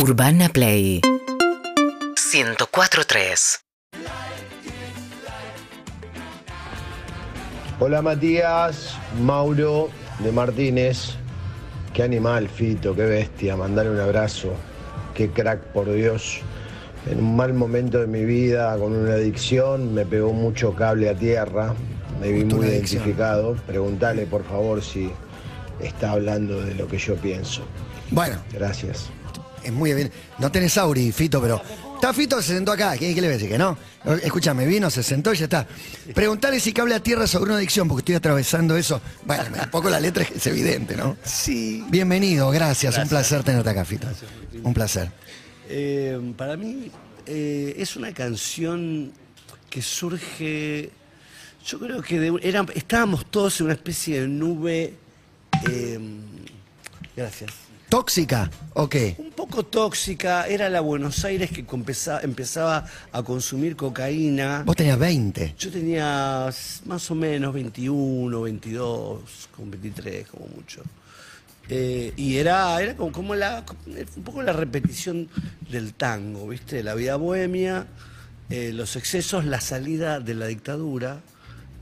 Urbana 0.00 0.48
Play 0.48 1.00
104.3 1.02 3.58
Hola 7.80 8.00
Matías, 8.00 8.96
Mauro 9.20 9.90
de 10.20 10.30
Martínez. 10.30 11.16
Qué 11.92 12.04
animal, 12.04 12.48
Fito, 12.48 12.94
qué 12.94 13.06
bestia. 13.06 13.56
Mandale 13.56 13.90
un 13.90 13.98
abrazo. 13.98 14.52
Qué 15.14 15.30
crack, 15.30 15.62
por 15.72 15.92
Dios. 15.92 16.42
En 17.10 17.18
un 17.18 17.34
mal 17.34 17.52
momento 17.54 17.98
de 17.98 18.06
mi 18.06 18.24
vida, 18.24 18.78
con 18.78 18.92
una 18.92 19.14
adicción, 19.14 19.94
me 19.94 20.06
pegó 20.06 20.32
mucho 20.32 20.76
cable 20.76 21.08
a 21.08 21.16
tierra. 21.16 21.74
Me 22.20 22.28
vi 22.28 22.44
muy 22.44 22.66
adicción. 22.66 23.02
identificado. 23.02 23.56
Preguntale, 23.66 24.26
por 24.26 24.44
favor, 24.44 24.80
si 24.80 25.10
está 25.80 26.12
hablando 26.12 26.64
de 26.64 26.76
lo 26.76 26.86
que 26.86 26.98
yo 26.98 27.16
pienso. 27.16 27.62
Bueno, 28.12 28.36
Gracias. 28.52 29.10
Es 29.68 29.74
muy 29.74 29.94
bien. 29.94 30.10
No 30.38 30.50
tenés 30.52 30.76
Auri, 30.78 31.12
Fito, 31.12 31.40
pero. 31.40 31.62
Está 31.94 32.12
Fito, 32.14 32.40
se 32.40 32.54
sentó 32.54 32.70
acá. 32.72 32.96
¿Qué, 32.96 33.12
qué 33.14 33.20
le 33.20 33.26
voy 33.26 33.34
a 33.34 33.38
decir? 33.38 33.48
Que 33.50 33.58
no. 33.58 33.76
Escúchame, 34.22 34.66
vino, 34.66 34.88
se 34.90 35.02
sentó 35.02 35.32
y 35.34 35.36
ya 35.36 35.44
está. 35.44 35.66
Preguntale 36.14 36.60
si 36.60 36.72
cable 36.72 36.94
a 36.94 37.00
tierra 37.02 37.26
sobre 37.26 37.50
una 37.50 37.56
adicción, 37.56 37.88
porque 37.88 38.00
estoy 38.02 38.14
atravesando 38.14 38.76
eso. 38.76 39.00
Bueno, 39.24 39.44
un 39.64 39.70
poco 39.70 39.90
la 39.90 39.98
letra 39.98 40.24
es 40.34 40.46
evidente, 40.46 40.96
¿no? 40.96 41.16
Sí. 41.24 41.84
Bienvenido, 41.88 42.50
gracias. 42.50 42.96
Un 42.98 43.08
placer 43.08 43.42
tenerte 43.42 43.70
acá, 43.70 43.84
Fito. 43.84 44.06
Un 44.62 44.74
placer. 44.74 45.10
Eh, 45.68 46.18
para 46.36 46.56
mí 46.56 46.90
eh, 47.26 47.74
es 47.76 47.96
una 47.96 48.14
canción 48.14 49.12
que 49.68 49.82
surge, 49.82 50.90
yo 51.66 51.78
creo 51.78 52.00
que 52.00 52.18
de 52.20 52.32
era- 52.42 52.64
estábamos 52.74 53.26
todos 53.30 53.60
en 53.60 53.66
una 53.66 53.74
especie 53.74 54.20
de 54.22 54.28
nube, 54.28 54.94
eh, 55.68 55.98
gracias, 57.14 57.50
¿Tóxica 57.88 58.50
o 58.74 58.88
qué? 58.88 59.14
un 59.18 59.30
poco 59.30 59.62
tóxica, 59.64 60.46
era 60.46 60.68
la 60.68 60.80
Buenos 60.80 61.24
Aires 61.24 61.50
que 61.50 61.64
compeza- 61.64 62.20
empezaba 62.22 62.84
a 63.12 63.22
consumir 63.22 63.76
cocaína. 63.76 64.62
Vos 64.66 64.76
tenías 64.76 64.98
20. 64.98 65.54
Yo 65.58 65.70
tenía 65.70 66.50
más 66.84 67.10
o 67.10 67.14
menos 67.14 67.54
21, 67.54 68.42
22, 68.42 69.48
con 69.56 69.70
23 69.70 70.28
como 70.28 70.46
mucho. 70.48 70.82
Eh, 71.70 72.12
y 72.16 72.36
era, 72.36 72.80
era 72.82 72.94
como, 72.96 73.12
como 73.12 73.34
la, 73.34 73.64
un 74.16 74.22
poco 74.22 74.42
la 74.42 74.52
repetición 74.52 75.28
del 75.70 75.94
tango, 75.94 76.48
¿viste? 76.48 76.82
La 76.82 76.94
vida 76.94 77.16
bohemia, 77.16 77.86
eh, 78.50 78.72
los 78.74 78.96
excesos, 78.96 79.44
la 79.46 79.60
salida 79.60 80.20
de 80.20 80.34
la 80.34 80.46
dictadura. 80.46 81.20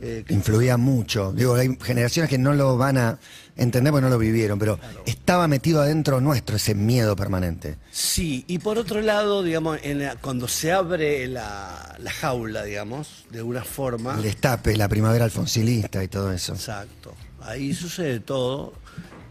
eh, 0.01 0.25
que- 0.27 0.35
Influía 0.35 0.77
mucho. 0.77 1.33
Digo, 1.33 1.55
hay 1.55 1.77
generaciones 1.83 2.29
que 2.29 2.37
no 2.39 2.53
lo 2.53 2.77
van 2.77 2.98
a 2.98 3.19
entender 3.57 3.91
porque 3.93 4.05
no 4.05 4.11
lo 4.11 4.19
vivieron, 4.19 4.59
pero 4.59 4.79
estaba 5.07 5.49
metido 5.49 5.81
adentro 5.81 6.21
nuestro 6.21 6.57
ese 6.57 6.75
miedo 6.75 7.17
permanente. 7.17 7.77
Sí, 7.91 8.45
y 8.47 8.59
por 8.59 8.79
otro 8.79 9.01
lado, 9.01 9.43
digamos, 9.43 9.79
en 9.83 10.01
la- 10.01 10.17
cuando 10.17 10.47
se 10.48 10.73
abre 10.73 11.27
la, 11.27 11.97
la 11.98 12.11
jaula, 12.11 12.65
digamos, 12.65 13.25
de 13.31 13.39
alguna 13.39 13.65
forma. 13.65 14.15
El 14.17 14.23
destape, 14.23 14.77
la 14.77 14.89
primavera 14.89 15.25
alfonsilista 15.25 16.03
y 16.05 16.09
todo 16.09 16.31
eso. 16.33 16.53
Exacto. 16.55 17.15
Ahí 17.41 17.73
sucede 17.75 18.21
todo. 18.21 18.75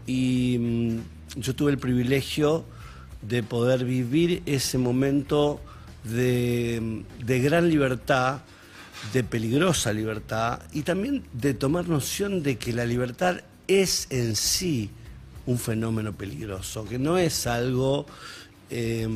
Y 0.06 0.56
mm, 0.58 1.40
yo 1.40 1.54
tuve 1.54 1.70
el 1.72 1.78
privilegio 1.78 2.64
de 3.22 3.42
poder 3.42 3.84
vivir 3.84 4.42
ese 4.46 4.78
momento 4.78 5.60
de, 6.04 7.02
de 7.24 7.40
gran 7.40 7.68
libertad, 7.68 8.40
de 9.12 9.24
peligrosa 9.24 9.92
libertad, 9.92 10.60
y 10.72 10.82
también 10.82 11.24
de 11.32 11.54
tomar 11.54 11.88
noción 11.88 12.42
de 12.42 12.56
que 12.56 12.72
la 12.72 12.84
libertad 12.84 13.40
es 13.68 14.06
en 14.10 14.36
sí 14.36 14.90
un 15.46 15.58
fenómeno 15.58 16.12
peligroso, 16.12 16.84
que 16.86 16.98
no 16.98 17.18
es 17.18 17.46
algo 17.46 18.06
eh, 18.70 19.08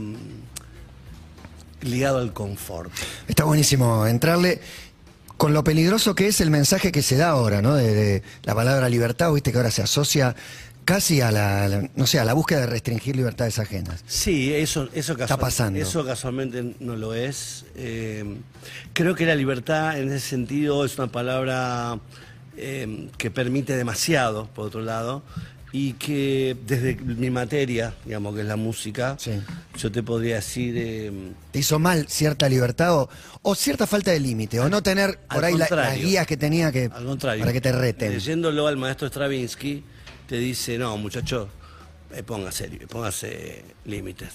ligado 1.83 2.19
al 2.19 2.33
confort. 2.33 2.93
Está 3.29 3.45
buenísimo 3.45 4.07
entrarle 4.07 4.61
con 5.37 5.55
lo 5.55 5.65
peligroso 5.65 6.15
que 6.15 6.27
es 6.29 6.41
el 6.41 6.51
mensaje 6.51 6.93
que 6.93 7.03
se 7.03 7.17
da 7.17 7.31
ahora, 7.31 7.63
¿no? 7.63 7.75
De, 7.75 7.95
de 7.95 8.23
la 8.45 8.55
palabra 8.55 8.89
libertad, 8.89 9.33
viste 9.33 9.51
que 9.53 9.59
ahora 9.59 9.71
se 9.71 9.83
asocia 9.83 10.37
casi 10.85 11.21
a 11.21 11.31
la, 11.31 11.69
la- 11.69 11.89
no 11.95 12.07
sé, 12.07 12.19
a 12.19 12.25
la 12.25 12.35
búsqueda 12.35 12.61
de 12.61 12.67
restringir 12.67 13.17
libertades 13.17 13.59
ajenas. 13.59 14.05
Sí, 14.07 14.53
eso, 14.53 14.89
eso, 14.93 15.13
Está 15.17 15.39
pasando. 15.39 15.79
eso 15.81 16.05
casualmente 16.05 16.75
no 16.81 16.97
lo 16.97 17.15
es. 17.15 17.65
Eh, 17.77 18.25
creo 18.93 19.15
que 19.15 19.25
la 19.25 19.35
libertad 19.35 19.99
en 19.99 20.09
ese 20.13 20.29
sentido 20.29 20.85
es 20.85 20.99
una 20.99 21.07
palabra 21.11 21.99
eh, 22.57 23.09
que 23.19 23.31
permite 23.31 23.77
demasiado, 23.77 24.47
por 24.49 24.67
otro 24.67 24.81
lado, 24.83 25.23
y 25.73 25.93
que 25.95 26.57
desde 26.67 26.97
mi 26.97 27.31
materia, 27.31 27.95
digamos 28.05 28.35
que 28.35 28.41
es 28.41 28.47
la 28.47 28.57
música, 28.57 29.15
Sí. 29.19 29.31
yo 29.79 29.93
te 29.93 30.03
podría 30.03 30.37
decir... 30.37 30.75
eh, 30.77 31.13
¿Te 31.53 31.61
hizo 31.61 31.79
mal 31.79 32.09
cierta 32.09 32.49
libertad 32.49 32.97
o, 32.97 33.09
o 33.43 33.55
cierta 33.55 33.87
falta 33.87 34.11
de 34.11 34.19
límite? 34.19 34.59
O 34.59 34.69
no 34.69 34.83
tener 34.83 35.19
por 35.33 35.45
ahí 35.45 35.57
la- 35.57 35.69
las 35.71 35.97
guías 35.97 36.27
que 36.27 36.37
tenía 36.37 36.73
que, 36.73 36.91
Al 36.93 37.05
contrario. 37.05 37.41
para 37.43 37.53
que 37.53 37.61
te 37.61 37.71
reten? 37.71 38.13
Leyéndolo 38.13 38.67
al 38.67 38.77
maestro 38.79 39.07
Stravinsky, 39.09 39.85
te 40.27 40.39
dice, 40.39 40.77
no, 40.77 40.97
muchacho, 40.97 41.49
eh, 42.13 42.25
póngase, 42.25 42.69
póngase 42.89 43.65
límites. 43.85 44.31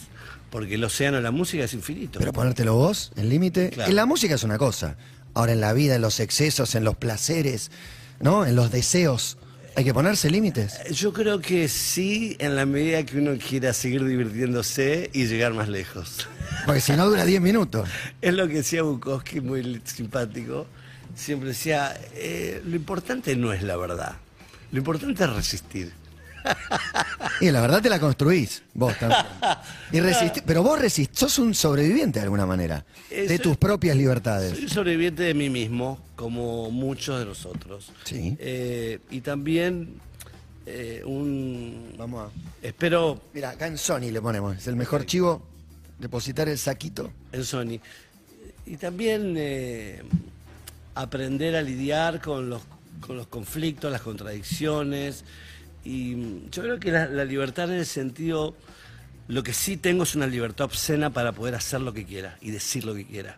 Porque 0.50 0.76
el 0.76 0.84
océano 0.86 1.18
de 1.18 1.24
la 1.24 1.32
música 1.32 1.66
es 1.66 1.74
infinito. 1.74 2.18
Pero 2.20 2.32
ponértelo 2.32 2.76
vos, 2.76 3.12
el 3.18 3.28
límite. 3.28 3.72
Claro. 3.72 3.90
En 3.90 3.96
la 3.98 4.06
música 4.06 4.36
es 4.36 4.44
una 4.44 4.58
cosa. 4.58 4.96
Ahora 5.34 5.52
en 5.52 5.60
la 5.60 5.74
vida, 5.74 5.96
en 5.96 6.02
los 6.02 6.22
excesos, 6.22 6.76
en 6.76 6.86
los 6.86 6.96
placeres, 6.96 7.72
¿no? 8.20 8.46
En 8.46 8.56
los 8.56 8.72
deseos. 8.72 9.38
Hay 9.78 9.84
que 9.84 9.94
ponerse 9.94 10.30
límites. 10.30 10.80
Yo 10.92 11.12
creo 11.12 11.42
que 11.42 11.68
sí, 11.68 12.38
en 12.40 12.56
la 12.56 12.66
medida 12.66 13.04
que 13.04 13.18
uno 13.18 13.38
quiera 13.38 13.74
seguir 13.74 14.06
divirtiéndose 14.06 15.10
y 15.12 15.26
llegar 15.26 15.54
más 15.54 15.68
lejos. 15.68 16.30
Porque 16.66 16.80
si 16.80 16.94
no 16.94 17.06
dura 17.08 17.26
10 17.26 17.42
minutos. 17.42 17.90
Es 18.22 18.34
lo 18.34 18.48
que 18.48 18.56
decía 18.56 18.84
Bukowski, 18.84 19.42
muy 19.42 19.82
simpático. 19.84 20.66
Siempre 21.14 21.50
decía, 21.50 21.94
eh, 22.14 22.62
lo 22.66 22.76
importante 22.76 23.36
no 23.36 23.52
es 23.52 23.64
la 23.64 23.76
verdad, 23.78 24.16
lo 24.72 24.78
importante 24.78 25.24
es 25.24 25.30
resistir. 25.30 26.05
Y 27.42 27.52
la 27.52 27.62
verdad 27.62 27.82
te 27.82 27.90
la 27.90 28.00
construís, 28.00 28.64
vos 28.74 28.98
también. 29.00 29.22
Y 29.92 29.98
resistí- 30.00 30.42
pero 30.46 30.64
vos 30.64 30.80
resistís, 30.80 31.20
sos 31.20 31.40
un 31.40 31.54
sobreviviente 31.54 32.20
de 32.20 32.24
alguna 32.24 32.46
manera. 32.46 32.86
Eh, 33.10 33.22
De 33.24 33.28
soy- 33.38 33.40
tus 33.40 33.58
propias 33.58 33.96
libertades. 33.98 34.58
Soy 34.58 34.70
sobreviviente 34.70 35.24
de 35.24 35.34
mí 35.34 35.50
mismo, 35.50 36.00
como 36.16 36.72
muchos 36.72 37.20
de 37.20 37.26
nosotros. 37.26 37.92
Sí. 38.06 38.36
Eh, 38.40 39.00
y 39.12 39.22
también 39.22 39.96
eh, 40.66 41.02
un... 41.06 41.94
Vamos 41.98 42.30
a. 42.32 42.66
Espero 42.66 43.22
Mira, 43.34 43.52
acá 43.52 43.68
en 43.68 43.78
Sony 43.78 44.12
le 44.12 44.22
ponemos. 44.22 44.58
Es 44.58 44.68
el 44.68 44.76
mejor 44.76 45.06
chivo. 45.06 45.44
Depositar 46.00 46.50
el 46.50 46.58
saquito. 46.58 47.12
en 47.32 47.44
Sony. 47.46 47.80
Y 48.66 48.78
también 48.78 49.36
eh, 49.38 50.02
aprender 50.96 51.56
a 51.56 51.62
lidiar 51.62 52.20
con 52.22 52.50
los, 52.50 52.62
con 53.00 53.16
los 53.18 53.28
conflictos, 53.28 53.92
las 53.92 54.02
contradicciones. 54.02 55.24
Y 55.86 56.50
yo 56.50 56.64
creo 56.64 56.80
que 56.80 56.92
la, 56.92 57.06
la 57.08 57.24
libertad 57.24 57.70
en 57.72 57.78
el 57.78 57.86
sentido, 57.86 58.56
lo 59.28 59.44
que 59.44 59.54
sí 59.54 59.78
tengo 59.78 60.04
es 60.04 60.16
una 60.16 60.28
libertad 60.28 60.66
obscena 60.66 61.12
para 61.12 61.32
poder 61.32 61.56
hacer 61.56 61.80
lo 61.82 61.94
que 61.94 62.06
quiera 62.06 62.38
y 62.42 62.52
decir 62.52 62.84
lo 62.86 62.94
que 62.96 63.06
quiera. 63.06 63.38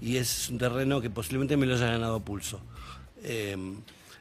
Y 0.00 0.16
es 0.16 0.48
un 0.48 0.58
terreno 0.58 1.00
que 1.00 1.10
posiblemente 1.10 1.56
me 1.56 1.66
lo 1.66 1.74
haya 1.74 1.86
ganado 1.90 2.14
a 2.16 2.20
pulso. 2.24 2.60
Eh, 3.24 3.56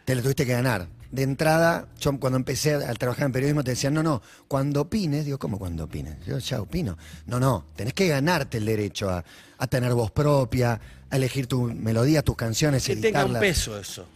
Te 0.05 0.15
lo 0.15 0.21
tuviste 0.23 0.45
que 0.45 0.53
ganar. 0.53 0.87
De 1.11 1.21
entrada, 1.23 1.87
yo 1.99 2.19
cuando 2.19 2.35
empecé 2.37 2.73
a 2.75 2.93
trabajar 2.95 3.27
en 3.27 3.31
periodismo 3.31 3.63
te 3.63 3.71
decían, 3.71 3.93
no, 3.93 4.03
no, 4.03 4.21
cuando 4.47 4.81
opines, 4.81 5.23
digo, 5.23 5.37
¿cómo 5.37 5.57
cuando 5.59 5.83
opines? 5.85 6.17
Yo 6.25 6.37
ya 6.39 6.59
opino. 6.61 6.97
No, 7.27 7.39
no, 7.39 7.63
tenés 7.75 7.93
que 7.93 8.07
ganarte 8.07 8.57
el 8.57 8.65
derecho 8.65 9.09
a, 9.09 9.23
a 9.57 9.67
tener 9.67 9.93
voz 9.93 10.11
propia, 10.11 10.81
a 11.09 11.15
elegir 11.15 11.47
tu 11.47 11.63
melodía, 11.73 12.23
tus 12.23 12.35
canciones, 12.35 12.85
que 12.85 12.95
tenga 12.97 13.23
un 13.23 13.35
editarlas. 13.35 13.39
peso 13.39 13.79
eso. 13.79 14.07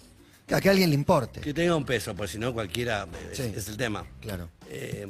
Que 0.51 0.55
a 0.57 0.59
que 0.59 0.67
a 0.67 0.71
alguien 0.73 0.89
le 0.89 0.95
importe. 0.95 1.39
Que 1.39 1.53
tenga 1.53 1.77
un 1.77 1.85
peso, 1.85 2.13
porque 2.13 2.33
si 2.33 2.37
no 2.37 2.53
cualquiera 2.53 3.07
es, 3.31 3.37
Sí. 3.37 3.53
es 3.55 3.69
el 3.69 3.77
tema. 3.77 4.05
Claro. 4.19 4.49
Eh, 4.69 5.07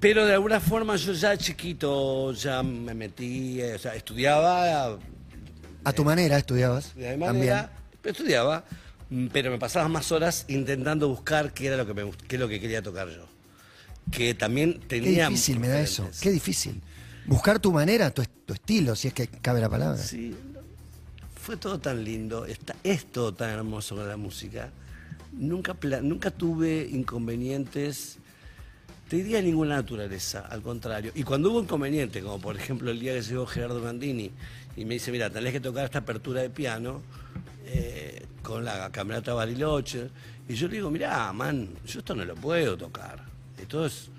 pero 0.00 0.26
de 0.26 0.32
alguna 0.34 0.58
forma 0.58 0.96
yo 0.96 1.12
ya 1.12 1.36
chiquito 1.36 2.32
ya 2.32 2.64
me 2.64 2.94
metí, 2.94 3.60
eh, 3.60 3.74
o 3.74 3.78
sea, 3.78 3.94
estudiaba 3.94 4.98
A 5.84 5.92
tu 5.92 6.04
manera 6.04 6.36
estudiabas. 6.36 6.96
de 6.96 7.02
También. 7.16 7.20
manera, 7.20 7.70
estudiaba, 8.02 8.64
mm, 9.08 9.26
pero 9.28 9.52
me 9.52 9.58
pasaba 9.58 9.86
más 9.88 10.10
horas 10.10 10.46
intentando 10.48 11.08
buscar 11.08 11.52
qué 11.54 11.68
era 11.68 11.76
lo 11.76 11.86
que 11.86 11.94
me 11.94 12.10
qué 12.26 12.34
es 12.34 12.40
lo 12.40 12.48
que 12.48 12.58
quería 12.58 12.82
tocar 12.82 13.08
yo. 13.08 13.24
Que 14.10 14.34
también 14.34 14.80
Qué 14.80 14.86
tenía 15.00 15.28
difícil 15.28 15.60
me 15.60 15.68
da 15.68 15.80
eso. 15.80 16.10
Qué 16.20 16.32
difícil. 16.32 16.80
Buscar 17.26 17.60
tu 17.60 17.70
manera, 17.70 18.10
tu, 18.10 18.24
tu 18.44 18.54
estilo, 18.54 18.96
si 18.96 19.06
es 19.08 19.14
que 19.14 19.28
cabe 19.28 19.60
la 19.60 19.68
palabra. 19.68 19.98
Sí, 19.98 20.34
fue 21.48 21.56
todo 21.56 21.80
tan 21.80 22.04
lindo, 22.04 22.44
está, 22.44 22.76
es 22.84 23.06
todo 23.06 23.32
tan 23.32 23.48
hermoso 23.48 23.96
con 23.96 24.06
la 24.06 24.18
música. 24.18 24.70
Nunca, 25.32 25.74
nunca 26.02 26.30
tuve 26.30 26.86
inconvenientes, 26.92 28.18
te 29.08 29.16
diría 29.16 29.40
ninguna 29.40 29.76
naturaleza, 29.76 30.40
al 30.40 30.60
contrario. 30.60 31.10
Y 31.14 31.22
cuando 31.22 31.50
hubo 31.50 31.62
inconvenientes, 31.62 32.22
como 32.22 32.38
por 32.38 32.54
ejemplo 32.54 32.90
el 32.90 33.00
día 33.00 33.14
que 33.14 33.22
llegó 33.22 33.46
Gerardo 33.46 33.80
Gandini 33.80 34.30
y 34.76 34.84
me 34.84 34.92
dice, 34.92 35.10
mira, 35.10 35.30
tenés 35.30 35.54
que 35.54 35.60
tocar 35.60 35.86
esta 35.86 36.00
apertura 36.00 36.42
de 36.42 36.50
piano 36.50 37.00
eh, 37.64 38.26
con 38.42 38.62
la 38.62 38.92
camerata 38.92 39.32
Bariloche. 39.32 40.10
Y 40.50 40.54
yo 40.54 40.68
le 40.68 40.74
digo, 40.74 40.90
mirá, 40.90 41.32
man, 41.32 41.70
yo 41.86 42.00
esto 42.00 42.14
no 42.14 42.26
lo 42.26 42.34
puedo 42.34 42.76
tocar. 42.76 43.24
Esto 43.58 43.86
es 43.86 44.10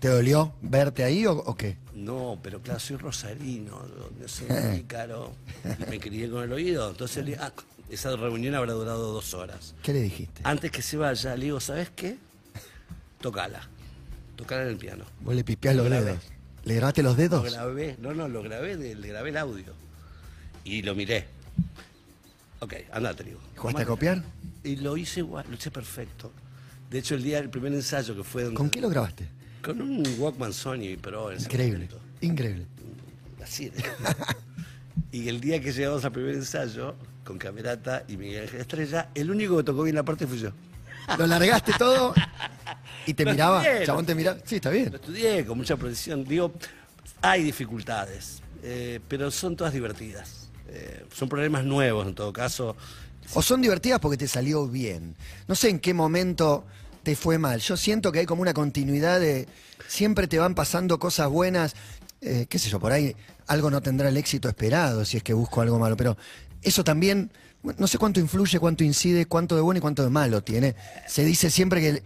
¿Te 0.00 0.08
dolió 0.08 0.54
verte 0.62 1.04
ahí 1.04 1.26
o, 1.26 1.32
o 1.34 1.54
qué? 1.56 1.76
No, 1.94 2.38
pero 2.42 2.60
claro, 2.62 2.80
soy 2.80 2.96
rosarino, 2.96 3.82
no 4.18 4.28
sé, 4.28 4.44
muy 4.70 4.82
caro. 4.84 5.32
Y 5.78 5.90
me 5.90 6.00
crié 6.00 6.30
con 6.30 6.42
el 6.42 6.52
oído. 6.52 6.88
Entonces, 6.90 7.24
le- 7.24 7.36
ah, 7.36 7.52
esa 7.90 8.16
reunión 8.16 8.54
habrá 8.54 8.72
durado 8.72 9.12
dos 9.12 9.34
horas. 9.34 9.74
¿Qué 9.82 9.92
le 9.92 10.00
dijiste? 10.00 10.40
Antes 10.44 10.70
que 10.70 10.80
se 10.80 10.96
vaya, 10.96 11.36
le 11.36 11.44
digo, 11.46 11.60
¿sabes 11.60 11.90
qué? 11.94 12.16
Tocala. 13.20 13.68
Tocala 14.36 14.62
en 14.62 14.68
el 14.68 14.76
piano. 14.78 15.04
Vos 15.20 15.34
le 15.34 15.44
pispiás 15.44 15.76
los 15.76 15.84
Lo 15.84 15.90
grabé. 15.90 16.06
dedos. 16.06 16.22
¿Le 16.64 16.74
grabaste 16.76 17.02
los 17.02 17.12
Lo 17.16 17.22
dedos? 17.22 17.52
grabé, 17.52 17.96
no, 18.00 18.14
no, 18.14 18.28
lo 18.28 18.42
grabé, 18.42 18.76
le 18.76 19.08
grabé 19.08 19.30
el 19.30 19.36
audio. 19.36 19.74
Y 20.64 20.80
lo 20.82 20.94
miré. 20.94 21.26
Ok, 22.60 22.74
andate, 22.92 23.24
digo. 23.24 23.40
¿Jugaste 23.56 23.82
a 23.82 23.86
copiar? 23.86 24.22
Y 24.64 24.76
lo 24.76 24.96
hice 24.96 25.20
igual, 25.20 25.44
lo 25.48 25.54
hice 25.56 25.70
perfecto. 25.70 26.32
De 26.90 26.98
hecho, 26.98 27.14
el 27.14 27.22
día 27.22 27.36
del 27.40 27.50
primer 27.50 27.72
ensayo 27.74 28.14
que 28.16 28.24
fue 28.24 28.44
donde- 28.44 28.56
¿Con 28.56 28.70
qué 28.70 28.80
lo 28.80 28.88
grabaste? 28.88 29.28
Con 29.62 29.80
un 29.80 30.02
Walkman 30.18 30.52
Sony, 30.52 30.96
pero 31.00 31.30
en 31.30 31.40
Increíble, 31.40 31.88
increíble. 32.20 32.66
Así 33.42 33.66
era. 33.74 34.16
y 35.12 35.28
el 35.28 35.40
día 35.40 35.60
que 35.60 35.72
llegamos 35.72 36.04
al 36.04 36.12
primer 36.12 36.34
ensayo, 36.34 36.94
con 37.24 37.38
Camerata 37.38 38.04
y 38.08 38.16
Miguel 38.16 38.42
Ángel 38.44 38.60
Estrella, 38.60 39.08
el 39.14 39.30
único 39.30 39.56
que 39.58 39.62
tocó 39.64 39.82
bien 39.82 39.96
la 39.96 40.02
parte 40.02 40.26
fui 40.26 40.38
yo. 40.38 40.50
Lo 41.18 41.26
largaste 41.26 41.72
todo 41.78 42.14
y 43.06 43.14
te 43.14 43.24
Lo 43.24 43.32
miraba. 43.32 43.62
estudié, 43.62 43.86
Chabón 43.86 44.06
te 44.06 44.14
miraba. 44.14 44.38
Sí, 44.44 44.56
está 44.56 44.70
bien. 44.70 44.90
Lo 44.90 44.96
estudié 44.96 45.44
con 45.44 45.58
mucha 45.58 45.76
precisión. 45.76 46.24
Digo, 46.24 46.52
hay 47.20 47.42
dificultades, 47.42 48.42
eh, 48.62 49.00
pero 49.08 49.30
son 49.30 49.56
todas 49.56 49.72
divertidas. 49.72 50.48
Eh, 50.68 51.04
son 51.12 51.28
problemas 51.28 51.64
nuevos 51.64 52.06
en 52.06 52.14
todo 52.14 52.32
caso. 52.32 52.76
O 53.34 53.42
son 53.42 53.60
divertidas 53.60 54.00
porque 54.00 54.16
te 54.16 54.28
salió 54.28 54.66
bien. 54.68 55.16
No 55.48 55.54
sé 55.54 55.68
en 55.68 55.80
qué 55.80 55.94
momento 55.94 56.64
te 57.02 57.16
fue 57.16 57.38
mal. 57.38 57.60
Yo 57.60 57.76
siento 57.76 58.12
que 58.12 58.20
hay 58.20 58.26
como 58.26 58.42
una 58.42 58.54
continuidad 58.54 59.20
de. 59.20 59.48
Siempre 59.88 60.28
te 60.28 60.38
van 60.38 60.54
pasando 60.54 60.98
cosas 60.98 61.28
buenas. 61.28 61.74
eh, 62.20 62.46
qué 62.48 62.58
sé 62.58 62.68
yo, 62.68 62.78
por 62.80 62.92
ahí 62.92 63.16
algo 63.46 63.70
no 63.70 63.80
tendrá 63.80 64.08
el 64.10 64.16
éxito 64.16 64.48
esperado 64.48 65.04
si 65.04 65.16
es 65.16 65.22
que 65.22 65.32
busco 65.32 65.60
algo 65.60 65.78
malo. 65.78 65.96
Pero 65.96 66.16
eso 66.62 66.84
también. 66.84 67.30
No 67.76 67.86
sé 67.86 67.98
cuánto 67.98 68.20
influye, 68.20 68.58
cuánto 68.58 68.84
incide, 68.84 69.26
cuánto 69.26 69.54
de 69.54 69.60
bueno 69.60 69.78
y 69.78 69.80
cuánto 69.82 70.02
de 70.02 70.08
malo 70.10 70.42
tiene. 70.42 70.74
Se 71.06 71.24
dice 71.24 71.50
siempre 71.50 71.80
que, 71.82 72.02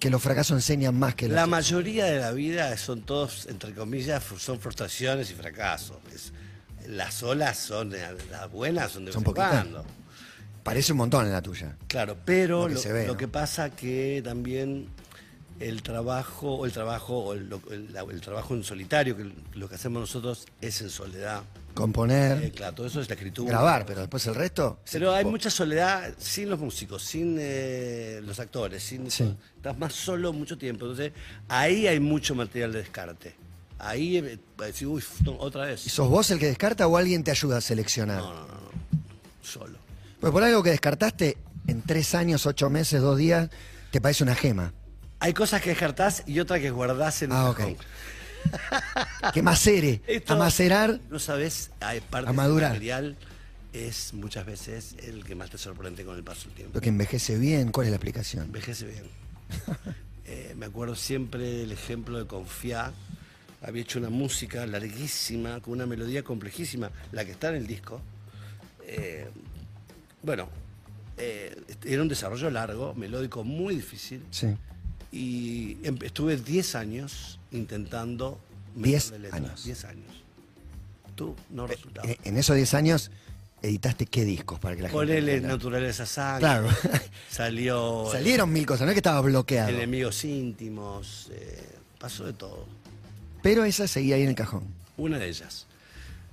que 0.00 0.10
los 0.10 0.20
fracasos 0.20 0.56
enseñan 0.56 0.98
más 0.98 1.14
que 1.14 1.28
los 1.28 1.36
La 1.36 1.46
mayoría 1.46 2.06
de 2.06 2.18
la 2.18 2.32
vida 2.32 2.76
son 2.76 3.02
todos, 3.02 3.46
entre 3.48 3.72
comillas, 3.72 4.24
son 4.38 4.58
frustraciones 4.58 5.30
y 5.30 5.34
fracasos. 5.34 5.98
Es- 6.12 6.32
las 6.88 7.22
olas 7.22 7.56
son, 7.56 7.90
las 8.30 8.50
buenas 8.50 8.92
son 8.92 9.04
de 9.06 9.12
Son 9.12 9.22
Parece 10.66 10.92
un 10.92 10.98
montón 10.98 11.24
en 11.26 11.32
la 11.32 11.40
tuya. 11.40 11.76
Claro, 11.88 12.16
pero 12.24 12.62
Lo 12.62 12.62
lo 12.62 12.68
que 12.68 12.74
que, 12.74 12.80
se 12.80 12.92
ve, 12.92 13.06
¿no? 13.06 13.16
pasa 13.32 13.70
que 13.70 14.20
también 14.24 14.88
el 15.60 15.82
trabajo, 15.82 16.56
o 16.56 16.66
el 16.66 16.72
trabajo, 16.72 17.18
o 17.18 17.32
el, 17.32 17.48
lo- 17.48 17.62
el- 17.70 17.96
el 18.10 18.20
trabajo 18.20 18.54
en 18.54 18.62
solitario, 18.62 19.16
que 19.16 19.32
lo 19.54 19.68
que 19.68 19.76
hacemos 19.76 20.00
nosotros 20.00 20.44
es 20.60 20.82
en 20.82 20.90
soledad. 20.90 21.42
Componer, 21.72 22.42
Eh, 22.42 22.50
claro, 22.52 22.74
todo 22.74 22.86
eso 22.86 23.00
es 23.00 23.08
la 23.08 23.14
escritura. 23.14 23.50
grabar, 23.50 23.84
pero 23.86 24.00
después 24.00 24.26
el 24.26 24.34
resto. 24.34 24.80
Pero 24.90 25.12
hay 25.14 25.24
mucha 25.24 25.50
soledad 25.50 26.12
sin 26.18 26.48
los 26.50 26.58
músicos, 26.58 27.02
sin 27.02 27.36
eh, 27.38 28.20
los 28.24 28.38
actores, 28.40 28.82
sin 28.82 29.10
Sí. 29.10 29.34
estás 29.56 29.76
más 29.78 29.92
solo 29.94 30.32
mucho 30.32 30.56
tiempo. 30.58 30.84
Entonces, 30.86 31.12
ahí 31.48 31.86
hay 31.86 32.00
mucho 32.00 32.34
material 32.34 32.72
de 32.72 32.78
descarte. 32.80 33.34
Ahí 33.78 34.16
eh, 34.16 34.38
para 34.56 34.68
decir, 34.68 34.88
uy, 34.88 35.02
no, 35.22 35.36
otra 35.38 35.66
¿Y 35.66 35.68
vez. 35.72 35.80
sos 35.82 36.08
vos 36.08 36.30
el 36.30 36.38
que 36.38 36.46
descarta 36.46 36.86
o 36.86 36.96
alguien 36.96 37.22
te 37.22 37.30
ayuda 37.30 37.58
a 37.58 37.60
seleccionar? 37.60 38.18
No, 38.18 38.32
no, 38.32 38.40
no, 38.40 38.46
no. 38.46 38.70
Solo. 39.42 39.78
Pues 40.20 40.32
por 40.32 40.42
algo 40.42 40.62
que 40.62 40.70
descartaste, 40.70 41.36
en 41.66 41.82
tres 41.82 42.14
años, 42.14 42.46
ocho 42.46 42.70
meses, 42.70 43.00
dos 43.02 43.18
días, 43.18 43.50
te 43.90 44.00
parece 44.00 44.24
una 44.24 44.34
gema. 44.34 44.72
Hay 45.20 45.32
cosas 45.34 45.62
que 45.62 45.70
descartás 45.70 46.22
y 46.26 46.38
otras 46.40 46.60
que 46.60 46.70
guardás 46.70 47.22
en 47.22 47.32
el 47.32 47.36
Ah, 47.36 47.50
ok. 47.50 47.56
cajón. 47.56 47.76
Que 49.34 49.42
macere, 49.42 50.00
Esto- 50.06 50.34
a 50.34 50.36
macerar. 50.36 51.00
No 51.10 51.18
sabes, 51.18 51.70
hay 51.80 52.00
parte 52.00 52.30
A 52.30 52.32
madurar. 52.32 52.70
del 52.72 52.78
material 52.80 53.16
es 53.72 54.14
muchas 54.14 54.46
veces 54.46 54.94
el 55.02 55.24
que 55.24 55.34
más 55.34 55.50
te 55.50 55.58
sorprende 55.58 56.04
con 56.04 56.16
el 56.16 56.22
paso 56.24 56.44
del 56.44 56.52
tiempo. 56.54 56.74
Lo 56.74 56.80
que 56.80 56.88
envejece 56.88 57.36
bien, 57.38 57.72
¿cuál 57.72 57.86
es 57.86 57.90
la 57.90 57.96
explicación? 57.96 58.44
Envejece 58.44 58.86
bien. 58.86 59.04
Eh, 60.28 60.56
me 60.58 60.66
acuerdo 60.66 60.96
siempre 60.96 61.38
del 61.44 61.70
ejemplo 61.70 62.18
de 62.18 62.26
Confiá. 62.26 62.92
Había 63.62 63.82
hecho 63.82 64.00
una 64.00 64.10
música 64.10 64.66
larguísima, 64.66 65.60
con 65.60 65.74
una 65.74 65.86
melodía 65.86 66.24
complejísima, 66.24 66.90
la 67.12 67.24
que 67.24 67.30
está 67.30 67.50
en 67.50 67.54
el 67.54 67.68
disco. 67.68 68.00
Eh, 68.82 69.28
bueno, 70.22 70.48
eh, 71.18 71.56
era 71.84 72.02
un 72.02 72.08
desarrollo 72.08 72.50
largo, 72.50 72.94
melódico 72.94 73.44
muy 73.44 73.76
difícil. 73.76 74.22
Sí. 74.30 74.48
Y 75.12 75.78
em- 75.82 75.98
estuve 76.02 76.36
10 76.36 76.74
años 76.74 77.38
intentando... 77.52 78.40
10 78.74 79.04
meterle 79.12 79.18
letra. 79.30 79.36
años. 79.38 79.64
10 79.64 79.84
años. 79.86 80.24
Tú 81.14 81.34
no 81.50 81.66
resultaba. 81.66 82.06
Eh, 82.10 82.18
En 82.24 82.36
esos 82.36 82.54
diez 82.56 82.74
años, 82.74 83.10
editaste 83.62 84.04
qué 84.04 84.24
discos 84.26 84.58
para 84.60 84.76
que 84.76 84.82
la 84.82 84.88
gente. 84.90 84.98
Ponele 85.06 85.40
naturaleza 85.40 86.04
sangre. 86.04 86.40
Claro. 86.40 86.68
Salió 87.30 88.08
Salieron 88.12 88.52
mil 88.52 88.66
cosas, 88.66 88.82
no 88.82 88.88
es 88.88 88.94
que 88.94 88.98
estaba 88.98 89.22
bloqueado. 89.22 89.70
enemigos 89.70 90.22
íntimos. 90.26 91.28
eh, 91.32 91.66
pasó 91.98 92.24
de 92.26 92.34
todo. 92.34 92.66
Pero 93.42 93.64
esa 93.64 93.88
seguía 93.88 94.16
ahí 94.16 94.22
en 94.24 94.28
el 94.30 94.34
cajón. 94.34 94.64
Una 94.98 95.18
de 95.18 95.28
ellas. 95.28 95.66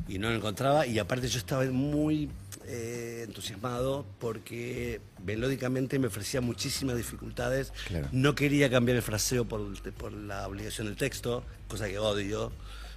Y 0.09 0.19
no 0.19 0.29
la 0.29 0.35
encontraba. 0.35 0.85
Y 0.85 0.99
aparte 0.99 1.29
yo 1.29 1.37
estaba 1.37 1.63
muy 1.65 2.29
eh, 2.65 3.23
entusiasmado 3.27 4.05
porque 4.19 5.01
melódicamente 5.25 5.99
me 5.99 6.07
ofrecía 6.07 6.41
muchísimas 6.41 6.97
dificultades. 6.97 7.71
Claro. 7.87 8.07
No 8.11 8.35
quería 8.35 8.69
cambiar 8.69 8.97
el 8.97 9.03
fraseo 9.03 9.45
por, 9.45 9.61
por 9.93 10.11
la 10.13 10.47
obligación 10.47 10.87
del 10.87 10.95
texto, 10.95 11.43
cosa 11.67 11.87
que 11.87 11.99
odio. 11.99 12.51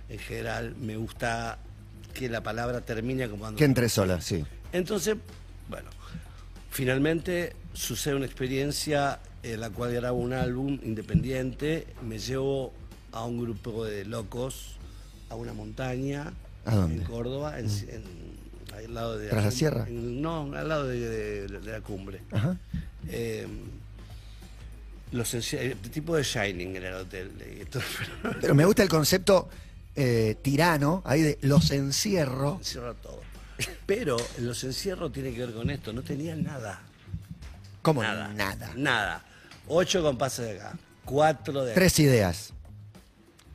En 0.09 0.19
general 0.19 0.75
me 0.77 0.97
gusta 0.97 1.59
que 2.15 2.29
la 2.29 2.43
palabra 2.43 2.81
termine 2.83 3.29
como. 3.29 3.55
Que 3.57 3.65
entre 3.65 3.89
sola, 3.89 4.21
sí. 4.21 4.45
Entonces, 4.73 5.17
bueno, 5.69 5.91
finalmente 6.71 7.55
sucede 7.73 8.15
una 8.15 8.27
experiencia 8.27 9.21
en 9.43 9.61
la 9.61 9.71
cual 9.71 9.93
grabo 9.93 10.19
un 10.19 10.33
álbum 10.33 10.79
independiente, 10.83 11.87
me 12.03 12.19
llevo 12.19 12.73
a 13.13 13.25
un 13.25 13.41
grupo 13.41 13.85
de 13.85 14.05
locos 14.05 14.77
a 15.29 15.35
una 15.35 15.53
montaña 15.53 16.33
¿A? 16.65 16.75
Mm. 16.87 16.91
en 16.93 17.01
Córdoba, 17.05 17.59
en, 17.59 17.67
en- 17.67 18.36
al 18.85 18.95
lado 18.95 19.19
de 19.19 19.29
¿Tras 19.29 19.45
la 19.45 19.51
sierra? 19.51 19.87
no, 19.91 20.53
al 20.55 20.69
lado 20.69 20.87
de, 20.87 20.99
de- 20.99 21.49
de 21.61 21.73
la 21.73 21.81
cumbre. 21.81 22.21
Ajá. 22.33 22.57
Eh, 23.09 23.47
los 25.13 25.35
enci- 25.35 25.59
el 25.59 25.77
tipo 25.91 26.17
de 26.17 26.23
Shining 26.23 26.77
era 26.77 26.89
el 26.89 26.95
hotel. 26.97 27.31
pero 28.41 28.55
me 28.55 28.65
gusta 28.65 28.83
el 28.83 28.89
concepto 28.89 29.49
eh, 29.95 30.37
tirano, 30.43 31.03
ahí 31.05 31.23
de 31.23 31.39
los 31.43 31.71
encierro. 31.71 32.57
encierra 32.59 32.95
todo. 32.95 33.21
Pero 33.87 34.17
los 34.41 34.63
encierros 34.65 35.13
tiene 35.13 35.33
que 35.33 35.47
ver 35.47 35.55
con 35.55 35.71
esto, 35.71 35.93
no 35.93 36.03
tenían 36.03 36.43
nada. 36.43 36.83
Como 37.83 38.03
Nada. 38.03 38.29
nada. 38.35 38.73
Nada. 38.77 39.25
Ocho 39.69 40.03
compases 40.03 40.45
de 40.47 40.61
acá. 40.61 40.77
Cuatro 41.05 41.65
de 41.65 41.71
acá. 41.71 41.81
Tres 41.81 41.99
ideas. 42.01 42.53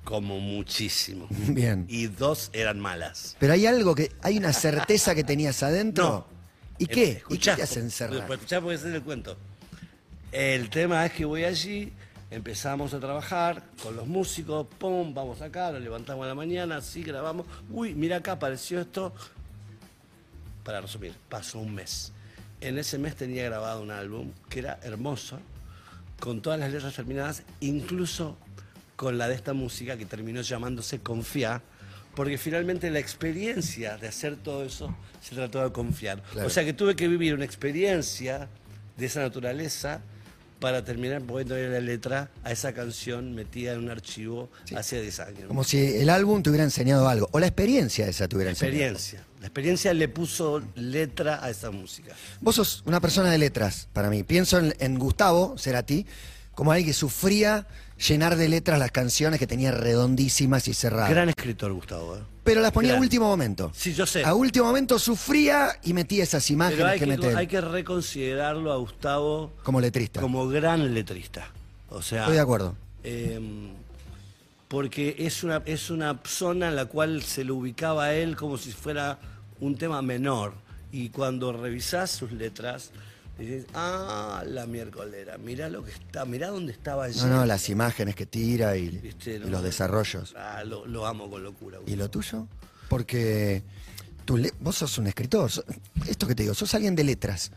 Como 0.03 0.39
muchísimo. 0.39 1.27
Bien. 1.47 1.85
Y 1.87 2.07
dos 2.07 2.49
eran 2.53 2.79
malas. 2.79 3.35
Pero 3.39 3.53
hay 3.53 3.65
algo 3.65 3.95
que. 3.95 4.11
Hay 4.21 4.37
una 4.37 4.53
certeza 4.53 5.13
que 5.15 5.23
tenías 5.23 5.61
adentro. 5.63 6.27
¿Y 6.77 6.87
qué? 6.87 6.93
¿Y 6.93 6.95
qué 6.95 7.11
Escuchá, 7.17 7.55
te 7.55 7.63
hace 7.63 7.79
encerrar? 7.79 8.25
Pues 8.25 8.39
escuchá 8.39 8.59
porque 8.59 8.75
es 8.75 8.83
el 8.83 9.01
cuento. 9.03 9.37
El 10.31 10.69
tema 10.69 11.05
es 11.05 11.11
que 11.11 11.25
voy 11.25 11.43
allí, 11.43 11.91
empezamos 12.31 12.93
a 12.93 12.99
trabajar 12.99 13.63
con 13.83 13.95
los 13.95 14.07
músicos, 14.07 14.65
pum, 14.79 15.13
vamos 15.13 15.41
acá, 15.41 15.71
nos 15.71 15.81
levantamos 15.81 16.23
a 16.23 16.29
la 16.29 16.35
mañana, 16.35 16.77
así 16.77 17.03
grabamos. 17.03 17.45
Uy, 17.69 17.93
mira 17.93 18.17
acá, 18.17 18.33
apareció 18.33 18.79
esto. 18.79 19.13
Para 20.63 20.81
resumir, 20.81 21.13
pasó 21.29 21.59
un 21.59 21.75
mes. 21.75 22.13
En 22.61 22.77
ese 22.77 22.97
mes 22.97 23.15
tenía 23.15 23.43
grabado 23.43 23.81
un 23.81 23.91
álbum 23.91 24.31
que 24.47 24.59
era 24.59 24.79
hermoso, 24.83 25.39
con 26.19 26.41
todas 26.41 26.59
las 26.59 26.71
letras 26.71 26.95
terminadas, 26.95 27.43
incluso 27.59 28.37
con 29.01 29.17
la 29.17 29.27
de 29.27 29.33
esta 29.33 29.53
música 29.53 29.97
que 29.97 30.05
terminó 30.05 30.41
llamándose 30.41 30.99
Confía, 30.99 31.63
porque 32.13 32.37
finalmente 32.37 32.91
la 32.91 32.99
experiencia 32.99 33.97
de 33.97 34.07
hacer 34.07 34.35
todo 34.35 34.63
eso 34.63 34.95
se 35.23 35.33
trató 35.33 35.63
de 35.63 35.71
confiar. 35.71 36.21
Claro. 36.21 36.45
O 36.45 36.51
sea 36.51 36.63
que 36.63 36.73
tuve 36.73 36.95
que 36.95 37.07
vivir 37.07 37.33
una 37.33 37.43
experiencia 37.43 38.47
de 38.97 39.05
esa 39.07 39.21
naturaleza 39.21 40.01
para 40.59 40.85
terminar 40.85 41.19
poniéndole 41.23 41.67
la 41.71 41.79
letra 41.79 42.29
a 42.43 42.51
esa 42.51 42.73
canción 42.73 43.33
metida 43.33 43.73
en 43.73 43.79
un 43.79 43.89
archivo 43.89 44.51
hace 44.75 45.01
10 45.01 45.19
años. 45.21 45.47
Como 45.47 45.63
si 45.63 45.79
el 45.79 46.11
álbum 46.11 46.43
te 46.43 46.51
hubiera 46.51 46.63
enseñado 46.63 47.09
algo. 47.09 47.27
O 47.31 47.39
la 47.39 47.47
experiencia 47.47 48.07
esa 48.07 48.27
te 48.27 48.35
hubiera 48.35 48.49
la 48.49 48.51
enseñado. 48.51 48.75
experiencia. 48.75 49.25
La 49.39 49.47
experiencia 49.47 49.95
le 49.95 50.09
puso 50.09 50.61
letra 50.75 51.43
a 51.43 51.49
esa 51.49 51.71
música. 51.71 52.13
Vos 52.39 52.53
sos 52.53 52.83
una 52.85 53.01
persona 53.01 53.31
de 53.31 53.39
letras, 53.39 53.89
para 53.93 54.11
mí. 54.11 54.21
Pienso 54.21 54.59
en, 54.59 54.75
en 54.77 54.99
Gustavo 54.99 55.57
Cerati 55.57 56.05
como 56.55 56.71
alguien 56.71 56.87
que 56.87 56.93
sufría 56.93 57.67
llenar 57.97 58.35
de 58.35 58.49
letras 58.49 58.79
las 58.79 58.91
canciones 58.91 59.39
que 59.39 59.47
tenía 59.47 59.71
redondísimas 59.71 60.67
y 60.67 60.73
cerradas. 60.73 61.09
Gran 61.09 61.29
escritor, 61.29 61.71
Gustavo. 61.73 62.17
¿eh? 62.17 62.19
pero 62.43 62.61
las 62.61 62.71
ponía 62.71 62.95
a 62.97 62.99
último 62.99 63.27
momento. 63.27 63.71
Sí, 63.75 63.93
yo 63.93 64.05
sé. 64.05 64.23
A 64.25 64.33
último 64.33 64.65
momento 64.65 64.97
sufría 64.97 65.77
y 65.83 65.93
metía 65.93 66.23
esas 66.23 66.49
imágenes 66.49 66.77
Pero 66.79 66.89
hay 66.89 66.99
que, 66.99 67.17
que, 67.17 67.35
hay 67.35 67.47
que 67.47 67.61
reconsiderarlo 67.61 68.71
a 68.71 68.77
Gustavo 68.77 69.53
como 69.63 69.79
letrista. 69.79 70.19
como 70.21 70.47
gran 70.47 70.93
letrista. 70.93 71.47
O 71.89 72.01
sea, 72.01 72.21
Estoy 72.21 72.35
de 72.35 72.41
acuerdo. 72.41 72.75
eh, 73.03 73.39
porque 74.67 75.17
es 75.19 75.43
una, 75.43 75.61
es 75.65 75.89
una 75.89 76.19
zona 76.23 76.69
en 76.69 76.77
la 76.77 76.85
cual 76.85 77.23
se 77.23 77.43
lo 77.43 77.55
ubicaba 77.55 78.05
a 78.05 78.15
él 78.15 78.37
como 78.37 78.57
si 78.57 78.71
fuera 78.71 79.19
un 79.59 79.77
tema 79.77 80.01
menor. 80.01 80.53
Y 80.93 81.09
cuando 81.09 81.51
revisás 81.51 82.09
sus 82.09 82.31
letras, 82.31 82.91
dices, 83.45 83.65
ah, 83.73 84.43
la 84.47 84.65
miércolera, 84.65 85.37
mirá 85.37 85.69
lo 85.69 85.83
que 85.83 85.91
está, 85.91 86.25
mirá 86.25 86.47
dónde 86.49 86.71
estaba 86.71 87.07
No, 87.09 87.27
no, 87.27 87.45
las 87.45 87.69
imágenes 87.69 88.15
que 88.15 88.25
tira 88.25 88.75
y, 88.77 88.89
¿Viste? 88.89 89.35
y 89.35 89.39
No, 89.39 89.47
los 89.49 89.63
desarrollos. 89.63 90.33
Ah, 90.37 90.63
lo, 90.65 90.85
lo 90.85 91.05
amo 91.05 91.29
con 91.29 91.43
locura. 91.43 91.79
¿Y 91.85 91.95
lo 91.95 92.09
tuyo? 92.09 92.47
Porque 92.89 93.63
tú 94.25 94.37
le- 94.37 94.53
vos 94.59 94.75
sos 94.75 94.97
un 94.97 95.07
escritor, 95.07 95.49
esto 96.07 96.27
que 96.27 96.35
te 96.35 96.43
digo, 96.43 96.53
sos 96.53 96.73
alguien 96.75 96.95
de 96.95 97.03
letras. 97.03 97.51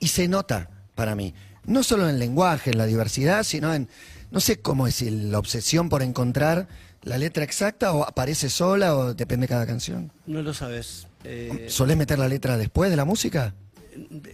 Y 0.00 0.08
se 0.08 0.28
nota 0.28 0.70
para 0.94 1.14
mí, 1.14 1.34
no 1.64 1.82
solo 1.82 2.04
en 2.04 2.10
el 2.14 2.18
lenguaje, 2.18 2.70
en 2.70 2.78
la 2.78 2.86
diversidad, 2.86 3.42
sino 3.44 3.74
en, 3.74 3.88
no 4.30 4.40
sé 4.40 4.60
cómo 4.60 4.86
es 4.86 5.02
la 5.02 5.38
obsesión 5.38 5.88
por 5.88 6.02
encontrar 6.02 6.68
la 7.02 7.18
letra 7.18 7.44
exacta 7.44 7.92
o 7.92 8.02
aparece 8.04 8.48
sola 8.50 8.96
o 8.96 9.14
depende 9.14 9.44
de 9.44 9.48
cada 9.48 9.66
canción. 9.66 10.10
No 10.26 10.42
lo 10.42 10.52
sabes. 10.54 11.06
Eh, 11.24 11.66
¿Solés 11.68 11.96
meter 11.96 12.18
la 12.18 12.28
letra 12.28 12.56
después 12.56 12.90
de 12.90 12.96
la 12.96 13.04
música? 13.04 13.54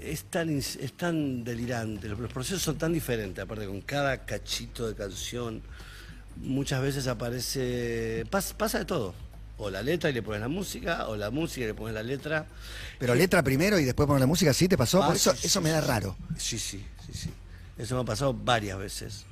Es, 0.03 0.25
tan, 0.25 0.51
es 0.59 0.79
tan 0.97 1.45
delirante, 1.45 2.09
los, 2.09 2.19
los 2.19 2.33
procesos 2.33 2.63
son 2.63 2.77
tan 2.79 2.93
diferentes, 2.93 3.43
aparte 3.43 3.67
con 3.67 3.81
cada 3.83 4.25
cachito 4.25 4.89
de 4.89 4.95
canción, 4.95 5.63
muchas 6.37 6.83
veces 6.83 7.07
aparece, 7.07 8.25
pas- 8.31 8.55
pasa 8.55 8.79
de 8.81 8.85
todo. 8.85 9.15
O 9.57 9.71
la 9.71 9.83
letra 9.83 10.11
y 10.11 10.13
le 10.13 10.21
pones 10.23 10.41
la 10.41 10.49
música, 10.49 11.07
o 11.07 11.15
la 11.17 11.31
música 11.31 11.63
y 11.65 11.69
le 11.69 11.75
pones 11.75 11.95
la 11.95 12.03
letra. 12.03 12.45
Pero 12.99 13.15
letra 13.15 13.41
primero 13.45 13.79
y 13.79 13.85
después 13.85 14.07
poner 14.09 14.21
la 14.21 14.27
música, 14.27 14.53
¿sí 14.53 14.67
te 14.67 14.77
pasó? 14.77 15.01
Ah, 15.03 15.07
Por 15.07 15.17
eso, 15.17 15.31
sí, 15.33 15.47
eso 15.47 15.61
sí, 15.61 15.65
me 15.65 15.71
da 15.71 15.81
raro. 15.81 16.17
Sí, 16.37 16.59
sí, 16.59 16.85
sí, 17.07 17.13
sí. 17.13 17.31
Eso 17.79 17.95
me 17.95 18.01
ha 18.01 18.05
pasado 18.05 18.35
varias 18.35 18.77
veces. 18.79 19.25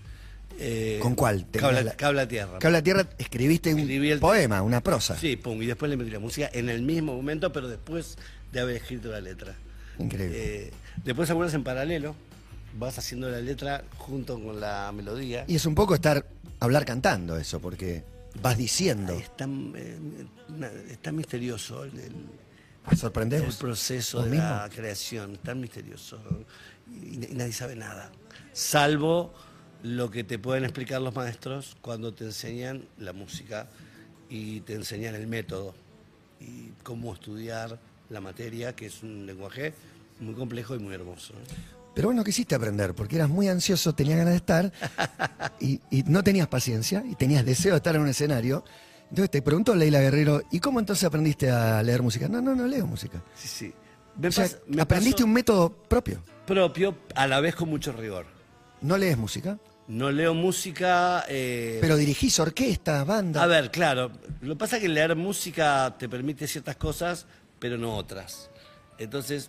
Eh, 0.61 0.99
¿Con 1.03 1.17
cuál? 1.17 1.47
Cabla, 1.51 1.83
la- 1.83 1.97
Cabla 1.97 2.29
Tierra. 2.29 2.59
Que 2.61 2.67
habla 2.69 2.83
tierra, 2.83 3.09
escribiste 3.19 3.75
un 3.75 4.21
poema, 4.21 4.63
una 4.63 4.81
prosa. 4.81 5.19
Sí, 5.19 5.35
pum, 5.37 5.61
y 5.61 5.67
después 5.67 5.91
le 5.91 5.97
metí 5.97 6.11
la 6.11 6.21
música 6.21 6.49
en 6.53 6.69
el 6.69 6.83
mismo 6.83 7.17
momento, 7.17 7.53
pero 7.53 7.67
después 7.67 8.17
de 8.53 8.61
haber 8.61 8.77
escrito 8.77 9.09
la 9.09 9.21
letra. 9.21 9.57
Increíble. 9.99 10.67
Eh, 10.67 10.71
después 11.05 11.29
algunas 11.31 11.53
en 11.55 11.65
paralelo, 11.65 12.15
vas 12.79 12.99
haciendo 12.99 13.29
la 13.31 13.41
letra 13.41 13.85
junto 13.99 14.39
con 14.43 14.61
la 14.61 14.91
melodía. 14.93 15.45
Y 15.47 15.57
es 15.57 15.67
un 15.67 15.75
poco 15.75 15.95
estar, 15.95 16.27
hablar 16.61 16.85
cantando 16.85 17.37
eso, 17.37 17.61
porque 17.61 18.05
vas 18.41 18.57
diciendo. 18.57 19.13
Es 19.13 19.37
tan, 19.37 19.73
eh, 19.77 19.99
na- 20.49 20.71
es 20.91 20.99
tan 21.01 21.17
misterioso 21.17 21.85
el, 21.85 21.99
el- 21.99 22.15
proceso 23.59 24.23
de 24.25 24.31
mismo? 24.31 24.45
la 24.45 24.69
creación, 24.75 25.37
tan 25.37 25.61
misterioso. 25.61 26.19
Y, 26.91 27.15
y 27.25 27.35
nadie 27.35 27.53
sabe 27.53 27.77
nada, 27.77 28.11
salvo 28.53 29.33
lo 29.83 30.11
que 30.11 30.25
te 30.25 30.39
pueden 30.39 30.65
explicar 30.65 31.01
los 31.01 31.15
maestros 31.15 31.77
cuando 31.81 32.13
te 32.15 32.25
enseñan 32.25 32.85
la 32.99 33.13
música 33.13 33.69
y 34.29 34.61
te 34.61 34.75
enseñan 34.75 35.15
el 35.15 35.27
método 35.27 35.75
y 36.41 36.69
cómo 36.83 37.13
estudiar 37.15 37.79
la 38.13 38.21
materia, 38.21 38.75
que 38.77 38.87
es 38.87 39.03
un 39.03 39.27
lenguaje 39.27 39.75
muy 40.21 40.35
complejo 40.35 40.75
y 40.77 40.79
muy 40.79 40.95
hermoso. 40.95 41.35
Pero 41.95 42.09
vos 42.09 42.15
no 42.15 42.25
quisiste 42.25 42.55
aprender, 42.55 42.95
porque 42.95 43.17
eras 43.17 43.29
muy 43.29 43.49
ansioso, 43.49 43.95
tenías 43.95 44.19
ganas 44.19 44.33
de 44.33 44.37
estar, 44.39 44.73
y, 45.61 45.81
y 45.91 46.03
no 46.05 46.23
tenías 46.23 46.47
paciencia, 46.49 47.03
y 47.09 47.15
tenías 47.17 47.45
deseo 47.45 47.73
de 47.73 47.77
estar 47.79 47.95
en 47.95 48.03
un 48.03 48.09
escenario. 48.09 48.65
Entonces 49.11 49.31
te 49.31 49.43
preguntó 49.43 49.75
Leila 49.75 50.01
Guerrero, 50.01 50.43
¿y 50.51 50.61
cómo 50.61 50.81
entonces 50.81 51.05
aprendiste 51.05 51.51
a 51.51 51.83
leer 51.83 52.03
música? 52.03 52.29
No, 52.29 52.41
no, 52.41 52.55
no 52.55 52.67
leo 52.67 52.87
música. 52.87 53.23
Sí, 53.35 53.49
sí. 53.49 53.75
Me 54.19 54.29
O 54.29 54.33
sea, 54.33 54.47
pas- 54.47 54.59
me 54.69 54.83
aprendiste 54.83 55.23
un 55.25 55.33
método 55.33 55.71
propio. 55.71 56.23
propio, 56.47 56.97
a 57.15 57.27
la 57.27 57.41
vez 57.41 57.55
con 57.55 57.69
mucho 57.69 57.93
rigor. 57.93 58.27
No 58.81 58.97
lees 58.97 59.17
música, 59.19 59.59
No 59.89 60.11
leo 60.11 60.33
música. 60.35 61.25
eh, 61.29 61.79
pero 61.81 61.97
dirigís 61.97 62.39
orquestas, 62.41 63.07
bandas. 63.07 63.43
A 63.43 63.47
ver, 63.47 63.71
claro. 63.71 64.11
Lo 64.41 64.55
que 64.55 64.59
pasa 64.59 64.77
es 64.77 64.83
que 64.83 64.89
leer 64.89 65.15
música 65.15 65.95
te 65.99 66.09
permite 66.09 66.47
ciertas 66.47 66.77
cosas, 66.77 67.27
pero 67.63 67.79
no 67.79 67.97
otras. 67.97 68.51
Entonces, 68.99 69.49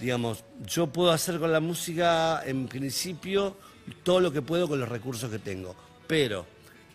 digamos, 0.00 0.44
yo 0.66 0.88
puedo 0.88 1.12
hacer 1.12 1.38
con 1.38 1.52
la 1.52 1.60
música, 1.60 2.42
en 2.44 2.66
principio, 2.66 3.56
todo 4.02 4.18
lo 4.18 4.32
que 4.32 4.42
puedo 4.42 4.66
con 4.66 4.80
los 4.80 4.88
recursos 4.88 5.30
que 5.30 5.38
tengo. 5.38 5.76
Pero, 6.08 6.44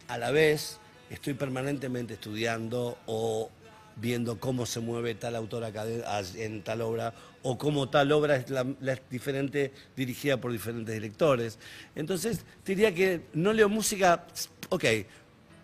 a 0.09 0.17
la 0.17 0.29
vez, 0.29 0.77
estoy 1.09 1.35
permanentemente 1.35 2.15
estudiando 2.15 2.97
o 3.05 3.49
viendo 3.95 4.41
cómo 4.41 4.65
se 4.65 4.81
mueve 4.81 5.15
tal 5.15 5.37
autor 5.37 5.63
en 6.35 6.61
tal 6.63 6.81
obra 6.81 7.13
o 7.43 7.57
cómo 7.57 7.87
tal 7.87 8.11
obra 8.11 8.35
es, 8.35 8.49
la, 8.49 8.65
la 8.81 8.99
dirigida 9.95 10.35
por 10.35 10.51
diferentes 10.51 10.93
directores. 10.93 11.59
Entonces, 11.95 12.41
diría 12.65 12.93
que 12.93 13.21
no 13.33 13.53
leo 13.53 13.69
música, 13.69 14.27
ok, 14.67 14.83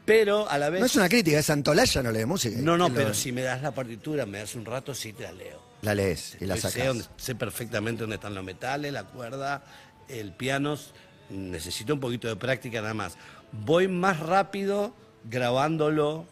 pero 0.05 0.49
a 0.49 0.57
la 0.57 0.69
vez... 0.69 0.79
no 0.79 0.85
es 0.85 0.95
una 0.95 1.07
crítica, 1.09 1.39
es 1.39 1.49
Antolaya 1.49 2.03
no 2.03 2.11
lee 2.11 2.25
música. 2.25 2.57
No, 2.59 2.77
no, 2.77 2.89
lo- 2.89 2.95
pero 2.95 3.13
si 3.13 3.31
me 3.31 3.41
das 3.41 3.61
la 3.61 3.71
partitura, 3.73 4.25
me 4.25 4.39
das 4.39 4.55
un 4.55 4.65
rato, 4.65 4.93
sí 4.93 5.13
te 5.13 5.23
la 5.23 5.31
leo. 5.31 5.61
La 5.81 5.93
lees 5.95 6.37
y 6.39 6.45
la 6.45 6.55
Sé, 6.55 6.61
sacas. 6.61 6.87
dónde- 6.87 7.05
sé 7.17 7.35
perfectamente 7.35 8.01
dónde 8.01 8.15
están 8.15 8.33
los 8.35 8.43
metales, 8.43 8.91
la 8.93 9.03
cuerda, 9.05 9.63
el 10.07 10.31
piano. 10.33 10.77
Necesito 11.29 11.93
un 11.93 11.99
poquito 11.99 12.27
de 12.27 12.35
práctica 12.35 12.81
nada 12.81 12.93
más. 12.93 13.17
Voy 13.51 13.87
más 13.87 14.19
rápido 14.19 14.93
grabándolo 15.29 16.25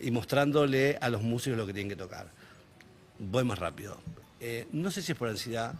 y 0.00 0.10
mostrándole 0.10 0.98
a 1.00 1.08
los 1.08 1.22
músicos 1.22 1.58
lo 1.58 1.66
que 1.66 1.72
tienen 1.72 1.88
que 1.90 1.96
tocar. 1.96 2.28
Voy 3.18 3.44
más 3.44 3.58
rápido. 3.58 3.98
Eh, 4.40 4.66
no 4.72 4.90
sé 4.90 5.02
si 5.02 5.12
es 5.12 5.18
por 5.18 5.28
ansiedad, 5.28 5.74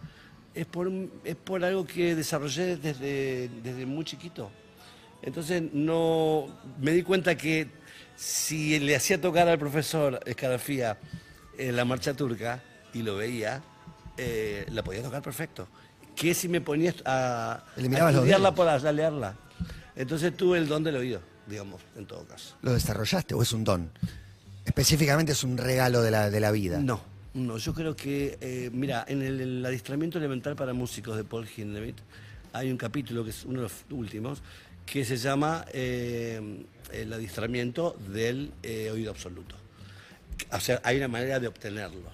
es 0.53 0.65
por, 0.65 0.89
es 1.23 1.35
por 1.35 1.63
algo 1.63 1.85
que 1.85 2.15
desarrollé 2.15 2.77
desde, 2.77 3.49
desde 3.61 3.85
muy 3.85 4.05
chiquito. 4.05 4.51
Entonces 5.25 5.63
no 5.73 6.47
me 6.79 6.91
di 6.91 7.03
cuenta 7.03 7.35
que 7.35 7.67
si 8.15 8.79
le 8.79 8.95
hacía 8.95 9.19
tocar 9.19 9.47
al 9.47 9.57
profesor 9.57 10.19
Escarafía 10.25 10.97
eh, 11.57 11.71
la 11.71 11.83
marcha 11.83 12.13
turca 12.13 12.63
y 12.93 13.01
lo 13.01 13.15
veía, 13.15 13.61
eh, 14.17 14.65
la 14.71 14.83
podía 14.83 15.01
tocar 15.01 15.21
perfecto. 15.21 15.67
Que 16.15 16.33
si 16.33 16.47
me 16.47 16.61
ponía 16.61 16.93
a, 17.05 17.63
a 17.75 18.09
estudiarla 18.09 18.53
por 18.53 18.69
a 18.69 18.91
leerla. 18.91 19.35
Entonces 19.95 20.35
tuve 20.37 20.57
el 20.59 20.67
don 20.67 20.83
del 20.83 20.95
oído, 20.95 21.21
digamos, 21.47 21.81
en 21.97 22.05
todo 22.05 22.25
caso. 22.25 22.55
¿Lo 22.61 22.73
desarrollaste 22.73 23.33
o 23.33 23.41
es 23.41 23.51
un 23.51 23.63
don? 23.63 23.89
Específicamente 24.63 25.31
es 25.31 25.43
un 25.43 25.57
regalo 25.57 26.01
de 26.01 26.11
la, 26.11 26.29
de 26.29 26.39
la 26.39 26.51
vida. 26.51 26.79
No, 26.79 27.01
no, 27.33 27.57
yo 27.57 27.73
creo 27.73 27.95
que, 27.95 28.37
eh, 28.41 28.69
mira, 28.71 29.05
en 29.07 29.21
el, 29.21 29.41
el 29.41 29.65
adiestramiento 29.65 30.17
elemental 30.17 30.55
para 30.55 30.73
músicos 30.73 31.17
de 31.17 31.23
Paul 31.23 31.47
Hindemith 31.47 31.97
hay 32.53 32.71
un 32.71 32.77
capítulo 32.77 33.23
que 33.23 33.31
es 33.31 33.43
uno 33.43 33.57
de 33.57 33.63
los 33.63 33.73
últimos 33.89 34.41
que 34.85 35.03
se 35.05 35.17
llama 35.17 35.65
eh, 35.73 36.63
el 36.93 37.11
adiestramiento 37.13 37.97
del 38.09 38.51
eh, 38.63 38.89
oído 38.91 39.11
absoluto. 39.11 39.55
O 40.51 40.59
sea, 40.59 40.81
hay 40.83 40.97
una 40.97 41.07
manera 41.07 41.39
de 41.39 41.47
obtenerlo 41.47 42.09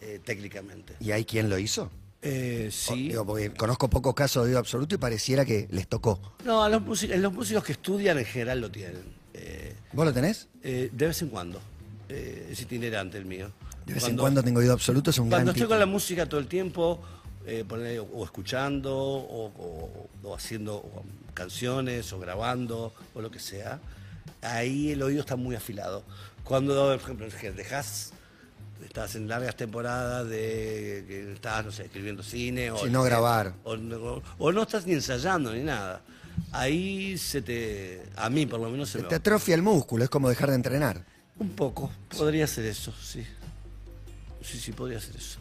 eh, 0.00 0.20
técnicamente. 0.24 0.94
¿Y 1.00 1.10
hay 1.10 1.24
quien 1.24 1.48
lo 1.50 1.58
hizo? 1.58 1.90
Eh, 2.22 2.66
O- 2.68 2.70
sí. 2.70 3.08
Digo, 3.08 3.26
porque 3.26 3.50
conozco 3.50 3.88
pocos 3.90 4.14
casos 4.14 4.44
de 4.44 4.48
oído 4.50 4.58
absoluto 4.58 4.94
y 4.94 4.98
pareciera 4.98 5.44
que 5.44 5.66
les 5.70 5.88
tocó. 5.88 6.20
No, 6.44 6.62
a 6.62 6.68
los, 6.68 6.82
músicos, 6.82 7.16
los 7.18 7.32
músicos 7.32 7.64
que 7.64 7.72
estudian 7.72 8.18
en 8.18 8.24
general 8.24 8.60
lo 8.60 8.70
tienen. 8.70 9.02
Eh, 9.34 9.74
¿Vos 9.92 10.04
lo 10.04 10.12
tenés? 10.12 10.48
eh, 10.62 10.90
de 10.92 11.06
vez 11.06 11.20
en 11.22 11.28
cuando. 11.28 11.60
Es 12.08 12.60
itinerante 12.60 13.16
el 13.16 13.24
mío. 13.24 13.50
De 13.86 13.94
vez 13.94 14.04
en 14.06 14.18
cuando 14.18 14.42
tengo 14.42 14.60
oído 14.60 14.74
absoluto, 14.74 15.10
es 15.10 15.18
un 15.18 15.30
Cuando 15.30 15.46
gran 15.46 15.56
estoy 15.56 15.68
con 15.68 15.78
la 15.78 15.86
música 15.86 16.28
todo 16.28 16.38
el 16.38 16.46
tiempo, 16.46 17.02
eh, 17.46 17.64
ponele, 17.68 17.98
o 18.00 18.24
escuchando, 18.24 18.96
o, 18.96 19.46
o- 19.46 20.08
o 20.22 20.34
haciendo 20.34 20.76
o 20.76 21.04
canciones, 21.34 22.12
o 22.12 22.18
grabando, 22.18 22.92
o 23.14 23.20
lo 23.20 23.30
que 23.30 23.38
sea, 23.38 23.80
ahí 24.42 24.92
el 24.92 25.02
oído 25.02 25.20
está 25.20 25.36
muy 25.36 25.54
afilado. 25.56 26.04
Cuando, 26.44 26.74
por 26.86 26.94
ejemplo, 26.96 27.26
que 27.40 27.52
dejas, 27.52 28.12
estás 28.84 29.14
en 29.14 29.28
largas 29.28 29.56
temporadas 29.56 30.28
de 30.28 31.04
que 31.08 31.32
estás, 31.34 31.64
no 31.64 31.72
sé, 31.72 31.84
escribiendo 31.84 32.22
cine, 32.22 32.70
o, 32.70 32.78
Sí, 32.78 32.90
no 32.90 33.02
grabar. 33.02 33.54
o, 33.64 33.76
no- 33.76 34.22
o 34.38 34.52
no 34.52 34.62
estás 34.62 34.86
ni 34.86 34.92
ensayando 34.92 35.52
ni 35.52 35.62
nada. 35.62 36.02
Ahí 36.52 37.16
se 37.18 37.42
te, 37.42 38.02
a 38.16 38.30
mí 38.30 38.46
por 38.46 38.58
lo 38.60 38.70
menos 38.70 38.88
se 38.88 38.98
Se 38.98 39.02
me 39.04 39.08
te 39.08 39.14
atrofia 39.16 39.54
el 39.54 39.62
músculo, 39.62 40.04
es 40.04 40.10
como 40.10 40.28
dejar 40.28 40.48
de 40.50 40.56
entrenar. 40.56 41.04
Un 41.38 41.50
poco, 41.50 41.90
podría 42.16 42.46
ser 42.46 42.64
eso, 42.66 42.92
sí. 43.02 43.24
Sí, 44.42 44.58
sí, 44.58 44.72
podría 44.72 45.00
ser 45.00 45.16
eso. 45.16 45.38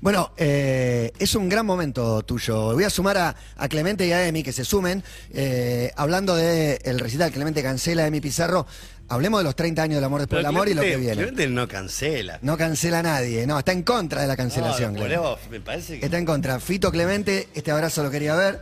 Bueno, 0.00 0.32
eh, 0.38 1.12
es 1.18 1.34
un 1.34 1.48
gran 1.48 1.66
momento 1.66 2.22
tuyo. 2.22 2.72
Voy 2.72 2.84
a 2.84 2.90
sumar 2.90 3.18
a, 3.18 3.36
a 3.56 3.68
Clemente 3.68 4.06
y 4.06 4.12
a 4.12 4.26
Emi 4.26 4.42
que 4.42 4.52
se 4.52 4.64
sumen. 4.64 5.04
eh, 5.32 5.92
hablando 5.94 6.34
del 6.36 6.98
recital 6.98 7.30
Clemente 7.30 7.62
Cancela, 7.62 8.06
Emi 8.06 8.20
Pizarro. 8.20 8.66
Hablemos 9.08 9.40
de 9.40 9.44
los 9.44 9.56
30 9.56 9.82
años 9.82 9.96
del 9.96 10.04
amor 10.04 10.20
después 10.20 10.38
del 10.38 10.46
amor 10.46 10.68
y 10.68 10.74
lo 10.74 10.82
que 10.82 10.96
viene. 10.96 11.14
Clemente 11.16 11.48
no 11.48 11.66
cancela. 11.66 12.38
No 12.42 12.56
cancela 12.56 13.00
a 13.00 13.02
nadie, 13.02 13.46
no, 13.46 13.58
está 13.58 13.72
en 13.72 13.82
contra 13.82 14.22
de 14.22 14.28
la 14.28 14.36
cancelación. 14.36 14.94
No, 14.94 15.36
me 15.50 15.60
parece 15.60 15.98
que. 15.98 16.04
Está 16.06 16.16
en 16.16 16.24
contra. 16.24 16.60
Fito 16.60 16.90
Clemente, 16.92 17.48
este 17.52 17.70
abrazo 17.72 18.02
lo 18.02 18.10
quería 18.10 18.34
ver. 18.36 18.60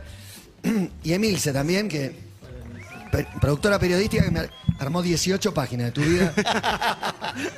Y 1.03 1.13
Emilce 1.13 1.53
también, 1.53 1.87
que 1.87 2.13
productora 3.39 3.79
periodística 3.79 4.23
que 4.23 4.31
me 4.31 4.49
armó 4.79 5.01
18 5.01 5.53
páginas 5.53 5.87
de 5.87 5.91
tu 5.91 6.01
vida. 6.01 6.33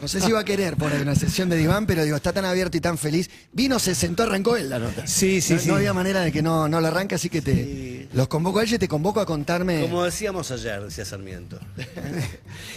No 0.02 0.08
sé 0.08 0.20
si 0.22 0.32
va 0.32 0.42
a 0.42 0.44
querer 0.44 0.76
por 0.76 0.92
ahí 0.92 1.02
una 1.02 1.16
sesión 1.16 1.50
de 1.50 1.58
diván, 1.58 1.86
pero 1.86 2.04
digo, 2.04 2.16
está 2.18 2.34
tan 2.34 2.46
abierto 2.46 2.78
y 2.78 2.82
tan 2.82 2.98
feliz. 2.98 3.30
Vino, 3.54 3.80
se 3.80 3.96
sentó, 3.96 4.24
arrancó 4.24 4.58
él 4.58 4.70
la 4.70 4.80
nota. 4.80 5.06
Sí, 5.08 5.42
sí, 5.42 5.54
no, 5.54 5.60
sí. 5.60 5.68
No 5.70 5.76
había 5.76 5.94
manera 5.94 6.22
de 6.22 6.32
que 6.32 6.42
no, 6.42 6.68
no 6.68 6.82
lo 6.82 6.88
arranque, 6.88 7.16
así 7.16 7.30
que 7.30 7.42
te 7.42 7.52
Sí. 7.54 8.08
los 8.14 8.28
convoco 8.28 8.60
a 8.60 8.64
ella 8.64 8.76
y 8.76 8.80
te 8.80 8.88
convoco 8.88 9.20
a 9.20 9.26
contarme. 9.26 9.82
Como 9.82 10.04
decíamos 10.04 10.50
ayer, 10.52 10.82
decía 10.82 11.06
Sarmiento. 11.06 11.60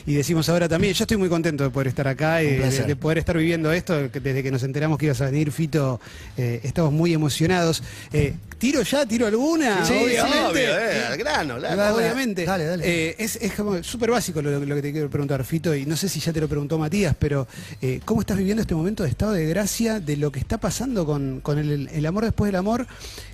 Y 0.07 0.15
decimos 0.15 0.49
ahora 0.49 0.69
también, 0.69 0.95
yo 0.95 1.05
estoy 1.05 1.17
muy 1.17 1.29
contento 1.29 1.65
de 1.65 1.71
poder 1.71 1.89
estar 1.89 2.07
acá, 2.09 2.43
y 2.43 2.51
de, 2.53 2.57
placer. 2.59 2.87
de 2.87 2.97
poder 2.97 3.19
estar 3.19 3.37
viviendo 3.37 3.73
esto, 3.73 4.09
desde 4.09 4.43
que 4.43 4.51
nos 4.51 4.63
enteramos 4.63 4.99
que 4.99 5.07
ibas 5.07 5.21
a 5.21 5.27
venir, 5.27 5.51
Fito, 5.53 6.01
eh, 6.37 6.61
estamos 6.63 6.93
muy 6.93 7.13
emocionados. 7.15 7.83
Eh, 8.13 8.35
¿Tiro 8.59 8.83
ya? 8.83 9.05
¿Tiro 9.07 9.27
alguna? 9.27 9.85
Sí, 9.85 9.93
Obviamente. 9.93 10.39
obvio, 10.47 10.79
eh, 10.79 11.05
al 11.07 11.17
grano. 11.17 11.61
Dale, 11.61 11.93
Obviamente. 11.93 12.45
dale, 12.45 12.65
dale. 12.67 12.85
Eh, 12.87 13.17
es 13.19 13.37
es 13.37 13.53
como 13.53 13.83
súper 13.83 14.11
básico 14.11 14.34
lo, 14.43 14.75
que 14.77 14.83
te 14.83 14.93
quiero 14.93 15.11
preguntar, 15.11 15.45
Fito, 15.45 15.75
y 15.75 15.87
no 15.87 15.97
sé 15.97 16.09
si 16.09 16.21
ya 16.21 16.33
te 16.33 16.41
lo 16.41 16.49
preguntó 16.49 16.79
Matías, 16.79 17.15
pero 17.19 17.47
eh, 17.81 18.01
¿cómo 18.05 18.21
estás 18.21 18.37
viviendo 18.37 18.63
este 18.63 18.75
momento 18.75 19.03
de 19.03 19.11
estado 19.11 19.33
de 19.33 19.47
gracia 19.47 20.01
de 20.01 20.17
lo 20.17 20.33
que 20.33 20.39
está 20.41 20.59
pasando 20.59 21.07
con, 21.07 21.41
con 21.41 21.59
el, 21.59 21.89
el 21.89 22.07
amor 22.07 22.25
después 22.25 22.49
del 22.49 22.57
amor? 22.57 22.87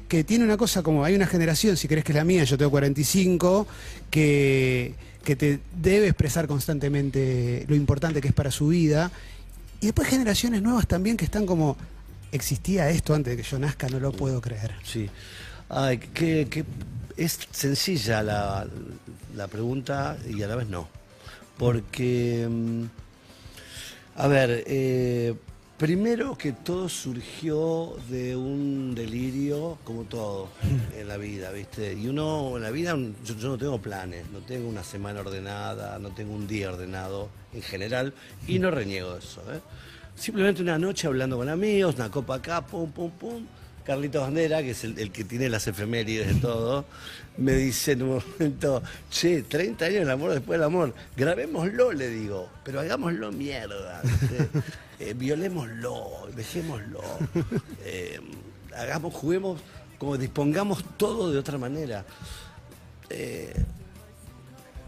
Que 0.09 0.25
tiene 0.25 0.45
una 0.45 0.57
cosa 0.57 0.83
como, 0.83 1.05
hay 1.05 1.15
una 1.15 1.27
generación, 1.27 1.77
si 1.77 1.89
crees 1.89 2.05
que 2.05 2.13
es 2.13 2.17
la 2.17 2.25
mía, 2.25 2.45
yo 2.45 2.59
tengo 2.59 2.71
45, 2.71 3.67
que, 4.11 4.95
que 5.25 5.37
te 5.37 5.61
debe 5.81 6.09
expresar 6.09 6.47
constantemente 6.47 7.65
lo 7.69 7.75
importante 7.75 8.21
que 8.21 8.29
es 8.29 8.35
para 8.35 8.51
su 8.51 8.69
vida. 8.69 9.11
Y 9.81 9.87
después 9.87 10.09
generaciones 10.09 10.63
nuevas 10.63 10.87
también 10.87 11.17
que 11.17 11.25
están 11.25 11.47
como, 11.47 11.77
existía 12.33 12.91
esto 12.91 13.15
antes 13.15 13.37
de 13.37 13.43
que 13.43 13.49
yo 13.49 13.59
nazca, 13.59 13.89
no 13.89 14.01
lo 14.01 14.13
puedo 14.13 14.41
creer. 14.41 14.73
Sí. 14.85 15.09
Ay, 15.69 15.99
que, 15.99 16.49
que 16.51 16.65
es 17.21 17.39
sencilla 17.51 18.23
la, 18.23 18.67
la 19.37 19.47
pregunta 19.47 20.17
y 20.27 20.43
a 20.43 20.49
la 20.49 20.57
vez 20.57 20.69
no. 20.69 20.89
Porque, 21.59 22.49
mm, 22.49 22.85
a 24.17 24.27
ver, 24.27 24.65
eh, 24.67 25.35
primero 25.77 26.39
que 26.39 26.53
todo 26.53 26.89
surgió 26.89 27.95
de 28.09 28.35
un 28.35 28.95
delirio, 28.95 29.77
como 29.85 30.05
todo 30.05 30.49
en 30.97 31.09
la 31.09 31.19
vida, 31.19 31.51
¿viste? 31.51 31.93
Y 31.93 32.09
uno 32.09 32.57
en 32.57 32.63
la 32.63 32.71
vida, 32.71 32.97
yo, 32.97 33.37
yo 33.37 33.49
no 33.49 33.59
tengo 33.59 33.79
planes, 33.79 34.31
no 34.31 34.39
tengo 34.39 34.67
una 34.67 34.83
semana 34.83 35.21
ordenada, 35.21 35.99
no 35.99 36.15
tengo 36.15 36.35
un 36.35 36.47
día 36.47 36.71
ordenado 36.71 37.29
en 37.53 37.61
general, 37.61 38.15
y 38.49 38.59
no 38.59 38.71
reniego 38.71 39.17
eso, 39.17 39.43
¿eh? 39.53 39.61
Simplemente 40.15 40.63
una 40.63 40.79
noche 40.79 41.07
hablando 41.07 41.37
con 41.37 41.51
amigos, 41.51 41.97
una 41.97 42.11
copa 42.11 42.37
acá, 42.37 42.65
pum, 42.65 42.91
pum, 42.91 43.11
pum. 43.11 43.47
Carlitos 43.91 44.23
Bandera, 44.23 44.63
que 44.63 44.71
es 44.71 44.85
el, 44.85 44.97
el 45.01 45.11
que 45.11 45.25
tiene 45.25 45.49
las 45.49 45.67
efemérides 45.67 46.29
de 46.29 46.35
todo, 46.41 46.85
me 47.39 47.55
dice 47.55 47.93
en 47.93 48.03
un 48.03 48.23
momento, 48.39 48.83
che, 49.11 49.43
30 49.43 49.85
años 49.87 49.99
del 50.01 50.11
amor 50.11 50.31
después 50.31 50.61
del 50.61 50.65
amor, 50.65 50.95
grabémoslo, 51.17 51.91
le 51.93 52.09
digo, 52.09 52.49
pero 52.65 52.79
hagámoslo 52.81 53.33
mierda. 53.33 54.01
Eh, 55.03 55.15
violémoslo, 55.15 56.29
dejémoslo, 56.37 57.01
eh, 57.87 58.21
hagamos, 58.77 59.15
juguemos, 59.15 59.59
como 59.97 60.19
dispongamos 60.19 60.85
todo 60.99 61.33
de 61.33 61.39
otra 61.39 61.57
manera. 61.57 62.05
Eh, 63.09 63.51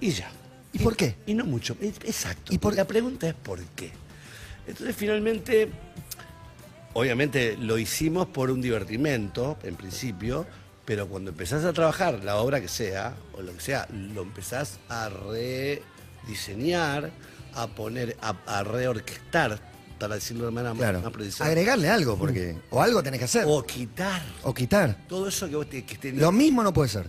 y 0.02 0.11
ya. 0.11 0.30
¿Y 0.75 0.80
por 0.80 0.97
qué? 0.97 1.16
Y 1.25 1.32
no 1.32 1.47
mucho. 1.47 1.78
Exacto. 1.80 2.52
¿Y 2.52 2.59
por- 2.59 2.76
La 2.76 2.85
pregunta 2.87 3.26
es 3.26 3.32
por 3.35 3.59
qué. 3.75 3.90
Entonces 4.66 4.94
finalmente, 4.94 5.71
obviamente 6.94 7.56
lo 7.56 7.78
hicimos 7.78 8.26
por 8.28 8.50
un 8.50 8.61
divertimento, 8.61 9.58
en 9.62 9.76
principio, 9.76 10.46
pero 10.84 11.06
cuando 11.08 11.30
empezás 11.30 11.64
a 11.64 11.72
trabajar 11.72 12.22
la 12.25 12.37
obra 12.37 12.61
que 12.61 12.68
sea, 12.68 13.14
o 13.34 13.42
lo 13.42 13.52
que 13.54 13.61
sea, 13.61 13.87
lo 13.92 14.22
empezás 14.22 14.78
a 14.88 15.08
rediseñar, 16.22 17.11
a 17.54 17.66
poner, 17.68 18.16
a, 18.20 18.34
a 18.46 18.62
reorquestar, 18.64 19.61
para 19.99 20.16
decirlo 20.16 20.46
de 20.46 20.50
manera 20.50 20.75
Claro. 20.75 21.00
más 21.00 21.12
precisa. 21.12 21.44
Agregarle 21.44 21.88
algo, 21.88 22.18
porque. 22.18 22.56
O 22.70 22.82
algo 22.82 23.02
tenés 23.04 23.18
que 23.20 23.25
hacer. 23.26 23.44
O, 23.44 23.58
O 23.58 23.62
quitar. 23.64 24.20
quitar. 24.56 24.96
Todo 25.08 25.28
eso 25.28 25.49
que 25.49 25.54
vos 25.56 25.68
te- 25.68 25.84
que 25.84 25.96
tenías. 25.96 26.22
Lo 26.22 26.32
mismo 26.32 26.62
no 26.64 26.72
puede 26.72 26.88
ser. 26.88 27.06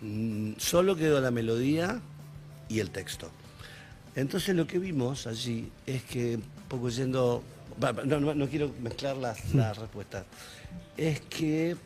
Mm, 0.00 0.52
solo 0.58 0.94
quedó 0.94 1.20
la 1.20 1.32
melodía 1.32 2.00
y 2.68 2.78
el 2.78 2.90
texto. 2.90 3.30
Entonces 4.14 4.54
lo 4.54 4.66
que 4.66 4.78
vimos 4.78 5.26
allí 5.26 5.72
es 5.86 6.04
que, 6.04 6.38
poco 6.68 6.88
yendo, 6.88 7.42
no, 8.04 8.20
no- 8.20 8.34
no 8.34 8.48
quiero 8.48 8.70
mezclar 8.82 9.16
las, 9.16 9.54
las 9.54 9.76
respuestas, 9.78 10.24
es 10.96 11.20
que 11.22 11.76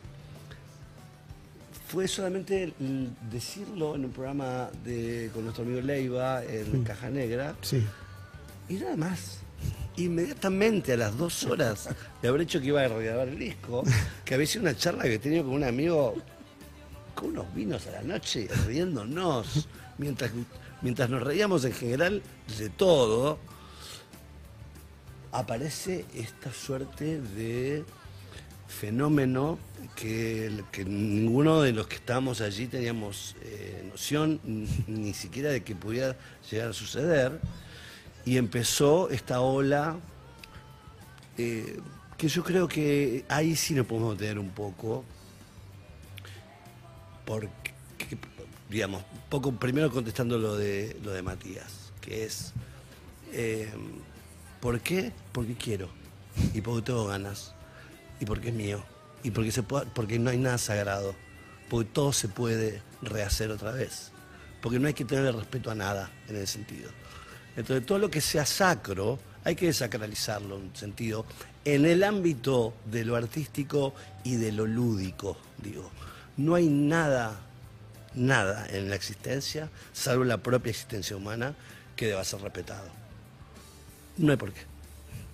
fue 1.87 2.07
solamente 2.07 2.63
el 2.79 3.09
decirlo 3.29 3.95
en 3.95 4.05
un 4.05 4.11
programa 4.11 4.69
de, 4.85 5.29
con 5.33 5.43
nuestro 5.43 5.63
amigo 5.65 5.81
Leiva 5.81 6.43
en 6.45 6.83
Caja 6.83 7.09
Negra 7.09 7.55
Sí. 7.61 7.83
y 8.69 8.75
nada 8.75 8.95
más. 8.95 9.39
Inmediatamente 9.97 10.93
a 10.93 10.97
las 10.97 11.17
dos 11.17 11.43
horas 11.43 11.89
de 12.21 12.27
haber 12.29 12.41
hecho 12.41 12.61
que 12.61 12.67
iba 12.67 12.81
a 12.81 12.87
grabar 12.87 13.27
el 13.27 13.37
disco, 13.37 13.83
que 14.23 14.33
había 14.35 14.47
sido 14.47 14.61
una 14.63 14.75
charla 14.75 15.03
que 15.03 15.15
he 15.15 15.19
tenido 15.19 15.43
con 15.43 15.53
un 15.55 15.63
amigo 15.65 16.15
con 17.13 17.31
unos 17.31 17.53
vinos 17.53 17.85
a 17.87 17.91
la 17.91 18.01
noche, 18.01 18.47
riéndonos, 18.65 19.67
mientras, 19.97 20.31
mientras 20.81 21.09
nos 21.09 21.21
reíamos 21.21 21.65
en 21.65 21.73
general 21.73 22.23
de 22.57 22.69
todo, 22.69 23.37
aparece 25.31 26.05
esta 26.13 26.51
suerte 26.51 27.21
de 27.21 27.85
fenómeno 28.67 29.59
que, 29.95 30.63
que 30.71 30.85
ninguno 30.85 31.61
de 31.61 31.73
los 31.73 31.87
que 31.87 31.95
estábamos 31.95 32.41
allí 32.41 32.67
teníamos 32.67 33.35
eh, 33.41 33.85
noción 33.89 34.39
ni, 34.87 35.13
siquiera 35.13 35.49
de 35.49 35.63
que 35.63 35.75
pudiera 35.75 36.15
llegar 36.49 36.69
a 36.69 36.73
suceder. 36.73 37.39
Y 38.25 38.37
empezó 38.37 39.09
esta 39.09 39.41
ola 39.41 39.97
eh, 41.37 41.79
que 42.17 42.27
yo 42.27 42.43
creo 42.43 42.67
que 42.67 43.25
ahí 43.29 43.55
sí 43.55 43.73
nos 43.73 43.87
podemos 43.87 44.17
detener 44.17 44.37
un 44.37 44.51
poco, 44.51 45.03
porque, 47.25 47.73
digamos, 48.69 49.03
poco 49.27 49.51
primero 49.53 49.89
contestando 49.89 50.37
lo 50.37 50.55
de, 50.55 50.97
lo 51.03 51.11
de 51.11 51.23
Matías, 51.23 51.91
que 51.99 52.25
es, 52.25 52.53
eh, 53.31 53.71
¿por 54.61 54.79
qué? 54.79 55.11
Porque 55.33 55.55
quiero, 55.55 55.89
y 56.53 56.61
porque 56.61 56.83
tengo 56.83 57.07
ganas, 57.07 57.53
y 58.19 58.25
porque 58.25 58.49
es 58.49 58.53
mío, 58.53 58.83
y 59.23 59.31
porque, 59.31 59.51
se 59.51 59.63
puede, 59.63 59.87
porque 59.87 60.19
no 60.19 60.29
hay 60.29 60.37
nada 60.37 60.57
sagrado, 60.57 61.15
porque 61.69 61.89
todo 61.91 62.13
se 62.13 62.27
puede 62.27 62.81
rehacer 63.01 63.51
otra 63.51 63.71
vez, 63.71 64.11
porque 64.61 64.79
no 64.79 64.87
hay 64.87 64.93
que 64.93 65.03
tener 65.03 65.35
respeto 65.35 65.71
a 65.71 65.75
nada 65.75 66.11
en 66.29 66.37
ese 66.37 66.53
sentido. 66.53 66.89
Entonces, 67.57 67.85
todo 67.85 67.99
lo 67.99 68.09
que 68.09 68.21
sea 68.21 68.45
sacro, 68.45 69.19
hay 69.43 69.55
que 69.55 69.65
desacralizarlo 69.65 70.55
en 70.57 70.63
un 70.63 70.75
sentido, 70.75 71.25
en 71.65 71.85
el 71.85 72.03
ámbito 72.03 72.73
de 72.85 73.03
lo 73.03 73.15
artístico 73.15 73.93
y 74.23 74.35
de 74.35 74.51
lo 74.51 74.65
lúdico, 74.65 75.37
digo. 75.57 75.89
No 76.37 76.55
hay 76.55 76.67
nada, 76.67 77.39
nada 78.13 78.65
en 78.69 78.89
la 78.89 78.95
existencia, 78.95 79.69
salvo 79.91 80.23
la 80.23 80.37
propia 80.37 80.69
existencia 80.69 81.17
humana, 81.17 81.55
que 81.95 82.07
deba 82.07 82.23
ser 82.23 82.41
respetado. 82.41 83.00
No 84.21 84.31
hay 84.31 84.37
por 84.37 84.53
qué. 84.53 84.61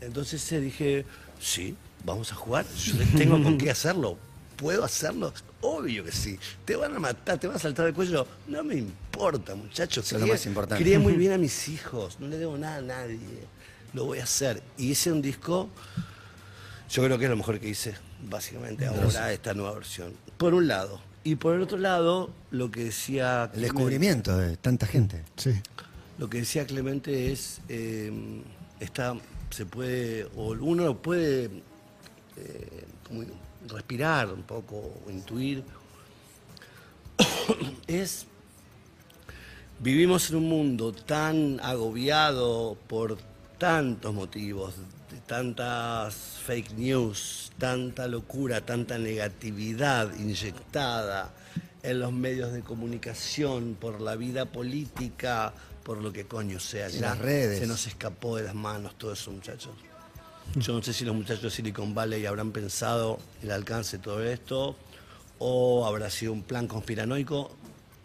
Entonces 0.01 0.51
eh, 0.51 0.61
dije, 0.61 1.05
sí, 1.39 1.75
vamos 2.03 2.31
a 2.31 2.35
jugar, 2.35 2.65
yo 2.67 2.93
tengo 3.17 3.41
con 3.41 3.57
qué 3.57 3.69
hacerlo. 3.71 4.17
¿Puedo 4.55 4.83
hacerlo? 4.83 5.33
Obvio 5.61 6.03
que 6.03 6.11
sí. 6.11 6.39
Te 6.65 6.75
van 6.75 6.95
a 6.95 6.99
matar, 6.99 7.37
te 7.37 7.45
van 7.45 7.57
a 7.57 7.59
saltar 7.59 7.87
el 7.87 7.93
cuello. 7.93 8.25
No 8.47 8.63
me 8.63 8.75
importa, 8.75 9.53
muchachos. 9.53 10.05
Eso 10.05 10.15
es 10.15 10.21
lo 10.21 10.27
más 10.27 10.45
importante. 10.47 10.83
Crié 10.83 10.97
muy 10.97 11.13
bien 11.17 11.33
a 11.33 11.37
mis 11.37 11.67
hijos, 11.69 12.19
no 12.19 12.27
le 12.27 12.37
debo 12.37 12.57
nada 12.57 12.77
a 12.77 12.81
nadie. 12.81 13.19
Lo 13.93 14.05
voy 14.05 14.19
a 14.19 14.23
hacer. 14.23 14.63
Y 14.77 14.91
hice 14.91 15.11
un 15.11 15.21
disco, 15.21 15.69
yo 16.89 17.03
creo 17.03 17.17
que 17.17 17.25
es 17.25 17.29
lo 17.29 17.37
mejor 17.37 17.59
que 17.59 17.69
hice, 17.69 17.95
básicamente, 18.29 18.85
ahora, 18.87 19.31
esta 19.31 19.53
nueva 19.53 19.73
versión. 19.73 20.13
Por 20.37 20.53
un 20.53 20.67
lado. 20.67 21.01
Y 21.23 21.35
por 21.35 21.55
el 21.55 21.61
otro 21.61 21.77
lado, 21.77 22.31
lo 22.51 22.71
que 22.71 22.85
decía... 22.85 23.51
El 23.53 23.61
descubrimiento 23.61 24.37
de 24.37 24.55
tanta 24.57 24.87
gente. 24.87 25.23
Sí. 25.35 25.51
lo 26.17 26.29
que 26.29 26.39
decía 26.39 26.65
Clemente 26.65 27.31
es, 27.31 27.59
eh, 27.67 28.11
está, 28.79 29.15
se 29.49 29.65
puede, 29.65 30.25
o 30.35 30.51
uno 30.51 30.97
puede 30.97 31.49
eh, 32.37 32.85
respirar 33.67 34.31
un 34.31 34.43
poco, 34.43 34.93
intuir, 35.09 35.63
es, 37.87 38.25
vivimos 39.79 40.29
en 40.29 40.37
un 40.37 40.49
mundo 40.49 40.93
tan 40.93 41.59
agobiado 41.61 42.77
por 42.87 43.17
tantos 43.57 44.13
motivos, 44.13 44.75
de 45.11 45.19
tantas 45.21 46.13
fake 46.45 46.73
news, 46.73 47.51
tanta 47.57 48.07
locura, 48.07 48.61
tanta 48.61 48.97
negatividad 48.97 50.13
inyectada 50.15 51.33
en 51.81 51.99
los 51.99 52.11
medios 52.11 52.51
de 52.51 52.61
comunicación, 52.61 53.77
por 53.79 54.01
la 54.01 54.15
vida 54.15 54.45
política, 54.45 55.53
por 55.87 56.01
lo 56.01 56.11
que 56.11 56.25
coño 56.25 56.59
sea. 56.59 56.87
En 56.87 56.91
ya 56.91 56.99
las 57.01 57.17
redes. 57.19 57.59
Se 57.59 57.65
nos 57.65 57.87
escapó 57.87 58.35
de 58.35 58.43
las 58.43 58.53
manos 58.53 58.97
todo 58.97 59.13
eso, 59.13 59.31
muchachos. 59.31 59.71
Yo 60.55 60.73
no 60.73 60.83
sé 60.83 60.91
si 60.91 61.05
los 61.05 61.15
muchachos 61.15 61.43
de 61.43 61.49
Silicon 61.49 61.95
Valley 61.95 62.25
habrán 62.25 62.51
pensado 62.51 63.19
el 63.41 63.51
alcance 63.51 63.95
de 63.97 64.03
todo 64.03 64.21
esto 64.21 64.75
o 65.39 65.85
habrá 65.85 66.09
sido 66.09 66.33
un 66.33 66.43
plan 66.43 66.67
conspiranoico. 66.67 67.55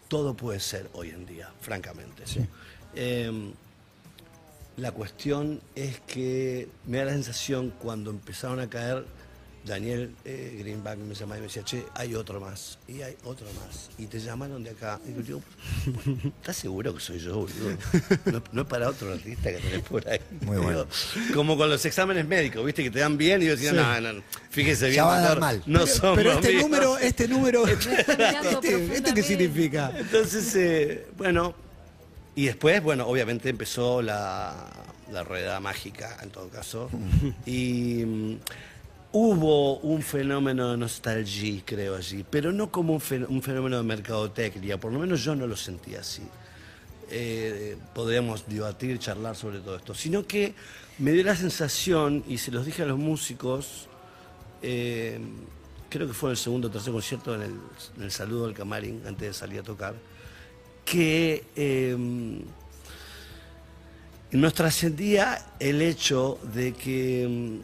Todo 0.07 0.33
puede 0.33 0.61
ser 0.61 0.89
hoy 0.93 1.09
en 1.09 1.25
día, 1.25 1.51
francamente. 1.59 2.23
Eh, 2.95 3.51
La 4.77 4.93
cuestión 4.93 5.59
es 5.75 5.99
que 6.07 6.69
me 6.87 6.99
da 6.99 7.05
la 7.05 7.11
sensación 7.11 7.73
cuando 7.81 8.11
empezaron 8.11 8.61
a 8.61 8.69
caer, 8.69 9.05
Daniel 9.65 10.13
eh, 10.25 10.57
Greenback 10.59 10.97
me 10.97 11.15
llamaba 11.15 11.37
y 11.37 11.41
me 11.41 11.47
decía, 11.47 11.63
che, 11.63 11.85
hay 11.95 12.15
otro 12.15 12.39
más, 12.41 12.77
y 12.87 13.01
hay 13.01 13.15
otro 13.23 13.47
más, 13.53 13.89
y 13.97 14.07
te 14.07 14.19
llamaron 14.19 14.61
de 14.63 14.71
acá. 14.71 14.99
Y 15.07 15.13
yo 15.13 15.21
digo, 15.21 15.41
¿estás 16.41 16.57
seguro 16.57 16.93
que 16.93 16.99
soy 16.99 17.19
yo, 17.19 17.35
boludo? 17.35 17.77
No, 18.25 18.43
no 18.51 18.61
es 18.63 18.67
para 18.67 18.89
otro 18.89 19.13
artista 19.13 19.51
que 19.51 19.59
tenés 19.59 19.81
por 19.83 20.07
ahí. 20.09 20.19
Muy 20.41 20.57
bueno. 20.57 20.85
Como 21.33 21.57
con 21.57 21.69
los 21.69 21.85
exámenes 21.85 22.27
médicos, 22.27 22.65
¿viste? 22.65 22.83
Que 22.83 22.91
te 22.91 22.99
dan 22.99 23.17
bien 23.17 23.41
y 23.41 23.45
yo 23.45 23.51
decía, 23.51 23.71
no, 23.71 24.01
no, 24.01 24.13
no, 24.13 24.23
fíjese 24.49 24.85
bien. 24.85 24.97
Ya 24.97 25.05
va 25.05 25.17
a 25.17 25.21
dar 25.21 25.39
doctor, 25.39 25.41
mal. 25.41 25.63
No 25.65 25.87
son 25.87 26.15
Pero 26.15 26.29
los 26.33 26.39
este 26.39 26.49
míos". 26.51 26.63
número, 26.63 26.97
este 26.97 27.27
número, 27.29 27.65
Mirando 28.17 28.49
este, 28.61 28.95
¿esto 28.95 29.13
qué 29.13 29.23
significa? 29.23 29.93
Entonces, 29.97 30.53
eh, 30.55 31.07
bueno, 31.17 31.55
y 32.35 32.47
después, 32.47 32.83
bueno, 32.83 33.07
obviamente 33.07 33.47
empezó 33.49 34.01
la, 34.01 34.67
la 35.11 35.23
rueda 35.23 35.59
mágica, 35.61 36.17
en 36.21 36.31
todo 36.31 36.49
caso, 36.49 36.89
y 37.45 38.03
mm, 38.05 38.35
hubo 39.13 39.77
un 39.77 40.01
fenómeno 40.01 40.71
de 40.71 40.77
nostalgia, 40.77 41.61
creo, 41.63 41.95
allí, 41.95 42.25
pero 42.29 42.51
no 42.51 42.71
como 42.71 42.93
un, 42.93 42.99
fen- 42.99 43.27
un 43.29 43.41
fenómeno 43.41 43.77
de 43.77 43.83
mercadotecnia, 43.83 44.79
por 44.79 44.91
lo 44.91 44.99
menos 44.99 45.23
yo 45.23 45.35
no 45.35 45.47
lo 45.47 45.55
sentí 45.55 45.95
así. 45.95 46.23
Eh, 47.09 47.77
podríamos 47.93 48.47
debatir, 48.47 48.97
charlar 48.97 49.35
sobre 49.35 49.59
todo 49.59 49.75
esto, 49.75 49.93
sino 49.93 50.25
que 50.25 50.55
me 50.97 51.11
dio 51.11 51.23
la 51.23 51.35
sensación, 51.35 52.23
y 52.27 52.39
se 52.39 52.51
los 52.51 52.65
dije 52.65 52.81
a 52.81 52.85
los 52.87 52.97
músicos, 52.97 53.87
eh, 54.63 55.19
creo 55.89 56.07
que 56.07 56.13
fue 56.13 56.29
en 56.29 56.31
el 56.31 56.37
segundo 56.37 56.67
o 56.69 56.71
tercer 56.71 56.91
concierto, 56.91 57.35
en 57.35 57.59
el, 58.01 58.11
saludo 58.11 58.47
del 58.47 58.55
camarín, 58.55 59.03
antes 59.05 59.27
de 59.27 59.33
salir 59.33 59.59
a 59.59 59.63
tocar, 59.63 59.93
que 60.85 61.45
eh, 61.55 61.95
nos 64.31 64.53
trascendía 64.55 65.45
el 65.59 65.83
hecho 65.83 66.39
de 66.51 66.73
que 66.73 67.61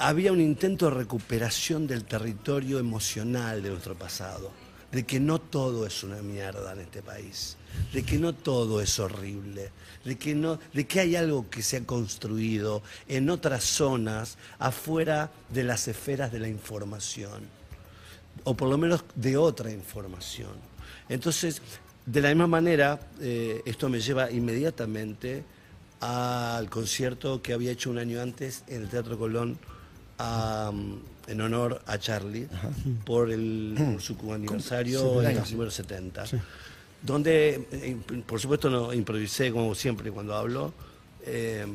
había 0.00 0.32
un 0.32 0.40
intento 0.40 0.86
de 0.86 0.96
recuperación 0.96 1.86
del 1.86 2.04
territorio 2.04 2.78
emocional 2.78 3.62
de 3.62 3.68
nuestro 3.68 3.94
pasado, 3.94 4.50
de 4.90 5.04
que 5.04 5.20
no 5.20 5.38
todo 5.38 5.86
es 5.86 6.02
una 6.02 6.22
mierda 6.22 6.72
en 6.72 6.80
este 6.80 7.02
país, 7.02 7.58
de 7.92 8.02
que 8.02 8.18
no 8.18 8.34
todo 8.34 8.80
es 8.80 8.98
horrible, 8.98 9.70
de 10.04 10.16
que, 10.16 10.34
no, 10.34 10.58
de 10.72 10.86
que 10.86 11.00
hay 11.00 11.16
algo 11.16 11.50
que 11.50 11.62
se 11.62 11.76
ha 11.76 11.86
construido 11.86 12.82
en 13.08 13.28
otras 13.28 13.62
zonas 13.62 14.38
afuera 14.58 15.30
de 15.50 15.64
las 15.64 15.86
esferas 15.86 16.32
de 16.32 16.40
la 16.40 16.48
información 16.48 17.60
o 18.44 18.56
por 18.56 18.70
lo 18.70 18.78
menos 18.78 19.04
de 19.14 19.36
otra 19.36 19.70
información. 19.70 20.52
Entonces, 21.10 21.60
de 22.06 22.22
la 22.22 22.30
misma 22.30 22.46
manera, 22.46 23.00
eh, 23.20 23.60
esto 23.66 23.90
me 23.90 24.00
lleva 24.00 24.30
inmediatamente 24.30 25.44
al 26.00 26.70
concierto 26.70 27.42
que 27.42 27.52
había 27.52 27.72
hecho 27.72 27.90
un 27.90 27.98
año 27.98 28.22
antes 28.22 28.64
en 28.66 28.82
el 28.82 28.88
Teatro 28.88 29.18
Colón 29.18 29.58
a, 30.20 30.70
mm, 30.72 31.00
en 31.28 31.40
honor 31.40 31.80
a 31.86 31.98
Charlie 31.98 32.46
por, 33.04 33.30
el, 33.30 33.74
por 33.92 34.02
su 34.02 34.16
aniversario 34.32 35.22
en 35.22 35.36
el 35.38 35.50
número 35.50 35.70
70. 35.70 36.24
Donde, 37.02 37.66
eh, 37.72 37.96
por 38.26 38.38
supuesto, 38.40 38.68
no 38.68 38.92
improvisé 38.92 39.50
como 39.50 39.74
siempre 39.74 40.10
cuando 40.12 40.34
hablo. 40.34 40.72
eh, 41.24 41.66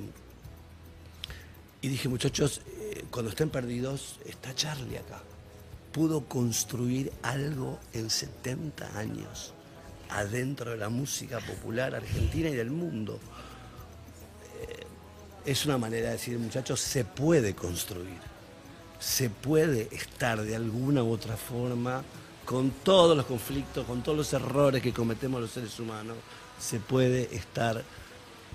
y 1.81 1.87
dije, 1.87 2.09
muchachos, 2.09 2.61
eh, 2.79 3.05
cuando 3.11 3.29
estén 3.29 3.49
perdidos, 3.49 4.19
está 4.25 4.55
Charlie 4.55 4.97
acá. 4.97 5.21
Pudo 5.91 6.25
construir 6.25 7.11
algo 7.21 7.79
en 7.93 8.09
70 8.09 8.97
años 8.97 9.53
adentro 10.09 10.71
de 10.71 10.77
la 10.77 10.89
música 10.89 11.39
popular 11.39 11.93
argentina 11.93 12.49
y 12.49 12.55
del 12.55 12.71
mundo. 12.71 13.19
Eh, 14.67 14.83
es 15.51 15.65
una 15.67 15.77
manera 15.77 16.07
de 16.07 16.13
decir, 16.13 16.39
muchachos, 16.39 16.79
se 16.79 17.05
puede 17.05 17.53
construir. 17.53 18.17
Se 19.05 19.29
puede 19.29 19.87
estar 19.91 20.41
de 20.41 20.55
alguna 20.55 21.03
u 21.03 21.11
otra 21.11 21.37
forma 21.37 22.01
con 22.43 22.71
todos 22.71 23.15
los 23.15 23.25
conflictos, 23.27 23.85
con 23.85 24.01
todos 24.01 24.17
los 24.17 24.33
errores 24.33 24.81
que 24.81 24.91
cometemos 24.93 25.39
los 25.41 25.51
seres 25.51 25.79
humanos. 25.79 26.17
Se 26.59 26.79
puede 26.79 27.35
estar 27.35 27.83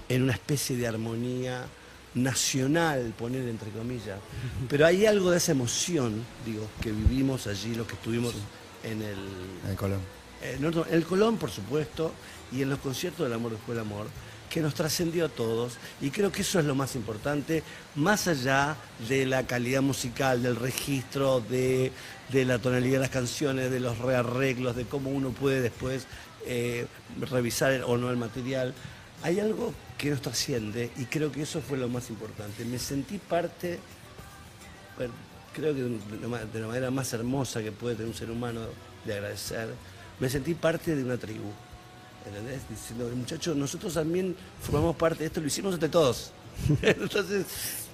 en 0.09 0.23
una 0.25 0.33
especie 0.33 0.77
de 0.77 0.89
armonía 0.89 1.67
nacional, 2.15 3.13
poner 3.17 3.47
entre 3.49 3.71
comillas. 3.71 4.19
Pero 4.69 4.87
hay 4.87 5.07
algo 5.07 5.31
de 5.31 5.37
esa 5.37 5.53
emoción, 5.53 6.25
digo, 6.45 6.67
que 6.81 6.91
vivimos 6.91 7.47
allí, 7.47 7.75
los 7.77 7.87
que 7.87 7.95
estuvimos 7.95 8.35
en 8.83 9.03
el, 9.03 9.19
En 9.65 9.71
el 9.71 9.77
Colón. 9.77 10.01
en 10.43 10.65
otro- 10.65 10.87
en 10.89 10.95
el 10.95 11.05
Colón, 11.05 11.37
por 11.37 11.51
supuesto, 11.51 12.13
y 12.51 12.63
en 12.63 12.71
los 12.71 12.81
conciertos 12.81 13.25
del 13.27 13.35
amor 13.35 13.53
después 13.53 13.77
del 13.79 13.87
amor, 13.87 14.07
que 14.51 14.61
nos 14.61 14.75
trascendió 14.75 15.25
a 15.25 15.29
todos. 15.29 15.79
Y 16.03 16.11
creo 16.11 16.31
que 16.31 16.43
eso 16.43 16.59
es 16.59 16.67
lo 16.67 16.75
más 16.75 16.95
importante, 16.97 17.63
más 17.95 18.29
allá 18.29 18.77
de 19.09 19.25
la 19.25 19.47
calidad 19.47 19.81
musical, 19.81 20.43
del 20.43 20.57
registro, 20.57 21.41
de, 21.41 21.93
de 22.31 22.45
la 22.45 22.59
tonalidad 22.59 22.95
de 22.95 23.01
las 23.01 23.11
canciones, 23.11 23.71
de 23.71 23.81
los 23.81 23.99
rearreglos, 23.99 24.77
de 24.77 24.85
cómo 24.85 25.11
uno 25.11 25.31
puede 25.31 25.63
después 25.63 26.07
eh, 26.45 26.87
revisar 27.31 27.83
o 27.87 27.97
no 27.97 28.11
el 28.11 28.19
material. 28.19 28.75
Hay 29.23 29.41
algo 29.41 29.73
que 29.97 30.11
nos 30.11 30.21
trasciende 30.21 30.91
y 30.99 31.05
creo 31.05 31.33
que 31.33 31.43
eso 31.43 31.63
fue 31.63 31.79
lo 31.79 31.89
más 31.89 32.11
importante. 32.11 32.65
Me 32.65 32.79
sentí 32.79 33.19
parte 33.19 33.79
creo 35.55 35.75
que 35.75 35.83
de 35.83 36.61
la 36.61 36.67
manera 36.67 36.91
más 36.91 37.13
hermosa 37.13 37.63
que 37.63 37.73
puede 37.73 37.97
tener 37.97 38.09
un 38.09 38.17
ser 38.17 38.31
humano 38.31 38.61
de 39.05 39.15
agradecer, 39.15 39.69
me 40.19 40.29
sentí 40.29 40.55
parte 40.55 40.95
de 40.95 41.05
una 41.05 41.17
tribu. 41.17 41.51
¿Entendés? 42.27 42.61
Diciendo, 42.69 43.11
muchachos, 43.17 43.57
nosotros 43.57 43.95
también 43.95 44.37
formamos 44.63 44.97
parte 44.97 45.21
de 45.21 45.27
esto, 45.27 45.41
lo 45.41 45.47
hicimos 45.47 45.75
entre 45.75 45.89
todos. 45.89 46.33
Entonces, 46.83 47.45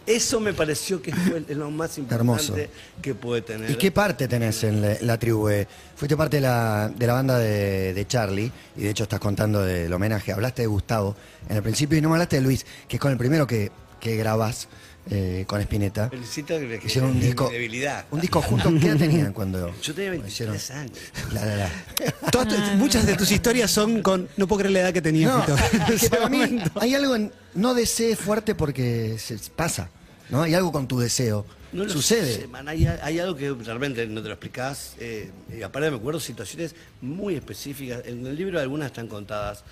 eso 0.04 0.40
me 0.40 0.52
pareció 0.52 1.00
que 1.02 1.12
fue 1.14 1.40
lo 1.54 1.70
más 1.70 1.96
Hermoso. 1.98 2.52
importante 2.52 2.70
que 3.02 3.14
puede 3.14 3.42
tener. 3.42 3.70
¿Y 3.70 3.76
qué 3.76 3.90
parte 3.90 4.28
tenés 4.28 4.62
en 4.64 4.80
la, 4.82 4.96
la 5.00 5.18
tribu? 5.18 5.48
eh? 5.48 5.66
Fuiste 5.96 6.16
parte 6.16 6.36
de 6.38 6.42
la, 6.42 6.88
de 6.94 7.06
la 7.06 7.12
banda 7.12 7.38
de, 7.38 7.92
de 7.94 8.06
Charlie, 8.06 8.50
y 8.76 8.82
de 8.82 8.90
hecho 8.90 9.04
estás 9.04 9.20
contando 9.20 9.62
del 9.62 9.92
homenaje. 9.92 10.32
Hablaste 10.32 10.62
de 10.62 10.68
Gustavo 10.68 11.16
en 11.48 11.56
el 11.56 11.62
principio 11.62 11.96
y 11.98 12.00
no 12.00 12.08
me 12.08 12.14
hablaste 12.16 12.36
de 12.36 12.42
Luis, 12.42 12.66
que 12.88 12.96
es 12.96 13.00
con 13.00 13.12
el 13.12 13.18
primero 13.18 13.46
que, 13.46 13.70
que 14.00 14.16
grabás 14.16 14.68
eh, 15.10 15.44
con 15.46 15.60
Spinetta. 15.60 16.08
Felicito 16.10 16.58
que, 16.58 16.80
Hicieron 16.84 17.10
un 17.10 17.20
disco. 17.20 17.48
debilidad. 17.48 18.06
Un 18.10 18.20
disco 18.20 18.42
juntos. 18.42 18.72
¿Qué 18.80 18.88
edad 18.88 18.96
tenían 18.96 19.32
cuando 19.32 19.72
Yo 19.82 19.94
tenía 19.94 20.10
cuando 20.10 20.24
23 20.24 20.70
años. 20.72 20.98
La, 21.32 21.44
la, 21.44 21.56
la. 21.56 21.70
Todas 22.32 22.48
tu- 22.48 22.56
muchas 22.76 23.06
de 23.06 23.14
tus 23.16 23.30
historias 23.30 23.70
son 23.70 24.02
con. 24.02 24.28
No 24.36 24.46
puedo 24.48 24.60
creer 24.60 24.72
la 24.72 24.80
edad 24.80 24.92
que 24.92 25.02
tenía 25.02 25.28
No, 25.28 25.42
Fito. 25.42 25.56
En 25.72 25.80
es 25.82 25.86
que 25.88 25.94
ese 25.94 26.10
para 26.10 26.28
mí 26.28 26.38
momento. 26.38 26.70
hay 26.80 26.94
algo 26.94 27.14
en. 27.16 27.32
No 27.54 27.74
desees 27.74 28.18
fuerte 28.18 28.54
porque 28.54 29.16
se 29.18 29.38
pasa. 29.54 29.90
¿no? 30.28 30.42
Hay 30.42 30.54
algo 30.54 30.72
con 30.72 30.88
tu 30.88 30.98
deseo. 30.98 31.46
No 31.72 31.84
lo 31.84 31.90
Sucede. 31.90 32.34
sé, 32.34 32.46
man, 32.48 32.68
hay, 32.68 32.86
hay 32.86 33.18
algo 33.18 33.36
que 33.36 33.52
realmente 33.52 34.06
no 34.06 34.22
te 34.22 34.28
lo 34.28 34.34
explicás. 34.34 34.94
eh, 34.98 35.30
y 35.56 35.62
aparte 35.62 35.90
me 35.90 35.96
acuerdo 35.96 36.18
situaciones 36.20 36.74
muy 37.00 37.34
específicas. 37.34 38.02
En 38.06 38.26
el 38.26 38.34
libro 38.36 38.58
algunas 38.60 38.86
están 38.86 39.08
contadas. 39.08 39.62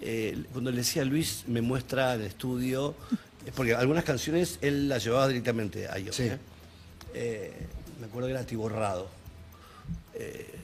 Eh, 0.00 0.36
cuando 0.52 0.70
le 0.72 0.78
decía 0.78 1.02
a 1.02 1.04
Luis, 1.04 1.44
me 1.46 1.60
muestra 1.60 2.14
el 2.14 2.22
estudio, 2.22 2.94
porque 3.54 3.74
algunas 3.74 4.04
canciones 4.04 4.58
él 4.62 4.88
las 4.88 5.04
llevaba 5.04 5.28
directamente 5.28 5.88
a 5.88 5.98
ellos. 5.98 6.16
Sí. 6.16 6.24
¿eh? 6.24 6.38
Eh, 7.14 7.66
me 8.00 8.06
acuerdo 8.06 8.28
que 8.28 8.34
era 8.34 8.44
Tiborrado. 8.44 9.08
Eh. 10.14 10.58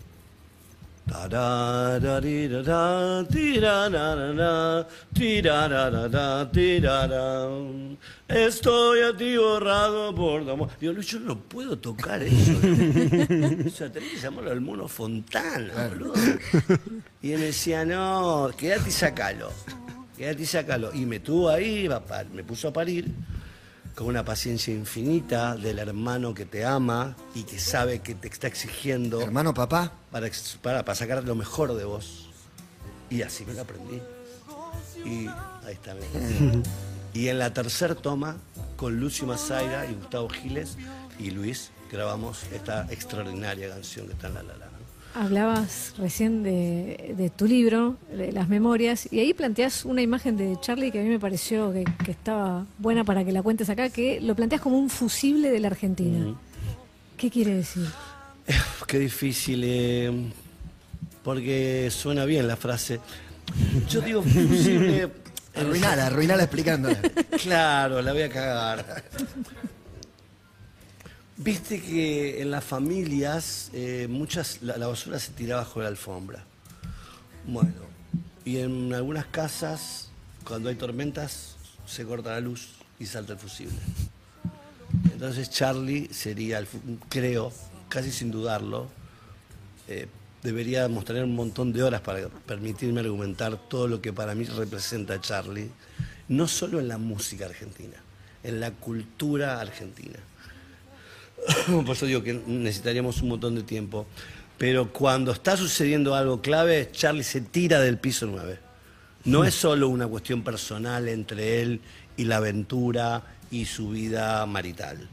Estoy 8.28 9.00
atiborrado 9.00 10.14
por 10.14 10.44
tu 10.44 10.50
amor. 10.50 10.68
Digo, 10.78 10.92
Luis, 10.92 11.06
yo 11.06 11.20
no 11.20 11.38
puedo 11.38 11.78
tocar 11.78 12.22
eso. 12.22 12.52
o 13.66 13.70
sea, 13.70 13.90
tenés 13.90 14.12
que 14.12 14.20
llamarlo 14.20 14.50
al 14.50 14.60
mono 14.60 14.86
Fontana, 14.86 15.88
boludo. 15.88 16.12
Y 17.22 17.32
él 17.32 17.40
me 17.40 17.46
decía, 17.46 17.86
no, 17.86 18.50
quédate 18.56 18.90
y 18.90 18.92
sacalo. 18.92 19.50
Quédate 20.18 20.42
y 20.42 20.46
sacalo. 20.46 20.92
Y 20.92 21.06
me 21.06 21.20
tuvo 21.20 21.48
ahí, 21.48 21.88
me 22.34 22.42
puso 22.42 22.68
a 22.68 22.72
parir 22.72 23.14
con 23.94 24.08
una 24.08 24.24
paciencia 24.24 24.74
infinita 24.74 25.56
del 25.56 25.78
hermano 25.78 26.34
que 26.34 26.44
te 26.44 26.64
ama 26.64 27.16
y 27.34 27.44
que 27.44 27.58
sabe 27.58 28.00
que 28.00 28.14
te 28.14 28.28
está 28.28 28.46
exigiendo 28.46 29.20
Hermano, 29.20 29.54
papá. 29.54 29.92
para, 30.10 30.28
para, 30.62 30.84
para 30.84 30.94
sacar 30.96 31.22
lo 31.24 31.34
mejor 31.34 31.74
de 31.74 31.84
vos. 31.84 32.28
Y 33.10 33.22
así 33.22 33.44
me 33.44 33.54
lo 33.54 33.62
aprendí. 33.62 34.00
Y 35.04 35.26
ahí 35.64 35.72
está. 35.72 35.94
y 37.14 37.28
en 37.28 37.38
la 37.38 37.54
tercera 37.54 37.94
toma, 37.94 38.36
con 38.76 38.98
Lucio 38.98 39.26
Mazaira 39.26 39.86
y 39.86 39.94
Gustavo 39.94 40.28
Giles 40.28 40.76
y 41.18 41.30
Luis, 41.30 41.70
grabamos 41.90 42.42
esta 42.52 42.86
extraordinaria 42.90 43.68
canción 43.68 44.06
que 44.06 44.12
está 44.12 44.28
en 44.28 44.34
La 44.34 44.42
La 44.42 44.56
La. 44.56 44.77
Hablabas 45.14 45.94
recién 45.98 46.42
de, 46.42 47.14
de 47.16 47.30
tu 47.30 47.46
libro, 47.46 47.96
de 48.12 48.30
las 48.32 48.48
memorias, 48.48 49.08
y 49.10 49.18
ahí 49.20 49.34
planteas 49.34 49.84
una 49.84 50.02
imagen 50.02 50.36
de 50.36 50.56
Charlie 50.60 50.90
que 50.90 51.00
a 51.00 51.02
mí 51.02 51.08
me 51.08 51.18
pareció 51.18 51.72
que, 51.72 51.84
que 52.04 52.12
estaba 52.12 52.66
buena 52.78 53.04
para 53.04 53.24
que 53.24 53.32
la 53.32 53.42
cuentes 53.42 53.68
acá, 53.68 53.90
que 53.90 54.20
lo 54.20 54.34
planteas 54.36 54.60
como 54.60 54.78
un 54.78 54.90
fusible 54.90 55.50
de 55.50 55.60
la 55.60 55.68
Argentina. 55.68 56.34
¿Qué 57.16 57.30
quiere 57.30 57.54
decir? 57.54 57.86
Qué 58.86 58.98
difícil, 58.98 59.62
eh, 59.64 60.12
porque 61.24 61.88
suena 61.90 62.24
bien 62.24 62.46
la 62.46 62.56
frase. 62.56 63.00
Yo 63.88 64.00
digo 64.00 64.22
fusible, 64.22 65.10
Arruinala, 65.54 66.06
arruinala 66.06 66.42
explicándola. 66.44 67.00
Claro, 67.42 68.00
la 68.00 68.12
voy 68.12 68.22
a 68.22 68.28
cagar. 68.28 69.04
Viste 71.40 71.80
que 71.80 72.42
en 72.42 72.50
las 72.50 72.64
familias 72.64 73.70
eh, 73.72 74.08
muchas 74.10 74.60
la, 74.60 74.76
basura 74.88 75.20
se 75.20 75.30
tira 75.30 75.54
bajo 75.54 75.80
la 75.80 75.86
alfombra. 75.86 76.42
Bueno, 77.46 77.76
y 78.44 78.58
en 78.58 78.92
algunas 78.92 79.26
casas, 79.26 80.10
cuando 80.44 80.68
hay 80.68 80.74
tormentas, 80.74 81.54
se 81.86 82.04
corta 82.04 82.30
la 82.30 82.40
luz 82.40 82.70
y 82.98 83.06
salta 83.06 83.34
el 83.34 83.38
fusible. 83.38 83.78
Entonces 85.12 85.48
Charlie 85.48 86.08
sería, 86.12 86.64
creo, 87.08 87.52
casi 87.88 88.10
sin 88.10 88.32
dudarlo, 88.32 88.88
eh, 89.86 90.08
deberíamos 90.42 91.04
tener 91.04 91.22
un 91.22 91.36
montón 91.36 91.72
de 91.72 91.84
horas 91.84 92.00
para 92.00 92.28
permitirme 92.28 92.98
argumentar 92.98 93.56
todo 93.68 93.86
lo 93.86 94.02
que 94.02 94.12
para 94.12 94.34
mí 94.34 94.44
representa 94.44 95.20
Charlie, 95.20 95.70
no 96.26 96.48
solo 96.48 96.80
en 96.80 96.88
la 96.88 96.98
música 96.98 97.46
argentina, 97.46 97.96
en 98.42 98.58
la 98.58 98.72
cultura 98.72 99.60
argentina. 99.60 100.18
Por 101.66 101.90
eso 101.90 102.06
digo 102.06 102.22
que 102.22 102.34
necesitaríamos 102.46 103.22
un 103.22 103.30
montón 103.30 103.54
de 103.54 103.62
tiempo. 103.62 104.06
Pero 104.58 104.92
cuando 104.92 105.32
está 105.32 105.56
sucediendo 105.56 106.14
algo 106.14 106.42
clave, 106.42 106.90
Charlie 106.92 107.22
se 107.22 107.40
tira 107.40 107.80
del 107.80 107.98
piso 107.98 108.26
9. 108.26 108.58
No 109.24 109.44
es 109.44 109.54
solo 109.54 109.88
una 109.88 110.06
cuestión 110.06 110.42
personal 110.42 111.08
entre 111.08 111.62
él 111.62 111.80
y 112.16 112.24
la 112.24 112.38
aventura 112.38 113.22
y 113.50 113.66
su 113.66 113.90
vida 113.90 114.44
marital. 114.46 115.08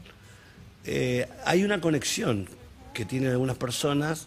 Eh, 0.84 1.28
hay 1.44 1.64
una 1.64 1.80
conexión 1.80 2.48
que 2.92 3.04
tienen 3.04 3.30
algunas 3.30 3.56
personas 3.56 4.26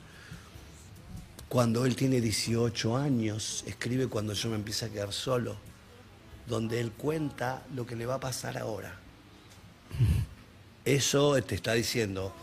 cuando 1.50 1.86
él 1.86 1.96
tiene 1.96 2.22
18 2.22 2.96
años, 2.96 3.64
escribe 3.66 4.08
cuando 4.08 4.34
yo 4.34 4.50
me 4.50 4.56
empiezo 4.56 4.86
a 4.86 4.90
quedar 4.90 5.12
solo, 5.12 5.58
donde 6.48 6.80
él 6.80 6.92
cuenta 6.92 7.64
lo 7.74 7.88
que 7.88 7.96
le 7.96 8.06
va 8.06 8.16
a 8.16 8.20
pasar 8.20 8.58
ahora. 8.58 9.00
Eso 10.90 11.40
te 11.44 11.54
está 11.54 11.74
diciendo, 11.74 12.34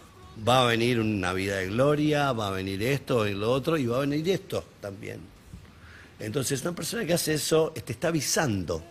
va 0.46 0.62
a 0.62 0.66
venir 0.66 1.00
una 1.00 1.32
vida 1.32 1.56
de 1.56 1.66
gloria, 1.66 2.30
va 2.30 2.46
a 2.46 2.50
venir 2.52 2.80
esto 2.80 3.26
y 3.26 3.34
lo 3.34 3.50
otro, 3.50 3.76
y 3.76 3.86
va 3.86 3.96
a 3.96 4.00
venir 4.00 4.28
esto 4.28 4.64
también. 4.80 5.18
Entonces, 6.20 6.62
una 6.62 6.72
persona 6.72 7.04
que 7.04 7.12
hace 7.12 7.34
eso 7.34 7.72
te 7.72 7.92
está 7.92 8.06
avisando, 8.06 8.84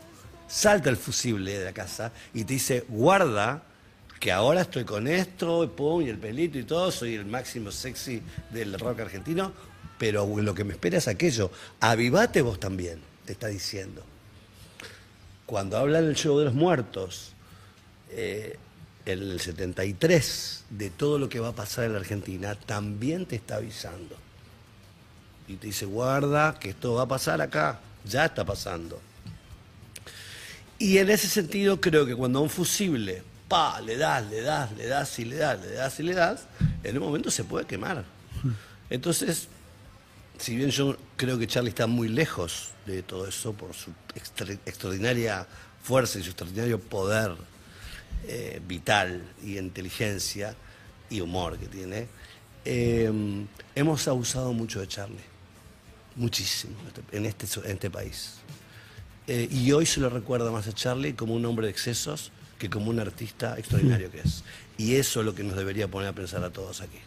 salta 0.46 0.90
el 0.90 0.98
fusible 0.98 1.58
de 1.58 1.64
la 1.64 1.72
casa 1.72 2.12
y 2.34 2.44
te 2.44 2.56
dice, 2.56 2.84
guarda, 2.90 3.64
que 4.20 4.30
ahora 4.34 4.60
estoy 4.60 4.84
con 4.84 5.08
esto, 5.08 5.64
y 5.64 6.04
y 6.06 6.10
el 6.10 6.18
pelito 6.18 6.60
y 6.60 6.64
todo, 6.64 6.92
soy 6.92 7.16
el 7.16 7.26
máximo 7.26 7.72
sexy 7.72 8.22
del 8.52 8.78
rock 8.78 9.00
argentino, 9.00 9.54
pero 9.98 10.28
lo 10.28 10.54
que 10.54 10.66
me 10.66 10.74
espera 10.74 10.98
es 10.98 11.08
aquello. 11.08 11.50
Avivate 11.80 12.42
vos 12.42 12.60
también, 12.60 13.00
te 13.24 13.32
está 13.32 13.48
diciendo. 13.48 14.04
Cuando 15.46 15.78
habla 15.78 16.00
en 16.00 16.08
el 16.08 16.16
show 16.16 16.38
de 16.40 16.44
los 16.44 16.54
muertos, 16.54 17.32
eh, 18.10 18.58
el 19.06 19.40
73, 19.40 20.64
de 20.70 20.90
todo 20.90 21.20
lo 21.20 21.30
que 21.30 21.40
va 21.40 21.50
a 21.50 21.56
pasar 21.56 21.86
en 21.86 21.94
la 21.94 22.00
Argentina, 22.00 22.56
también 22.56 23.26
te 23.26 23.36
está 23.36 23.58
avisando. 23.58 24.16
Y 25.48 25.56
te 25.58 25.68
dice, 25.68 25.86
guarda, 25.86 26.58
que 26.60 26.70
esto 26.72 26.96
va 26.96 27.04
a 27.04 27.08
pasar 27.08 27.40
acá, 27.42 27.80
ya 28.04 28.26
está 28.26 28.44
pasando. 28.44 29.00
Y 30.80 30.98
en 30.98 31.10
ese 31.10 31.28
sentido 31.28 31.80
creo 31.80 32.06
que 32.06 32.16
cuando 32.16 32.40
a 32.40 32.42
un 32.42 32.50
fusible, 32.50 33.24
pa, 33.48 33.80
le 33.82 33.96
das, 33.96 34.26
le 34.30 34.42
das, 34.42 34.72
le 34.74 34.88
das 34.88 35.20
y 35.20 35.26
le 35.26 35.38
das, 35.38 35.62
le 35.62 35.72
das 35.72 36.00
y 36.00 36.04
le 36.04 36.14
das, 36.14 36.42
en 36.84 36.98
un 36.98 37.04
momento 37.04 37.32
se 37.32 37.44
puede 37.44 37.66
quemar. 37.66 38.04
Entonces, 38.90 39.48
si 40.38 40.56
bien 40.56 40.72
yo 40.72 40.98
creo 41.16 41.38
que 41.38 41.48
Charlie 41.48 41.70
está 41.70 41.88
muy 41.88 42.10
lejos 42.10 42.72
de 42.86 43.04
todo 43.04 43.28
eso 43.28 43.54
por 43.54 43.74
su 43.74 43.92
extra- 44.16 44.52
extraordinaria 44.66 45.48
fuerza 45.82 46.20
y 46.20 46.24
su 46.24 46.30
extraordinario 46.32 46.80
poder 46.80 47.36
eh, 48.28 48.62
vital 48.68 49.24
y 49.44 49.58
inteligencia 49.58 50.56
y 51.10 51.22
humor 51.22 51.58
que 51.58 51.68
tiene, 51.68 52.08
eh, 52.66 53.12
hemos 53.76 54.08
abusado 54.08 54.54
mucho 54.54 54.80
de 54.80 54.88
Charlie, 54.88 55.20
muchísimo 56.16 56.74
en 57.12 57.26
este, 57.26 57.46
en 57.64 57.72
este 57.72 57.90
país. 57.90 58.36
Eh, 59.28 59.48
y 59.52 59.72
hoy 59.72 59.86
se 59.86 60.00
lo 60.00 60.10
recuerda 60.10 60.52
más 60.52 60.68
a 60.68 60.74
Charlie 60.74 61.14
como 61.14 61.34
un 61.34 61.46
hombre 61.46 61.68
de 61.68 61.72
excesos 61.72 62.32
que 62.60 62.70
como 62.70 62.90
un 62.90 63.00
artista 63.00 63.58
extraordinario 63.58 64.10
que 64.12 64.20
es. 64.22 64.44
Y 64.78 64.96
eso 64.96 65.20
es 65.20 65.26
lo 65.26 65.36
que 65.36 65.44
nos 65.44 65.56
debería 65.58 65.88
poner 65.88 66.10
a 66.10 66.14
pensar 66.14 66.44
a 66.44 66.52
todos 66.52 66.82
aquí. 66.82 66.98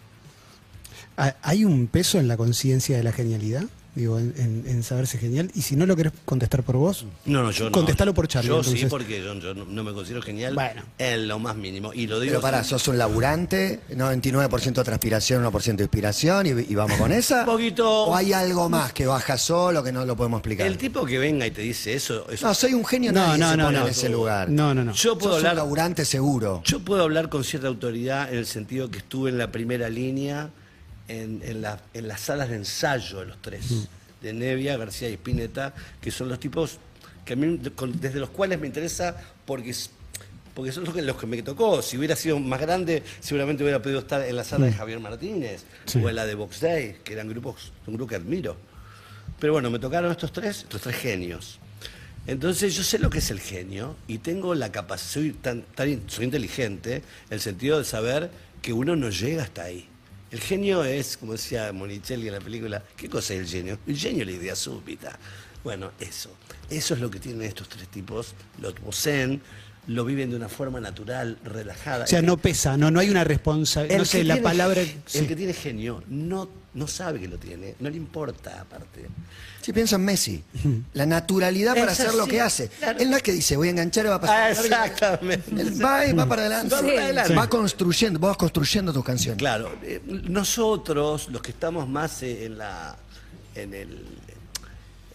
¿Ha- 1.17 1.37
¿Hay 1.43 1.65
un 1.65 1.87
peso 1.87 2.19
en 2.19 2.29
la 2.29 2.37
conciencia 2.37 2.97
de 2.97 3.03
la 3.03 3.13
genialidad? 3.13 3.65
Digo, 3.99 4.17
en, 4.17 4.33
en- 4.37 4.65
en 4.69 4.83
saberse 4.85 5.19
genial. 5.19 5.51
Y 5.57 5.63
si 5.63 5.75
no 5.75 5.85
lo 5.85 5.97
querés 5.97 6.13
contestar 6.25 6.63
por 6.63 6.77
vos, 6.77 7.05
No, 7.25 7.43
no, 7.43 7.51
yo 7.51 7.65
no. 7.65 7.73
Contestalo 7.73 8.15
por 8.15 8.29
Charlie, 8.29 8.49
Yo 8.49 8.63
sí, 8.63 8.87
porque 8.89 9.21
yo, 9.21 9.35
yo 9.41 9.55
no, 9.55 9.65
no 9.65 9.83
me 9.83 9.93
considero 9.93 10.23
genial 10.23 10.55
Bueno. 10.55 10.83
en 10.99 11.27
lo 11.27 11.41
más 11.41 11.57
mínimo. 11.57 11.93
Y 11.93 12.07
lo 12.07 12.21
digo 12.21 12.31
Pero 12.35 12.41
pará, 12.41 12.61
así. 12.61 12.71
sos 12.71 12.87
un 12.87 12.97
laburante, 12.97 13.81
99% 13.91 14.85
transpiración, 14.85 15.45
1% 15.45 15.77
de 15.77 15.83
inspiración, 15.83 16.47
y, 16.47 16.51
y 16.51 16.75
vamos 16.77 16.97
con 16.97 17.11
esa. 17.11 17.41
Un 17.41 17.47
poquito. 17.47 18.05
¿O 18.05 18.15
hay 18.15 18.33
algo 18.33 18.69
más 18.69 18.93
que 18.93 19.07
baja 19.07 19.37
solo 19.37 19.83
que 19.83 19.91
no 19.91 20.05
lo 20.05 20.17
podemos 20.17 20.39
explicar? 20.39 20.67
El 20.69 20.79
tipo 20.79 21.05
que 21.05 21.19
venga 21.19 21.45
y 21.45 21.51
te 21.51 21.63
dice 21.63 21.95
eso, 21.95 22.25
eso- 22.31 22.47
No, 22.47 22.55
soy 22.55 22.75
un 22.75 22.85
genio, 22.85 23.13
No, 23.13 23.27
nadie 23.27 23.39
no, 23.41 23.51
se 23.51 23.57
no, 23.57 23.65
pone 23.65 23.79
no. 23.79 23.85
en 23.85 23.91
ese 23.91 24.09
lugar. 24.09 24.49
no, 24.49 24.75
no, 24.75 24.85
no. 24.85 24.93
yo 24.93 25.19
puedo 25.19 25.33
Sos 25.33 25.43
un 25.43 25.47
hablar 25.49 25.65
laburante 25.65 26.05
seguro. 26.05 26.63
Yo 26.65 26.79
puedo 26.81 27.03
hablar 27.03 27.29
con 27.29 27.43
cierta 27.43 27.67
autoridad 27.69 28.31
en 28.33 28.39
el 28.39 28.47
sentido 28.47 28.91
que 28.91 28.99
estuve 28.99 29.31
en 29.31 29.39
la 29.39 29.51
primera 29.51 29.89
línea 29.89 30.51
en, 31.09 31.41
en 31.45 31.63
la- 31.63 31.81
en 31.95 32.07
las 32.09 32.21
salas 32.21 32.49
de 32.51 32.57
ensayo 32.57 33.21
de 33.21 33.27
los 33.27 33.41
tres, 33.43 33.65
de 34.21 34.33
Nevia, 34.33 34.77
García 34.77 35.09
y 35.09 35.15
Spinetta, 35.15 35.75
que 36.01 36.11
son 36.11 36.29
los 36.29 36.39
tipos 36.39 36.79
que 37.25 37.33
a 37.35 37.37
mí, 37.37 37.59
con- 37.75 37.99
desde 38.01 38.21
los 38.21 38.31
cuales 38.31 38.59
me 38.61 38.67
interesa 38.67 39.17
porque, 39.47 39.75
porque 40.55 40.73
son 40.73 40.85
los 40.85 40.95
que, 40.95 41.03
los 41.03 41.17
que 41.17 41.27
me 41.27 41.43
tocó. 41.43 41.83
Si 41.83 41.97
hubiera 41.99 42.17
sido 42.17 42.39
más 42.41 42.61
grande, 42.61 43.03
seguramente 43.21 43.63
hubiera 43.63 43.81
podido 43.81 44.01
estar 44.01 44.23
en 44.23 44.37
la 44.37 44.45
sala 44.45 44.67
de 44.67 44.73
Javier 44.73 45.01
Martínez 45.01 45.65
Sí. 45.87 45.99
o 46.03 46.09
en 46.09 46.17
la 46.17 46.27
de 46.27 46.35
Box 46.35 46.61
Day, 46.61 46.97
que 47.05 47.13
eran 47.13 47.29
grupos, 47.29 47.73
un 47.87 47.95
grupo 47.95 48.09
que 48.11 48.17
admiro. 48.17 48.57
Pero 49.39 49.53
bueno, 49.53 49.71
me 49.71 49.79
tocaron 49.79 50.11
estos 50.11 50.33
tres, 50.33 50.59
estos 50.63 50.81
tres 50.81 50.97
genios. 50.97 51.59
Entonces 52.27 52.75
yo 52.75 52.83
sé 52.83 52.99
lo 52.99 53.09
que 53.09 53.19
es 53.19 53.31
el 53.31 53.41
genio 53.41 53.97
y 54.07 54.19
tengo 54.19 54.55
la 54.55 54.71
capacidad, 54.73 55.11
soy, 55.13 55.33
tan, 55.33 55.63
tan 55.63 56.03
soy 56.09 56.25
inteligente 56.27 56.97
en 56.97 57.03
el 57.31 57.41
sentido 57.41 57.79
de 57.79 57.85
saber 57.85 58.31
que 58.61 58.73
uno 58.73 58.97
no 58.97 59.09
llega 59.11 59.45
hasta 59.45 59.63
ahí. 59.63 59.89
El 60.31 60.41
genio 60.41 60.85
es, 60.85 61.17
como 61.17 61.33
decía 61.33 61.73
Monicelli 61.73 62.29
en 62.29 62.35
la 62.35 62.41
película, 62.41 62.83
¿qué 62.97 63.09
cosa 63.09 63.35
es 63.35 63.41
el 63.41 63.47
genio? 63.47 63.79
El 63.87 63.97
genio 63.97 64.23
es 64.23 64.27
la 64.27 64.33
idea 64.33 64.57
súbita. 64.57 65.19
Bueno, 65.65 65.93
eso. 65.99 66.31
Eso 66.71 66.95
es 66.95 67.01
lo 67.01 67.11
que 67.11 67.19
tienen 67.19 67.43
estos 67.43 67.69
tres 67.69 67.89
tipos, 67.89 68.35
lo 68.61 68.75
poseen, 68.75 69.41
lo 69.87 70.05
viven 70.05 70.31
de 70.31 70.37
una 70.37 70.49
forma 70.49 70.81
natural, 70.81 71.39
relajada. 71.45 72.05
O 72.05 72.07
sea, 72.07 72.21
no 72.21 72.37
pesa, 72.37 72.77
no, 72.77 72.91
no 72.91 73.01
hay 73.01 73.09
una 73.09 73.25
responsabilidad. 73.25 73.99
No 73.99 74.05
sé, 74.05 74.23
la 74.23 74.41
palabra. 74.43 74.83
El 74.83 74.95
sí. 75.07 75.27
que 75.27 75.35
tiene 75.35 75.55
genio 75.55 76.03
no, 76.09 76.49
no 76.79 76.87
sabe 76.87 77.21
que 77.21 77.29
lo 77.29 77.37
tiene, 77.39 77.75
no 77.81 77.91
le 77.91 77.97
importa 77.97 78.61
aparte. 78.61 79.07
Si 79.61 79.73
pienso 79.73 79.97
en 79.97 80.05
Messi, 80.05 80.43
la 80.95 81.05
naturalidad 81.05 81.75
para 81.75 81.93
hacer 81.93 82.15
lo 82.15 82.27
que 82.27 82.41
hace. 82.41 82.69
claro. 82.69 82.99
Él 82.99 83.11
no 83.11 83.17
es 83.17 83.23
que 83.23 83.33
dice, 83.33 83.57
voy 83.57 83.69
a 83.69 83.71
enganchar 83.73 84.07
y 84.07 84.09
va 84.09 84.15
a 84.15 84.21
pasar. 84.21 84.41
Ah, 84.41 84.51
exactamente. 84.51 85.51
Él 85.51 85.85
va 85.85 86.07
y 86.07 86.13
va 86.13 86.27
para 86.27 86.43
adelante. 86.43 86.75
Va 86.75 86.81
para 86.81 87.05
adelante. 87.05 87.35
Va 87.35 87.49
construyendo, 87.49 88.19
vas 88.19 88.37
construyendo 88.37 88.93
tus 88.93 89.05
canciones. 89.05 89.39
Claro, 89.39 89.77
eh, 89.83 90.01
nosotros, 90.07 91.29
los 91.31 91.43
que 91.43 91.51
estamos 91.51 91.89
más 91.89 92.23
eh, 92.23 92.47
en 92.47 92.59
la 92.59 92.97
en 93.55 93.75
el, 93.75 94.05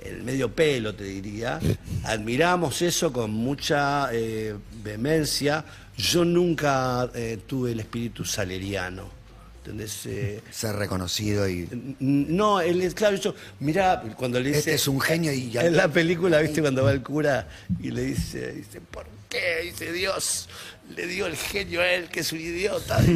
el 0.03 0.23
medio 0.23 0.53
pelo, 0.53 0.93
te 0.93 1.05
diría, 1.05 1.59
admiramos 2.03 2.81
eso 2.81 3.11
con 3.11 3.31
mucha 3.31 4.09
eh, 4.11 4.55
vehemencia. 4.83 5.63
Yo 5.97 6.25
nunca 6.25 7.09
eh, 7.13 7.39
tuve 7.47 7.71
el 7.71 7.79
espíritu 7.79 8.25
saleriano. 8.25 9.22
¿Entendés? 9.63 10.05
Eh, 10.07 10.41
Ser 10.51 10.75
reconocido 10.75 11.47
y. 11.47 11.69
no, 11.99 12.59
él 12.59 12.81
es, 12.81 12.93
claro, 12.93 13.15
yo, 13.15 13.33
mira, 13.61 14.03
cuando 14.17 14.37
le 14.41 14.49
dice... 14.49 14.59
Este 14.59 14.73
es 14.73 14.87
un 14.89 14.99
genio 14.99 15.31
y- 15.31 15.57
En 15.57 15.77
la 15.77 15.87
película, 15.87 16.41
¿viste? 16.41 16.59
Cuando 16.59 16.83
va 16.83 16.91
el 16.91 17.01
cura 17.01 17.47
y 17.81 17.91
le 17.91 18.01
dice, 18.03 18.51
dice, 18.51 18.81
¿por 18.81 19.05
qué? 19.29 19.61
Dice, 19.63 19.93
Dios 19.93 20.49
le 20.97 21.07
dio 21.07 21.27
el 21.27 21.37
genio 21.37 21.79
a 21.79 21.87
él, 21.89 22.09
que 22.09 22.19
es 22.19 22.31
un 22.33 22.39
idiota. 22.41 22.99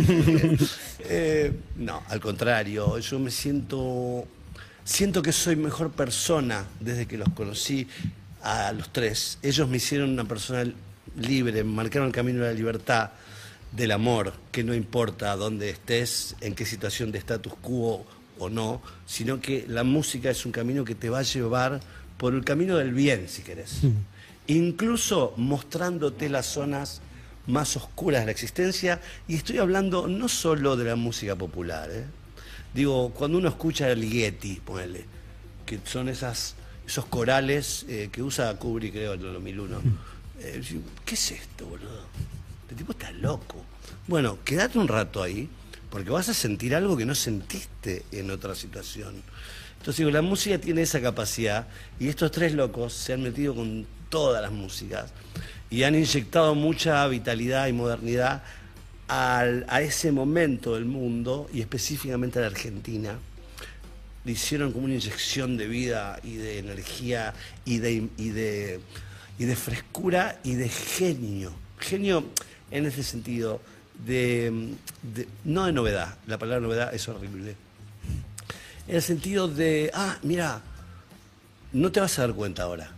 Eh, 1.09 1.51
no, 1.77 2.03
al 2.09 2.19
contrario, 2.19 2.97
yo 2.99 3.19
me 3.19 3.31
siento... 3.31 4.27
Siento 4.83 5.21
que 5.21 5.31
soy 5.31 5.55
mejor 5.55 5.91
persona 5.91 6.65
desde 6.79 7.05
que 7.05 7.17
los 7.17 7.29
conocí 7.29 7.87
a 8.41 8.71
los 8.71 8.91
tres. 8.91 9.37
Ellos 9.41 9.67
me 9.69 9.77
hicieron 9.77 10.09
una 10.11 10.25
persona 10.25 10.69
libre, 11.17 11.63
me 11.63 11.73
marcaron 11.75 12.07
el 12.07 12.13
camino 12.13 12.41
de 12.43 12.47
la 12.47 12.53
libertad, 12.53 13.11
del 13.71 13.91
amor, 13.91 14.33
que 14.51 14.63
no 14.63 14.73
importa 14.73 15.35
dónde 15.35 15.69
estés, 15.69 16.35
en 16.41 16.55
qué 16.55 16.65
situación 16.65 17.11
de 17.11 17.19
status 17.19 17.53
quo 17.61 18.05
o 18.39 18.49
no, 18.49 18.81
sino 19.05 19.39
que 19.39 19.65
la 19.67 19.83
música 19.83 20.29
es 20.29 20.45
un 20.45 20.51
camino 20.51 20.83
que 20.85 20.95
te 20.95 21.09
va 21.09 21.19
a 21.19 21.23
llevar 21.23 21.79
por 22.17 22.33
el 22.33 22.43
camino 22.43 22.77
del 22.77 22.93
bien, 22.93 23.27
si 23.27 23.41
querés. 23.41 23.81
Incluso 24.47 25.33
mostrándote 25.37 26.29
las 26.29 26.45
zonas 26.45 27.01
más 27.47 27.77
oscuras 27.77 28.21
de 28.21 28.25
la 28.25 28.31
existencia, 28.31 29.01
y 29.27 29.35
estoy 29.35 29.57
hablando 29.57 30.07
no 30.07 30.27
solo 30.27 30.75
de 30.75 30.85
la 30.85 30.95
música 30.95 31.35
popular, 31.35 31.89
¿eh? 31.91 32.05
Digo, 32.73 33.11
cuando 33.11 33.37
uno 33.37 33.49
escucha 33.49 33.87
a 33.87 33.95
Ligeti, 33.95 34.61
ponele, 34.63 35.05
que 35.65 35.79
son 35.85 36.09
esas 36.09 36.55
esos 36.87 37.05
corales 37.05 37.85
eh, 37.89 38.09
que 38.11 38.23
usa 38.23 38.55
Kubrick, 38.57 38.93
creo, 38.93 39.13
en 39.13 39.21
el 39.21 39.33
2001. 39.33 39.81
Eh, 40.39 40.61
¿Qué 41.05 41.15
es 41.15 41.31
esto, 41.31 41.65
boludo? 41.65 42.05
Este 42.67 42.75
tipo 42.75 42.91
está 42.91 43.11
loco. 43.11 43.63
Bueno, 44.07 44.39
quédate 44.43 44.77
un 44.77 44.89
rato 44.89 45.23
ahí, 45.23 45.47
porque 45.89 46.09
vas 46.09 46.27
a 46.27 46.33
sentir 46.33 46.75
algo 46.75 46.97
que 46.97 47.05
no 47.05 47.15
sentiste 47.15 48.03
en 48.11 48.29
otra 48.29 48.55
situación. 48.55 49.23
Entonces 49.77 49.97
digo, 49.99 50.11
la 50.11 50.21
música 50.21 50.57
tiene 50.59 50.81
esa 50.81 50.99
capacidad 51.01 51.67
y 51.97 52.09
estos 52.09 52.29
tres 52.31 52.53
locos 52.53 52.91
se 52.93 53.13
han 53.13 53.21
metido 53.23 53.55
con 53.55 53.87
todas 54.09 54.41
las 54.41 54.51
músicas 54.51 55.11
y 55.69 55.83
han 55.83 55.95
inyectado 55.95 56.55
mucha 56.55 57.07
vitalidad 57.07 57.67
y 57.67 57.73
modernidad 57.73 58.43
al- 59.07 59.65
a 59.69 59.81
ese 59.81 60.11
momento 60.11 60.75
del 60.75 60.85
mundo 60.85 61.49
y 61.53 61.61
específicamente 61.61 62.39
a 62.39 62.41
la 62.41 62.47
Argentina. 62.47 63.17
Le 64.25 64.31
hicieron 64.33 64.73
como 64.73 64.85
una 64.85 64.95
inyección 64.95 65.55
de 65.55 65.67
vida 65.67 66.19
y 66.21 66.35
de 66.35 66.59
energía 66.59 67.33
y 67.63 67.77
de, 67.77 68.09
y 68.17 68.29
de, 68.29 68.81
y 69.39 69.45
de 69.45 69.55
frescura 69.55 70.41
y 70.43 70.55
de 70.55 70.67
genio. 70.67 71.53
Genio 71.79 72.25
en 72.71 72.85
ese 72.85 73.03
sentido, 73.03 73.61
de, 74.05 74.73
no 75.43 75.65
de 75.65 75.71
novedad, 75.71 76.17
la 76.27 76.37
palabra 76.37 76.61
novedad 76.61 76.93
es 76.93 77.07
horrible. 77.07 77.55
En 78.87 78.95
el 78.95 79.01
sentido 79.01 79.47
de, 79.47 79.91
ah, 79.93 80.17
mira, 80.23 80.61
no 81.73 81.91
te 81.91 81.99
vas 81.99 82.17
a 82.19 82.23
dar 82.23 82.35
cuenta 82.35 82.63
ahora, 82.63 82.91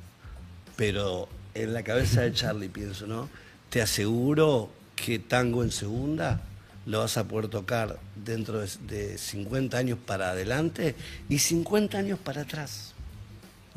pero 0.75 1.27
en 1.53 1.73
la 1.73 1.83
cabeza 1.83 2.21
de 2.21 2.33
Charlie 2.33 2.69
pienso, 2.69 3.07
¿no? 3.07 3.29
Te 3.69 3.81
aseguro 3.81 4.69
que 4.95 5.19
tango 5.19 5.63
en 5.63 5.71
segunda 5.71 6.41
lo 6.85 6.99
vas 6.99 7.17
a 7.17 7.27
poder 7.27 7.49
tocar 7.49 7.99
dentro 8.15 8.59
de, 8.59 8.69
de 8.87 9.17
50 9.17 9.77
años 9.77 9.99
para 10.05 10.31
adelante 10.31 10.95
y 11.27 11.39
50 11.39 11.97
años 11.97 12.19
para 12.19 12.41
atrás. 12.41 12.93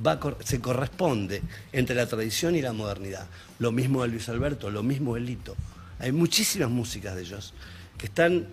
Va 0.04 0.18
se 0.44 0.60
corresponde 0.60 1.42
entre 1.72 1.94
la 1.94 2.06
tradición 2.06 2.56
y 2.56 2.62
la 2.62 2.72
modernidad. 2.72 3.26
Lo 3.58 3.72
mismo 3.72 4.02
de 4.02 4.08
Luis 4.08 4.28
Alberto, 4.28 4.70
lo 4.70 4.82
mismo 4.82 5.14
de 5.14 5.20
Lito. 5.20 5.56
Hay 6.02 6.12
muchísimas 6.12 6.68
músicas 6.68 7.14
de 7.16 7.22
ellos 7.22 7.54
que 7.96 8.06
están 8.06 8.48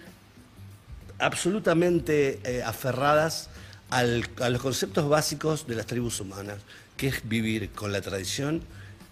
absolutamente 1.19 2.39
eh, 2.43 2.63
aferradas 2.63 3.49
al- 3.89 4.27
a 4.39 4.49
los 4.49 4.61
conceptos 4.61 5.09
básicos 5.09 5.67
de 5.67 5.75
las 5.75 5.85
tribus 5.85 6.19
humanas, 6.21 6.57
que 6.95 7.07
es 7.07 7.27
vivir 7.27 7.71
con 7.71 7.91
la 7.91 8.01
tradición 8.01 8.61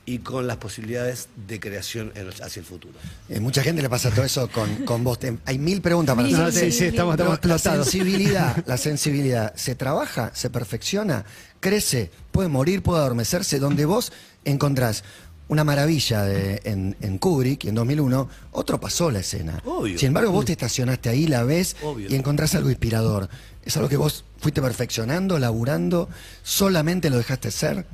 y 0.06 0.20
con 0.20 0.48
las 0.48 0.56
posibilidades 0.58 1.28
de 1.48 1.60
creación 1.60 2.14
hacia 2.42 2.60
el 2.62 2.66
futuro. 2.66 2.94
Eh, 3.28 3.42
mucha 3.42 3.62
gente 3.62 3.82
le 3.82 3.90
pasa 3.90 4.10
todo 4.10 4.24
eso 4.24 4.48
con, 4.50 4.86
con 4.86 5.04
vos. 5.04 5.20
Hay 5.44 5.58
mil 5.60 5.82
preguntas 5.82 6.16
para 6.16 6.26
Mil, 6.28 6.36
hacerte. 6.38 6.72
sí, 6.72 6.78
sí, 6.78 6.86
estamos- 6.86 7.16
estamos 7.16 7.32
la 7.44 7.56
explotados. 7.56 7.88
sensibilidad, 7.90 8.64
la 8.68 8.78
sensibilidad, 8.78 9.54
¿se 9.56 9.76
trabaja, 9.76 10.32
se 10.34 10.50
perfecciona, 10.50 11.26
crece, 11.60 12.10
puede 12.32 12.48
morir, 12.48 12.84
puede 12.84 13.02
adormecerse? 13.02 13.60
Donde 13.60 13.84
vos 13.86 14.14
encontrás 14.46 15.04
una 15.50 15.64
maravilla 15.64 16.24
de- 16.24 16.62
en, 16.66 16.96
en 17.02 17.18
Kubrick, 17.18 17.66
en 17.66 17.76
2001, 17.76 18.30
otro 18.52 18.80
pasó 18.80 19.10
la 19.12 19.20
escena. 19.20 19.62
Obvio. 19.66 19.98
Sin 19.98 20.08
embargo, 20.10 20.32
vos 20.32 20.46
te 20.46 20.52
estacionaste 20.54 21.10
ahí, 21.10 21.28
la 21.28 21.44
ves 21.44 21.76
Obvio. 21.84 22.10
y 22.10 22.16
encontrás 22.16 22.54
algo 22.56 22.70
inspirador. 22.70 23.30
¿Es 23.64 23.76
algo 23.78 23.90
que 23.90 23.98
vos 23.98 24.24
fuiste 24.40 24.62
perfeccionando, 24.62 25.40
laburando, 25.40 26.10
solamente 26.44 27.10
lo 27.10 27.18
dejaste 27.18 27.52
ser? 27.52 27.86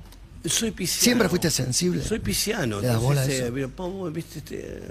Soy 0.45 0.71
pisciano. 0.71 1.03
¿Siempre 1.03 1.29
fuiste 1.29 1.49
sensible? 1.49 2.03
Soy 2.03 2.19
pisciano. 2.19 2.81
¿Le 2.81 2.87
das 2.87 2.99
bola 2.99 3.21
entonces, 3.23 3.45
eso? 3.45 3.57
eh, 3.57 3.69
pero, 3.75 4.11
viste, 4.11 4.39
este, 4.39 4.81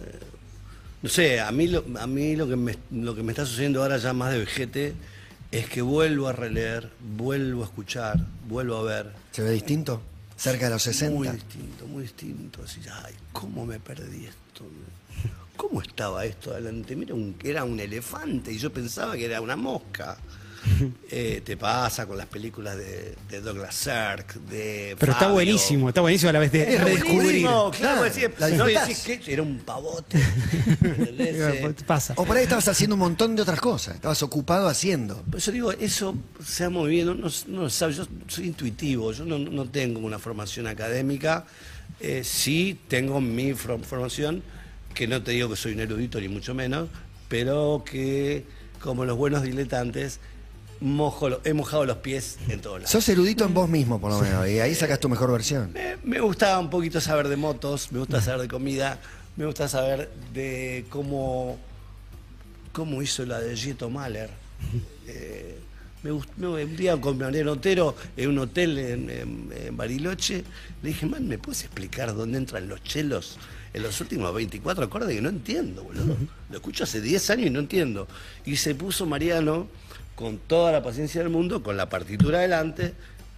no 1.03 1.09
sé, 1.09 1.41
a 1.41 1.51
mí, 1.53 1.67
lo, 1.69 1.85
a 2.01 2.07
mí 2.07 2.37
lo, 2.37 2.49
que 2.49 2.57
me, 2.57 2.77
lo 2.91 3.15
que 3.15 3.23
me 3.23 3.33
está 3.33 3.45
sucediendo 3.45 3.83
ahora 3.83 3.99
ya 3.99 4.13
más 4.13 4.33
de 4.33 4.39
vejete 4.39 4.95
es 5.51 5.69
que 5.69 5.83
vuelvo 5.83 6.29
a 6.29 6.33
releer, 6.33 6.89
vuelvo 7.17 7.63
a 7.63 7.67
escuchar, 7.67 8.19
vuelvo 8.49 8.77
a 8.77 8.83
ver. 8.83 9.13
¿Se 9.33 9.43
ve 9.43 9.51
distinto? 9.51 10.01
Cerca 10.43 10.65
de 10.67 10.71
los 10.73 10.83
60. 10.83 11.15
Muy 11.17 11.29
distinto, 11.29 11.87
muy 11.87 12.03
distinto. 12.03 12.63
Así, 12.65 12.81
ay, 13.05 13.15
¿cómo 13.33 13.65
me 13.65 13.79
perdí 13.79 14.27
esto? 14.27 14.65
¿Cómo 15.57 15.81
estaba 15.81 16.25
esto 16.25 16.51
adelante? 16.51 16.97
Mira, 16.97 17.15
un- 17.15 17.37
era 17.45 17.63
un 17.63 17.79
elefante 17.79 18.51
y 18.53 18.59
yo 18.59 18.73
pensaba 18.73 19.15
que 19.17 19.27
era 19.27 19.41
una 19.41 19.55
mosca. 19.55 20.19
Eh, 21.15 21.43
te 21.45 21.57
pasa 21.59 22.07
con 22.07 22.17
las 22.17 22.27
películas 22.27 22.77
de, 22.77 23.15
de 23.29 23.41
Douglas 23.43 23.75
Sirk, 23.75 24.35
de 24.49 24.97
Pero 24.99 25.13
está 25.13 25.29
buenísimo, 25.31 25.89
está 25.89 26.01
buenísimo 26.01 26.31
a 26.31 26.33
la 26.33 26.39
vez 26.39 26.51
de 26.53 26.75
Es 26.75 26.83
redescubrir. 26.83 27.43
claro, 27.43 27.71
Claro, 27.71 28.03
decís, 28.05 28.29
no 28.57 28.65
decís 28.65 28.99
que 29.01 29.21
era 29.33 29.43
un 29.43 29.59
pavote. 29.59 30.19
¿entendés? 30.81 31.37
Eh, 31.43 31.75
Pasa. 31.87 32.15
O 32.17 32.25
por 32.25 32.37
ahí 32.37 32.45
estabas 32.45 32.67
haciendo 32.69 32.95
un 32.95 33.01
montón 33.01 33.37
de 33.37 33.43
otras 33.43 33.61
cosas. 33.61 33.97
Estabas 33.97 34.23
ocupado 34.23 34.69
haciendo. 34.69 35.17
Por 35.23 35.37
eso 35.39 35.53
digo, 35.53 35.73
eso 35.73 36.15
se 36.45 36.65
ha 36.65 36.71
movido, 36.71 37.15
no, 37.15 37.29
no, 37.49 37.69
sabe, 37.71 37.93
yo 37.95 38.07
soy 38.29 38.47
intuitivo, 38.47 39.13
yo 39.13 39.25
no, 39.25 39.39
no 39.39 39.67
tengo 39.69 40.01
una 40.01 40.19
formación 40.19 40.67
académica, 40.67 41.45
eh, 42.01 42.23
sí 42.25 42.79
tengo 42.89 43.21
mi 43.21 43.53
for- 43.55 43.83
formación, 43.85 44.43
que 44.95 45.07
no 45.07 45.23
te 45.23 45.33
digo 45.33 45.49
que 45.51 45.57
soy 45.57 45.73
un 45.73 45.81
erudito 45.81 46.21
ni 46.21 46.29
mucho 46.29 46.55
menos, 46.55 46.89
pero 47.29 47.83
que 47.85 48.45
como 48.81 49.05
los 49.05 49.17
buenos 49.17 49.43
diletantes, 49.43 50.21
mojo 50.83 51.29
lo- 51.29 51.41
he 51.45 51.53
mojado 51.55 51.85
los 51.87 51.99
pies 51.99 52.37
en 52.49 52.61
todos 52.61 52.79
lados. 52.81 52.91
Sos 52.91 53.09
erudito 53.09 53.45
en 53.45 53.55
vos 53.55 53.69
mismo, 53.69 54.01
por 54.01 54.11
lo 54.13 54.21
menos, 54.21 54.49
y 54.49 54.61
ahí 54.61 54.75
sacas 54.75 55.01
tu 55.01 55.09
mejor 55.09 55.33
versión. 55.33 55.73
Me, 55.73 55.97
me 56.05 56.21
gusta 56.21 56.59
un 56.59 56.69
poquito 56.71 57.01
saber 57.01 57.29
de 57.29 57.37
motos, 57.37 57.91
me 57.93 57.99
gusta 58.01 58.21
saber 58.21 58.43
de 58.43 58.49
comida, 58.49 58.99
me 59.37 59.47
gusta 59.47 59.69
saber 59.69 60.11
de 60.35 60.85
cómo, 60.91 61.59
cómo 62.73 63.03
hizo 63.03 63.25
la 63.27 63.41
de 63.41 63.57
Gieto 63.57 63.91
Mahler. 63.91 64.31
Eh, 65.09 65.59
me 66.05 66.13
me- 66.37 66.65
un 66.65 66.77
día 66.77 66.97
con 67.01 67.19
Mariano 67.19 67.53
Otero 67.53 67.97
en 68.17 68.31
un 68.31 68.39
hotel 68.39 68.79
en, 68.79 69.11
en- 69.11 69.51
en 69.67 69.77
Bariloche, 69.77 70.45
le 70.83 70.89
dije, 70.91 71.07
man, 71.07 71.27
¿me 71.27 71.39
puedes 71.39 71.63
explicar 71.65 72.15
dónde 72.15 72.39
entran 72.39 72.69
los 72.69 72.83
chelos 72.85 73.37
en 73.75 73.83
los 73.83 74.01
últimos 74.01 74.33
24 74.33 74.85
acordes? 74.85 75.15
Que 75.15 75.21
no 75.21 75.29
entiendo, 75.29 75.83
boludo. 75.83 76.17
Lo 76.51 76.57
escucho 76.57 76.85
hace 76.85 77.01
10 77.01 77.31
años 77.31 77.47
y 77.49 77.51
no 77.51 77.59
entiendo. 77.59 78.07
Y 78.47 78.57
se 78.57 78.77
puso 78.77 79.05
Mariano 79.07 79.67
con 80.23 80.39
toda 80.39 80.73
la 80.73 80.83
paciencia 80.83 81.21
del 81.21 81.29
mundo, 81.31 81.63
con 81.63 81.77
la 81.77 81.89
partitura 81.91 82.39
adelante, 82.39 82.95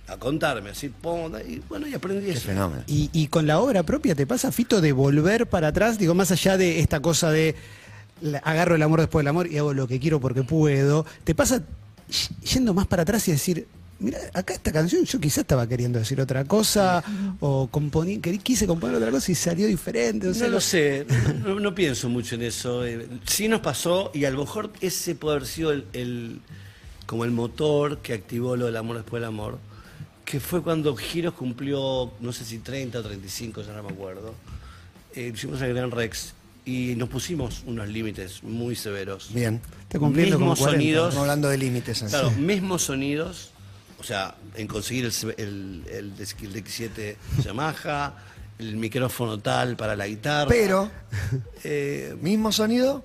a 0.07 0.17
contarme 0.19 0.71
así, 0.71 0.91
pum, 0.91 1.33
y 1.49 1.61
bueno, 1.69 1.89
y 1.89 1.95
aprendí 1.95 2.27
Qué 2.27 2.33
eso. 2.33 2.43
fenómeno. 2.43 2.83
Y, 2.87 3.11
y 3.13 3.27
con 3.29 3.47
la 3.47 3.59
obra 3.59 3.83
propia, 3.83 4.15
¿te 4.15 4.27
pasa, 4.27 4.53
Fito, 4.53 4.81
de 4.81 4.93
volver 4.93 5.47
para 5.49 5.69
atrás? 5.69 5.99
Digo, 5.99 6.15
más 6.15 6.31
allá 6.31 6.57
de 6.59 6.81
esta 6.81 7.01
cosa 7.01 7.31
de 7.33 7.55
la- 8.21 8.39
agarro 8.39 8.75
el 8.75 8.83
amor 8.83 9.01
después 9.01 9.23
del 9.23 9.29
amor 9.29 9.47
y 9.51 9.57
hago 9.59 9.73
lo 9.75 9.89
que 9.89 9.99
quiero 9.99 10.21
porque 10.21 10.43
puedo. 10.45 11.05
¿Te 11.25 11.35
pasa 11.35 11.63
yendo 12.53 12.75
más 12.75 12.87
para 12.87 13.03
atrás 13.03 13.27
y 13.29 13.33
decir, 13.33 13.67
mira, 13.99 14.19
acá 14.35 14.53
esta 14.53 14.71
canción 14.73 15.05
yo 15.07 15.19
quizás 15.19 15.39
estaba 15.39 15.67
queriendo 15.67 15.99
decir 15.99 16.21
otra 16.21 16.45
cosa 16.45 17.03
o 17.41 17.69
querí- 17.73 18.39
quise 18.43 18.67
componer 18.67 18.97
otra 18.97 19.11
cosa 19.11 19.33
y 19.33 19.35
salió 19.35 19.67
diferente? 19.67 20.29
o 20.29 20.35
sea, 20.35 20.49
No 20.49 20.55
lo 20.55 20.61
sé, 20.61 21.07
no, 21.45 21.59
no 21.61 21.75
pienso 21.75 22.11
mucho 22.11 22.35
en 22.35 22.43
eso. 22.43 22.85
Eh, 22.85 23.09
Sí 23.27 23.49
nos 23.49 23.61
pasó 23.61 24.11
y 24.13 24.27
a 24.27 24.31
lo 24.31 24.41
mejor 24.41 24.71
ese 24.83 25.15
puede 25.15 25.37
haber 25.37 25.49
sido 25.49 25.73
el, 25.73 25.87
el- 25.95 26.41
como 27.07 27.25
el 27.25 27.31
motor 27.31 27.99
que 27.99 28.13
activó 28.13 28.57
lo 28.57 28.67
del 28.67 28.77
amor 28.77 28.97
después 28.97 29.21
del 29.21 29.29
amor, 29.29 29.59
que 30.25 30.41
fue 30.41 30.63
cuando 30.63 30.97
Giros 30.97 31.35
cumplió, 31.35 32.13
no 32.21 32.33
sé 32.33 32.45
si 32.45 32.59
30 32.59 32.99
o 32.99 33.03
35, 33.03 33.63
ya 33.63 33.73
no 33.75 33.83
me 33.83 33.91
acuerdo. 33.91 34.35
Eh, 35.15 35.33
hicimos 35.35 35.61
el 35.63 35.75
Gran 35.75 35.91
Rex 35.91 36.35
y 36.65 36.95
nos 36.97 37.09
pusimos 37.09 37.63
unos 37.67 37.89
límites 37.89 38.43
muy 38.43 38.75
severos. 38.75 39.33
Bien. 39.33 39.61
Está 39.83 39.99
cumpliendo 39.99 40.39
Mismos 40.39 40.59
40. 40.59 40.79
sonidos. 40.81 41.09
Estamos 41.09 41.23
hablando 41.23 41.49
de 41.49 41.59
límites. 41.59 42.03
en 42.03 42.09
Claro, 42.09 42.31
mismos 42.33 42.83
sonidos, 42.83 43.51
o 44.01 44.03
sea, 44.03 44.35
en 44.57 44.67
conseguir 44.67 45.05
el, 45.05 45.13
el, 45.37 45.83
el, 45.89 46.13
el 46.19 46.65
X7 46.65 47.17
Yamaha, 47.45 48.15
el 48.59 48.77
micrófono 48.77 49.39
tal 49.39 49.77
para 49.77 49.95
la 49.95 50.07
guitarra. 50.07 50.49
Pero, 50.49 50.91
Eh, 51.65 52.17
mismo 52.21 52.51
sonido, 52.53 53.05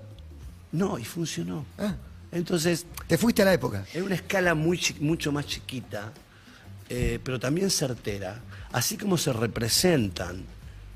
no, 0.71 0.97
y 0.99 1.03
funcionó. 1.05 1.65
Ah. 1.77 1.95
Entonces, 2.31 2.85
te 3.07 3.17
fuiste 3.17 3.41
a 3.41 3.45
la 3.45 3.53
época. 3.53 3.85
en 3.93 4.03
una 4.03 4.15
escala 4.15 4.53
muy 4.55 4.79
mucho 4.99 5.31
más 5.31 5.45
chiquita, 5.47 6.11
eh, 6.89 7.19
pero 7.23 7.39
también 7.39 7.69
certera, 7.69 8.39
así 8.71 8.97
como 8.97 9.17
se 9.17 9.33
representan 9.33 10.43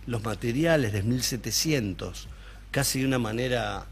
los 0.05 0.23
materiales 0.23 0.93
de 0.93 1.03
1700, 1.03 2.27
casi 2.71 2.99
de 2.99 3.07
una 3.07 3.19
manera 3.19 3.85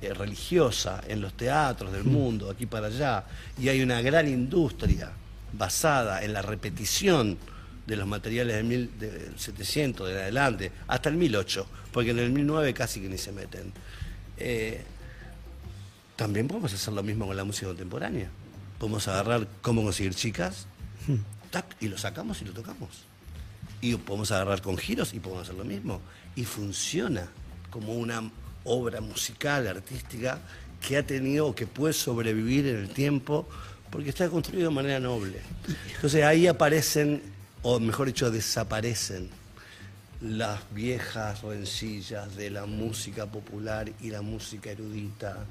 eh, 0.00 0.12
religiosa, 0.12 1.02
en 1.06 1.20
los 1.20 1.34
teatros 1.34 1.92
del 1.92 2.04
mundo, 2.04 2.50
aquí 2.50 2.66
para 2.66 2.88
allá, 2.88 3.24
y 3.58 3.68
hay 3.68 3.82
una 3.82 4.02
gran 4.02 4.28
industria 4.28 5.12
basada 5.52 6.24
en 6.24 6.32
la 6.32 6.42
repetición 6.42 7.38
de 7.86 7.96
los 7.96 8.06
materiales 8.06 8.56
de 8.56 8.62
1700 8.62 10.06
de 10.08 10.14
en 10.14 10.20
adelante, 10.20 10.72
hasta 10.88 11.08
el 11.08 11.16
1008, 11.16 11.66
porque 11.92 12.10
en 12.10 12.18
el 12.18 12.30
1009 12.30 12.74
casi 12.74 13.00
que 13.00 13.08
ni 13.08 13.18
se 13.18 13.32
meten. 13.32 13.72
Eh, 14.36 14.82
también 16.22 16.46
podemos 16.46 16.72
hacer 16.72 16.94
lo 16.94 17.02
mismo 17.02 17.26
con 17.26 17.36
la 17.36 17.42
música 17.42 17.66
contemporánea. 17.66 18.30
Podemos 18.78 19.08
agarrar 19.08 19.48
cómo 19.60 19.82
conseguir 19.82 20.14
chicas, 20.14 20.68
tac, 21.50 21.66
y 21.80 21.88
lo 21.88 21.98
sacamos 21.98 22.40
y 22.42 22.44
lo 22.44 22.52
tocamos. 22.52 22.90
Y 23.80 23.96
podemos 23.96 24.30
agarrar 24.30 24.62
con 24.62 24.76
giros 24.76 25.14
y 25.14 25.18
podemos 25.18 25.42
hacer 25.42 25.56
lo 25.56 25.64
mismo. 25.64 26.00
Y 26.36 26.44
funciona 26.44 27.26
como 27.70 27.94
una 27.94 28.30
obra 28.62 29.00
musical, 29.00 29.66
artística, 29.66 30.38
que 30.80 30.96
ha 30.96 31.04
tenido 31.04 31.48
o 31.48 31.56
que 31.56 31.66
puede 31.66 31.92
sobrevivir 31.92 32.68
en 32.68 32.76
el 32.76 32.90
tiempo 32.90 33.48
porque 33.90 34.10
está 34.10 34.28
construido 34.28 34.68
de 34.68 34.74
manera 34.76 35.00
noble. 35.00 35.40
Entonces 35.96 36.22
ahí 36.22 36.46
aparecen 36.46 37.20
o 37.62 37.80
mejor 37.80 38.06
dicho, 38.06 38.30
desaparecen 38.30 39.28
las 40.20 40.60
viejas 40.72 41.42
rencillas 41.42 42.36
de 42.36 42.48
la 42.50 42.66
música 42.66 43.26
popular 43.26 43.90
y 44.00 44.10
la 44.10 44.22
música 44.22 44.70
erudita, 44.70 45.46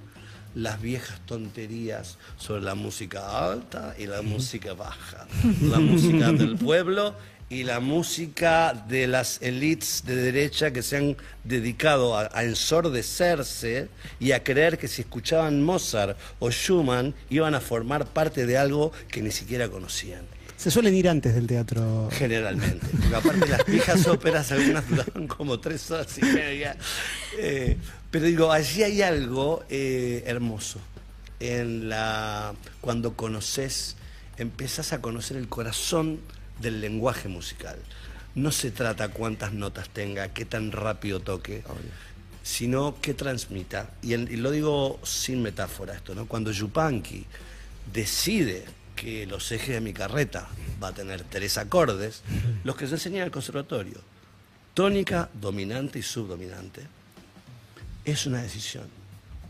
las 0.55 0.81
viejas 0.81 1.19
tonterías 1.25 2.17
sobre 2.37 2.61
la 2.61 2.75
música 2.75 3.49
alta 3.51 3.95
y 3.97 4.05
la 4.05 4.21
música 4.21 4.73
baja, 4.73 5.27
la 5.61 5.79
música 5.79 6.31
del 6.31 6.57
pueblo 6.57 7.15
y 7.49 7.63
la 7.63 7.79
música 7.81 8.73
de 8.87 9.07
las 9.07 9.41
élites 9.41 10.03
de 10.05 10.15
derecha 10.15 10.71
que 10.71 10.81
se 10.81 10.97
han 10.97 11.17
dedicado 11.43 12.17
a, 12.17 12.29
a, 12.33 12.43
ensordecerse 12.45 13.89
y 14.19 14.31
a 14.31 14.41
creer 14.41 14.77
que 14.77 14.87
si 14.87 15.01
escuchaban 15.01 15.61
Mozart 15.61 16.17
o 16.39 16.49
Schumann 16.49 17.13
iban 17.29 17.53
a 17.53 17.59
formar 17.59 18.05
parte 18.05 18.45
de 18.45 18.57
algo 18.57 18.93
que 19.09 19.21
ni 19.21 19.31
siquiera 19.31 19.67
conocían. 19.69 20.25
Se 20.61 20.69
suelen 20.69 20.93
ir 20.93 21.09
antes 21.09 21.33
del 21.33 21.47
teatro. 21.47 22.07
Generalmente. 22.11 22.85
Porque 22.91 23.15
aparte 23.15 23.47
las 23.47 23.65
viejas 23.65 24.05
óperas, 24.07 24.51
algunas 24.51 24.87
duraban 24.87 25.25
como 25.25 25.59
tres 25.59 25.89
horas 25.89 26.15
y 26.19 26.21
media. 26.21 26.77
Eh, 27.39 27.77
pero 28.11 28.25
digo, 28.25 28.51
allí 28.51 28.83
hay 28.83 29.01
algo 29.01 29.63
eh, 29.69 30.23
hermoso. 30.25 30.79
En 31.39 31.89
la, 31.89 32.53
cuando 32.81 33.15
conoces, 33.15 33.95
empezás 34.37 34.91
a 34.93 35.01
conocer 35.01 35.37
el 35.37 35.47
corazón 35.47 36.19
del 36.59 36.81
lenguaje 36.81 37.29
musical. 37.29 37.79
No 38.35 38.51
se 38.51 38.69
trata 38.69 39.09
cuántas 39.09 39.53
notas 39.53 39.89
tenga, 39.89 40.27
qué 40.29 40.45
tan 40.45 40.73
rápido 40.73 41.21
toque, 41.21 41.63
sino 42.43 42.97
qué 43.01 43.13
transmita. 43.13 43.89
Y, 44.01 44.13
el, 44.13 44.29
y, 44.29 44.35
lo 44.35 44.51
digo 44.51 44.99
sin 45.03 45.41
metáfora 45.41 45.95
esto, 45.95 46.13
¿no? 46.13 46.27
Cuando 46.27 46.51
Yupanqui 46.51 47.25
decide 47.91 48.65
que 48.95 49.25
los 49.25 49.51
ejes 49.51 49.75
de 49.75 49.81
mi 49.81 49.93
carreta 49.93 50.47
va 50.83 50.89
a 50.89 50.93
tener 50.93 51.23
tres 51.23 51.57
acordes, 51.57 52.23
los 52.63 52.75
que 52.75 52.87
se 52.87 52.95
enseñan 52.95 53.19
en 53.19 53.25
el 53.25 53.31
conservatorio, 53.31 53.99
tónica, 54.73 55.29
dominante 55.33 55.99
y 55.99 56.03
subdominante, 56.03 56.81
es 58.05 58.25
una 58.25 58.41
decisión. 58.41 58.85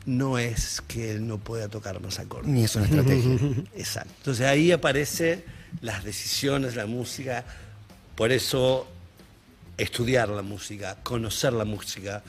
No 0.06 0.40
es 0.40 0.82
que 0.88 1.12
él 1.12 1.28
no 1.28 1.38
pueda 1.38 1.68
tocar 1.68 2.02
más 2.02 2.20
acordes. 2.20 2.48
Ni 2.48 2.64
es 2.64 2.76
una 2.76 2.86
estrategia. 2.86 3.38
Exacto. 3.76 4.14
Entonces 4.18 4.48
ahí 4.48 4.72
aparecen 4.72 5.44
las 5.82 6.04
decisiones, 6.04 6.76
la 6.76 6.88
música. 6.88 7.46
Por 8.16 8.32
eso 8.32 8.88
estudiar 9.78 10.30
la 10.30 10.42
música, 10.42 10.98
conocer 11.04 11.54
la 11.54 11.66
música, 11.66 12.24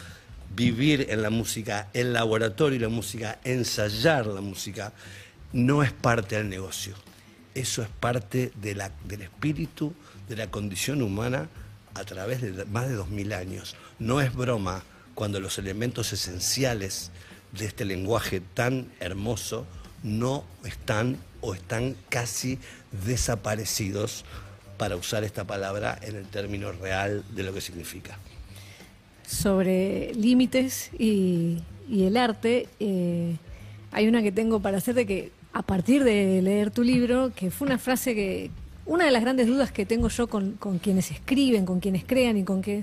vivir 0.55 1.07
en 1.11 1.23
la 1.23 1.31
música, 1.31 1.89
el 1.93 2.13
laboratorio 2.13 2.77
y 2.77 2.81
la 2.81 2.89
música, 2.89 3.39
ensayar 3.45 4.27
la 4.27 4.41
música, 4.41 4.93
no 5.53 5.83
es 5.83 5.93
parte 5.93 6.37
del 6.37 6.49
negocio. 6.49 6.95
Eso 7.55 7.83
es 7.83 7.89
parte 7.89 8.53
de 8.55 8.75
la, 8.75 8.91
del 9.05 9.23
espíritu, 9.23 9.93
de 10.29 10.37
la 10.37 10.51
condición 10.51 11.03
humana 11.03 11.49
a 11.95 12.05
través 12.05 12.41
de 12.41 12.65
más 12.67 12.89
de 12.89 12.95
dos 12.95 13.09
mil 13.09 13.33
años. 13.33 13.77
No 13.99 14.21
es 14.21 14.35
broma 14.35 14.83
cuando 15.23 15.39
los 15.39 15.57
elementos 15.57 16.13
esenciales 16.13 17.13
de 17.57 17.67
este 17.67 17.85
lenguaje 17.85 18.43
tan 18.55 18.89
hermoso 18.99 19.67
no 20.03 20.43
están 20.65 21.17
o 21.41 21.55
están 21.55 21.95
casi 22.09 22.59
desaparecidos, 23.07 24.25
para 24.79 24.97
usar 24.97 25.23
esta 25.23 25.45
palabra 25.45 25.97
en 26.03 26.17
el 26.17 26.27
término 26.27 26.73
real 26.73 27.23
de 27.37 27.45
lo 27.45 27.55
que 27.55 27.61
significa. 27.61 28.19
Sobre 29.25 30.13
límites 30.15 30.91
y, 30.99 31.63
el 31.89 32.17
arte, 32.17 32.67
eh, 32.81 33.37
hay 33.93 34.09
una 34.09 34.23
que 34.23 34.33
tengo 34.33 34.59
para 34.59 34.79
hacerte 34.79 35.07
que 35.07 35.31
a 35.53 35.63
partir 35.63 36.03
de 36.03 36.43
leer 36.43 36.73
tu 36.73 36.83
libro, 36.83 37.31
que 37.33 37.53
fue 37.53 37.69
una 37.69 37.79
frase 37.79 38.17
que, 38.17 38.51
una 38.87 39.05
de 39.05 39.13
las 39.13 39.23
grandes 39.23 39.47
dudas 39.47 39.71
que 39.71 39.87
tengo 39.87 40.09
yo 40.09 40.27
con, 40.27 40.55
con 40.55 40.81
quienes 40.81 41.13
escriben, 41.13 41.65
con 41.65 41.79
quienes 41.79 42.03
crean 42.03 42.37
y 42.39 42.43
con 42.43 42.61
que 42.61 42.83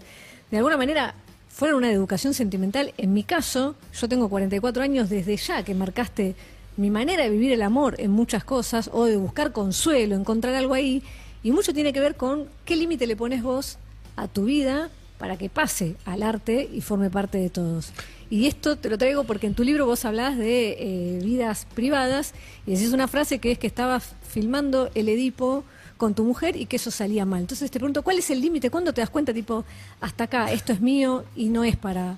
de 0.51 0.57
alguna 0.57 0.77
manera 0.77 1.15
fueron 1.49 1.79
una 1.79 1.91
educación 1.91 2.33
sentimental. 2.33 2.93
En 2.97 3.13
mi 3.13 3.23
caso, 3.23 3.75
yo 3.99 4.07
tengo 4.07 4.29
44 4.29 4.81
años 4.81 5.09
desde 5.09 5.35
ya 5.35 5.63
que 5.63 5.75
marcaste 5.75 6.35
mi 6.77 6.89
manera 6.89 7.23
de 7.23 7.29
vivir 7.29 7.51
el 7.51 7.61
amor 7.61 7.95
en 7.99 8.11
muchas 8.11 8.45
cosas 8.45 8.89
o 8.93 9.03
de 9.03 9.17
buscar 9.17 9.51
consuelo, 9.51 10.15
encontrar 10.15 10.55
algo 10.55 10.73
ahí. 10.73 11.03
Y 11.43 11.51
mucho 11.51 11.73
tiene 11.73 11.91
que 11.91 11.99
ver 11.99 12.15
con 12.15 12.45
qué 12.63 12.77
límite 12.77 13.07
le 13.07 13.17
pones 13.17 13.43
vos 13.43 13.77
a 14.15 14.27
tu 14.27 14.45
vida 14.45 14.89
para 15.17 15.37
que 15.37 15.49
pase 15.49 15.95
al 16.05 16.23
arte 16.23 16.69
y 16.71 16.79
forme 16.79 17.09
parte 17.09 17.37
de 17.37 17.49
todos. 17.49 17.91
Y 18.29 18.45
esto 18.45 18.77
te 18.77 18.89
lo 18.89 18.97
traigo 18.97 19.23
porque 19.25 19.47
en 19.47 19.55
tu 19.55 19.63
libro 19.63 19.85
vos 19.85 20.05
hablás 20.05 20.37
de 20.37 20.77
eh, 20.79 21.19
vidas 21.23 21.67
privadas 21.73 22.33
y 22.65 22.71
decís 22.71 22.93
una 22.93 23.07
frase 23.07 23.39
que 23.39 23.51
es 23.51 23.59
que 23.59 23.67
estabas 23.67 24.13
filmando 24.27 24.89
el 24.95 25.09
Edipo 25.09 25.65
con 25.99 26.15
tu 26.15 26.23
mujer 26.23 26.55
y 26.55 26.65
que 26.65 26.77
eso 26.77 26.91
salía 26.91 27.25
mal. 27.25 27.41
Entonces 27.41 27.69
te 27.69 27.77
pregunto, 27.77 28.03
¿cuál 28.03 28.17
es 28.19 28.29
el 28.29 28.39
límite? 28.39 28.71
¿Cuándo 28.71 28.93
te 28.93 29.01
das 29.01 29.09
cuenta, 29.09 29.33
tipo, 29.33 29.65
hasta 29.99 30.23
acá, 30.23 30.49
esto 30.49 30.71
es 30.71 30.79
mío 30.79 31.25
y 31.35 31.49
no 31.49 31.65
es 31.65 31.75
para 31.75 32.17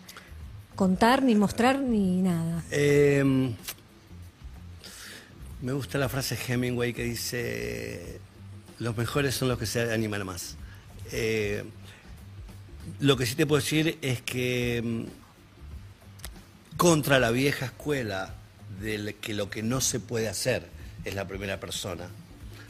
contar, 0.75 1.23
ni 1.23 1.33
mostrar, 1.33 1.79
ni 1.79 2.21
nada? 2.21 2.63
Eh, 2.69 3.23
me 5.63 5.73
gusta 5.73 5.97
la 5.97 6.09
frase 6.09 6.37
Hemingway 6.47 6.93
que 6.93 7.03
dice, 7.03 8.19
los 8.77 8.95
mejores 8.95 9.33
son 9.33 9.47
los 9.47 9.57
que 9.57 9.65
se 9.65 9.91
animan 9.91 10.27
más. 10.27 10.57
Eh, 11.11 11.63
lo 12.99 13.17
que 13.17 13.25
sí 13.25 13.33
te 13.33 13.47
puedo 13.47 13.63
decir 13.63 13.97
es 14.03 14.21
que 14.21 14.81
mm, 14.83 16.77
contra 16.77 17.17
la 17.17 17.31
vieja 17.31 17.65
escuela 17.65 18.35
de 18.79 19.15
que 19.19 19.33
lo 19.33 19.49
que 19.49 19.63
no 19.63 19.81
se 19.81 19.99
puede 19.99 20.29
hacer 20.29 20.69
es 21.03 21.15
la 21.15 21.27
primera 21.27 21.59
persona, 21.59 22.09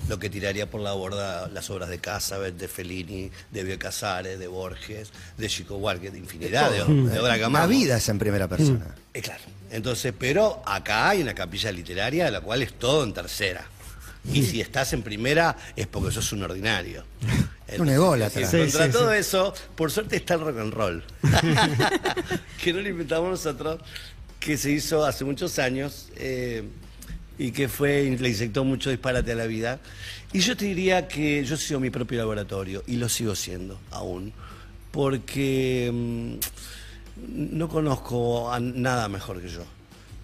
lo 0.10 0.20
que 0.20 0.30
tiraría 0.30 0.70
por 0.70 0.82
la 0.82 0.94
borda 0.94 1.48
las 1.50 1.70
obras 1.70 1.90
de 1.90 2.00
Casabet, 2.00 2.56
de 2.56 2.68
Fellini, 2.68 3.32
de 3.52 3.64
Bioy 3.64 3.78
Casares, 3.78 4.40
de 4.40 4.48
Borges, 4.48 5.12
de 5.38 5.48
Chico 5.48 5.78
Buarque, 5.78 6.12
de 6.12 6.18
infinidad 6.20 6.70
de, 6.72 6.78
de 6.80 7.20
obras 7.20 7.36
que 7.36 7.40
La 7.42 7.46
amamos. 7.46 7.70
vida 7.70 7.98
es 7.98 8.10
en 8.10 8.20
primera 8.20 8.48
persona. 8.48 8.96
Eh, 9.14 9.22
claro. 9.22 9.42
Entonces, 9.72 10.14
pero 10.18 10.62
acá 10.66 11.10
hay 11.10 11.22
una 11.22 11.34
capilla 11.34 11.72
literaria 11.72 12.26
de 12.26 12.32
la 12.32 12.42
cual 12.42 12.62
es 12.62 12.74
todo 12.74 13.04
en 13.04 13.14
tercera. 13.14 13.66
Y 14.32 14.44
si 14.44 14.62
estás 14.62 14.94
en 14.94 15.02
primera 15.02 15.58
es 15.76 15.88
porque 15.88 16.12
sos 16.12 16.32
un 16.34 16.44
ordinario. 16.44 17.04
Un 17.80 17.88
ególatra. 17.88 18.46
Sí, 18.46 18.58
contra 18.58 18.86
sí, 18.88 18.92
todo 18.92 19.14
eso, 19.14 19.54
por 19.76 19.90
suerte 19.92 20.18
está 20.18 20.34
el 20.34 20.42
rock 20.42 20.60
and 20.60 20.74
roll. 20.74 21.04
que 22.62 22.74
no 22.74 22.82
lo 22.82 22.90
inventamos 22.90 23.30
nosotros, 23.30 23.80
que 24.42 24.58
se 24.58 24.72
hizo 24.72 25.06
hace 25.06 25.24
muchos 25.24 25.58
años 25.58 26.10
eh, 26.18 26.64
y 27.42 27.52
que 27.52 27.68
fue, 27.68 28.04
le 28.20 28.30
inyectó 28.30 28.64
mucho 28.64 28.92
disparate 28.92 29.32
a 29.32 29.36
la 29.36 29.48
vida. 29.48 29.80
Y 30.32 30.42
yo 30.42 30.56
te 30.56 30.66
diría 30.66 31.08
que 31.08 31.44
yo 31.44 31.56
he 31.56 31.58
sido 31.58 31.80
mi 31.80 31.90
propio 31.90 32.20
laboratorio 32.20 32.84
y 32.86 32.98
lo 32.98 33.10
sigo 33.10 33.34
siendo 33.34 33.80
aún. 33.90 34.32
Porque 34.92 35.90
mm, 35.92 36.34
no 37.58 37.68
conozco 37.68 38.54
a 38.54 38.60
nada 38.60 39.10
mejor 39.10 39.42
que 39.42 39.50
yo. 39.50 39.64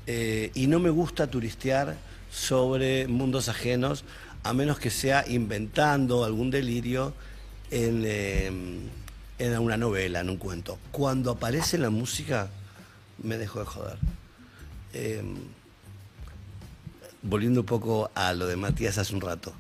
Eh, 0.05 0.51
y 0.53 0.67
no 0.67 0.79
me 0.79 0.91
gusta 0.91 1.25
turistear 1.25 1.97
sobre 2.31 3.07
mundos 3.07 3.49
ajenos, 3.49 4.03
a 4.43 4.53
menos 4.53 4.77
que 4.77 4.91
sea 4.91 5.25
inventando 5.27 6.23
algún 6.23 6.51
delirio 6.51 7.15
en, 7.71 8.03
eh, 8.05 8.51
en 9.39 9.57
una 9.57 9.75
novela, 9.75 10.19
en 10.19 10.29
un 10.29 10.37
cuento. 10.37 10.77
Cuando 10.91 11.31
aparece 11.31 11.79
la 11.79 11.89
música, 11.89 12.49
me 13.23 13.39
dejo 13.39 13.57
de 13.57 13.65
joder. 13.65 13.97
Eh, 14.93 15.23
volviendo 17.27 17.61
un 17.61 17.65
poco 17.65 18.09
a 18.15 18.33
lo 18.33 18.47
de 18.47 18.55
Matías 18.55 18.97
hace 18.97 19.13
un 19.13 19.21
rato. 19.21 19.53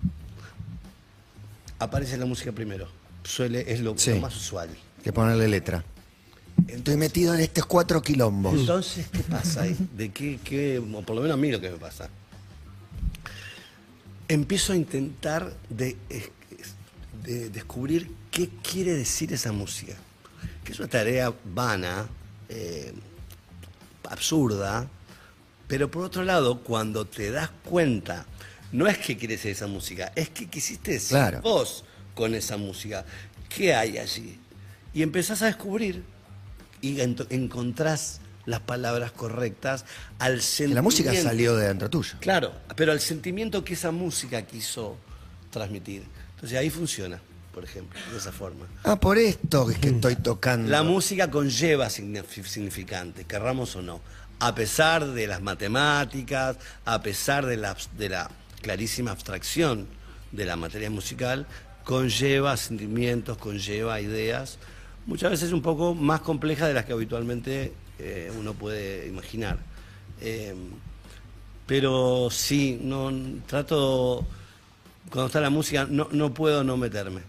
Aparece 1.79 2.17
la 2.17 2.25
música 2.25 2.51
primero. 2.51 2.87
Suele, 3.23 3.71
es 3.71 3.81
lo, 3.81 3.97
Sí. 3.97 4.11
lo 4.11 4.21
más 4.21 4.35
usual. 4.35 4.69
Que 5.03 5.11
ponerle 5.13 5.47
letra. 5.47 5.83
Estoy 6.67 6.97
metido 6.97 7.33
en 7.35 7.41
estos 7.41 7.65
cuatro 7.65 8.01
quilombos. 8.01 8.53
Entonces, 8.55 9.07
¿qué 9.11 9.19
pasa 9.19 9.61
ahí? 9.63 9.77
¿De 9.95 10.09
qué, 10.11 10.39
qué- 10.43 10.79
o 10.79 11.01
por 11.03 11.15
lo 11.15 11.21
menos 11.21 11.35
a 11.35 11.37
mí 11.37 11.51
lo 11.51 11.61
que 11.61 11.69
me 11.69 11.77
pasa? 11.77 12.09
Empiezo 14.27 14.73
a 14.73 14.75
intentar 14.75 15.53
de, 15.69 15.95
de 17.23 17.49
descubrir 17.49 18.11
qué 18.31 18.49
quiere 18.49 18.93
decir 18.93 19.31
esa 19.33 19.51
música. 19.51 19.93
Que 20.63 20.71
es 20.73 20.79
una 20.79 20.87
tarea 20.89 21.33
vana, 21.53 22.07
eh, 22.49 22.93
absurda, 24.09 24.87
pero 25.67 25.89
por 25.91 26.03
otro 26.03 26.23
lado, 26.23 26.59
cuando 26.63 27.05
te 27.05 27.31
das 27.31 27.49
cuenta, 27.63 28.25
no 28.71 28.87
es 28.87 28.97
que 28.97 29.17
quiere 29.17 29.35
decir 29.35 29.51
esa 29.51 29.67
música, 29.67 30.11
es 30.15 30.29
que 30.29 30.47
quisiste 30.47 30.91
decir 30.93 31.09
Claro. 31.09 31.41
vos 31.41 31.83
con 32.15 32.33
esa 32.35 32.57
música. 32.57 33.05
¿Qué 33.49 33.73
hay 33.75 33.97
allí? 33.97 34.39
Y 34.93 35.01
empezás 35.03 35.41
a 35.41 35.45
descubrir 35.47 36.03
y 36.81 36.99
encontrás 37.29 38.21
las 38.45 38.59
palabras 38.61 39.11
correctas 39.11 39.85
al 40.19 40.41
sentimiento. 40.41 40.75
la 40.75 40.81
música 40.81 41.13
salió 41.15 41.55
de 41.55 41.67
dentro 41.67 41.89
tuyo. 41.89 42.15
Claro, 42.19 42.53
pero 42.75 42.91
al 42.91 42.99
sentimiento 42.99 43.63
que 43.63 43.73
esa 43.73 43.91
música 43.91 44.41
quiso 44.43 44.97
transmitir. 45.51 46.03
Entonces 46.35 46.57
ahí 46.57 46.69
funciona, 46.69 47.19
por 47.53 47.63
ejemplo, 47.63 47.99
de 48.11 48.17
esa 48.17 48.31
forma. 48.31 48.65
Ah, 48.83 48.97
por 48.99 49.17
esto 49.17 49.69
es 49.69 49.77
que 49.79 49.89
estoy 49.89 50.15
tocando. 50.15 50.69
La 50.69 50.83
música 50.83 51.29
conlleva 51.29 51.87
signif- 51.87 52.43
significante, 52.45 53.25
querramos 53.25 53.75
o 53.75 53.81
no. 53.81 54.01
A 54.39 54.53
pesar 54.53 55.07
de 55.07 55.27
las 55.27 55.41
matemáticas, 55.41 56.57
a 56.85 57.01
pesar 57.01 57.45
de 57.45 57.57
la, 57.57 57.75
de 57.97 58.09
la 58.09 58.29
clarísima 58.61 59.11
abstracción 59.11 59.87
de 60.31 60.45
la 60.45 60.55
materia 60.55 60.89
musical, 60.89 61.47
conlleva 61.83 62.55
sentimientos, 62.57 63.37
conlleva 63.37 63.99
ideas, 64.01 64.59
muchas 65.05 65.31
veces 65.31 65.53
un 65.53 65.61
poco 65.61 65.95
más 65.95 66.21
complejas 66.21 66.67
de 66.67 66.73
las 66.73 66.85
que 66.85 66.93
habitualmente 66.93 67.73
eh, 67.97 68.31
uno 68.37 68.53
puede 68.53 69.07
imaginar. 69.07 69.57
Eh, 70.21 70.53
pero 71.65 72.29
sí, 72.29 72.79
no 72.81 73.11
trato, 73.47 74.25
cuando 75.09 75.27
está 75.27 75.41
la 75.41 75.49
música, 75.49 75.87
no, 75.89 76.07
no 76.11 76.33
puedo 76.33 76.63
no 76.63 76.77
meterme. 76.77 77.21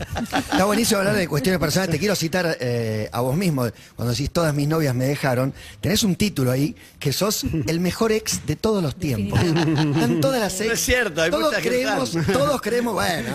Está 0.00 0.64
buenísimo 0.64 0.98
hablar 0.98 1.14
de 1.14 1.28
cuestiones 1.28 1.60
personales. 1.60 1.92
Te 1.92 1.98
quiero 1.98 2.16
citar 2.16 2.56
eh, 2.60 3.08
a 3.12 3.20
vos 3.20 3.36
mismo. 3.36 3.66
Cuando 3.96 4.12
decís 4.12 4.30
todas 4.30 4.54
mis 4.54 4.68
novias 4.68 4.94
me 4.94 5.04
dejaron, 5.04 5.54
tenés 5.80 6.02
un 6.02 6.16
título 6.16 6.50
ahí 6.50 6.76
que 6.98 7.12
sos 7.12 7.44
el 7.66 7.80
mejor 7.80 8.12
ex 8.12 8.46
de 8.46 8.56
todos 8.56 8.82
los 8.82 8.96
tiempos. 8.96 9.40
Están 9.40 10.20
todas 10.20 10.40
las 10.40 10.60
ex. 10.60 10.66
No 10.68 10.74
es 10.74 10.80
cierto, 10.80 11.22
hay 11.22 11.30
todos 11.30 11.54
gente 11.54 11.68
creemos, 11.68 12.12
todos 12.32 12.60
creemos, 12.60 12.94
bueno. 12.94 13.30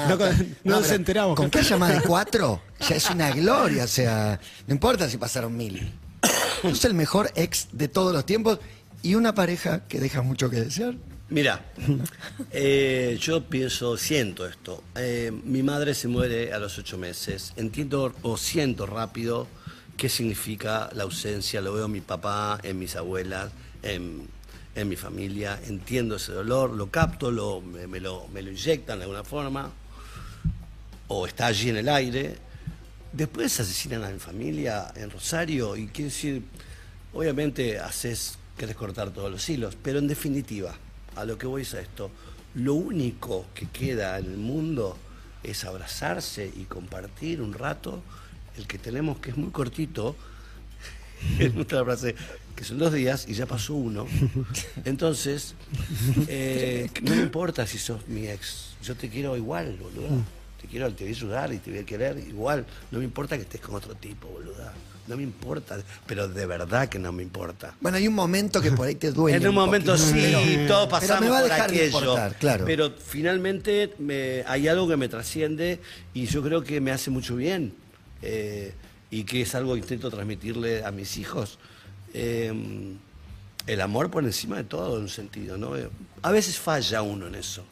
No, 0.64 0.80
nos 0.80 0.92
enteramos. 0.92 1.36
Con 1.36 1.50
que 1.50 1.60
haya 1.60 1.78
más 1.78 1.94
de 1.94 2.02
cuatro, 2.02 2.62
ya 2.88 2.96
es 2.96 3.10
una 3.10 3.32
gloria. 3.32 3.84
O 3.84 3.88
sea, 3.88 4.40
no 4.68 4.74
importa 4.74 5.10
si 5.10 5.18
pasaron 5.18 5.56
mil. 5.56 5.94
Sos 6.62 6.86
el 6.86 6.94
mejor 6.94 7.32
ex 7.36 7.68
de 7.72 7.88
todos 7.88 8.14
los 8.14 8.26
tiempos 8.26 8.60
y 9.02 9.16
una 9.16 9.34
pareja 9.34 9.88
que 9.88 10.00
deja 10.00 10.22
mucho 10.22 10.50
que 10.50 10.62
desear. 10.62 10.96
Mira, 11.30 11.62
eh, 12.52 13.18
yo 13.20 13.44
pienso, 13.44 13.98
siento 13.98 14.48
esto. 14.48 14.82
Eh, 14.96 15.30
mi 15.44 15.62
madre 15.62 15.94
se 15.94 16.08
muere 16.08 16.54
a 16.54 16.60
los 16.60 16.78
ocho 16.78 16.98
meses. 16.98 17.52
Entiendo 17.58 18.16
o 18.22 18.38
siento 18.38 18.86
rápido 18.86 19.46
qué 19.98 20.08
significa 20.08 20.90
la 20.94 21.04
ausencia. 21.04 21.60
Lo 21.60 21.74
veo 21.74 21.86
en 21.86 21.92
mi 21.92 22.00
papá, 22.00 22.60
en 22.64 22.80
mis 22.80 22.96
abuelas, 22.96 23.52
en, 23.84 24.30
mi 24.86 24.96
familia. 24.96 25.60
Entiendo 25.68 26.16
ese 26.16 26.32
dolor, 26.32 26.72
lo 26.72 26.90
capto, 26.90 27.30
lo, 27.30 27.60
me, 27.60 28.00
lo, 28.00 28.30
inyectan 28.34 29.00
de 29.00 29.04
alguna 29.04 29.26
forma. 29.26 29.70
O 31.10 31.28
está 31.28 31.48
allí 31.48 31.70
en 31.70 31.78
el 31.78 31.90
aire. 31.90 32.38
Después 33.12 33.60
asesinan 33.60 34.02
a 34.06 34.10
mi 34.12 34.20
familia 34.20 34.94
en 34.96 35.10
Rosario 35.10 35.76
y 35.76 35.88
quiero 35.88 36.10
decir, 36.10 36.42
obviamente 37.14 37.80
haces, 37.80 38.38
querés 38.58 38.78
cortar 38.78 39.10
todos 39.10 39.30
los 39.30 39.50
hilos, 39.50 39.76
pero 39.82 40.00
en 40.00 40.08
definitiva, 40.08 40.78
a 41.18 41.26
lo 41.26 41.38
que 41.38 41.48
voy 41.48 41.64
es 41.64 41.74
a 41.74 41.82
esto, 41.82 42.12
lo 42.56 42.74
único 42.74 43.46
que 43.54 43.68
queda 43.68 44.18
en 44.20 44.26
el 44.26 44.38
mundo 44.38 44.98
es 45.44 45.66
abrazarse 45.66 46.52
y 46.56 46.64
compartir 46.64 47.42
un 47.42 47.54
rato, 47.54 48.02
el 48.58 48.68
que 48.68 48.78
tenemos 48.78 49.20
que 49.20 49.32
es 49.32 49.38
muy 49.38 49.52
cortito, 49.52 50.16
es 51.40 51.54
nuestra 51.54 51.84
frase, 51.84 52.16
que 52.56 52.64
son 52.64 52.78
dos 52.78 52.94
días 52.94 53.28
y 53.28 53.34
ya 53.34 53.46
pasó 53.46 53.76
uno. 53.76 54.08
Entonces, 54.86 55.56
eh, 56.28 56.90
no 57.04 57.16
importa 57.16 57.68
si 57.68 57.78
sos 57.78 58.08
mi 58.08 58.28
ex, 58.28 58.76
yo 58.84 58.96
te 58.96 59.10
quiero 59.10 59.38
igual, 59.38 59.78
boludo. 59.78 60.24
Te 60.68 60.72
quiero, 60.72 60.92
te 60.94 61.06
voy 61.06 61.14
a 61.14 61.16
ayudar 61.16 61.54
y 61.54 61.58
te 61.60 61.72
voy 61.72 61.80
a 61.80 61.86
querer 61.86 62.18
igual. 62.20 62.66
No 62.92 63.00
me 63.00 63.06
importa 63.06 63.38
que 63.38 63.44
estés 63.44 63.62
con 63.62 63.76
otro 63.76 63.96
tipo, 63.96 64.28
boluda. 64.28 64.74
No 65.08 65.16
me 65.16 65.24
importa, 65.24 65.78
pero 66.06 66.28
de 66.28 66.46
verdad 66.46 66.90
que 66.90 67.00
no 67.00 67.14
me 67.14 67.24
importa. 67.24 67.74
Bueno, 67.80 67.98
hay 67.98 68.10
un 68.10 68.14
momento 68.14 68.62
que 68.62 68.72
por 68.74 68.88
ahí 68.88 68.96
te 68.96 69.12
duele. 69.14 69.38
En 69.42 69.48
un 69.48 69.56
momento 69.56 69.94
poquito, 69.94 70.08
sí, 70.10 70.20
pero- 70.22 70.68
todos 70.68 70.88
pero 70.88 70.90
pasamos 70.90 71.22
me 71.22 71.30
va 71.30 71.38
a 71.38 71.42
por 71.44 71.50
dejar 71.50 71.72
de 71.72 71.78
aquello. 71.78 71.98
importar, 72.00 72.36
claro. 72.36 72.66
Pero 72.66 72.92
finalmente 72.98 73.94
me- 74.00 74.44
hay 74.46 74.68
algo 74.68 74.86
que 74.90 74.98
me 74.98 75.08
trasciende 75.08 75.80
y 76.14 76.26
yo 76.26 76.44
creo 76.44 76.62
que 76.64 76.82
me 76.82 76.92
hace 76.92 77.10
mucho 77.10 77.36
bien. 77.38 77.74
eh, 78.22 78.74
y 79.10 79.24
que 79.24 79.44
es 79.44 79.56
algo 79.56 79.74
que 79.76 79.80
intento 79.80 80.10
transmitirle 80.10 80.84
a 80.84 80.92
mis 80.92 81.16
hijos. 81.18 81.60
Eh, 82.14 82.52
el 83.68 83.80
amor 83.82 84.12
por 84.12 84.24
encima 84.26 84.58
de 84.58 84.64
todo, 84.66 84.98
en 84.98 85.04
un 85.04 85.10
sentido, 85.10 85.58
¿no? 85.58 85.78
Eh, 85.78 85.88
A 86.24 86.32
veces 86.32 86.58
falla 86.60 87.02
uno 87.04 87.28
en 87.28 87.36
eso. 87.36 87.64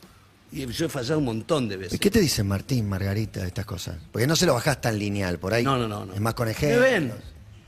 Y 0.51 0.65
yo 0.67 0.85
he 0.85 0.89
fallado 0.89 1.19
un 1.19 1.25
montón 1.25 1.67
de 1.67 1.75
¿Y 1.75 1.77
veces. 1.79 1.99
qué 1.99 2.09
te 2.09 2.19
dicen 2.19 2.47
Martín, 2.47 2.87
Margarita, 2.87 3.41
de 3.41 3.47
estas 3.47 3.65
cosas? 3.65 3.97
Porque 4.11 4.25
no 4.27 4.35
se 4.35 4.45
lo 4.45 4.53
bajás 4.53 4.79
tan 4.79 4.97
lineal, 4.97 5.37
por 5.39 5.53
ahí. 5.53 5.63
No, 5.63 5.77
no, 5.77 5.87
no, 5.87 6.05
no. 6.05 6.13
Es 6.13 6.21
más 6.21 6.33
con 6.33 6.45
Me 6.45 6.51
ejemplos. 6.51 6.81
ven, 6.81 7.11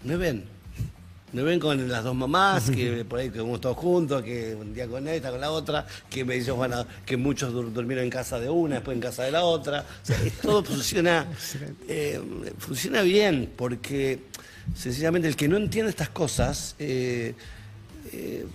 me 0.03 0.15
ven. 0.15 0.57
Me 1.33 1.43
ven 1.43 1.59
con 1.59 1.89
las 1.89 2.05
dos 2.05 2.15
mamás, 2.15 2.69
que 2.69 3.03
por 3.09 3.19
ahí 3.19 3.29
que 3.29 3.39
estamos 3.39 3.59
todos 3.59 3.75
juntos, 3.75 4.23
que 4.23 4.55
un 4.55 4.73
día 4.73 4.87
con 4.87 5.05
esta, 5.09 5.29
con 5.31 5.41
la 5.41 5.51
otra, 5.51 5.85
que 6.09 6.23
me 6.23 6.35
dicen, 6.35 6.55
bueno, 6.55 6.85
que 7.05 7.17
muchos 7.17 7.53
dur- 7.53 7.71
durmieron 7.73 8.05
en 8.05 8.09
casa 8.09 8.39
de 8.39 8.49
una, 8.49 8.75
después 8.75 8.95
en 8.95 9.01
casa 9.01 9.23
de 9.23 9.31
la 9.31 9.43
otra. 9.43 9.85
O 10.03 10.05
sea, 10.05 10.17
todo 10.41 10.63
funciona, 10.63 11.27
eh, 11.89 12.21
funciona 12.59 13.01
bien, 13.01 13.51
porque 13.57 14.21
sencillamente 14.73 15.27
el 15.27 15.35
que 15.35 15.49
no 15.49 15.57
entiende 15.57 15.89
estas 15.89 16.09
cosas 16.09 16.75
eh, 16.79 17.35
eh, 18.13 18.45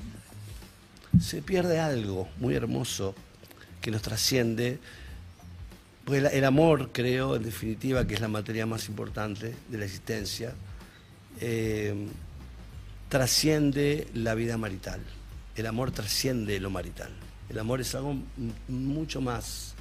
se 1.20 1.43
pierde 1.43 1.79
algo 1.79 2.29
muy 2.39 2.55
hermoso 2.55 3.14
que 3.83 3.91
nos 3.91 4.01
trasciende. 4.01 4.78
Pues 6.07 6.33
el, 6.33 6.45
amor, 6.45 6.91
creo, 6.93 7.37
en 7.37 7.43
definitiva, 7.43 8.07
que 8.07 8.14
es 8.14 8.20
la 8.20 8.28
materia 8.28 8.64
más 8.64 8.89
importante 8.89 9.55
de 9.68 9.78
la 9.78 9.85
existencia, 9.85 10.55
eh, 11.41 11.95
trasciende 13.09 14.09
la 14.14 14.35
vida 14.35 14.57
marital. 14.57 15.01
El 15.55 15.66
amor 15.66 15.91
trasciende 15.91 16.59
lo 16.59 16.70
marital. 16.70 17.11
El 17.51 17.59
amor 17.59 17.83
es 17.83 17.95
algo 17.95 18.16
mucho 18.68 19.20
más 19.20 19.74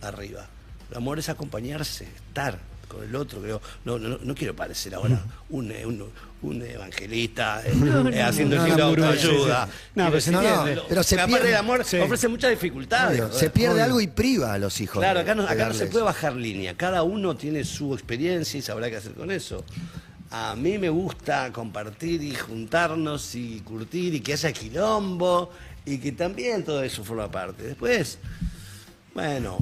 arriba. 0.00 0.48
El 0.90 0.96
amor 0.96 1.18
es 1.18 1.28
acompañarse, 1.28 2.04
estar 2.04 2.58
con 2.88 3.04
el 3.04 3.14
otro, 3.14 3.40
creo. 3.40 3.60
No, 3.84 3.98
no, 3.98 4.18
no 4.20 4.34
quiero 4.34 4.56
parecer 4.56 4.94
ahora 4.94 5.22
un, 5.50 5.70
eh, 5.70 5.86
un, 5.86 6.04
un 6.42 6.62
evangelista 6.62 7.62
eh, 7.66 7.72
eh, 8.12 8.22
haciendo 8.22 8.56
el 8.56 8.62
de 8.64 9.18
sí. 9.18 9.28
No, 9.94 10.06
pero 10.06 10.20
se 10.20 10.32
lo- 10.32 10.86
Pero 10.88 11.02
se 11.02 11.16
pierde- 11.16 11.48
el 11.48 11.56
amor 11.56 11.84
Sí. 11.84 11.98
ofrece 11.98 12.28
muchas 12.28 12.50
dificultades. 12.50 13.20
Obvio, 13.20 13.32
se 13.32 13.50
pierde 13.50 13.74
Obvio. 13.74 13.84
algo 13.84 14.00
y 14.00 14.06
priva 14.08 14.52
a 14.54 14.58
los 14.58 14.80
hijos. 14.80 14.98
Claro, 14.98 15.20
acá 15.20 15.34
no, 15.34 15.42
acá 15.44 15.68
no 15.68 15.74
se 15.74 15.86
puede 15.86 16.04
bajar 16.04 16.34
línea. 16.34 16.74
Cada 16.76 17.02
uno 17.02 17.36
tiene 17.36 17.64
su 17.64 17.94
experiencia 17.94 18.58
y 18.58 18.62
sabrá 18.62 18.88
qué 18.90 18.96
hacer 18.96 19.12
con 19.12 19.30
eso. 19.30 19.64
A 20.30 20.54
mí 20.56 20.76
me 20.76 20.90
gusta 20.90 21.50
compartir 21.52 22.22
y 22.22 22.34
juntarnos 22.34 23.34
y 23.34 23.60
curtir 23.60 24.14
y 24.14 24.20
que 24.20 24.34
haya 24.34 24.52
quilombo 24.52 25.50
y 25.86 25.96
que 25.98 26.12
también 26.12 26.64
todo 26.64 26.82
eso 26.82 27.02
forma 27.02 27.30
parte. 27.30 27.62
Después, 27.62 28.18
bueno, 29.14 29.56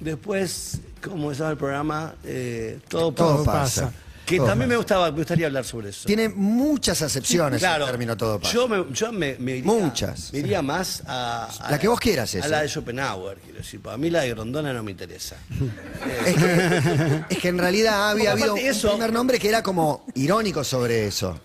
después, 0.00 0.80
como 1.02 1.32
se 1.34 1.40
llama 1.40 1.50
el 1.50 1.56
programa, 1.58 2.14
Eh, 2.24 2.78
todo, 2.88 3.12
Todo 3.12 3.44
pasa. 3.44 3.82
pasa. 3.82 3.92
Que 4.24 4.36
Todo 4.36 4.46
también 4.46 4.68
me, 4.68 4.76
gustaba, 4.76 5.10
me 5.10 5.16
gustaría 5.18 5.46
hablar 5.46 5.64
sobre 5.64 5.88
eso. 5.90 6.06
Tiene 6.06 6.28
muchas 6.28 7.02
acepciones 7.02 7.58
Claro, 7.58 7.84
el 7.86 7.90
término 7.90 8.16
todo 8.16 8.38
pasa. 8.38 8.54
Yo 8.54 8.68
me, 8.68 8.84
yo 8.92 9.10
me, 9.12 9.34
me 9.40 9.56
iría, 9.56 9.72
Muchas. 9.72 10.32
me 10.32 10.38
iría 10.38 10.62
más 10.62 11.02
a, 11.08 11.46
a- 11.60 11.70
La 11.72 11.78
que 11.78 11.88
vos 11.88 11.98
quieras, 11.98 12.32
A 12.36 12.38
esa. 12.38 12.48
la 12.48 12.62
de 12.62 12.68
Schopenhauer, 12.68 13.38
quiero 13.38 13.58
decir. 13.58 13.80
Para 13.80 13.96
mí 13.96 14.10
la 14.10 14.20
de 14.22 14.30
Grondona 14.30 14.72
no 14.72 14.82
me 14.84 14.92
interesa. 14.92 15.36
Es 16.24 16.34
que, 16.36 17.24
es 17.30 17.38
que 17.38 17.48
en 17.48 17.58
realidad 17.58 18.10
había 18.10 18.32
habido 18.32 18.54
un 18.54 18.60
primer 18.60 19.12
nombre 19.12 19.38
que 19.40 19.48
era 19.48 19.60
como 19.62 20.06
irónico 20.14 20.62
sobre 20.62 21.08
eso. 21.08 21.38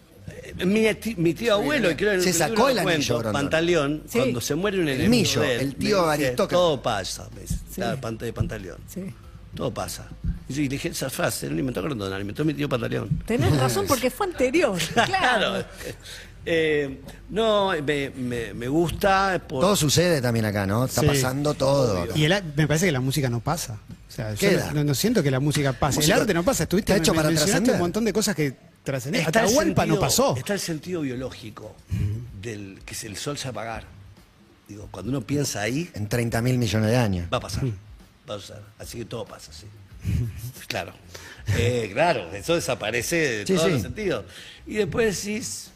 Eh, 0.59 0.65
Mi, 1.17 1.33
tío 1.33 1.55
abuelo, 1.55 1.89
y 1.89 1.95
creo 1.95 2.13
en 2.13 2.21
Se 2.21 2.29
el 2.29 2.35
sacó 2.35 2.69
el 2.69 2.75
lo 2.75 2.81
anillo, 2.83 3.15
cuento. 3.15 3.31
Pantaleón, 3.33 4.03
Sí. 4.07 4.19
cuando 4.19 4.39
se 4.39 4.53
muere 4.55 4.77
un 4.79 4.87
El 4.87 5.01
enemigo 5.01 5.09
millo, 5.11 5.41
de 5.41 5.55
él, 5.55 5.61
el 5.61 5.75
tío 5.75 6.07
aristócrata. 6.07 6.47
Todo 6.49 6.81
pasa, 6.81 7.27
me 7.33 7.41
dice, 7.41 7.55
Sí. 7.71 7.81
la 7.81 7.95
panta 7.99 8.23
de 8.25 8.33
Pantaleón. 8.33 8.77
Sí. 8.87 9.03
Todo 9.57 9.73
pasa. 9.73 10.07
Y 10.47 10.53
yo 10.53 10.69
dije 10.69 10.87
esa 10.89 11.09
frase, 11.09 11.47
él 11.47 11.59
inventó 11.59 11.81
Grondona, 11.81 12.15
la 12.15 12.21
inventó 12.21 12.45
mi 12.45 12.53
tío 12.53 12.69
Pantaleón. 12.69 13.09
Tenés 13.25 13.57
razón 13.59 13.85
porque 13.87 14.09
fue 14.09 14.27
anterior. 14.27 14.79
Claro. 15.05 15.65
Eh, 16.49 17.01
no, 17.29 17.73
me, 17.83 18.09
me- 18.11 18.53
me 18.53 18.67
gusta 18.69 19.41
por... 19.49 19.59
Todo 19.59 19.75
sucede 19.75 20.21
también 20.21 20.45
acá, 20.45 20.65
¿no? 20.65 20.85
Está 20.85 21.01
Sí. 21.01 21.07
pasando 21.07 21.53
todo. 21.55 22.07
Y 22.15 22.23
el 22.23 22.41
me 22.55 22.65
parece 22.67 22.85
que 22.85 22.93
la 22.93 23.01
música 23.01 23.29
no 23.29 23.41
pasa. 23.41 23.73
O 24.07 24.09
sea, 24.11 24.33
yo 24.33 24.39
Queda. 24.39 24.71
no, 24.71 24.81
no 24.85 24.95
siento 24.95 25.21
que 25.21 25.29
la 25.29 25.41
música 25.41 25.73
pase. 25.73 25.97
Música 25.97 26.15
el 26.15 26.21
arte 26.21 26.33
no 26.33 26.43
pasa. 26.43 26.63
Estuviste 26.63 26.95
hecho 26.95 27.11
me- 27.11 27.17
para 27.17 27.31
trascender. 27.35 27.73
un 27.75 27.81
montón 27.81 28.05
de 28.05 28.13
cosas 28.13 28.33
que 28.33 28.55
trascendieron. 28.81 29.27
Está 29.27 29.41
el 29.41 29.45
Atahualpa 29.47 29.81
no 29.85 29.95
sentido- 29.95 29.99
pasó. 29.99 30.37
Está 30.37 30.53
el 30.53 30.59
sentido 30.61 31.01
biológico 31.01 31.75
del 32.41 32.79
que 32.85 32.95
el 33.07 33.17
sol 33.17 33.37
se 33.37 33.51
va 33.51 33.63
a 33.63 33.65
apagar. 33.65 33.83
Digo, 34.69 34.87
cuando 34.89 35.09
uno 35.11 35.19
piensa 35.19 35.59
ahí, 35.59 35.89
En 35.95 36.07
30 36.07 36.41
mil 36.41 36.57
millones 36.57 36.91
de 36.91 36.95
años. 36.95 37.27
va 37.33 37.39
a 37.39 37.41
pasar. 37.41 37.63
Va 38.29 38.33
a 38.35 38.37
pasar. 38.37 38.61
Así 38.79 38.97
que 38.99 39.05
todo 39.05 39.25
pasa, 39.25 39.51
sí. 39.53 39.67
Claro. 40.67 40.93
Eh, 41.57 41.89
claro, 41.93 42.29
eso 42.33 42.55
desaparece 42.55 43.15
de 43.15 43.47
Sí, 43.47 43.53
todos 43.53 43.65
sí. 43.67 43.71
los 43.73 43.81
sentidos. 43.81 44.25
Y 44.65 44.73
después 44.75 45.23
decís, 45.23 45.71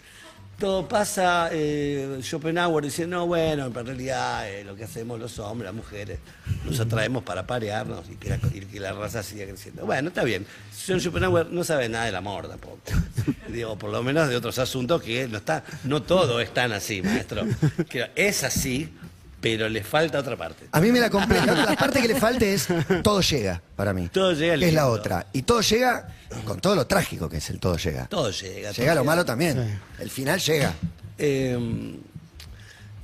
todo 0.60 0.86
pasa, 0.88 1.50
eh, 1.54 2.20
Schopenhauer 2.22 2.84
dice, 2.84 3.08
no, 3.08 3.26
bueno, 3.26 3.66
en 3.68 3.74
realidad 3.86 4.50
eh, 4.52 4.66
lo 4.66 4.76
que 4.76 4.84
hacemos 4.84 5.18
los 5.20 5.40
hombres, 5.40 5.68
las 5.68 5.74
mujeres, 5.76 6.20
nos 6.66 6.78
atraemos 6.80 7.24
para 7.24 7.48
parearnos 7.48 8.10
y 8.10 8.16
que 8.18 8.30
la, 8.30 8.40
y 8.54 8.60
que 8.66 8.80
la 8.82 8.92
raza 8.92 9.24
siga 9.24 9.46
creciendo. 9.46 9.86
Bueno, 9.86 10.10
está 10.10 10.24
bien. 10.26 10.46
John 10.86 11.00
Schopenhauer 11.00 11.48
no 11.48 11.64
sabe 11.64 11.88
nada 11.88 12.06
del 12.06 12.16
amor 12.16 12.48
tampoco. 12.50 12.80
Digo, 13.48 13.78
por 13.78 13.92
lo 13.92 14.04
menos 14.04 14.28
de 14.30 14.36
otros 14.36 14.60
asuntos 14.60 15.02
que 15.02 15.28
no 15.30 15.38
está, 15.38 15.64
no 15.86 16.04
todo 16.04 16.42
es 16.42 16.54
tan 16.54 16.74
así, 16.74 17.02
maestro. 17.02 17.44
Que 17.90 18.12
es 18.16 18.44
así, 18.44 18.94
pero 19.42 19.68
le 19.68 19.84
falta 19.84 20.20
otra 20.20 20.38
parte. 20.38 20.68
A 20.72 20.80
mí 20.80 20.92
me 20.92 21.00
la 21.00 21.10
compleja. 21.10 21.46
La 21.48 21.76
parte 21.76 22.02
que 22.02 22.08
le 22.08 22.16
falta 22.16 22.46
es 22.46 22.68
todo 23.04 23.20
llega 23.22 23.62
para 23.76 23.92
mí. 23.94 24.08
Todo 24.10 24.34
llega 24.34 24.58
Que 24.58 24.68
es 24.68 24.74
la 24.74 24.88
otra. 24.88 25.28
Y 25.34 25.42
todo 25.42 25.62
llega 25.62 26.08
con 26.46 26.60
todo 26.62 26.76
lo 26.76 26.88
trágico 26.88 27.28
que 27.28 27.38
es 27.38 27.50
el 27.50 27.60
todo 27.60 27.76
llega. 27.78 28.06
Todo 28.06 28.30
llega. 28.32 28.70
todo 28.70 28.82
Llega 28.82 28.96
lo 28.96 29.04
malo 29.04 29.26
también. 29.26 29.58
Sí. 29.98 30.04
El 30.04 30.10
final 30.10 30.40
llega. 30.40 30.74
Eh, 31.18 31.98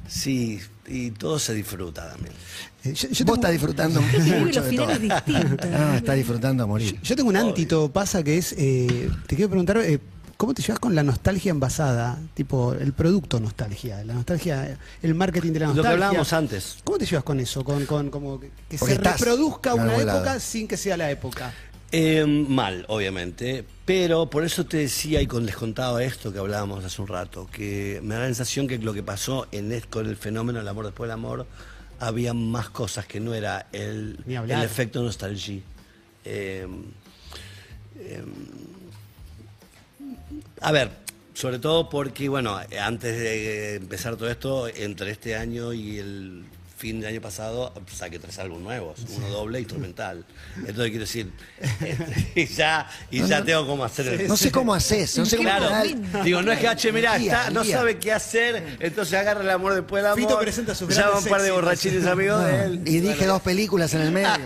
Sí, 0.09 0.59
y 0.87 1.11
todo 1.11 1.37
se 1.37 1.53
disfruta 1.53 2.09
también. 2.11 2.33
Eh, 2.85 2.93
yo, 2.93 3.09
yo 3.09 3.09
Vos 3.09 3.15
tengo- 3.17 3.35
estás 3.35 3.51
disfrutando 3.51 4.01
mucho 4.39 4.61
de 4.61 4.75
todo. 4.77 4.87
Ah, 5.73 5.95
está 5.97 6.13
disfrutando 6.13 6.63
a 6.63 6.67
morir. 6.67 6.97
Yo 7.03 7.13
tengo 7.15 7.27
un 7.29 7.35
antito, 7.35 7.91
pasa 7.91 8.23
que 8.23 8.37
es, 8.37 8.55
eh, 8.57 9.09
te 9.27 9.35
quiero 9.35 9.49
preguntar, 9.49 9.77
eh, 9.79 9.99
¿cómo 10.37 10.53
te 10.53 10.61
llevas 10.61 10.79
con 10.79 10.95
la 10.95 11.03
nostalgia 11.03 11.49
envasada? 11.49 12.17
Tipo, 12.33 12.73
el 12.73 12.93
producto 12.93 13.39
nostalgia, 13.39 14.03
la 14.03 14.13
nostalgia, 14.13 14.77
el 15.01 15.15
marketing 15.15 15.51
de 15.51 15.59
la 15.59 15.67
Lo 15.67 15.73
nostalgia. 15.73 15.89
que 15.89 15.93
hablábamos 15.93 16.33
antes. 16.33 16.77
¿Cómo 16.83 16.97
te 16.99 17.05
llevas 17.05 17.23
con 17.23 17.39
eso? 17.39 17.63
Con, 17.63 17.85
con 17.85 18.09
como 18.09 18.39
que, 18.39 18.51
Porque 18.79 18.95
se 18.95 19.01
reproduzca 19.01 19.73
una 19.73 19.95
época 19.95 20.23
lado. 20.23 20.39
sin 20.39 20.67
que 20.67 20.77
sea 20.77 20.95
la 20.95 21.11
época. 21.11 21.53
Eh, 21.91 22.25
mal, 22.25 22.85
obviamente, 22.89 23.63
pero 23.85 24.29
por 24.29 24.43
eso 24.43 24.65
te 24.65 24.77
decía 24.77 25.21
y 25.21 25.27
con, 25.27 25.45
les 25.45 25.55
contaba 25.55 26.03
esto 26.03 26.33
que 26.33 26.39
hablábamos 26.39 26.83
hace 26.83 27.01
un 27.01 27.07
rato, 27.07 27.47
que 27.49 28.01
me 28.03 28.15
da 28.15 28.21
la 28.21 28.25
sensación 28.27 28.67
que 28.67 28.77
lo 28.77 28.93
que 28.93 29.03
pasó 29.03 29.47
en 29.53 29.67
con 29.89 30.05
el 30.05 30.17
fenómeno 30.17 30.59
del 30.59 30.67
amor 30.67 30.85
después 30.85 31.07
del 31.07 31.13
amor, 31.13 31.47
había 31.99 32.33
más 32.33 32.69
cosas 32.69 33.05
que 33.05 33.21
no 33.21 33.33
era 33.33 33.67
el, 33.71 34.19
efecto 34.27 35.01
nostalgia. 35.01 35.61
Eh, 36.25 36.67
eh, 37.99 38.23
a 40.61 40.71
ver, 40.71 40.89
sobre 41.33 41.59
todo 41.59 41.89
porque, 41.89 42.29
bueno, 42.29 42.59
antes 42.81 43.17
de 43.17 43.75
empezar 43.75 44.15
todo 44.15 44.29
esto, 44.29 44.67
entre 44.67 45.11
este 45.11 45.35
año 45.35 45.73
y 45.73 45.99
el 45.99 46.45
fin 46.77 46.99
del 46.99 47.09
año 47.09 47.21
pasado, 47.21 47.73
saqué 47.91 48.19
tres 48.19 48.37
álbumes 48.37 48.63
nuevos, 48.63 48.99
uno 49.15 49.27
doble 49.29 49.59
instrumental. 49.61 50.23
Entonces 50.57 50.89
quiero 50.89 50.99
decir, 50.99 51.31
y 52.35 52.45
ya, 52.45 52.87
y 53.09 53.23
ya 53.23 53.43
tengo 53.43 53.65
cómo 53.65 53.83
hacer 53.83 54.07
el... 54.07 54.27
No 54.27 54.37
sé 54.37 54.51
cómo 54.51 54.75
haces, 54.75 55.17
no 55.17 55.25
sé 55.25 55.37
cómo 55.37 55.49
Claro, 55.49 55.73
Al- 55.73 56.23
digo, 56.23 56.41
no 56.43 56.51
es 56.51 56.59
que 56.59 56.67
H, 56.67 56.91
mirá, 56.91 57.13
Al 57.13 57.21
día, 57.21 57.33
está, 57.39 57.49
no 57.49 57.63
día. 57.63 57.77
sabe 57.77 57.97
qué 57.97 58.11
hacer, 58.13 58.77
entonces 58.79 59.13
agarra 59.15 59.41
el 59.41 59.49
amor 59.49 59.73
después 59.73 60.03
del 60.03 60.11
amor. 60.11 60.21
Fito 60.21 60.39
presenta 60.39 60.75
sus 60.75 60.95
llama 60.95 61.17
un 61.17 61.25
par 61.25 61.41
de 61.41 61.49
borrachines 61.49 62.05
amigos 62.05 62.43
de 62.45 62.65
él. 62.65 62.81
Y 62.85 62.99
dije 62.99 63.25
dos 63.25 63.41
películas 63.41 63.91
en 63.95 64.01
el 64.01 64.11
medio. 64.11 64.29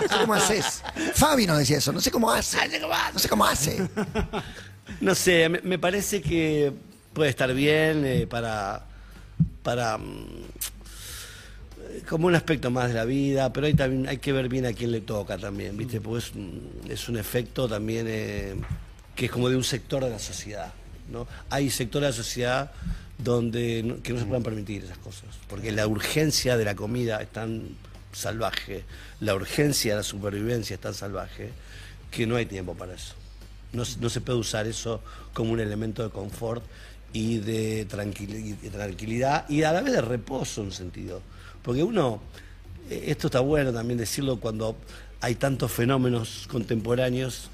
No 0.00 0.08
sé 0.08 0.20
cómo 0.20 0.34
haces. 0.34 0.82
Fabi 1.14 1.46
nos 1.46 1.58
decía 1.58 1.78
eso, 1.78 1.92
no 1.92 2.00
sé 2.00 2.10
cómo 2.10 2.30
hace. 2.30 2.56
No 3.12 3.18
sé 3.18 3.28
cómo 3.28 3.44
hace. 3.44 3.86
No 5.00 5.14
sé, 5.14 5.48
me, 5.48 5.60
me 5.62 5.78
parece 5.78 6.20
que 6.22 6.72
puede 7.12 7.30
estar 7.30 7.52
bien 7.54 8.04
eh, 8.04 8.26
para, 8.26 8.84
para 9.62 9.96
mm, 9.98 10.26
como 12.08 12.26
un 12.26 12.34
aspecto 12.34 12.70
más 12.70 12.88
de 12.88 12.94
la 12.94 13.04
vida, 13.04 13.52
pero 13.52 13.66
hay 13.66 13.74
también 13.74 14.08
hay 14.08 14.18
que 14.18 14.32
ver 14.32 14.48
bien 14.48 14.66
a 14.66 14.72
quién 14.72 14.90
le 14.92 15.00
toca 15.00 15.38
también, 15.38 15.76
¿viste? 15.76 16.00
Porque 16.00 16.24
es, 16.26 16.32
un- 16.34 16.70
es 16.88 17.08
un 17.08 17.16
efecto 17.16 17.68
también 17.68 18.06
eh, 18.08 18.54
que 19.14 19.26
es 19.26 19.30
como 19.30 19.48
de 19.48 19.56
un 19.56 19.64
sector 19.64 20.04
de 20.04 20.10
la 20.10 20.18
sociedad, 20.18 20.72
¿no? 21.10 21.26
Hay 21.50 21.70
sectores 21.70 22.08
de 22.08 22.10
la 22.10 22.16
sociedad 22.24 22.72
donde 23.18 23.82
no, 23.84 24.02
que 24.02 24.12
no 24.12 24.18
se 24.18 24.26
puedan 24.26 24.42
permitir 24.42 24.84
esas 24.84 24.98
cosas, 24.98 25.28
porque 25.48 25.70
la 25.72 25.86
urgencia 25.86 26.56
de 26.56 26.64
la 26.64 26.74
comida 26.74 27.22
es 27.22 27.28
tan 27.30 27.68
salvaje, 28.12 28.84
la 29.20 29.34
urgencia 29.34 29.92
de 29.92 29.96
la 29.98 30.02
supervivencia 30.02 30.74
es 30.74 30.80
tan 30.80 30.94
salvaje 30.94 31.50
que 32.10 32.26
no 32.26 32.36
hay 32.36 32.46
tiempo 32.46 32.74
para 32.74 32.94
eso. 32.94 33.14
No, 33.74 33.84
se- 33.84 33.98
no 34.00 34.08
se 34.08 34.20
puede 34.20 34.38
usar 34.38 34.66
eso 34.66 35.00
como 35.32 35.52
un 35.52 35.60
elemento 35.60 36.02
de 36.02 36.10
confort 36.10 36.62
y 37.12 37.38
de, 37.38 37.86
tranquili- 37.88 38.56
de 38.58 38.70
tranquilidad 38.70 39.48
y 39.48 39.62
a 39.62 39.72
la 39.72 39.82
vez 39.82 39.92
de 39.92 40.00
reposo 40.00 40.60
en 40.60 40.68
un 40.68 40.72
sentido. 40.72 41.20
Porque 41.62 41.82
uno, 41.82 42.20
eh, 42.90 43.04
esto 43.08 43.26
está 43.28 43.40
bueno 43.40 43.72
también 43.72 43.98
decirlo 43.98 44.38
cuando 44.40 44.76
hay 45.20 45.34
tantos 45.36 45.72
fenómenos 45.72 46.46
contemporáneos 46.50 47.50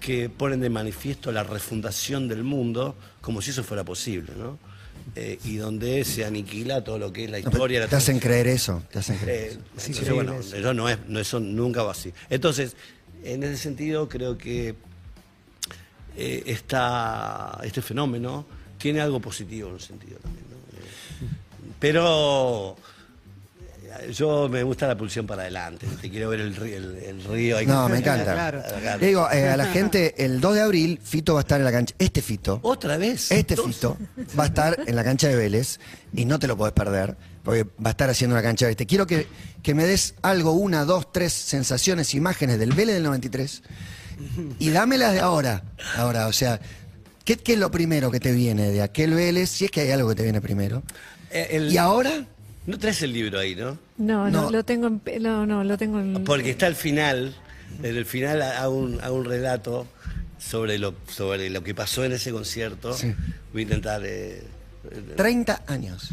que 0.00 0.28
ponen 0.28 0.60
de 0.60 0.68
manifiesto 0.70 1.32
la 1.32 1.42
refundación 1.42 2.28
del 2.28 2.44
mundo 2.44 2.94
como 3.20 3.40
si 3.42 3.50
eso 3.50 3.64
fuera 3.64 3.84
posible, 3.84 4.32
¿no? 4.38 4.58
Eh, 5.14 5.38
y 5.44 5.56
donde 5.56 6.04
se 6.04 6.24
aniquila 6.24 6.82
todo 6.82 6.98
lo 6.98 7.12
que 7.12 7.24
es 7.24 7.30
la 7.30 7.38
historia. 7.38 7.80
la 7.80 7.86
Te 7.88 7.96
hacen 7.96 8.18
creer 8.18 8.46
eso. 8.48 8.82
Te 8.92 8.98
hacen 8.98 9.16
creer 9.18 9.38
eh, 9.38 9.46
eso. 9.50 9.58
entonces, 9.60 9.88
increíble 9.90 10.14
bueno, 10.14 10.34
eso. 10.40 10.56
eso 10.56 10.74
no 10.74 10.88
es, 10.88 10.98
no, 11.08 11.20
eso 11.20 11.38
nunca 11.40 11.82
va 11.82 11.92
así. 11.92 12.12
Entonces, 12.30 12.76
en 13.22 13.42
ese 13.42 13.56
sentido, 13.56 14.08
creo 14.08 14.36
que 14.36 14.74
eh, 16.16 16.42
esta- 16.46 17.58
este 17.62 17.82
fenómeno 17.82 18.44
tiene 18.78 19.00
algo 19.00 19.20
positivo 19.20 19.68
en 19.68 19.74
un 19.74 19.80
sentido 19.80 20.18
también. 20.18 20.44
¿no? 20.50 20.56
Eh, 20.78 21.30
pero 21.78 22.76
eh, 24.00 24.12
yo 24.12 24.48
me 24.48 24.62
gusta 24.62 24.86
la 24.86 24.96
pulsión 24.96 25.26
para 25.26 25.42
adelante. 25.42 25.86
Te 26.00 26.10
quiero 26.10 26.28
ver 26.30 26.40
el, 26.40 26.56
el- 26.62 26.96
el 26.96 27.24
río. 27.24 27.58
ahí. 27.58 27.66
No, 27.66 27.88
me 27.88 27.98
encanta. 27.98 28.32
Claro. 28.32 28.62
Le 29.00 29.06
digo 29.06 29.30
eh, 29.30 29.48
a 29.48 29.56
la 29.56 29.66
gente, 29.66 30.14
el 30.24 30.40
2 30.40 30.54
de 30.54 30.60
abril, 30.62 31.00
Fito 31.02 31.34
va 31.34 31.40
a 31.40 31.42
estar 31.42 31.58
en 31.60 31.64
la 31.64 31.72
cancha. 31.72 31.94
Este 31.98 32.22
Fito. 32.22 32.60
Otra 32.62 32.96
vez. 32.96 33.30
Este 33.30 33.54
Dos. 33.54 33.66
Fito 33.66 33.96
va 34.38 34.44
a 34.44 34.46
estar 34.46 34.76
en 34.86 34.96
la 34.96 35.04
cancha 35.04 35.28
de 35.28 35.36
Vélez 35.36 35.78
y 36.14 36.24
no 36.24 36.38
te 36.38 36.46
lo 36.46 36.56
podés 36.56 36.72
perder, 36.74 37.16
porque 37.44 37.64
va 37.64 37.88
a 37.88 37.90
estar 37.90 38.08
haciendo 38.10 38.34
una 38.34 38.42
cancha 38.42 38.64
de 38.66 38.68
Vélez. 38.70 38.78
Te 38.78 38.86
quiero 38.86 39.06
que, 39.06 39.26
que 39.62 39.74
me 39.74 39.84
des 39.84 40.14
algo, 40.22 40.52
una, 40.52 40.84
dos, 40.84 41.12
tres 41.12 41.32
sensaciones, 41.32 42.14
imágenes 42.14 42.58
del 42.58 42.72
Vélez 42.72 42.94
del 42.94 43.04
93 43.04 43.62
y 44.58 44.70
dámelas 44.70 45.12
de 45.12 45.20
ahora. 45.20 45.62
Ahora, 45.96 46.26
o 46.28 46.32
sea, 46.32 46.60
¿qué, 47.24 47.36
qué 47.36 47.54
es 47.54 47.58
lo 47.58 47.70
primero 47.70 48.10
que 48.10 48.20
te 48.20 48.32
viene 48.32 48.70
de 48.70 48.82
aquel 48.82 49.14
Vélez? 49.14 49.50
Si 49.50 49.64
es 49.66 49.70
que 49.70 49.80
hay 49.82 49.90
algo 49.90 50.08
que 50.10 50.14
te 50.16 50.22
viene 50.22 50.40
primero. 50.40 50.82
Eh, 51.30 51.48
el- 51.52 51.72
¿Y 51.72 51.76
ahora? 51.78 52.24
No 52.66 52.78
traes 52.78 53.00
el 53.02 53.12
libro 53.12 53.38
ahí, 53.38 53.54
¿no? 53.54 53.78
No, 53.98 54.28
No. 54.28 54.42
no, 54.42 54.50
lo 54.50 54.64
tengo 54.64 54.88
en, 54.88 55.00
no, 55.22 55.46
no, 55.46 55.62
lo 55.62 55.78
tengo 55.78 56.00
en, 56.00 56.24
Porque 56.24 56.50
está 56.50 56.66
al 56.66 56.74
final, 56.74 57.34
en 57.82 57.96
el 57.96 58.04
final 58.06 58.42
hago 58.42 58.74
un, 58.76 59.00
hago 59.00 59.14
un 59.16 59.24
relato 59.24 59.86
sobre 60.38 60.76
lo, 60.78 60.94
sobre 61.08 61.48
lo 61.50 61.62
que 61.62 61.74
pasó 61.74 62.04
en 62.04 62.12
ese 62.12 62.32
concierto. 62.32 62.92
Sí. 62.92 63.14
Voy 63.52 63.60
a 63.60 63.62
intentar... 63.62 64.02
eh, 64.04 64.42
30 65.16 65.62
años. 65.66 66.10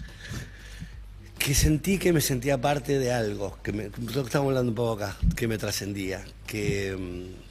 que 1.38 1.54
sentí 1.54 1.98
que 1.98 2.14
me 2.14 2.22
sentía 2.22 2.60
parte 2.60 2.98
de 3.00 3.12
algo, 3.12 3.58
que 3.64 3.72
me, 3.74 3.84
lo 3.86 3.92
que 3.92 4.28
estábamos 4.28 4.52
hablando 4.52 4.70
un 4.72 4.76
poco 4.76 4.94
acá, 5.04 5.18
que 5.36 5.48
me 5.48 5.58
trascendía, 5.58 6.24
que, 6.48 6.96
mm, 6.98 7.43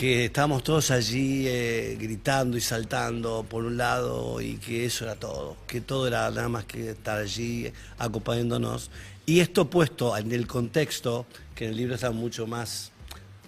que 0.00 0.24
estábamos 0.24 0.64
todos 0.64 0.90
allí 0.92 1.46
eh, 1.46 1.94
gritando 2.00 2.56
y 2.56 2.62
saltando 2.62 3.44
por 3.46 3.66
un 3.66 3.76
lado 3.76 4.40
y 4.40 4.54
que 4.54 4.86
eso 4.86 5.04
era 5.04 5.14
todo, 5.14 5.58
que 5.66 5.82
todo 5.82 6.06
era 6.06 6.30
nada 6.30 6.48
más 6.48 6.64
que 6.64 6.92
estar 6.92 7.18
allí 7.18 7.70
acompañándonos. 7.98 8.90
Y 9.26 9.40
esto 9.40 9.68
puesto 9.68 10.16
en 10.16 10.32
el 10.32 10.46
contexto, 10.46 11.26
que 11.54 11.64
en 11.64 11.72
el 11.72 11.76
libro 11.76 11.96
está 11.96 12.12
mucho 12.12 12.46
más 12.46 12.92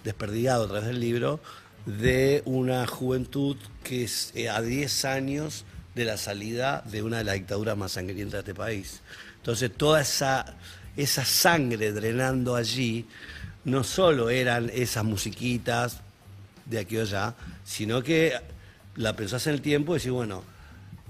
desperdigado 0.03 0.65
a 0.65 0.67
través 0.67 0.85
del 0.85 0.99
libro, 0.99 1.39
de 1.87 2.43
una 2.45 2.85
juventud 2.85 3.57
que 3.83 4.03
es 4.03 4.31
eh, 4.35 4.47
a 4.47 4.61
10 4.61 5.05
años 5.05 5.65
de 5.95 6.05
la 6.05 6.17
salida 6.17 6.83
de 6.85 7.01
una 7.01 7.17
de 7.17 7.23
las 7.23 7.33
dictaduras 7.33 7.75
más 7.75 7.93
sangrientas 7.93 8.33
de 8.33 8.39
este 8.51 8.53
país. 8.53 9.01
Entonces 9.37 9.71
toda 9.75 10.01
esa, 10.01 10.55
esa 10.95 11.25
sangre 11.25 11.91
drenando 11.93 12.55
allí, 12.55 13.07
no 13.65 13.83
solo 13.83 14.29
eran 14.29 14.69
esas 14.71 15.03
musiquitas 15.03 16.02
de 16.65 16.79
aquí 16.79 16.97
o 16.97 17.01
allá, 17.01 17.35
sino 17.63 18.01
que 18.01 18.33
la 18.95 19.15
pensás 19.15 19.47
en 19.47 19.53
el 19.53 19.61
tiempo 19.61 19.93
y 19.93 19.99
decís, 19.99 20.11
bueno, 20.11 20.43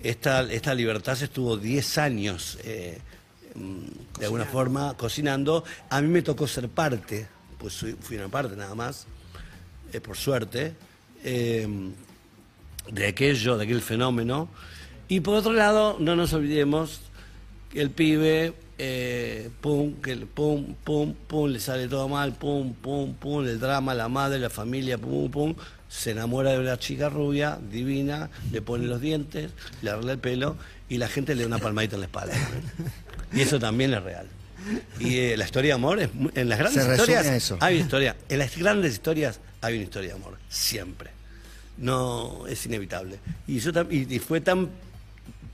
esta, 0.01 0.41
esta 0.51 0.73
libertad 0.73 1.15
se 1.15 1.25
estuvo 1.25 1.57
10 1.57 1.97
años 1.97 2.57
eh, 2.63 2.99
mm, 3.55 4.19
de 4.19 4.25
alguna 4.25 4.45
forma 4.45 4.95
cocinando. 4.97 5.63
A 5.89 6.01
mí 6.01 6.07
me 6.07 6.21
tocó 6.21 6.47
ser 6.47 6.69
parte, 6.69 7.27
pues 7.57 7.85
fui 8.01 8.17
una 8.17 8.29
parte 8.29 8.55
nada 8.55 8.75
más, 8.75 9.07
eh, 9.91 10.01
por 10.01 10.17
suerte, 10.17 10.73
eh, 11.23 11.67
de 12.91 13.07
aquello, 13.07 13.57
de 13.57 13.65
aquel 13.65 13.81
fenómeno. 13.81 14.49
Y 15.07 15.19
por 15.19 15.35
otro 15.35 15.53
lado, 15.53 15.97
no 15.99 16.15
nos 16.15 16.33
olvidemos 16.33 17.01
el 17.75 17.89
pibe, 17.89 18.53
eh, 18.77 19.49
pum, 19.61 19.93
que 20.01 20.11
el 20.11 20.25
pum, 20.27 20.75
pum, 20.83 21.13
pum, 21.27 21.49
le 21.49 21.59
sale 21.59 21.87
todo 21.87 22.07
mal, 22.07 22.33
pum, 22.33 22.73
pum, 22.73 23.13
pum, 23.13 23.45
el 23.45 23.59
drama, 23.59 23.93
la 23.93 24.09
madre, 24.09 24.39
la 24.39 24.49
familia, 24.49 24.97
pum, 24.97 25.29
pum, 25.31 25.55
se 25.89 26.11
enamora 26.11 26.51
de 26.51 26.59
una 26.59 26.77
chica 26.79 27.09
rubia, 27.09 27.59
divina, 27.71 28.29
le 28.51 28.61
pone 28.61 28.85
los 28.87 28.99
dientes, 29.01 29.51
le 29.81 29.89
arregla 29.91 30.13
el 30.13 30.19
pelo 30.19 30.57
y 30.89 30.97
la 30.97 31.07
gente 31.07 31.35
le 31.35 31.41
da 31.41 31.47
una 31.47 31.59
palmadita 31.59 31.95
en 31.95 32.01
la 32.01 32.05
espalda. 32.07 32.33
Y 33.31 33.41
eso 33.41 33.59
también 33.59 33.93
es 33.93 34.03
real. 34.03 34.27
Y 34.99 35.17
eh, 35.17 35.37
la 35.37 35.45
historia 35.45 35.69
de 35.69 35.73
amor, 35.73 35.99
es 35.99 36.13
muy- 36.13 36.31
en 36.35 36.47
las 36.49 36.57
grandes 36.59 36.83
resume 36.85 36.95
historias, 36.95 37.25
a 37.27 37.35
eso. 37.35 37.57
hay 37.59 37.75
una 37.75 37.83
historia. 37.83 38.15
En 38.29 38.39
las 38.39 38.57
grandes 38.57 38.93
historias 38.93 39.39
hay 39.61 39.75
una 39.75 39.83
historia 39.83 40.09
de 40.09 40.15
amor, 40.15 40.37
siempre. 40.49 41.09
No, 41.77 42.45
es 42.47 42.65
inevitable. 42.65 43.19
Y, 43.47 43.59
yo, 43.59 43.71
tam- 43.73 43.87
y, 43.91 44.15
y 44.15 44.19
fue 44.19 44.41
tan, 44.41 44.69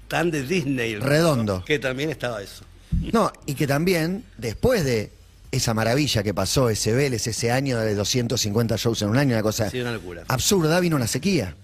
tan 0.10 0.30
de 0.32 0.44
Disney. 0.44 0.98
Redondo. 0.98 1.64
Que 1.64 1.80
también 1.80 2.10
estaba 2.10 2.42
eso. 2.42 2.66
No, 3.14 3.32
y 3.46 3.54
que 3.54 3.66
también, 3.68 4.26
después 4.38 4.84
de 4.84 5.12
esa 5.52 5.74
maravilla 5.74 6.22
que 6.24 6.34
pasó, 6.34 6.70
ese 6.70 6.92
Vélez, 6.94 7.26
ese 7.28 7.52
año 7.52 7.78
de 7.80 7.96
250 7.96 8.76
shows 8.76 9.02
en 9.04 9.10
un 9.10 9.18
año, 9.18 9.34
una 9.36 9.42
cosa 9.44 9.70
Sí, 9.70 9.80
una 9.80 9.94
locura. 9.94 10.24
absurda, 10.28 10.80
vino 10.82 10.96
una 10.98 11.08
sequía. 11.08 11.56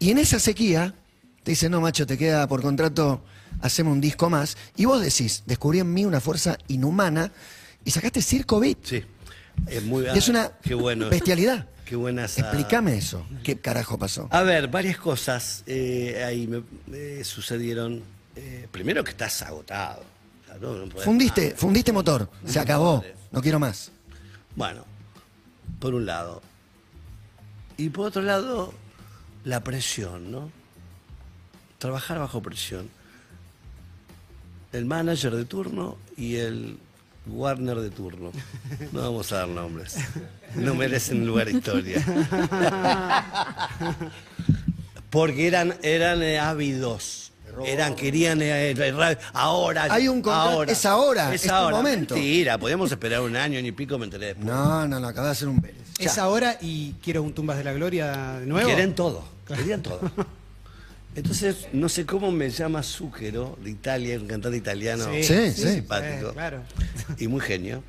Y 0.00 0.10
en 0.10 0.18
esa 0.18 0.38
sequía, 0.40 0.94
te 1.44 1.52
dicen, 1.52 1.70
no, 1.70 1.80
macho, 1.80 2.06
te 2.06 2.18
queda 2.18 2.46
por 2.48 2.60
contrato, 2.62 3.22
hacemos 3.60 3.92
un 3.92 4.00
disco 4.00 4.28
más. 4.28 4.56
Y 4.76 4.86
vos 4.86 5.00
decís, 5.02 5.42
descubrí 5.46 5.78
en 5.78 5.92
mí 5.92 6.04
una 6.04 6.20
fuerza 6.20 6.58
inhumana 6.68 7.30
y 7.84 7.90
sacaste 7.92 8.20
Circo 8.22 8.58
Beat. 8.60 8.78
Sí. 8.82 9.04
Es 9.68 9.82
muy 9.84 10.04
Y 10.12 10.18
es 10.18 10.28
una 10.28 10.50
qué 10.62 10.74
bueno. 10.74 11.08
bestialidad. 11.08 11.66
Qué 11.84 11.96
buena 11.96 12.24
esa- 12.24 12.40
Explícame 12.42 12.96
eso. 12.96 13.26
¿Qué 13.42 13.58
carajo 13.58 13.98
pasó? 13.98 14.28
A 14.30 14.42
ver, 14.42 14.68
varias 14.68 14.96
cosas 14.96 15.62
eh, 15.66 16.24
ahí 16.26 16.46
me, 16.46 16.62
eh, 16.92 17.22
sucedieron. 17.24 18.02
eh, 18.36 18.66
primero 18.70 19.04
que 19.04 19.10
estás 19.10 19.42
agotado. 19.42 20.02
No- 20.60 20.88
Fundiste, 21.00 21.50
más. 21.50 21.60
fundiste 21.60 21.92
motor. 21.92 22.30
Se 22.46 22.58
acabó. 22.60 23.04
No 23.32 23.40
quiero 23.42 23.58
más. 23.58 23.90
Bueno, 24.56 24.84
por 25.80 25.94
un 25.94 26.06
lado. 26.06 26.42
Y 27.76 27.88
por 27.90 28.06
otro 28.06 28.22
lado, 28.22 28.72
la 29.44 29.62
presión, 29.64 30.30
¿no? 30.30 30.50
Trabajar 31.78 32.18
bajo 32.20 32.40
presión. 32.40 32.88
El 34.72 34.86
manager 34.86 35.34
de 35.34 35.44
turno 35.44 35.96
y 36.16 36.36
el 36.36 36.78
Warner 37.26 37.78
de 37.80 37.90
turno. 37.90 38.32
No 38.92 39.00
vamos 39.00 39.32
a 39.32 39.38
dar 39.38 39.48
nombres. 39.48 39.96
No 40.54 40.74
merecen 40.74 41.26
lugar 41.26 41.48
historia. 41.48 42.04
Porque 45.10 45.46
eran, 45.46 45.74
eran 45.82 46.22
eh, 46.22 46.38
ávidos. 46.38 47.32
Eran, 47.64 47.94
querían 47.94 48.42
eh, 48.42 48.70
eh, 48.72 48.92
ra- 48.92 49.16
ahora. 49.32 49.86
Hay 49.88 50.08
un 50.08 50.20
contrato, 50.20 50.50
ahora. 50.50 50.72
es 50.72 50.84
ahora, 50.84 51.34
es 51.34 51.42
tu 51.42 51.52
ahora. 51.52 51.76
momento. 51.76 52.14
Mentira, 52.16 52.58
podemos 52.58 52.90
esperar 52.90 53.20
un 53.20 53.36
año 53.36 53.62
ni 53.62 53.70
pico, 53.70 53.96
me 53.96 54.06
enteré 54.06 54.26
después. 54.26 54.46
No, 54.46 54.88
no, 54.88 54.98
no, 54.98 55.06
acaba 55.06 55.28
de 55.28 55.32
hacer 55.32 55.46
un 55.48 55.60
Vélez. 55.60 55.76
Es 56.00 56.18
ahora 56.18 56.58
y 56.60 56.94
quiero 56.94 57.22
un 57.22 57.32
Tumbas 57.32 57.56
de 57.56 57.62
la 57.64 57.72
Gloria 57.72 58.40
de 58.40 58.46
nuevo. 58.46 58.66
Quieren 58.66 58.94
todo, 58.96 59.24
querían 59.46 59.82
todo. 59.82 60.00
Entonces, 61.14 61.68
no 61.72 61.88
sé 61.88 62.06
cómo 62.06 62.32
me 62.32 62.50
llama 62.50 62.82
Zúquero, 62.82 63.56
de 63.62 63.70
Italia, 63.70 64.18
un 64.18 64.26
cantante 64.26 64.56
italiano 64.58 65.04
Sí, 65.22 65.52
sí. 65.52 65.52
simpático 65.74 66.30
Eh, 66.30 66.32
claro. 66.32 66.62
y 67.18 67.28
muy 67.28 67.40
genio. 67.40 67.82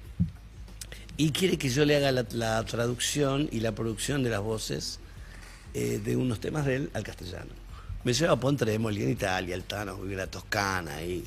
Y 1.17 1.31
quiere 1.31 1.57
que 1.57 1.69
yo 1.69 1.85
le 1.85 1.95
haga 1.95 2.11
la, 2.11 2.25
la 2.33 2.63
traducción 2.65 3.47
y 3.51 3.61
la 3.61 3.71
producción 3.73 4.21
de 4.21 4.29
las 4.29 4.41
voces 4.41 4.99
eh, 5.73 5.99
de 6.03 6.15
unos 6.15 6.39
temas 6.39 6.65
de 6.65 6.75
él 6.75 6.89
al 6.93 7.03
castellano. 7.03 7.51
Me 8.03 8.13
lleva 8.13 8.33
a 8.33 8.77
Molina, 8.77 9.05
en 9.05 9.09
Italia, 9.11 9.55
el 9.55 9.63
Tano, 9.63 9.97
vive 9.97 10.13
en 10.13 10.19
la 10.19 10.27
Toscana, 10.27 10.95
ahí. 10.97 11.23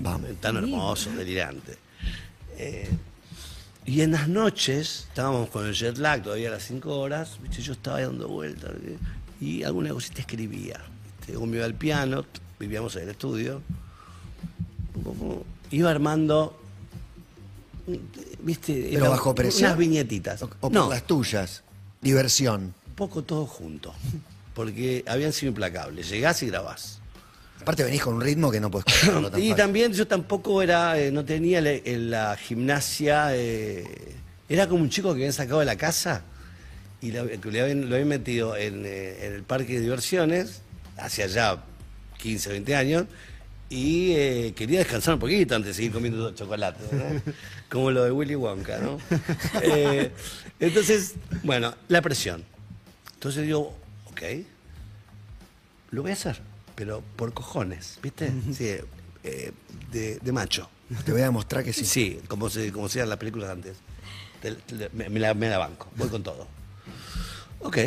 Vamos. 0.00 0.30
El 0.30 0.36
Tano 0.36 0.60
hermoso, 0.60 1.10
delirante. 1.10 1.76
Eh, 2.56 2.88
y 3.84 4.02
en 4.02 4.12
las 4.12 4.28
noches, 4.28 5.06
estábamos 5.08 5.48
con 5.48 5.66
el 5.66 5.74
jet 5.74 5.98
lag 5.98 6.22
todavía 6.22 6.48
a 6.48 6.52
las 6.52 6.62
5 6.64 6.96
horas, 6.96 7.38
¿viste? 7.42 7.60
yo 7.62 7.72
estaba 7.72 8.00
dando 8.00 8.28
vueltas 8.28 8.70
y 9.40 9.64
alguna 9.64 9.90
cosita 9.90 10.20
escribía. 10.20 10.80
Yo 11.28 11.40
me 11.46 11.56
iba 11.56 11.64
al 11.66 11.74
piano, 11.74 12.24
vivíamos 12.58 12.96
en 12.96 13.02
el 13.04 13.08
estudio, 13.10 13.62
iba 15.70 15.90
armando, 15.90 16.58
¿viste? 18.40 18.90
Pero 18.92 19.10
bajo 19.10 19.34
presión. 19.34 19.70
Unas 19.70 19.78
viñetitas. 19.78 20.42
O, 20.42 20.46
o 20.46 20.48
por 20.48 20.72
no, 20.72 20.90
las 20.90 21.06
tuyas. 21.06 21.62
Diversión. 22.00 22.74
un 22.88 22.94
poco 22.96 23.22
todo 23.22 23.46
junto, 23.46 23.94
porque 24.54 25.04
habían 25.06 25.32
sido 25.32 25.50
implacables. 25.50 26.08
Llegás 26.10 26.42
y 26.42 26.48
grabás. 26.48 26.98
Aparte 27.60 27.84
venís 27.84 28.02
con 28.02 28.14
un 28.14 28.20
ritmo 28.20 28.50
que 28.50 28.58
no 28.60 28.70
puedes 28.72 28.86
tan 28.86 29.20
Y 29.20 29.22
fácil. 29.30 29.54
también 29.54 29.92
yo 29.92 30.08
tampoco 30.08 30.62
era, 30.62 30.98
eh, 30.98 31.12
no 31.12 31.24
tenía 31.24 31.60
la, 31.60 31.70
la 31.84 32.36
gimnasia, 32.36 33.36
eh, 33.36 33.84
era 34.48 34.66
como 34.68 34.82
un 34.82 34.90
chico 34.90 35.10
que 35.10 35.20
habían 35.20 35.32
sacado 35.32 35.60
de 35.60 35.66
la 35.66 35.76
casa 35.76 36.22
y 37.00 37.12
le 37.12 37.20
habían- 37.20 37.88
lo 37.88 37.94
habían 37.94 38.08
metido 38.08 38.56
en, 38.56 38.82
eh, 38.84 39.26
en 39.26 39.32
el 39.34 39.42
parque 39.44 39.74
de 39.74 39.80
diversiones, 39.80 40.61
hacia 40.96 41.26
ya 41.26 41.62
15, 42.18 42.50
20 42.50 42.76
años, 42.76 43.04
y 43.68 44.12
eh, 44.12 44.52
quería 44.54 44.80
descansar 44.80 45.14
un 45.14 45.20
poquito 45.20 45.54
antes 45.56 45.68
de 45.70 45.74
seguir 45.74 45.92
comiendo 45.92 46.32
chocolate, 46.34 46.80
como 47.70 47.90
lo 47.90 48.04
de 48.04 48.10
Willy 48.10 48.34
Wonka, 48.34 48.78
¿no? 48.78 48.98
Eh, 49.62 50.10
entonces, 50.60 51.14
bueno, 51.42 51.74
la 51.88 52.02
presión. 52.02 52.44
Entonces 53.14 53.44
digo, 53.44 53.74
ok, 54.10 54.22
lo 55.90 56.02
voy 56.02 56.10
a 56.10 56.14
hacer, 56.14 56.40
pero 56.74 57.02
por 57.16 57.32
cojones, 57.32 57.98
¿viste? 58.02 58.30
Sí, 58.52 58.68
eh, 59.24 59.52
de, 59.90 60.18
de 60.18 60.32
macho. 60.32 60.68
Te 61.04 61.12
voy 61.12 61.22
a 61.22 61.24
demostrar 61.24 61.64
que 61.64 61.72
sí. 61.72 61.84
Sí, 61.86 62.20
como 62.28 62.50
se, 62.50 62.70
como 62.72 62.88
se 62.88 63.00
en 63.00 63.08
las 63.08 63.18
películas 63.18 63.48
antes. 63.50 63.76
Te- 64.42 64.52
te- 64.56 64.90
me, 64.92 65.08
me 65.08 65.20
la, 65.20 65.32
me 65.34 65.48
la 65.48 65.56
banco, 65.56 65.88
voy 65.96 66.08
con 66.08 66.22
todo. 66.22 66.46
Ok. 67.60 67.78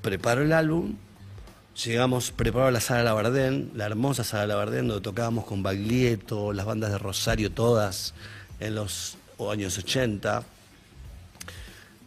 Preparo 0.00 0.42
el 0.42 0.52
álbum. 0.52 0.94
Llegamos, 1.84 2.32
preparo 2.32 2.72
la 2.72 2.80
sala 2.80 3.04
Labardén, 3.04 3.70
la 3.76 3.86
hermosa 3.86 4.24
sala 4.24 4.48
Labardén, 4.48 4.88
donde 4.88 5.00
tocábamos 5.00 5.44
con 5.44 5.62
Baglietto, 5.62 6.52
las 6.52 6.66
bandas 6.66 6.90
de 6.90 6.98
Rosario 6.98 7.52
todas 7.52 8.14
en 8.58 8.74
los 8.74 9.16
años 9.48 9.78
80. 9.78 10.42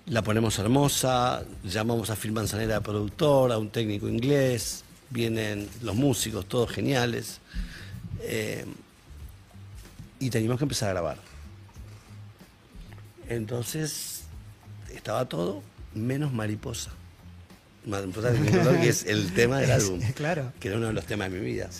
La 0.07 0.23
ponemos 0.23 0.59
hermosa, 0.59 1.45
llamamos 1.63 2.09
a 2.09 2.17
Phil 2.17 2.33
Manzanera 2.33 2.81
productor, 2.81 3.53
a 3.53 3.57
un 3.57 3.69
técnico 3.69 4.09
inglés, 4.09 4.83
vienen 5.09 5.69
los 5.81 5.95
músicos, 5.95 6.47
todos 6.47 6.69
geniales. 6.69 7.39
Eh, 8.23 8.65
y 10.19 10.29
teníamos 10.29 10.57
que 10.57 10.65
empezar 10.65 10.89
a 10.89 10.91
grabar. 10.91 11.17
Entonces, 13.29 14.23
estaba 14.93 15.29
todo 15.29 15.63
menos 15.93 16.33
mariposa. 16.33 16.91
Color, 17.89 18.79
que 18.79 18.89
es 18.89 19.05
el 19.05 19.33
tema 19.33 19.59
del 19.59 19.71
álbum. 19.79 19.99
claro. 20.15 20.53
Que 20.59 20.67
era 20.69 20.77
uno 20.77 20.87
de 20.87 20.93
los 20.93 21.05
temas 21.05 21.31
de 21.31 21.39
mi 21.39 21.45
vida. 21.45 21.69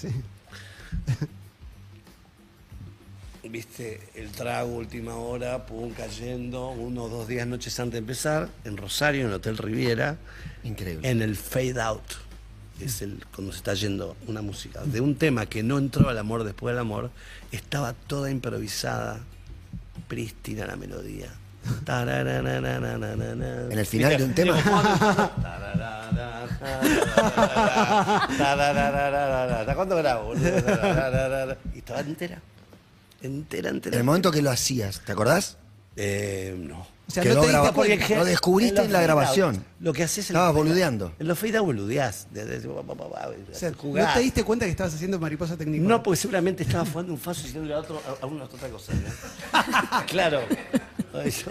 Viste, 3.43 3.99
el 4.15 4.29
trago, 4.31 4.75
última 4.77 5.15
hora, 5.15 5.65
pum, 5.65 5.91
cayendo, 5.91 6.69
uno 6.69 7.03
o 7.05 7.09
dos 7.09 7.27
días, 7.27 7.45
noches 7.47 7.77
antes 7.79 7.93
de 7.93 7.97
empezar, 7.99 8.49
en 8.63 8.77
Rosario, 8.77 9.21
en 9.21 9.27
el 9.27 9.33
Hotel 9.33 9.57
Riviera, 9.57 10.17
Increíble. 10.63 11.09
en 11.09 11.21
el 11.21 11.35
fade 11.35 11.81
out, 11.81 12.03
que 12.77 12.85
es 12.85 13.01
el 13.01 13.25
cuando 13.33 13.51
se 13.51 13.57
está 13.57 13.73
yendo 13.73 14.15
una 14.27 14.41
música, 14.41 14.81
de 14.85 15.01
un 15.01 15.15
tema 15.15 15.47
que 15.47 15.63
no 15.63 15.79
entró 15.79 16.07
al 16.09 16.17
amor 16.19 16.43
después 16.43 16.73
del 16.73 16.79
amor, 16.79 17.09
estaba 17.51 17.93
toda 17.93 18.29
improvisada, 18.31 19.19
prístina 20.07 20.65
la 20.67 20.75
melodía. 20.77 21.29
En 23.69 23.77
el 23.79 23.85
final 23.85 24.17
de 24.17 24.23
un 24.23 24.33
tema. 24.33 24.57
¿Hasta 28.41 29.75
cuánto 29.75 29.95
grabo? 29.97 30.33
Y 30.35 31.77
estaba 31.79 31.99
entera. 32.01 32.41
Entera, 33.21 33.69
entera. 33.69 33.95
En 33.95 33.99
el 33.99 34.05
momento 34.05 34.31
que 34.31 34.41
lo 34.41 34.49
hacías, 34.49 35.01
¿te 35.01 35.11
acordás? 35.11 35.57
Eh, 35.95 36.55
no. 36.57 36.79
O 36.79 37.13
sea, 37.13 37.23
no 37.25 37.41
te 37.41 37.47
diste. 37.49 37.73
Porque- 37.73 38.15
Lo 38.15 38.23
descubriste 38.25 38.81
en 38.83 38.93
la 38.93 39.01
grabación. 39.01 39.65
Lo 39.81 39.91
que 39.91 40.03
haces 40.03 40.29
en 40.29 40.35
Estabas 40.37 40.53
boludeando. 40.53 41.13
En 41.19 41.27
los 41.27 41.37
fade 41.37 41.59
boludeás. 41.59 42.27
O 42.31 43.53
sea. 43.53 43.71
¿No 43.71 44.13
te 44.13 44.19
diste 44.21 44.43
cuenta 44.45 44.65
que 44.65 44.71
estabas 44.71 44.93
haciendo 44.93 45.19
mariposa 45.19 45.57
técnica? 45.57 45.85
No, 45.85 46.01
porque 46.01 46.17
seguramente 46.21 46.63
estaba 46.63 46.85
jugando 46.85 47.11
un 47.11 47.19
faso 47.19 47.41
y 47.41 47.45
diciendo 47.47 47.75
a, 47.75 47.79
otro, 47.79 48.01
a, 48.07 48.23
a 48.23 48.27
una 48.27 48.45
otra 48.45 48.69
cosa. 48.69 48.93
¿no? 48.93 50.05
claro. 50.07 50.41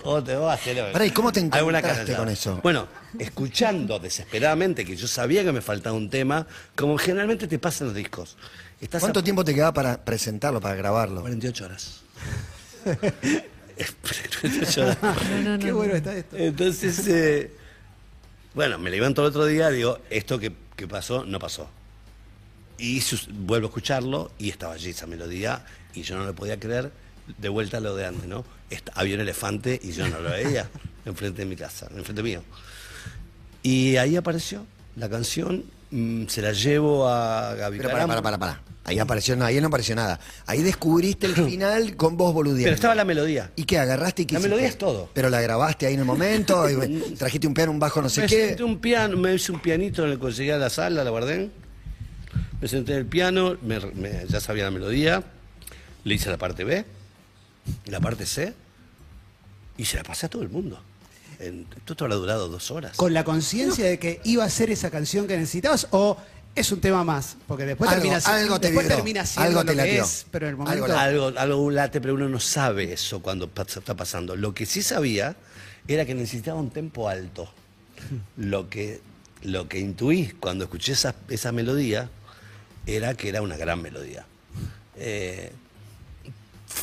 O 0.05 0.23
te 0.23 0.35
vas 0.37 0.51
a 0.51 0.55
hacer. 0.55 0.93
Pará, 0.93 1.05
¿y 1.07 1.11
cómo 1.11 1.31
te 1.33 1.41
encontraste 1.41 2.15
con 2.15 2.29
eso? 2.29 2.61
Bueno, 2.63 2.89
escuchando 3.19 3.99
desesperadamente 3.99 4.85
que 4.85 4.97
yo 4.97 5.07
sabía 5.07 5.45
que 5.45 5.53
me 5.53 5.61
faltaba 5.61 5.97
un 5.97 6.09
tema, 6.11 6.47
como 6.77 6.97
generalmente 6.99 7.47
te 7.47 7.59
pasa 7.59 7.85
en 7.85 7.89
los 7.89 7.97
discos. 7.97 8.37
Estás 8.81 9.01
¿Cuánto 9.01 9.21
a- 9.21 9.23
tiempo 9.25 9.45
te 9.45 9.55
quedaba 9.55 9.73
para 9.75 10.03
presentarlo, 10.05 10.61
para 10.61 10.75
grabarlo? 10.75 11.21
48 11.21 11.65
horas. 11.65 12.01
48 12.85 14.81
horas. 14.83 14.99
No, 15.03 15.41
no, 15.43 15.57
no. 15.57 15.59
Qué 15.59 15.73
bueno 15.73 15.95
está 15.95 16.15
esto. 16.15 16.37
Entonces, 16.37 17.07
eh, 17.09 17.51
bueno, 18.55 18.79
me 18.79 18.91
levanto 18.91 19.23
el 19.23 19.29
otro 19.29 19.45
día, 19.47 19.71
digo, 19.71 19.99
esto 20.11 20.39
que, 20.39 20.53
que 20.77 20.87
pasó, 20.89 21.25
no 21.25 21.39
pasó. 21.39 21.69
Y 22.79 23.01
sus- 23.03 23.29
vuelvo 23.31 23.67
a 23.67 23.69
escucharlo 23.69 24.31
y 24.39 24.49
estaba 24.51 24.75
allí 24.75 24.91
esa 24.91 25.07
melodía 25.07 25.65
y 25.95 26.03
yo 26.03 26.17
no 26.17 26.25
lo 26.25 26.35
podía 26.35 26.59
creer, 26.59 26.91
de 27.39 27.49
vuelta 27.49 27.77
a 27.79 27.81
lo 27.81 27.95
de 27.97 28.07
antes, 28.07 28.27
¿no? 28.27 28.45
Est- 28.71 28.89
había 28.95 29.15
un 29.17 29.21
elefante 29.23 29.79
y 29.83 29.93
yo 29.93 30.09
no 30.09 30.21
lo 30.21 30.31
veía 30.31 30.69
enfrente 31.07 31.43
de 31.43 31.47
mi 31.47 31.57
casa, 31.57 31.89
enfrente 31.97 32.23
mío. 32.23 32.43
Y 33.63 33.97
ahí 33.97 34.17
apareció 34.17 34.67
la 34.97 35.09
canción, 35.09 35.65
mm, 35.91 36.27
se 36.27 36.43
la 36.43 36.53
llevo 36.53 37.09
a 37.09 37.55
Gaby 37.55 37.79
Pero 37.79 37.91
para, 37.91 38.07
para, 38.07 38.23
para, 38.23 38.39
para. 38.39 38.63
Ahí 38.85 38.99
apareció, 38.99 39.37
no, 39.37 39.45
ahí 39.45 39.61
no 39.61 39.67
apareció 39.69 39.95
nada. 39.95 40.19
Ahí 40.47 40.63
descubriste 40.63 41.27
el 41.27 41.35
final 41.47 41.97
con 41.97 42.17
vos 42.17 42.33
boludeando. 42.33 42.65
Pero 42.65 42.75
estaba 42.75 42.95
la 42.95 43.05
melodía. 43.05 43.51
¿Y 43.55 43.65
qué 43.65 43.79
agarraste 43.79 44.23
y 44.23 44.27
qué 44.27 44.35
La 44.35 44.41
melodía 44.41 44.67
es 44.67 44.79
todo. 44.79 45.11
Pero 45.13 45.29
la 45.29 45.41
grabaste 45.41 45.87
ahí 45.87 45.95
en 45.95 46.01
el 46.01 46.07
momento, 46.07 46.69
y 46.89 47.15
trajiste 47.17 47.47
un 47.47 47.55
piano, 47.55 47.73
un 47.73 47.79
bajo, 47.79 48.01
no 48.01 48.09
sé 48.09 48.23
me 48.23 48.27
qué. 48.27 48.49
senté 48.49 48.65
un 48.65 48.79
piano, 48.79 49.17
me 49.19 49.35
hice 49.35 49.53
un 49.53 49.61
pianito 49.61 50.05
en 50.07 50.13
el 50.13 50.19
que 50.19 50.31
llegué 50.33 50.53
a 50.55 50.59
la 50.59 50.71
sala, 50.71 51.05
la 51.05 51.11
guardé. 51.11 51.51
Me 52.61 52.69
senté 52.69 52.93
en 52.93 52.99
el 52.99 53.07
piano, 53.07 53.57
me- 53.63 53.81
me- 53.81 54.27
ya 54.29 54.41
sabía 54.41 54.65
la 54.65 54.71
melodía, 54.71 55.23
le 56.05 56.15
hice 56.15 56.31
la 56.31 56.37
parte 56.39 56.65
B, 56.65 56.85
la 57.87 58.01
parte 58.01 58.27
C, 58.27 58.55
y 59.77 59.85
se 59.85 59.97
la 59.97 60.03
pasé 60.03 60.27
a 60.27 60.29
todo 60.29 60.43
el 60.43 60.49
mundo. 60.51 60.81
En- 61.39 61.67
esto 61.75 62.05
habrá 62.05 62.17
durado 62.17 62.49
dos 62.49 62.71
horas. 62.71 62.97
¿Con 62.97 63.15
la 63.15 63.25
conciencia 63.25 63.87
de 63.87 63.99
que 63.99 64.21
iba 64.25 64.45
a 64.45 64.51
ser 64.51 64.71
esa 64.71 64.91
canción 64.91 65.27
que 65.27 65.37
necesitabas 65.37 65.87
o 65.91 66.17
es 66.55 66.71
un 66.71 66.81
tema 66.81 67.03
más? 67.03 67.37
Porque 67.47 67.65
después 67.65 67.89
Algo- 67.91 68.03
termina, 68.03 68.19
algo 68.25 68.61
te 68.61 68.67
después 68.69 68.85
vibró, 68.85 68.97
termina 68.97 69.25
siendo 69.27 69.61
algo 69.61 69.65
te 69.71 69.75
lo 69.77 69.83
que 69.83 69.99
es, 69.99 70.27
pero 70.31 70.49
en 70.49 70.55
el 70.55 70.61
Algo 70.61 70.87
momento... 70.87 70.99
Algo, 70.99 71.33
algo 71.39 71.71
late, 71.71 72.01
pero 72.01 72.15
uno 72.15 72.29
no 72.29 72.41
sabe 72.41 72.93
eso 72.93 73.23
cuando 73.23 73.49
pasa- 73.49 73.79
está 73.81 73.97
pasando. 73.97 74.37
Lo 74.37 74.53
que 74.53 74.67
sí 74.67 74.83
sabía 74.83 75.35
era 75.89 76.05
que 76.05 76.15
necesitaba 76.15 76.61
un 76.61 76.71
tempo 76.71 77.09
alto. 77.09 77.51
Lo 78.37 78.69
que, 78.69 79.01
lo 79.43 79.67
que 79.69 79.79
intuí 79.79 80.29
cuando 80.41 80.65
escuché 80.65 80.93
esa, 80.93 81.15
esa 81.29 81.53
melodía 81.53 82.11
era 82.87 83.15
que 83.15 83.29
era 83.31 83.41
una 83.41 83.57
gran 83.57 83.81
melodía. 83.81 84.27
Eh, 84.97 85.53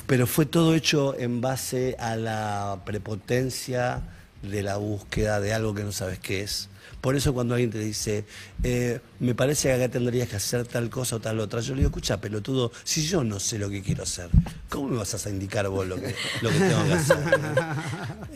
pero 0.05 0.27
fue 0.27 0.45
todo 0.45 0.75
hecho 0.75 1.17
en 1.17 1.41
base 1.41 1.95
a 1.99 2.15
la 2.15 2.81
prepotencia 2.85 4.01
de 4.41 4.63
la 4.63 4.77
búsqueda 4.77 5.39
de 5.39 5.53
algo 5.53 5.73
que 5.73 5.83
no 5.83 5.91
sabes 5.91 6.19
qué 6.19 6.41
es. 6.41 6.69
Por 7.01 7.15
eso 7.15 7.33
cuando 7.33 7.53
alguien 7.53 7.69
te 7.69 7.79
dice, 7.79 8.25
eh, 8.63 8.99
me 9.19 9.35
parece 9.35 9.67
que 9.69 9.75
acá 9.75 9.89
tendrías 9.89 10.27
que 10.27 10.35
hacer 10.35 10.65
tal 10.65 10.89
cosa 10.89 11.17
o 11.17 11.19
tal 11.19 11.39
otra, 11.39 11.61
yo 11.61 11.73
le 11.73 11.81
digo, 11.81 11.89
escucha, 11.89 12.19
pelotudo, 12.19 12.71
si 12.83 13.05
yo 13.05 13.23
no 13.23 13.39
sé 13.39 13.59
lo 13.59 13.69
que 13.69 13.81
quiero 13.81 14.03
hacer, 14.03 14.29
¿cómo 14.67 14.89
me 14.89 14.97
vas 14.97 15.25
a 15.25 15.29
indicar 15.29 15.67
vos 15.69 15.87
lo 15.87 15.95
que, 15.95 16.15
lo 16.41 16.49
que 16.49 16.59
tengo 16.59 16.85
que 16.85 16.93
hacer? 16.93 17.17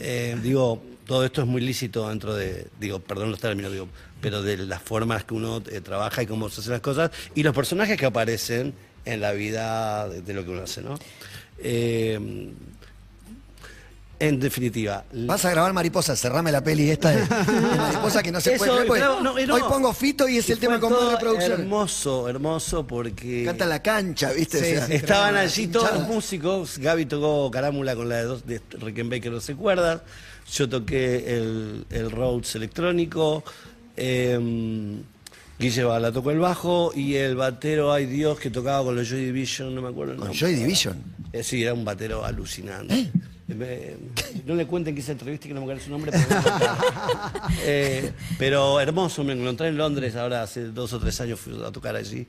Eh, 0.04 0.38
digo, 0.42 0.82
todo 1.06 1.26
esto 1.26 1.42
es 1.42 1.48
muy 1.48 1.62
lícito 1.62 2.10
dentro 2.10 2.34
de, 2.34 2.68
digo, 2.80 3.00
perdón 3.00 3.32
los 3.32 3.40
términos, 3.40 3.72
digo, 3.72 3.88
pero 4.20 4.42
de 4.42 4.58
las 4.58 4.82
formas 4.82 5.24
que 5.26 5.34
uno 5.34 5.62
eh, 5.70 5.82
trabaja 5.82 6.24
y 6.24 6.28
cómo 6.28 6.50
se 6.50 6.62
hacen 6.62 6.74
las 6.74 6.82
cosas 6.82 7.12
y 7.36 7.44
los 7.44 7.54
personajes 7.54 7.98
que 7.98 8.06
aparecen 8.06 8.74
en 9.06 9.22
la 9.22 9.32
vida 9.32 10.08
de, 10.08 10.22
de 10.22 10.34
lo 10.34 10.44
que 10.44 10.52
uno 10.52 10.64
hace, 10.64 10.82
¿no? 10.82 10.98
Eh, 11.64 12.52
en 14.20 14.40
definitiva, 14.40 15.04
Vas 15.12 15.44
a 15.46 15.50
grabar 15.50 15.74
Mariposa, 15.74 16.16
cerrame 16.16 16.52
la 16.52 16.64
peli 16.64 16.92
esta 16.92 17.10
de, 17.10 17.22
de 17.22 17.78
Mariposa 17.78 18.22
que 18.22 18.32
no 18.32 18.40
se 18.40 18.54
Eso, 18.54 18.66
puede 18.66 18.72
creer, 18.74 18.88
porque 18.88 19.02
claro, 19.02 19.22
no, 19.22 19.48
no. 19.48 19.54
Hoy 19.56 19.62
pongo 19.68 19.94
Fito 19.94 20.30
y 20.30 20.38
es 20.38 20.48
Y 20.48 20.52
el 20.52 20.60
tema 20.60 20.80
con 20.80 20.94
más 20.94 21.14
reproducción. 21.14 21.62
Hermoso, 21.62 22.30
hermoso 22.30 22.86
porque 22.86 23.46
Canta 23.46 23.66
la 23.66 23.82
cancha, 23.82 24.32
¿viste? 24.32 24.60
Sí, 24.60 24.74
O 24.74 24.78
sea, 24.78 24.86
sí. 24.86 24.94
estaban 24.94 25.36
allí 25.38 25.68
todos 25.68 25.92
los 25.94 26.08
músicos. 26.08 26.78
Gaby 26.78 27.08
tocó 27.08 27.50
Carámula 27.50 27.96
con 27.96 28.10
la 28.10 28.18
de, 28.18 28.24
dos, 28.26 28.46
de 28.46 28.62
Rickenbacker, 28.70 29.32
no 29.32 29.42
se 29.42 29.56
cuerdas. 29.56 30.02
Yo 30.54 30.70
toqué 30.70 31.38
el, 31.38 31.86
el 31.90 32.12
Rhodes 32.12 32.54
electrónico. 32.54 33.44
Eh, 33.98 35.00
Guille 35.62 35.84
Bala 35.84 36.12
tocó 36.12 36.32
el 36.32 36.40
bajo 36.40 36.92
y 36.96 37.14
el 37.16 37.36
batero, 37.36 37.94
ay 37.94 38.08
Dios, 38.08 38.40
que 38.40 38.50
tocaba 38.50 38.84
con 38.84 38.96
los 38.96 39.08
Joy 39.08 39.26
Division, 39.26 39.76
no 39.76 39.82
me 39.84 39.90
acuerdo 39.90 40.14
el 40.14 40.18
Con 40.18 40.28
nombre. 40.30 40.40
Joy 40.40 40.56
Division. 40.56 40.98
Eh, 41.32 41.44
sí, 41.44 41.62
era 41.62 41.74
un 41.76 41.86
batero 41.86 42.26
alucinante. 42.26 42.94
¿Eh? 42.96 43.12
No 44.46 44.56
le 44.56 44.66
cuenten 44.68 44.94
que 44.96 45.02
hice 45.02 45.12
entrevista 45.14 45.46
y 45.46 45.50
que 45.50 45.54
no 45.54 45.62
me 45.62 45.66
acuerdo 45.66 45.84
su 45.84 45.90
nombre. 45.90 46.12
Pero. 46.12 46.42
Eh, 47.64 48.12
pero 48.40 48.80
hermoso, 48.80 49.24
me 49.24 49.34
encontré 49.34 49.68
en 49.68 49.78
Londres 49.78 50.16
ahora 50.16 50.42
hace 50.44 50.66
dos 50.66 50.94
o 50.94 51.00
tres 51.00 51.20
años 51.22 51.40
fui 51.40 51.54
a 51.64 51.72
tocar 51.72 51.96
allí. 51.96 52.26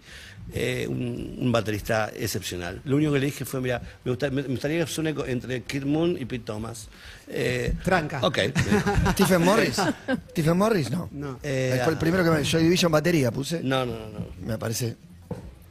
Eh, 0.52 0.86
un, 0.88 1.36
un 1.38 1.52
baterista 1.52 2.10
excepcional. 2.14 2.80
Lo 2.84 2.96
único 2.96 3.12
que 3.12 3.20
le 3.20 3.26
dije 3.26 3.44
fue, 3.44 3.60
mira, 3.60 3.80
me, 4.04 4.10
gusta- 4.10 4.30
me- 4.30 4.42
me 4.42 4.48
gustaría 4.48 4.84
que 4.84 4.90
suene 4.90 5.14
entre 5.26 5.62
Kid 5.62 5.84
Moon 5.84 6.16
y 6.20 6.24
Pete 6.24 6.44
Thomas. 6.46 6.88
Eh, 7.28 7.74
Tranca. 7.84 8.20
Ok. 8.26 8.38
Stephen 9.12 9.42
Morris. 9.42 9.76
Stephen 10.30 10.56
Morris, 10.58 10.90
no. 10.90 11.08
No. 11.12 11.38
Eh, 11.42 11.80
fue 11.84 11.92
el 11.92 11.98
primero 11.98 12.24
que 12.24 12.30
me. 12.30 12.44
Joy 12.44 12.64
Division 12.64 12.90
batería 12.92 13.30
puse. 13.30 13.62
No, 13.62 13.86
no, 13.86 13.92
no. 13.92 14.08
no. 14.08 14.26
Me 14.44 14.58
parece. 14.58 14.96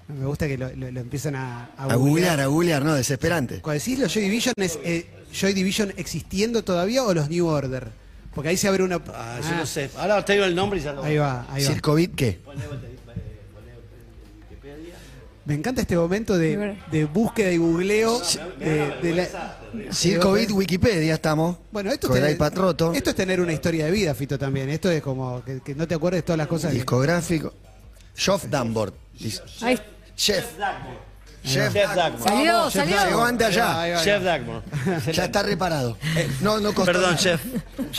Me 0.08 0.26
gusta 0.26 0.48
que 0.48 0.58
lo, 0.58 0.70
lo- 0.76 0.92
lo 0.92 1.00
empiezan 1.02 1.36
a, 1.36 1.70
A 1.78 1.96
googlear, 1.96 2.40
a 2.40 2.46
googlear, 2.48 2.84
¿no? 2.84 2.94
Desesperante. 2.96 3.60
Cuando 3.62 3.80
decís 3.80 4.00
los 4.00 4.12
Joy 4.14 4.24
Division, 4.24 4.54
¿es 4.58 4.80
eh, 4.84 5.06
Joy 5.34 5.54
Division 5.54 5.94
existiendo 5.98 6.64
todavía 6.64 7.04
o 7.04 7.14
los 7.14 7.30
New 7.30 7.48
Order? 7.48 7.88
Porque 8.34 8.50
ahí 8.50 8.58
se 8.58 8.68
abre 8.68 8.84
una... 8.84 8.96
Ah, 9.14 9.40
yo 9.42 9.48
Ah, 9.52 9.56
no 9.58 9.66
sé. 9.66 9.90
Ahora 9.98 10.24
te 10.24 10.34
digo 10.34 10.46
el 10.46 10.56
nombre 10.56 10.80
y 10.80 10.84
ya 10.84 10.94
lo 10.94 11.04
Ahí 11.04 11.18
va, 11.18 11.46
ahí 11.50 11.64
va. 11.64 11.70
Circo 11.72 11.96
Beat, 11.96 12.12
¿qué? 12.16 12.40
Me 15.44 15.56
encanta 15.56 15.82
este 15.82 15.98
momento 15.98 16.38
de, 16.38 16.78
de 16.92 17.06
búsqueda 17.06 17.52
y 17.52 17.58
googleo. 17.58 18.22
eh, 18.60 18.94
de 19.02 19.14
la- 19.16 19.58
Beat, 20.32 20.52
Wikipedia 20.52 21.16
estamos. 21.16 21.58
Bueno, 21.72 21.92
esto 21.92 22.08
es, 22.16 22.24
el 22.24 22.38
tener, 22.38 22.96
esto 22.96 23.10
es 23.10 23.16
tener 23.16 23.42
una 23.42 23.52
historia 23.52 23.86
de 23.86 23.92
vida, 23.92 24.14
Fito, 24.14 24.38
también. 24.38 24.70
Esto 24.70 24.92
es 24.92 25.02
como 25.02 25.44
que, 25.44 25.60
que 25.62 25.74
no 25.74 25.88
te 25.88 25.96
acuerdes 25.96 26.24
todas 26.24 26.38
las 26.38 26.48
cosas. 26.48 26.72
Discográfico. 26.72 27.54
Geoff 28.16 28.46
Dunbar. 28.46 28.94
Dice. 29.20 29.42
Ahí 29.62 29.80
Chef. 30.16 30.46
Chef. 31.44 31.74
Chef 31.74 31.96
Dagmar. 31.96 32.22
salió. 32.22 32.70
Llegó 33.06 33.18
va, 33.20 33.28
allá. 33.30 34.04
Chef 34.04 34.24
Dagmar. 34.24 34.62
Ya 35.12 35.26
está 35.26 35.42
reparado. 35.44 35.98
No, 36.42 36.60
no 36.60 36.74
costó 36.74 36.92
Perdón, 36.92 37.12
nada. 37.12 37.18
chef. 37.18 37.42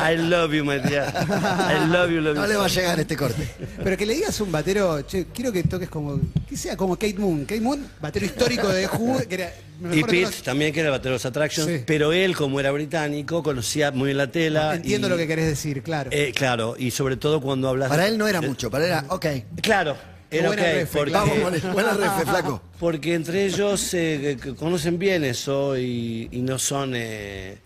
I 0.01 0.17
love 0.17 0.53
you, 0.53 0.65
my 0.65 0.79
dear. 0.79 1.13
I 1.13 1.87
love 1.91 2.11
you, 2.11 2.21
love 2.21 2.35
you. 2.37 2.41
No 2.41 2.47
le 2.47 2.57
va 2.57 2.67
a 2.67 2.69
llegar 2.69 3.01
este 3.01 3.17
corte. 3.17 3.49
Pero 3.83 3.97
que 3.97 4.07
le 4.07 4.15
digas 4.15 4.39
a 4.39 4.45
un 4.45 4.53
batero, 4.53 5.03
che, 5.03 5.27
quiero 5.35 5.51
que 5.53 5.65
toques 5.65 5.89
como, 5.89 6.21
que 6.49 6.57
sea 6.57 6.77
como 6.77 6.95
Kate 6.97 7.19
Moon. 7.19 7.41
Kate 7.45 7.61
Moon, 7.61 7.85
batero 8.01 8.27
histórico 8.27 8.69
de 8.69 8.87
Who, 8.87 9.27
que 9.29 9.35
era... 9.35 9.53
mejor 9.81 9.99
Y 9.99 10.05
Pete 10.05 10.43
también, 10.45 10.73
que 10.73 10.81
era 10.81 10.91
el 10.91 10.93
batero 10.93 11.11
de 11.11 11.17
los 11.17 11.27
Attractions, 11.27 11.69
Sí. 11.69 11.83
pero 11.87 12.13
él, 12.13 12.37
como 12.37 12.61
era 12.61 12.71
británico, 12.71 13.43
conocía 13.43 13.91
muy 13.91 14.07
bien 14.07 14.19
la 14.19 14.29
tela. 14.29 14.75
Entiendo 14.77 15.09
y- 15.09 15.11
lo 15.11 15.17
que 15.17 15.27
querés 15.27 15.47
decir, 15.47 15.83
claro. 15.83 16.11
Eh, 16.13 16.33
claro, 16.35 16.77
y 16.79 16.91
sobre 16.93 17.17
todo 17.17 17.41
cuando 17.41 17.69
hablas... 17.69 17.89
Para 17.89 18.07
él 18.07 18.17
no 18.19 18.29
era 18.29 18.41
mucho, 18.41 18.71
para 18.71 18.85
él 18.85 18.91
era, 18.93 19.05
ok. 19.09 19.27
Claro, 19.61 19.97
era 20.33 20.51
ok, 20.51 20.57
refe, 20.57 20.99
porque. 20.99 21.13
Vamos, 21.13 21.39
buena 21.73 21.95
refe, 21.95 22.23
flaco. 22.31 22.63
porque 22.79 23.15
entre 23.15 23.45
ellos 23.47 23.95
eh, 23.95 24.39
conocen 24.59 24.99
bien 24.99 25.25
eso 25.25 25.77
y, 25.77 26.29
y 26.33 26.41
no 26.43 26.59
son... 26.59 26.93
eh, 26.95 27.59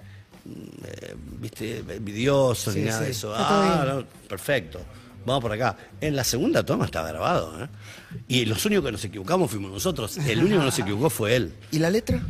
eh, 0.46 1.14
viste, 1.40 1.78
envidiosos 1.88 2.74
Sí, 2.74 2.80
ni 2.80 2.86
nada 2.86 2.98
sí, 3.00 3.04
de 3.06 3.10
eso. 3.10 3.32
Ah, 3.36 3.84
no, 3.86 4.04
perfecto. 4.28 4.80
Vamos 5.24 5.42
por 5.42 5.52
acá. 5.52 5.76
En 6.00 6.14
la 6.14 6.22
segunda 6.22 6.64
toma 6.64 6.84
estaba 6.84 7.08
grabado, 7.08 7.64
¿eh? 7.64 7.68
Y 8.28 8.44
los 8.44 8.64
únicos 8.64 8.84
que 8.84 8.92
nos 8.92 9.04
equivocamos 9.04 9.50
fuimos 9.50 9.72
nosotros. 9.72 10.16
El 10.18 10.38
único 10.40 10.58
que 10.60 10.64
no 10.66 10.70
se 10.70 10.82
equivocó 10.82 11.10
fue 11.10 11.34
él. 11.34 11.52
¿Y 11.72 11.80
la 11.80 11.90
letra? 11.90 12.22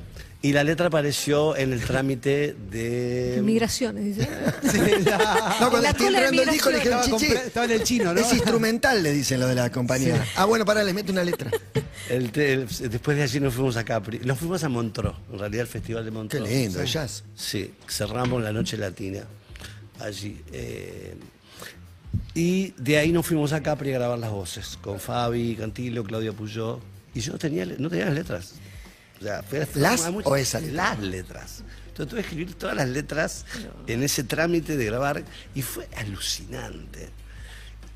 Y 0.46 0.52
la 0.52 0.62
letra 0.62 0.86
apareció 0.86 1.56
en 1.56 1.72
el 1.72 1.80
trámite 1.80 2.54
de... 2.70 3.40
Migraciones, 3.42 4.04
dice. 4.16 4.28
Sí. 4.70 4.78
No, 4.78 5.70
cuando 5.70 5.80
la 5.80 5.90
estoy 5.90 6.06
entrando 6.06 6.42
el 6.42 6.50
disco 6.50 6.70
le 6.70 6.76
dijeron, 6.78 7.00
Estaba 7.00 7.18
chichi, 7.18 7.32
estaba 7.32 7.66
en 7.66 7.72
el 7.72 7.82
chino, 7.82 8.14
¿no? 8.14 8.20
es 8.20 8.32
instrumental, 8.32 9.02
le 9.02 9.12
dicen 9.12 9.40
lo 9.40 9.48
de 9.48 9.54
la 9.56 9.70
compañía. 9.72 10.24
Ah, 10.36 10.44
bueno, 10.44 10.64
para, 10.64 10.84
le 10.84 10.92
meto 10.92 11.10
una 11.10 11.24
letra. 11.24 11.50
El 12.08 12.30
te- 12.30 12.52
el- 12.52 12.68
después 12.90 13.16
de 13.16 13.24
allí 13.24 13.40
nos 13.40 13.54
fuimos 13.54 13.76
a 13.76 13.84
Capri. 13.84 14.20
Nos 14.20 14.38
fuimos 14.38 14.62
a 14.62 14.68
Montreux, 14.68 15.16
en 15.32 15.38
realidad 15.40 15.62
el 15.62 15.66
Festival 15.68 16.04
de 16.04 16.10
Qué 16.10 16.16
Montreux. 16.16 16.48
lindo, 16.48 16.80
el 16.80 16.86
jazz. 16.86 17.24
Sí, 17.34 17.72
cerramos 17.88 18.40
la 18.42 18.52
noche 18.52 18.76
latina 18.76 19.24
allí. 20.00 20.40
eh, 20.52 21.14
y 22.34 22.72
de 22.76 22.98
ahí 22.98 23.12
nos 23.12 23.26
fuimos 23.26 23.52
a 23.52 23.62
Capri 23.62 23.90
a 23.90 23.98
grabar 23.98 24.18
las 24.18 24.30
voces, 24.30 24.78
con 24.80 25.00
Fabi, 25.00 25.56
Cantillo, 25.56 26.04
Claudia 26.04 26.32
Puyó. 26.32 26.78
Y 27.14 27.20
yo 27.20 27.32
no 27.32 27.38
tenía, 27.38 27.64
no 27.64 27.88
tenía 27.88 28.04
las 28.06 28.14
letras. 28.14 28.52
O 29.20 29.22
sea, 29.24 29.42
fue- 29.42 29.66
¿Las 29.74 30.10
o 30.24 30.36
esas 30.36 30.62
letras? 30.62 30.98
Las 30.98 30.98
letras. 31.08 31.64
Entonces 31.88 32.10
tuve 32.10 32.20
que 32.20 32.26
escribir 32.28 32.54
todas 32.54 32.76
las 32.76 32.88
letras 32.88 33.46
en 33.86 34.02
ese 34.02 34.22
trámite 34.24 34.76
de 34.76 34.84
grabar 34.84 35.22
y 35.54 35.62
fue 35.62 35.88
alucinante. 35.96 37.08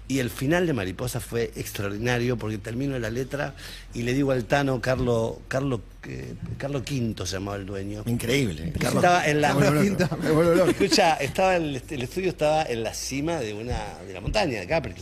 Y 0.08 0.18
el 0.18 0.28
final 0.30 0.66
de 0.66 0.72
Mariposa 0.72 1.20
fue 1.20 1.52
extraordinario 1.54 2.36
porque 2.36 2.58
termino 2.58 2.98
la 2.98 3.10
letra 3.10 3.54
y 3.94 4.02
le 4.02 4.12
digo 4.12 4.32
al 4.32 4.44
Tano, 4.44 4.80
Carlo, 4.80 5.40
Carlo, 5.46 5.82
eh, 6.08 6.34
Carlo 6.58 6.82
Quinto 6.82 7.26
se 7.26 7.34
llamaba 7.34 7.58
el 7.58 7.66
dueño. 7.66 8.02
Increíble. 8.06 8.72
Carlos. 8.72 9.04
Estaba 9.04 9.28
en 9.28 9.40
la, 9.40 9.54
Me 9.54 10.30
vuelvo 10.32 10.54
loco. 10.56 10.70
Escucha, 10.70 11.14
estaba 11.14 11.54
el, 11.54 11.80
el 11.88 12.02
estudio 12.02 12.30
estaba 12.30 12.64
en 12.64 12.82
la 12.82 12.92
cima 12.92 13.36
de 13.38 13.54
una 13.54 13.78
de 14.04 14.12
la 14.14 14.20
montaña 14.20 14.58
de 14.58 14.66
Capri, 14.66 14.94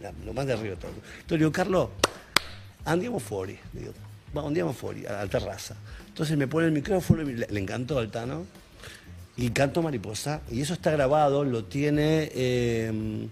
la- 0.00 0.12
la- 0.12 0.18
lo 0.24 0.32
más 0.32 0.46
de 0.46 0.52
arriba 0.52 0.74
de 0.76 0.80
todo. 0.80 0.90
Entonces 0.92 1.30
le 1.30 1.38
digo, 1.38 1.50
Carlos, 1.50 1.88
andiamo 2.84 3.18
fuori, 3.18 3.58
le 3.72 3.80
digo, 3.80 3.92
"Va, 4.36 4.46
andiamo 4.46 4.72
fuori, 4.72 5.06
a 5.06 5.12
la 5.12 5.26
terraza. 5.26 5.74
Entonces 6.08 6.36
me 6.36 6.46
pone 6.48 6.66
el 6.66 6.72
micrófono 6.72 7.22
y 7.22 7.34
le, 7.34 7.46
le 7.48 7.60
encantó 7.60 7.98
al 7.98 8.10
Tano 8.10 8.46
y 9.36 9.50
canto 9.50 9.82
Mariposa 9.82 10.40
y 10.50 10.60
eso 10.60 10.74
está 10.74 10.90
grabado, 10.92 11.44
lo 11.44 11.64
tiene... 11.64 12.30
eh, 12.34 13.28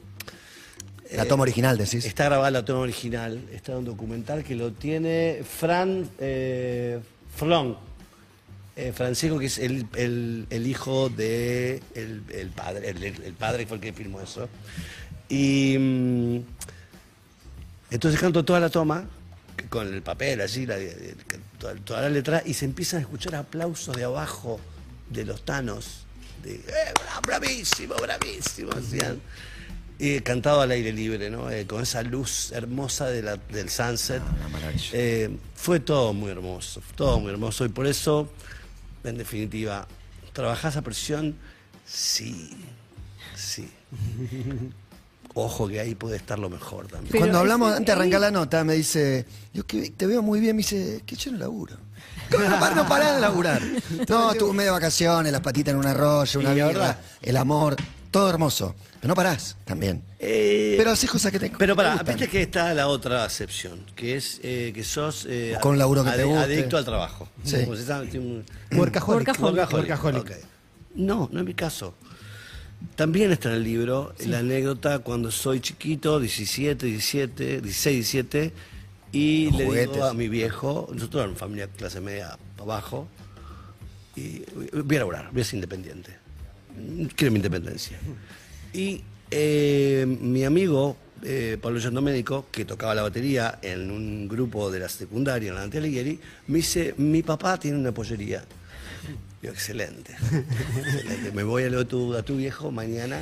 La 1.14 1.24
toma 1.26 1.42
original, 1.42 1.76
decís. 1.78 2.04
Está 2.04 2.24
grabada 2.24 2.50
la 2.50 2.64
toma 2.64 2.80
original, 2.80 3.40
está 3.52 3.72
en 3.72 3.78
un 3.78 3.84
documental 3.84 4.42
que 4.44 4.54
lo 4.54 4.72
tiene 4.72 5.42
Fran 5.44 6.08
eh, 6.18 6.98
Flon, 7.36 7.76
eh, 8.76 8.92
Francisco, 8.94 9.38
que 9.38 9.46
es 9.46 9.58
el, 9.58 9.86
el- 9.94 10.46
el 10.50 10.66
hijo 10.66 11.08
de 11.10 11.82
el, 11.94 12.22
el 12.34 12.48
padre, 12.48 12.88
el, 12.90 13.02
el 13.04 13.34
padre 13.34 13.66
fue 13.66 13.76
el 13.76 13.82
que 13.82 13.92
filmó 13.92 14.20
eso. 14.20 14.48
Y 15.28 15.76
mm, 15.78 16.36
entonces 17.90 18.18
canto 18.20 18.44
toda 18.44 18.58
la 18.60 18.70
toma, 18.70 19.04
con 19.68 19.92
el 19.92 20.02
papel 20.02 20.40
así, 20.40 20.66
la- 20.66 20.76
el- 20.76 21.16
toda, 21.58 21.74
toda 21.76 22.02
la 22.02 22.08
letra, 22.10 22.42
y 22.44 22.54
se 22.54 22.64
empiezan 22.64 22.98
a 22.98 23.02
escuchar 23.02 23.34
aplausos 23.36 23.96
de 23.96 24.04
abajo 24.04 24.60
de 25.10 25.24
los 25.24 25.44
tanos. 25.44 26.04
De, 26.42 26.54
"Eh, 26.56 26.62
bra- 26.94 27.20
bravísimo, 27.26 27.94
bravísimo, 27.96 28.72
decían. 28.72 29.20
Y 29.98 30.18
cantado 30.20 30.60
al 30.62 30.70
aire 30.72 30.92
libre, 30.92 31.30
¿no? 31.30 31.48
Eh, 31.50 31.66
con 31.66 31.82
esa 31.82 32.02
luz 32.02 32.50
hermosa 32.52 33.06
de 33.06 33.22
la- 33.22 33.36
del 33.36 33.70
sunset. 33.70 34.20
Ah. 34.20 34.48
Eh, 34.92 35.36
fue 35.54 35.78
todo 35.78 36.12
muy 36.12 36.30
hermoso, 36.30 36.82
todo 36.96 37.20
muy 37.20 37.30
hermoso. 37.30 37.64
Y 37.64 37.68
por 37.68 37.86
eso, 37.86 38.28
en 39.04 39.16
definitiva, 39.18 39.86
¿trabajás 40.32 40.76
a 40.76 40.82
presión? 40.82 41.36
Sí, 41.86 42.50
sí. 43.36 43.70
Ojo 45.34 45.68
que 45.68 45.80
ahí 45.80 45.94
puede 45.94 46.16
estar 46.16 46.38
lo 46.38 46.50
mejor 46.50 46.86
también. 46.88 47.08
Pero 47.10 47.20
Cuando 47.22 47.38
hablamos, 47.38 47.68
ese- 47.70 47.76
antes 47.78 47.86
de 47.94 48.00
arrancar 48.00 48.20
la 48.20 48.30
nota, 48.30 48.64
me 48.64 48.74
dice, 48.74 49.26
yo 49.54 49.66
que 49.66 49.90
te 49.90 50.06
veo 50.06 50.22
muy 50.22 50.40
bien, 50.40 50.56
me 50.56 50.60
dice, 50.62 51.02
que 51.06 51.16
yo 51.16 51.32
no 51.32 51.38
laburo. 51.38 51.76
¿Cómo 52.30 52.44
no, 52.44 52.74
no 52.74 52.88
parás 52.88 53.14
de 53.14 53.20
laburar? 53.20 53.62
No, 54.08 54.32
estuve 54.32 54.52
medio 54.52 54.70
de 54.72 54.78
vacaciones, 54.78 55.32
las 55.32 55.40
patitas 55.40 55.72
en 55.72 55.78
un 55.78 55.86
arroyo, 55.86 56.40
una 56.40 56.52
verdad. 56.54 56.98
el 57.22 57.36
amor. 57.36 57.76
todo 58.10 58.28
hermoso. 58.28 58.74
Pero 59.00 59.08
no 59.08 59.14
parás 59.16 59.56
también. 59.64 60.02
Eh, 60.20 60.74
Pero 60.78 60.92
haces 60.92 61.10
cosas 61.10 61.32
que 61.32 61.38
te 61.40 61.50
Pero 61.50 61.74
te 61.74 61.82
gustan. 61.82 62.06
viste 62.06 62.28
que 62.28 62.42
está 62.42 62.72
la 62.74 62.86
otra 62.86 63.24
acepción, 63.24 63.84
que 63.96 64.16
es 64.16 64.38
eh, 64.44 64.70
que 64.74 64.84
sos 64.84 65.26
eh, 65.28 65.56
Con 65.60 65.72
un 65.72 65.78
laburo 65.78 66.04
que 66.04 66.10
te 66.12 66.22
guste. 66.24 66.42
adicto 66.44 66.76
al 66.76 66.84
trabajo. 66.84 67.28
Sí. 67.42 67.56
Un- 67.56 68.44
Workaholic. 68.72 69.26
Workaholic. 69.28 69.72
Workaholic. 69.72 70.20
Ok. 70.22 70.30
No, 70.94 71.28
no 71.32 71.40
es 71.40 71.46
mi 71.46 71.54
caso. 71.54 71.94
También 72.96 73.32
está 73.32 73.50
en 73.50 73.56
el 73.56 73.64
libro 73.64 74.14
la 74.26 74.38
anécdota 74.38 74.98
cuando 75.00 75.30
soy 75.30 75.60
chiquito, 75.60 76.20
17, 76.20 76.86
17, 76.86 77.60
16, 77.60 77.96
17, 77.96 78.52
y 79.12 79.50
Los 79.50 79.58
le 79.58 79.66
juguetes. 79.66 79.92
digo 79.92 80.04
a 80.06 80.14
mi 80.14 80.28
viejo, 80.28 80.88
nosotros 80.92 81.20
éramos 81.20 81.38
familia 81.38 81.68
clase 81.68 82.00
media 82.00 82.38
abajo, 82.58 83.08
y 84.16 84.42
voy 84.84 84.96
a 84.96 85.00
laburar, 85.00 85.30
voy 85.32 85.42
a 85.42 85.44
ser 85.44 85.54
independiente. 85.54 86.16
Quiero 87.16 87.32
mi 87.32 87.36
independencia. 87.36 87.98
Y 88.72 89.02
eh, 89.30 90.06
mi 90.06 90.44
amigo, 90.44 90.96
eh, 91.22 91.58
Pablo 91.60 91.80
Giandomenico, 91.80 92.46
que 92.50 92.64
tocaba 92.64 92.94
la 92.94 93.02
batería 93.02 93.58
en 93.62 93.90
un 93.90 94.28
grupo 94.28 94.70
de 94.70 94.80
la 94.80 94.88
secundaria, 94.88 95.48
en 95.48 95.54
la 95.54 95.60
Dante 95.62 95.78
Alighieri, 95.78 96.18
me 96.48 96.58
dice, 96.58 96.94
mi 96.98 97.22
papá 97.22 97.58
tiene 97.58 97.78
una 97.78 97.92
pollería. 97.92 98.44
Digo, 99.42 99.52
excelente. 99.52 100.16
Me 101.34 101.42
voy 101.42 101.64
a 101.64 101.68
lo 101.68 101.84
tu, 101.86 102.14
a 102.14 102.22
tu 102.22 102.36
viejo 102.36 102.70
mañana. 102.70 103.20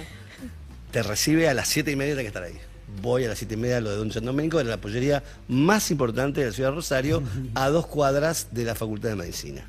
Te 0.92 1.02
recibe 1.02 1.48
a 1.48 1.54
las 1.54 1.68
siete 1.68 1.92
y 1.92 1.96
media, 1.96 2.14
tiene 2.14 2.22
que 2.22 2.28
estar 2.28 2.42
ahí. 2.42 2.58
Voy 3.00 3.24
a 3.24 3.28
las 3.28 3.38
siete 3.38 3.54
y 3.54 3.56
media 3.56 3.78
a 3.78 3.80
lo 3.80 3.90
de 3.90 3.96
Don 3.96 4.12
San 4.12 4.24
Domenico, 4.24 4.60
era 4.60 4.68
la 4.68 4.80
pollería 4.80 5.22
más 5.48 5.90
importante 5.90 6.40
de 6.40 6.48
la 6.48 6.52
ciudad 6.52 6.70
de 6.70 6.74
Rosario, 6.74 7.22
a 7.54 7.68
dos 7.70 7.86
cuadras 7.86 8.48
de 8.50 8.64
la 8.64 8.74
Facultad 8.74 9.10
de 9.10 9.16
Medicina. 9.16 9.64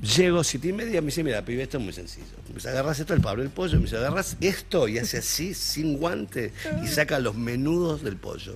Llego 0.00 0.42
siete 0.42 0.68
y 0.68 0.72
media, 0.72 1.00
me 1.00 1.06
dice, 1.06 1.22
mira, 1.22 1.44
pibe, 1.44 1.62
esto 1.62 1.78
es 1.78 1.84
muy 1.84 1.92
sencillo. 1.92 2.26
Me 2.48 2.54
dice, 2.54 2.70
agarras 2.70 2.98
esto, 2.98 3.14
el 3.14 3.20
Pablo, 3.20 3.44
el 3.44 3.50
pollo, 3.50 3.76
me 3.76 3.84
dice, 3.84 3.98
agarras 3.98 4.36
esto 4.40 4.88
y 4.88 4.98
hace 4.98 5.18
así, 5.18 5.54
sin 5.54 5.98
guante, 5.98 6.52
y 6.82 6.88
saca 6.88 7.20
los 7.20 7.36
menudos 7.36 8.02
del 8.02 8.16
pollo. 8.16 8.54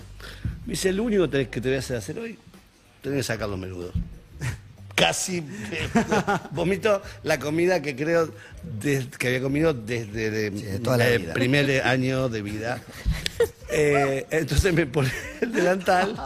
Me 0.65 0.73
dice, 0.73 0.93
lo 0.93 1.05
único 1.05 1.31
que 1.31 1.47
te 1.47 1.61
voy 1.61 1.75
a 1.75 1.79
hacer 1.79 2.19
hoy, 2.19 2.39
tenés 3.03 3.19
que 3.19 3.23
sacar 3.23 3.49
los 3.49 3.59
menudos. 3.59 3.93
Casi 4.97 5.37
eh, 5.39 5.89
vomito 6.51 7.01
la 7.23 7.39
comida 7.39 7.81
que 7.83 7.95
creo 7.95 8.33
que 8.83 9.27
había 9.29 9.41
comido 9.43 9.73
desde 9.75 10.31
de- 10.31 10.51
Sí, 10.59 10.65
de 10.65 10.79
toda 10.81 10.97
la 10.97 11.09
el 11.09 11.27
primer 11.27 11.83
año 11.87 12.29
de 12.29 12.43
vida. 12.43 12.83
Eh, 13.69 14.25
entonces 14.31 14.73
me 14.73 14.87
pone 14.87 15.11
el 15.41 15.53
delantal 15.53 16.17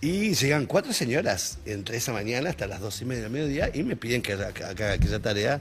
y 0.00 0.34
llegan 0.34 0.64
cuatro 0.66 0.92
señoras 0.94 1.58
entre 1.66 1.98
esa 1.98 2.12
mañana 2.12 2.48
hasta 2.50 2.66
las 2.66 2.80
dos 2.80 3.00
y 3.02 3.04
media 3.04 3.24
del 3.24 3.30
mediodía 3.32 3.70
y 3.72 3.82
me 3.84 3.96
piden 3.96 4.22
que 4.22 4.32
haga 4.32 4.92
aquella 4.92 5.20
tarea. 5.20 5.60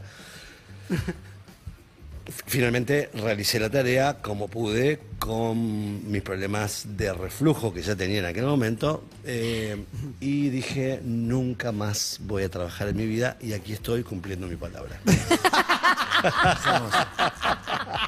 Finalmente 2.45 3.09
realicé 3.13 3.59
la 3.59 3.69
tarea 3.69 4.17
como 4.21 4.47
pude 4.47 4.99
con 5.19 6.09
mis 6.09 6.21
problemas 6.21 6.85
de 6.95 7.11
reflujo 7.11 7.73
que 7.73 7.81
ya 7.81 7.95
tenía 7.95 8.19
en 8.19 8.25
aquel 8.25 8.45
momento 8.45 9.03
eh, 9.25 9.83
y 10.21 10.49
dije 10.49 11.01
nunca 11.03 11.71
más 11.73 12.19
voy 12.21 12.43
a 12.43 12.49
trabajar 12.49 12.87
en 12.89 12.95
mi 12.97 13.05
vida 13.05 13.35
y 13.41 13.51
aquí 13.53 13.73
estoy 13.73 14.03
cumpliendo 14.03 14.47
mi 14.47 14.55
palabra. 14.55 14.97
Es 15.07 16.65
hermoso. 16.65 16.97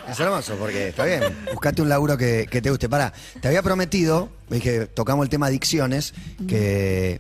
Es 0.10 0.20
hermoso 0.20 0.56
porque 0.56 0.88
está 0.90 1.06
bien. 1.06 1.22
Buscate 1.52 1.82
un 1.82 1.90
laburo 1.90 2.18
que, 2.18 2.48
que 2.50 2.62
te 2.62 2.70
guste. 2.70 2.88
Para, 2.88 3.12
te 3.42 3.48
había 3.48 3.62
prometido, 3.62 4.30
ves 4.50 4.62
que 4.62 4.86
tocamos 4.88 5.24
el 5.26 5.30
tema 5.30 5.48
adicciones, 5.48 6.14
que 6.48 7.20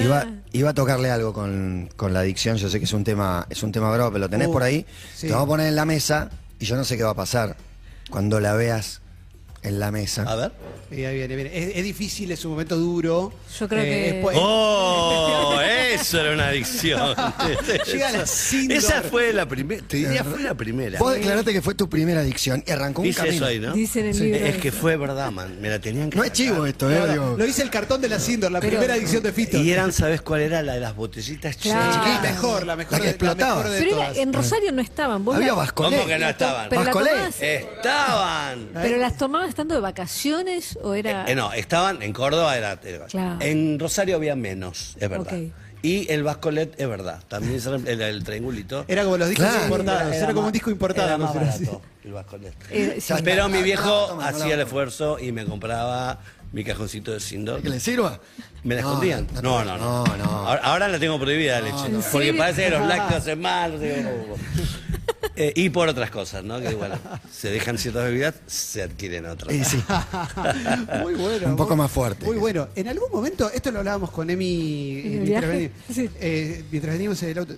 iba, 0.00 0.20
Ah. 0.20 0.34
iba 0.52 0.70
a 0.70 0.74
tocarle 0.74 1.10
algo 1.10 1.32
con, 1.32 1.88
con 1.96 2.12
la 2.12 2.20
adicción. 2.20 2.56
Yo 2.56 2.68
sé 2.68 2.78
que 2.78 2.84
es 2.86 2.92
un 2.92 3.04
tema, 3.04 3.46
es 3.50 3.62
un 3.62 3.70
tema 3.72 3.90
bravo, 3.92 4.10
pero 4.10 4.20
lo 4.24 4.28
tenés 4.28 4.48
Uh, 4.48 4.52
por 4.52 4.62
ahí. 4.62 4.84
sí. 5.14 5.26
Te 5.28 5.32
vamos 5.32 5.46
a 5.46 5.48
poner 5.48 5.66
en 5.68 5.76
la 5.76 5.84
mesa 5.84 6.28
y 6.58 6.64
yo 6.64 6.76
no 6.76 6.84
sé 6.84 6.96
qué 6.96 7.02
va 7.02 7.10
a 7.10 7.14
pasar 7.14 7.56
cuando 8.10 8.40
la 8.40 8.54
veas 8.54 9.00
en 9.62 9.80
la 9.80 9.90
mesa. 9.90 10.22
A 10.22 10.34
ver. 10.36 10.52
Y 10.90 11.04
ahí 11.04 11.16
viene, 11.16 11.34
viene. 11.34 11.50
Es, 11.70 11.76
es 11.78 11.82
difícil, 11.84 12.30
es 12.30 12.44
un 12.44 12.52
momento 12.52 12.76
duro. 12.76 13.32
Yo 13.58 13.68
creo 13.68 13.82
que- 13.82 14.08
es 14.10 14.14
po- 14.24 14.30
¡Oh! 14.34 15.58
Eso 15.92 16.20
era 16.20 16.32
una 16.34 16.48
adicción. 16.48 17.14
Llega 17.86 18.12
la. 18.12 18.22
Esa 18.22 19.02
fue 19.02 19.32
la 19.32 19.46
primera. 19.48 19.82
Te 19.86 19.96
diría, 19.96 20.22
fue 20.22 20.40
la 20.42 20.54
primera. 20.54 20.98
Vos 20.98 21.14
declaraste 21.14 21.52
que 21.52 21.62
fue 21.62 21.74
tu 21.74 21.88
primera 21.88 22.20
adicción 22.20 22.62
y 22.66 22.70
arrancó 22.70 23.00
un 23.02 23.08
Dice 23.08 23.18
camino. 23.18 23.36
eso 23.36 23.44
ahí, 23.46 23.58
¿no? 23.58 23.72
Dice 23.72 24.00
en 24.00 24.06
el 24.06 24.14
Sí. 24.14 24.24
libro. 24.24 24.46
Es 24.46 24.56
que 24.58 24.70
fue 24.72 24.96
verdad, 24.96 25.30
man. 25.32 25.60
Me 25.60 25.68
la 25.70 25.80
tenían 25.80 26.10
que 26.10 26.18
No 26.18 26.24
es 26.24 26.32
chivo 26.32 26.66
esto, 26.66 26.90
¿eh? 26.90 27.10
Digo, 27.10 27.34
lo 27.36 27.44
hice 27.46 27.62
el 27.62 27.70
cartón 27.70 28.00
de 28.00 28.08
la 28.08 28.20
Sindor, 28.20 28.52
la 28.52 28.60
Pero- 28.60 28.72
primera 28.78 28.94
edición 28.96 29.22
de 29.22 29.32
Fito. 29.32 29.56
Y 29.58 29.70
eran, 29.72 29.92
¿sabes 29.92 30.20
cuál 30.20 30.42
era? 30.42 30.62
La 30.62 30.74
de 30.74 30.80
las 30.80 30.94
botellitas 30.94 31.56
Claro. 31.56 31.92
chiquitas. 31.94 32.22
La 32.22 32.30
mejor, 32.30 32.66
la 32.66 32.76
mejor, 32.76 32.92
La 32.92 32.98
que 32.98 33.04
de, 33.04 33.10
explotaba. 33.10 33.56
mejor 33.56 33.70
de 33.72 33.78
Pero 33.80 33.96
era- 34.02 34.12
en 34.14 34.32
Rosario 34.32 34.72
no 34.72 34.82
estaban. 34.82 35.24
Vos 35.24 35.34
Había 35.36 35.54
la-. 35.54 35.66
¿Cómo 35.72 36.06
que 36.06 36.18
no 36.18 36.28
estaban? 36.28 36.68
Pero, 36.68 36.82
la 36.82 36.86
Vascolé. 36.92 37.10
tomabas- 37.10 37.42
Estaban. 37.42 38.68
pero 38.74 38.96
las 38.98 39.16
estando 39.48 39.74
de 39.74 39.80
vacaciones 39.80 40.78
o 40.82 40.94
era. 40.94 41.24
Eh, 41.28 41.34
no, 41.34 41.52
estaban 41.52 42.02
en 42.02 42.12
Córdoba, 42.12 42.56
era, 42.56 42.78
era- 42.84 43.06
Claro. 43.06 43.38
en 43.40 43.78
Rosario 43.78 44.16
había 44.16 44.36
menos, 44.36 44.96
es 45.00 45.08
verdad. 45.08 45.36
Y 45.82 46.10
el 46.10 46.24
Vascolet 46.24 46.74
es 46.80 46.88
verdad, 46.88 47.22
también 47.28 47.60
era 47.60 47.76
el, 47.76 48.00
el 48.00 48.24
triangulito. 48.24 48.84
Era 48.88 49.04
como 49.04 49.18
los 49.18 49.28
discos 49.28 49.46
Claro. 49.46 49.64
importados, 49.64 50.14
era, 50.14 50.32
como 50.34 50.46
un 50.46 50.52
disco 50.52 50.70
importado. 50.70 51.06
Era 51.06 51.18
no 51.18 51.24
más 51.26 51.36
así. 51.36 51.64
barato, 51.64 51.82
el 52.02 52.12
Vascolet. 52.12 52.54
Eh, 52.70 52.96
sí. 53.00 53.14
Pero 53.22 53.48
mi 53.48 53.62
viejo 53.62 54.06
No, 54.08 54.14
no 54.16 54.20
la 54.22 54.28
hacía 54.28 54.54
el 54.54 54.60
esfuerzo 54.60 55.18
y 55.20 55.30
me 55.32 55.44
compraba 55.44 56.18
mi 56.56 56.64
cajoncito 56.64 57.12
de 57.12 57.20
Sindor. 57.20 57.60
¿Que 57.60 57.68
le 57.68 57.78
sirva? 57.78 58.18
¿Me 58.64 58.76
la 58.76 58.80
No, 58.80 58.88
escondían? 58.88 59.26
no, 59.34 59.42
No, 59.42 59.64
no, 59.64 59.76
no. 59.76 60.04
no, 60.06 60.16
no. 60.16 60.24
Ahora, 60.24 60.60
ahora 60.62 60.88
la 60.88 60.98
tengo 60.98 61.20
prohibida 61.20 61.60
la 61.60 61.66
leche. 61.68 61.86
¿En 61.94 62.00
Porque 62.10 62.32
parece 62.32 62.64
que 62.64 62.70
los 62.70 62.86
lácteos 62.86 63.20
hacen 63.20 63.40
mal. 63.42 63.72
no 63.74 63.78
sé 63.78 63.84
qué. 63.94 64.06
Eh, 65.38 65.52
y 65.54 65.68
por 65.68 65.86
otras 65.86 66.10
cosas, 66.10 66.42
¿no? 66.44 66.58
Que 66.60 66.74
bueno, 66.74 66.94
se 67.30 67.50
dejan 67.50 67.76
ciertas 67.76 68.04
bebidas, 68.04 68.36
se 68.46 68.82
adquieren 68.82 69.26
otras. 69.26 69.54
Sí. 69.68 69.76
Muy 71.02 71.12
bueno. 71.12 71.48
Un 71.48 71.56
poco 71.56 71.76
muy- 71.76 71.82
más 71.84 71.90
fuerte. 71.90 72.24
Muy 72.24 72.38
bueno. 72.38 72.68
En 72.74 72.88
algún 72.88 73.10
momento, 73.12 73.50
esto 73.50 73.70
lo 73.70 73.80
hablábamos 73.80 74.10
con 74.12 74.30
Emi 74.30 75.00
¿En 75.00 75.06
eh, 75.06 75.20
mientras, 75.24 75.50
viaje? 75.50 75.70
veni- 75.88 75.94
Sí. 75.94 76.10
eh, 76.20 76.64
mientras 76.70 76.94
veníamos 76.94 77.22
en 77.22 77.28
el 77.28 77.38
auto. 77.38 77.54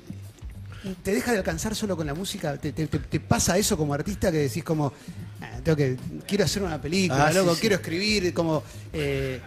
¿Te 1.03 1.13
deja 1.13 1.33
de 1.33 1.39
alcanzar 1.39 1.75
solo 1.75 1.97
con 1.97 2.07
la 2.07 2.15
música? 2.15 2.57
¿Te, 2.57 2.73
te- 2.73 2.87
te- 2.87 2.99
te 2.99 3.21
pasa 3.21 3.59
eso 3.59 3.77
como 3.77 3.95
artista 3.95 4.31
que 4.31 4.39
decís 4.39 4.63
como, 4.65 4.93
"Ah, 5.41 5.59
tengo 5.63 5.77
que, 5.77 5.97
quiero 6.27 6.45
hacer 6.45 6.63
una 6.63 6.81
película, 6.81 7.27
Ah, 7.29 7.33
loco, 7.33 7.55
sí. 7.55 7.61
quiero 7.63 7.77
escribir, 7.77 8.33
como... 8.35 8.63
eh, 8.93 9.41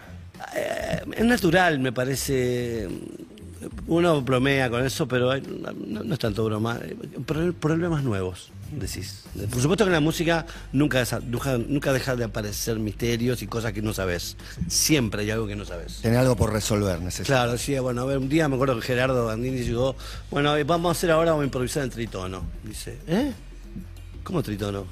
Eh, 0.56 1.00
es 1.16 1.24
natural, 1.24 1.78
me 1.78 1.92
parece. 1.92 2.88
Uno 3.86 4.22
bromea 4.22 4.68
con 4.70 4.84
eso, 4.84 5.06
pero 5.08 5.30
hay- 5.30 5.42
no, 5.42 6.02
no 6.04 6.14
es 6.14 6.18
tanto 6.20 6.44
broma. 6.44 6.78
Pro- 7.26 7.52
Problemas 7.52 8.02
nuevos, 8.02 8.50
decís. 8.72 9.22
Por 9.50 9.60
supuesto 9.60 9.84
que 9.84 9.88
en 9.88 9.92
la 9.94 10.00
música 10.00 10.46
nunca, 10.72 11.04
nunca, 11.26 11.58
nunca 11.58 11.92
deja 11.92 12.16
de 12.16 12.24
aparecer 12.24 12.78
misterios 12.78 13.42
y 13.42 13.46
cosas 13.46 13.72
que 13.72 13.82
no 13.82 13.92
sabes. 13.92 14.36
Siempre 14.68 15.22
hay 15.22 15.30
algo 15.30 15.46
que 15.46 15.56
no 15.56 15.64
sabes. 15.64 16.00
Tener 16.02 16.18
algo 16.18 16.36
por 16.36 16.52
resolver, 16.52 17.00
necesito. 17.00 17.26
Claro, 17.26 17.52
decía, 17.52 17.80
bueno, 17.80 18.02
a 18.02 18.04
ver, 18.04 18.18
un 18.18 18.28
día 18.28 18.48
me 18.48 18.54
acuerdo 18.56 18.76
que 18.80 18.82
Gerardo 18.86 19.26
Gandini 19.26 19.62
llegó, 19.62 19.96
bueno, 20.30 20.56
eh, 20.56 20.64
vamos 20.64 20.90
a 20.90 20.92
hacer 20.92 21.10
ahora, 21.10 21.30
vamos 21.32 21.42
a 21.42 21.46
improvisar 21.46 21.82
en 21.84 21.90
tritono. 21.90 22.42
Dice, 22.64 22.98
¿eh? 23.06 23.32
¿Cómo 24.24 24.42
tritono? 24.42 24.86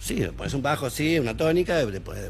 Sí, 0.00 0.22
pones 0.36 0.52
un 0.54 0.62
bajo 0.62 0.86
así, 0.86 1.18
una 1.18 1.36
tónica, 1.36 1.82
y 1.82 1.90
le 1.90 2.00
pones, 2.00 2.24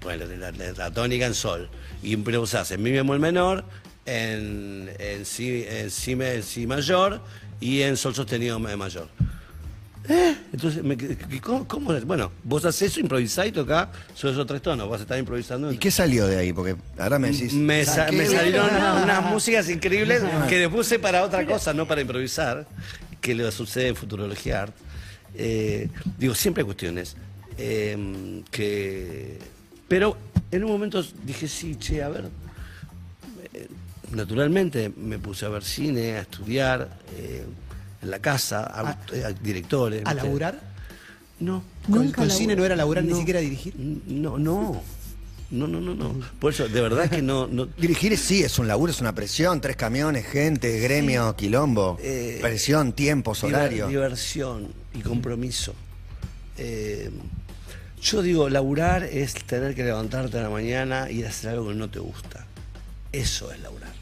pones 0.00 0.28
la, 0.38 0.50
la- 0.52 0.72
la 0.72 0.90
tónica 0.90 1.26
en 1.26 1.34
sol. 1.34 1.68
Y 2.02 2.12
improvisás 2.12 2.70
en 2.70 2.82
mi 2.82 2.90
bemol 2.92 3.18
menor, 3.20 3.64
en, 4.06 4.90
en, 4.98 5.24
si, 5.24 5.64
en, 5.68 5.90
si, 5.90 6.12
en 6.12 6.42
si 6.42 6.66
mayor 6.66 7.20
y 7.60 7.82
en 7.82 7.96
sol 7.96 8.14
sostenido 8.14 8.58
ma- 8.58 8.76
mayor. 8.76 9.08
¿Eh? 10.06 10.36
Entonces, 10.52 10.82
me 10.82 10.98
¿cómo, 11.40 11.66
cómo 11.66 11.94
es? 11.94 12.04
Bueno, 12.04 12.30
vos 12.42 12.62
haces 12.66 12.92
eso, 12.92 13.00
improvisás 13.00 13.46
y 13.46 13.52
tocás 13.52 13.88
sobre 14.14 14.34
esos 14.34 14.46
tres 14.46 14.60
tonos, 14.60 14.86
vas 14.90 15.00
a 15.00 15.04
estar 15.04 15.18
improvisando. 15.18 15.72
¿Y 15.72 15.78
qué 15.78 15.90
salió 15.90 16.26
de 16.26 16.36
ahí? 16.36 16.52
Porque 16.52 16.76
ahora 16.98 17.18
me 17.18 17.30
decís. 17.30 17.54
Me, 17.54 17.82
sa- 17.86 18.08
saqué- 18.08 18.12
me 18.18 18.26
salieron 18.26 18.68
unas 19.02 19.24
músicas 19.24 19.66
increíbles 19.70 20.22
que 20.48 20.58
después 20.58 20.86
usé 20.86 20.98
para 20.98 21.24
otra 21.24 21.46
cosa, 21.46 21.72
no 21.72 21.86
para 21.88 22.02
improvisar, 22.02 22.66
que 23.22 23.34
le 23.34 23.50
sucede 23.50 23.88
en 23.88 23.96
Futurología 23.96 24.62
Art. 24.64 24.74
Eh, 25.36 25.88
digo, 26.18 26.34
siempre 26.34 26.60
hay 26.60 26.66
cuestiones. 26.66 27.16
eh, 27.56 28.42
que, 28.50 29.38
pero 29.88 30.18
en 30.50 30.64
un 30.64 30.70
momento 30.70 31.02
dije, 31.24 31.48
sí, 31.48 31.76
che, 31.76 32.02
a 32.02 32.10
ver. 32.10 32.24
Eh, 34.14 34.16
naturalmente 34.16 34.92
me 34.96 35.18
puse 35.18 35.46
a 35.46 35.48
ver 35.48 35.62
cine, 35.64 36.12
a 36.16 36.20
estudiar 36.22 36.88
eh, 37.16 37.44
en 38.02 38.10
la 38.10 38.18
casa, 38.20 38.64
a, 38.64 38.90
a 38.90 39.32
directores. 39.32 40.02
¿A 40.04 40.12
¿viste? 40.14 40.26
laburar? 40.26 40.60
No. 41.40 41.62
Con, 41.86 41.94
Nunca 42.06 42.16
con 42.16 42.28
laburé. 42.28 42.38
cine 42.42 42.56
no 42.56 42.64
era 42.64 42.76
laburar 42.76 43.04
ni 43.04 43.14
siquiera 43.14 43.40
dirigir. 43.40 43.74
No, 43.76 44.38
no. 44.38 44.82
No, 45.50 45.68
no, 45.68 45.80
no, 45.80 45.94
no. 45.94 46.18
Por 46.40 46.52
eso, 46.52 46.66
de 46.68 46.80
verdad 46.80 47.08
que 47.08 47.22
no. 47.22 47.46
no 47.46 47.66
Dirigir 47.78 48.16
sí, 48.18 48.42
es 48.42 48.58
un 48.58 48.66
laburo, 48.66 48.90
es 48.90 49.00
una 49.00 49.14
presión, 49.14 49.60
tres 49.60 49.76
camiones, 49.76 50.26
gente, 50.26 50.80
gremio, 50.80 51.36
quilombo, 51.36 51.96
Eh, 52.02 52.38
presión, 52.40 52.92
tiempos, 52.92 53.44
horario. 53.44 53.86
diversión 53.86 54.68
y 54.94 55.00
compromiso. 55.00 55.74
Eh, 56.56 57.10
yo 58.00 58.22
digo, 58.22 58.48
laburar 58.48 59.04
es 59.04 59.34
tener 59.34 59.74
que 59.74 59.84
levantarte 59.84 60.38
a 60.38 60.42
la 60.42 60.50
mañana 60.50 61.10
y 61.10 61.22
hacer 61.24 61.50
algo 61.50 61.68
que 61.68 61.74
no 61.74 61.88
te 61.88 61.98
gusta. 62.00 62.46
Eso 63.12 63.52
es 63.52 63.60
laburar. 63.60 63.92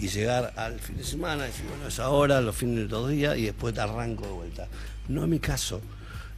Y 0.00 0.08
llegar 0.08 0.52
al 0.56 0.78
fin 0.78 0.96
de 0.96 1.04
semana 1.04 1.44
y 1.44 1.48
decir, 1.48 1.64
bueno, 1.68 1.88
es 1.88 1.98
ahora, 1.98 2.40
los 2.40 2.54
fines 2.56 2.84
de 2.84 2.88
los 2.88 3.10
días 3.10 3.36
y 3.36 3.46
después 3.46 3.74
te 3.74 3.80
arranco 3.80 4.26
de 4.26 4.32
vuelta. 4.32 4.68
No 5.08 5.22
es 5.22 5.28
mi 5.28 5.40
caso. 5.40 5.80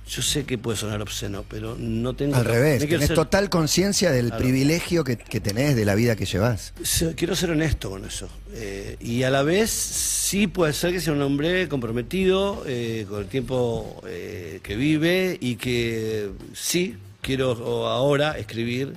Yo 0.09 0.23
sé 0.23 0.45
que 0.45 0.59
puede 0.59 0.77
sonar 0.77 1.01
obsceno, 1.03 1.45
pero 1.49 1.77
no 1.79 2.15
tengo... 2.17 2.35
Al 2.35 2.45
revés, 2.45 2.81
tenés 2.85 3.07
ser- 3.09 3.15
total 3.15 3.49
conciencia 3.49 4.11
del 4.11 4.29
Claro. 4.29 4.43
privilegio 4.43 5.05
que, 5.05 5.17
que 5.17 5.39
tenés 5.41 5.77
de 5.77 5.85
la 5.85 5.95
vida 5.95 6.17
que 6.17 6.25
llevas. 6.25 6.73
Quiero 7.17 7.37
ser 7.37 7.51
honesto 7.51 7.91
con 7.91 8.05
eso. 8.05 8.29
Eh, 8.55 8.97
y 8.99 9.23
a 9.23 9.31
la 9.31 9.43
vez, 9.45 9.71
sí 9.71 10.49
puede 10.49 10.73
ser 10.73 10.93
que 10.93 11.01
sea 11.01 11.13
un 11.13 11.23
hombre 11.23 11.69
comprometido 11.69 12.65
eh, 12.67 13.07
con 13.09 13.21
el 13.21 13.27
tiempo 13.29 14.03
eh, 14.07 14.59
que 14.65 14.75
vive 14.75 15.39
y 15.41 15.55
que 15.57 16.31
sí 16.55 16.97
quiero 17.21 17.87
ahora 17.87 18.37
escribir. 18.37 18.95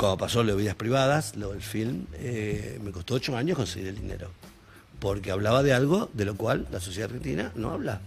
Cuando 0.00 0.16
pasó 0.18 0.42
lo 0.42 0.52
de 0.56 0.62
vidas 0.62 0.74
privadas, 0.76 1.36
lo 1.36 1.50
del 1.52 1.60
film, 1.60 2.06
eh, 2.14 2.80
me 2.82 2.90
costó 2.90 3.14
ocho 3.14 3.36
años 3.36 3.56
conseguir 3.58 3.88
el 3.88 3.96
dinero. 4.00 4.30
Porque 4.98 5.30
hablaba 5.30 5.62
de 5.62 5.72
algo 5.74 6.08
de 6.14 6.24
lo 6.24 6.36
cual 6.36 6.66
la 6.72 6.80
sociedad 6.80 7.10
argentina 7.10 7.52
no 7.54 7.70
habla. 7.70 8.00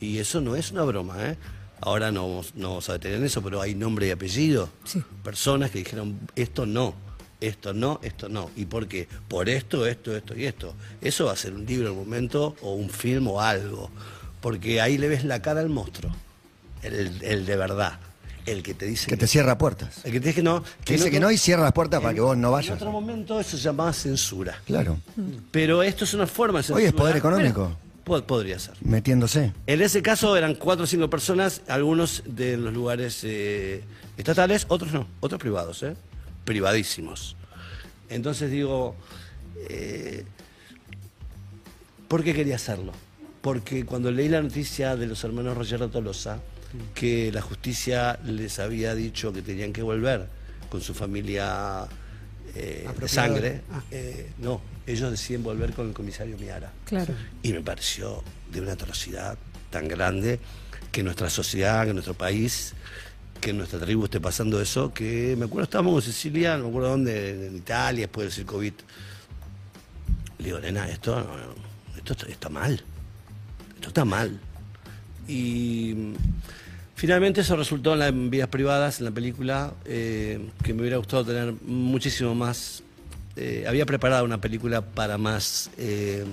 Y 0.00 0.18
eso 0.18 0.40
no 0.40 0.56
es 0.56 0.72
una 0.72 0.82
broma, 0.82 1.24
¿eh? 1.24 1.36
Ahora 1.80 2.10
no, 2.10 2.28
vamos- 2.28 2.52
no 2.56 2.68
vamos 2.70 2.88
a 2.88 2.94
detener 2.94 3.18
en 3.18 3.24
eso, 3.26 3.42
pero 3.42 3.60
hay 3.62 3.74
nombre 3.74 4.06
y 4.06 4.10
apellido. 4.10 4.68
Sí. 4.84 5.02
Personas 5.22 5.70
que 5.70 5.78
dijeron, 5.78 6.18
esto 6.36 6.66
no, 6.66 6.94
esto 7.40 7.72
no, 7.74 8.00
esto 8.02 8.28
no. 8.28 8.50
¿Y 8.56 8.66
por 8.66 8.86
qué? 8.88 9.06
Por 9.28 9.48
esto, 9.48 9.86
esto, 9.86 10.14
esto 10.16 10.36
y 10.36 10.44
esto. 10.46 10.74
Eso 11.00 11.26
va 11.26 11.32
a 11.32 11.36
ser 11.36 11.54
un 11.54 11.64
libro 11.64 11.86
en 11.86 11.92
un 11.92 11.98
momento, 12.00 12.56
o 12.62 12.74
un 12.74 12.90
film 12.90 13.28
o 13.28 13.40
algo. 13.40 13.88
Porque 14.40 14.80
ahí 14.80 14.98
le 14.98 15.08
ves 15.08 15.24
la 15.24 15.40
cara 15.42 15.60
al 15.60 15.68
monstruo. 15.68 16.12
El, 16.82 17.22
el 17.22 17.46
de 17.46 17.56
verdad. 17.56 17.98
El 18.46 18.62
que 18.62 18.74
te 18.74 18.86
dice 18.86 19.06
Que 19.06 19.16
te 19.16 19.26
cierra 19.26 19.58
puertas. 19.58 20.04
El 20.04 20.12
que 20.12 20.20
te 20.20 20.28
dice 20.28 20.36
que 20.36 20.42
no. 20.42 20.64
Que 20.84 20.94
dice 20.94 21.10
que 21.10 21.20
no 21.20 21.30
y 21.30 21.36
cierra 21.38 21.62
las 21.62 21.72
puertas 21.72 22.00
para 22.00 22.14
que 22.14 22.20
vos 22.20 22.36
no 22.36 22.48
En 22.48 22.52
vayas. 22.52 22.76
otro 22.76 22.90
momento 22.90 23.38
eso 23.38 23.56
se 23.56 23.62
llamaba 23.62 23.92
censura. 23.92 24.60
Claro. 24.66 24.98
Pero 25.50 25.82
esto 25.82 26.04
es 26.04 26.14
una 26.14 26.26
forma 26.26 26.58
de 26.60 26.62
censura. 26.64 26.78
Hoy 26.82 26.86
es 26.86 26.92
poder 26.92 27.16
económico, 27.16 27.76
Po- 28.04 28.22
podría 28.22 28.58
ser. 28.58 28.74
metiéndose. 28.80 29.52
En 29.66 29.82
ese 29.82 30.00
caso 30.02 30.36
eran 30.36 30.54
cuatro 30.54 30.84
o 30.84 30.86
cinco 30.86 31.08
personas, 31.10 31.60
algunos 31.68 32.22
de 32.26 32.56
los 32.56 32.72
lugares 32.72 33.20
eh, 33.24 33.84
estatales, 34.16 34.64
otros 34.68 34.92
no, 34.92 35.06
otros 35.20 35.40
privados, 35.40 35.82
¿eh? 35.82 35.94
privadísimos. 36.44 37.36
Entonces 38.08 38.50
digo, 38.50 38.96
eh, 39.68 40.24
¿por 42.08 42.24
qué 42.24 42.34
quería 42.34 42.56
hacerlo? 42.56 42.92
Porque 43.40 43.84
cuando 43.86 44.10
leí 44.10 44.28
la 44.28 44.42
noticia 44.42 44.96
de 44.96 45.06
los 45.06 45.22
hermanos 45.24 45.56
Roger 45.56 45.88
Tolosa, 45.88 46.40
que 46.94 47.30
la 47.32 47.40
justicia 47.42 48.18
les 48.24 48.58
había 48.58 48.94
dicho 48.94 49.32
que 49.32 49.42
tenían 49.42 49.72
que 49.72 49.82
volver 49.82 50.28
con 50.68 50.80
su 50.80 50.94
familia 50.94 51.86
eh, 52.54 52.88
de 52.98 53.08
sangre, 53.08 53.62
Ah. 53.72 53.82
eh, 53.90 54.30
no, 54.38 54.60
ellos 54.86 55.10
deciden 55.10 55.42
volver 55.42 55.72
con 55.72 55.88
el 55.88 55.92
comisario 55.94 56.36
Miara. 56.38 56.72
Claro. 56.84 57.14
Y 57.42 57.52
me 57.52 57.60
pareció 57.60 58.22
de 58.52 58.60
una 58.60 58.72
atrocidad 58.72 59.36
tan 59.70 59.86
grande 59.88 60.40
que 60.90 61.02
nuestra 61.02 61.30
sociedad, 61.30 61.86
que 61.86 61.92
nuestro 61.92 62.14
país, 62.14 62.74
que 63.40 63.52
nuestra 63.52 63.78
tribu 63.78 64.04
esté 64.04 64.20
pasando 64.20 64.60
eso, 64.60 64.92
que 64.92 65.34
me 65.38 65.44
acuerdo 65.46 65.64
estábamos 65.64 66.06
en 66.06 66.12
Sicilia, 66.12 66.56
no 66.56 66.64
me 66.64 66.68
acuerdo 66.70 66.88
dónde, 66.90 67.46
en 67.46 67.56
Italia, 67.56 68.02
después 68.06 68.34
del 68.36 68.46
COVID. 68.46 68.72
Le 70.38 70.44
digo, 70.44 70.58
nena, 70.58 70.88
esto, 70.88 71.16
no, 71.16 71.96
esto 71.96 72.26
está, 72.26 72.48
mal. 72.48 72.82
Esto 73.76 73.88
está 73.88 74.04
mal. 74.04 74.38
Y 75.28 75.94
finalmente 77.00 77.40
eso 77.40 77.56
resultó 77.56 77.94
en, 77.94 77.98
la, 77.98 78.08
en 78.08 78.28
vidas 78.28 78.48
privadas, 78.48 78.98
en 78.98 79.06
la 79.06 79.10
película, 79.10 79.72
eh, 79.86 80.38
que 80.62 80.74
me 80.74 80.82
hubiera 80.82 80.98
gustado 80.98 81.24
tener 81.24 81.54
muchísimo 81.64 82.34
más. 82.34 82.82
eh, 83.36 83.64
había 83.66 83.86
preparado 83.86 84.22
una 84.26 84.38
película 84.38 84.82
para 84.82 85.16
más. 85.16 85.70
eh, 85.78 86.24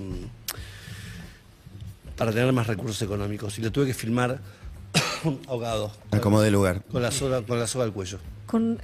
para 2.18 2.32
tener 2.32 2.52
más 2.52 2.68
recursos 2.68 3.02
económicos 3.02 3.58
y 3.60 3.62
lo 3.62 3.72
tuve 3.72 3.86
que 3.86 3.94
filmar 3.94 4.40
ahogado. 5.48 5.92
A 6.12 6.20
como 6.20 6.42
de 6.42 6.52
lugar. 6.52 6.82
Con 6.92 7.02
la 7.02 7.12
soga, 7.12 7.44
con 7.44 7.60
la 7.60 7.68
soga 7.68 7.86
al 7.86 7.94
cuello. 7.94 8.20
Con 8.46 8.80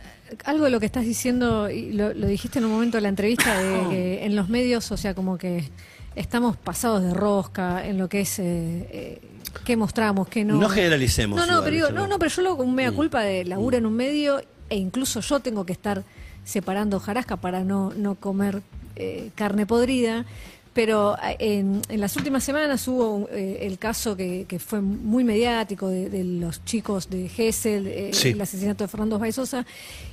algo 0.46 0.66
de 0.66 0.72
lo 0.72 0.80
que 0.80 0.86
estás 0.86 1.04
diciendo, 1.04 1.70
y 1.70 1.92
lo, 1.94 2.14
lo 2.14 2.28
dijiste 2.28 2.60
en 2.60 2.66
un 2.66 2.72
momento 2.72 2.98
de 2.98 3.02
la 3.02 3.10
entrevista, 3.10 3.58
de 3.60 3.90
que 3.90 4.26
en 4.26 4.36
los 4.38 4.48
medios, 4.50 4.90
o 4.92 4.98
sea, 4.98 5.16
como 5.16 5.38
que 5.38 5.70
estamos 6.16 6.56
pasados 6.58 7.02
de 7.02 7.14
rosca 7.14 7.86
en 7.86 7.98
lo 7.98 8.08
que 8.08 8.22
es 8.22 8.38
eh, 8.40 8.44
eh, 8.92 9.22
qué 9.66 9.78
mostramos, 9.78 10.28
qué 10.28 10.44
no. 10.44 10.56
No 10.56 10.70
generalicemos 10.70 11.38
No, 11.38 11.46
no, 11.46 11.64
pero 11.64 11.76
digo, 11.76 11.90
no, 11.92 12.08
no. 12.08 12.20
pero 12.20 12.30
yo 12.32 12.42
lo 12.42 12.50
hago 12.50 12.58
con 12.60 12.74
mea 12.76 12.92
Mm. 12.92 12.96
culpa 12.96 13.22
de 13.22 13.46
laburo 13.46 13.78
en 13.78 13.86
un 13.86 13.94
medio 13.94 14.42
e 14.70 14.78
incluso 14.78 15.20
yo 15.22 15.40
tengo 15.40 15.66
que 15.66 15.74
estar 15.74 16.04
separando 16.44 17.00
jarasca 17.00 17.38
para 17.38 17.64
no, 17.64 17.94
no 17.96 18.16
comer 18.16 18.62
eh, 18.96 19.30
carne 19.36 19.66
podrida. 19.66 20.26
Pero 20.74 21.16
eh, 21.24 21.36
en, 21.40 21.84
en 21.88 22.02
las 22.02 22.16
últimas 22.16 22.44
semanas 22.44 22.88
hubo 22.88 23.28
eh, 23.32 23.60
el 23.62 23.78
caso 23.78 24.18
que, 24.18 24.46
que 24.48 24.58
fue 24.58 24.82
muy 24.82 25.24
mediático 25.24 25.88
de, 25.88 26.10
de 26.10 26.24
los 26.24 26.66
chicos 26.66 27.12
de 27.12 27.30
Gessel, 27.30 27.86
eh, 27.86 28.10
Sí. 28.12 28.30
el 28.30 28.42
asesinato 28.42 28.84
de 28.84 28.88
Fernando 28.88 29.20
Baizosa. 29.20 29.68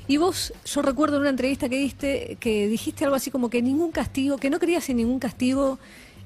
Y 0.07 0.19
vos, 0.19 0.53
yo 0.67 0.83
recuerdo 0.83 1.17
en 1.17 1.23
una 1.23 1.31
entrevista 1.31 1.69
que 1.71 1.79
diste, 1.79 2.37
que 2.41 2.69
dijiste 2.69 3.05
algo 3.05 3.17
así 3.17 3.31
como 3.31 3.49
que 3.49 3.63
ningún 3.63 3.91
castigo, 3.91 4.37
que 4.37 4.51
no 4.51 4.59
creías 4.59 4.87
en 4.91 4.99
ningún 4.99 5.19
castigo 5.19 5.79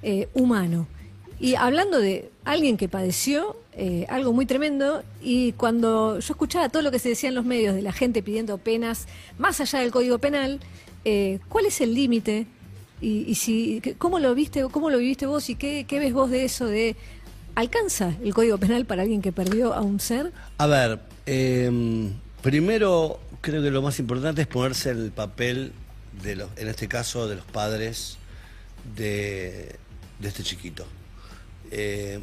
eh, 0.02 0.28
humano. 0.34 0.88
Y 1.40 1.56
hablando 1.56 1.98
de 2.00 2.30
alguien 2.44 2.76
que 2.76 2.88
padeció 2.88 3.56
eh, 3.72 4.06
algo 4.08 4.32
muy 4.32 4.46
tremendo, 4.46 5.02
y 5.22 5.52
cuando 5.52 6.18
yo 6.20 6.32
escuchaba 6.32 6.68
todo 6.68 6.82
lo 6.82 6.90
que 6.90 6.98
se 6.98 7.08
decía 7.08 7.28
en 7.28 7.34
los 7.34 7.44
medios 7.44 7.74
de 7.74 7.82
la 7.82 7.92
gente 7.92 8.22
pidiendo 8.22 8.58
penas 8.58 9.06
más 9.38 9.60
allá 9.60 9.80
del 9.80 9.90
Código 9.90 10.18
Penal, 10.18 10.60
eh, 11.04 11.40
¿cuál 11.48 11.66
es 11.66 11.80
el 11.80 11.94
límite? 11.94 12.46
Y, 13.00 13.24
y 13.28 13.34
si, 13.34 13.82
¿cómo 13.98 14.20
lo 14.20 14.34
viste, 14.34 14.62
cómo 14.70 14.90
lo 14.90 14.98
viviste 14.98 15.26
vos 15.26 15.50
y 15.50 15.56
qué, 15.56 15.84
qué 15.88 15.98
ves 15.98 16.12
vos 16.12 16.30
de 16.30 16.44
eso 16.44 16.66
de 16.66 16.96
alcanza 17.54 18.14
el 18.22 18.32
Código 18.32 18.58
Penal 18.58 18.86
para 18.86 19.02
alguien 19.02 19.20
que 19.20 19.32
perdió 19.32 19.74
a 19.74 19.80
un 19.80 20.00
ser? 20.00 20.32
A 20.58 20.66
ver, 20.66 21.00
eh, 21.26 22.10
primero 22.42 23.18
creo 23.40 23.62
que 23.62 23.70
lo 23.70 23.82
más 23.82 23.98
importante 23.98 24.42
es 24.42 24.46
ponerse 24.46 24.90
el 24.90 25.10
papel 25.10 25.72
de 26.22 26.36
los, 26.36 26.48
en 26.56 26.68
este 26.68 26.88
caso, 26.88 27.28
de 27.28 27.36
los 27.36 27.44
padres 27.44 28.16
de, 28.96 29.76
de 30.20 30.28
este 30.28 30.42
chiquito. 30.42 30.86
Eh, 31.76 32.20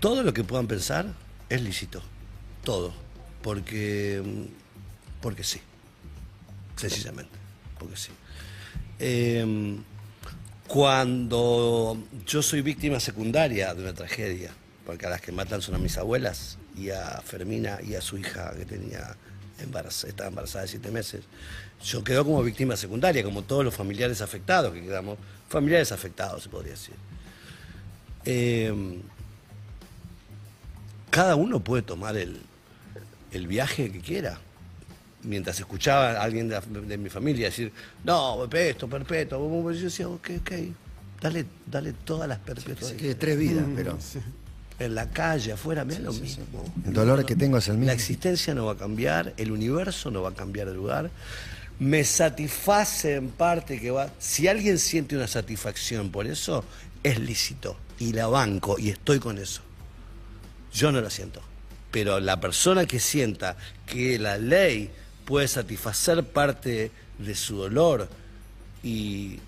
todo 0.00 0.22
lo 0.22 0.32
que 0.32 0.42
puedan 0.42 0.66
pensar 0.66 1.06
es 1.50 1.60
lícito, 1.60 2.02
todo, 2.64 2.94
porque, 3.42 4.22
porque 5.20 5.44
sí, 5.44 5.60
sencillamente, 6.76 7.32
porque 7.78 7.96
sí. 7.96 8.10
Eh, 8.98 9.76
cuando 10.66 12.02
yo 12.26 12.40
soy 12.40 12.62
víctima 12.62 13.00
secundaria 13.00 13.74
de 13.74 13.82
una 13.82 13.92
tragedia, 13.92 14.50
porque 14.86 15.04
a 15.04 15.10
las 15.10 15.20
que 15.20 15.30
matan 15.30 15.60
son 15.60 15.74
a 15.74 15.78
mis 15.78 15.98
abuelas 15.98 16.56
y 16.74 16.88
a 16.88 17.20
Fermina 17.20 17.80
y 17.86 17.96
a 17.96 18.00
su 18.00 18.16
hija 18.16 18.54
que 18.56 18.64
tenía 18.64 19.14
estaba 19.58 20.28
embarazada 20.28 20.62
de 20.62 20.68
siete 20.68 20.90
meses, 20.90 21.24
yo 21.84 22.02
quedo 22.02 22.24
como 22.24 22.42
víctima 22.42 22.76
secundaria, 22.78 23.22
como 23.22 23.42
todos 23.42 23.62
los 23.62 23.74
familiares 23.74 24.22
afectados 24.22 24.72
que 24.72 24.80
quedamos, 24.80 25.18
familiares 25.50 25.92
afectados 25.92 26.44
se 26.44 26.48
podría 26.48 26.72
decir. 26.72 26.94
Eh, 28.24 29.00
cada 31.10 31.36
uno 31.36 31.60
puede 31.60 31.82
tomar 31.82 32.16
el, 32.16 32.40
el 33.32 33.46
viaje 33.46 33.90
que 33.90 34.00
quiera. 34.00 34.38
Mientras 35.24 35.58
escuchaba 35.60 36.12
a 36.12 36.22
alguien 36.22 36.48
de, 36.48 36.54
la- 36.54 36.80
de 36.80 36.98
mi 36.98 37.08
familia 37.08 37.46
decir, 37.46 37.72
no, 38.04 38.38
perpetuo, 38.48 38.88
perpetuo, 38.88 39.70
yo 39.72 39.84
decía, 39.84 40.08
ok, 40.08 40.30
ok, 40.40 40.50
dale, 41.20 41.44
dale 41.66 41.92
todas 41.92 42.28
las 42.28 42.38
perpetuas. 42.38 42.92
Que 42.92 43.14
tres 43.14 43.38
vidas, 43.38 43.66
Mm. 43.66 43.74
pero 43.76 43.98
En 44.78 44.94
la 44.96 45.08
calle, 45.10 45.52
afuera, 45.52 45.84
mira 45.84 46.00
lo 46.00 46.12
mismo. 46.12 46.44
el 46.84 46.92
dolor 46.92 47.24
que 47.24 47.36
tengo 47.36 47.58
es 47.58 47.68
el 47.68 47.74
La 47.74 47.78
mismo. 47.80 47.92
existencia 47.92 48.52
no 48.54 48.66
va 48.66 48.72
a 48.72 48.76
cambiar, 48.76 49.32
el 49.36 49.52
universo 49.52 50.10
no 50.10 50.22
va 50.22 50.30
a 50.30 50.34
cambiar 50.34 50.66
de 50.68 50.74
lugar. 50.74 51.10
Me 51.78 52.02
satisface 52.02 53.14
en 53.16 53.28
parte 53.28 53.78
que 53.78 53.90
va. 53.92 54.10
Si 54.18 54.48
alguien 54.48 54.78
siente 54.78 55.14
una 55.14 55.28
satisfacción 55.28 56.10
por 56.10 56.26
eso, 56.26 56.64
es 57.04 57.20
lícito. 57.20 57.76
Y 57.98 58.12
la 58.12 58.26
banco, 58.26 58.78
y 58.78 58.90
estoy 58.90 59.18
con 59.18 59.38
eso. 59.38 59.62
Yo 60.72 60.90
no 60.92 61.00
lo 61.00 61.10
siento. 61.10 61.40
Pero 61.90 62.20
la 62.20 62.40
persona 62.40 62.86
que 62.86 62.98
sienta 62.98 63.56
que 63.86 64.18
la 64.18 64.38
ley 64.38 64.90
puede 65.24 65.46
satisfacer 65.46 66.24
parte 66.24 66.90
de 67.18 67.34
su 67.34 67.56
dolor 67.56 68.08
y, 68.82 69.38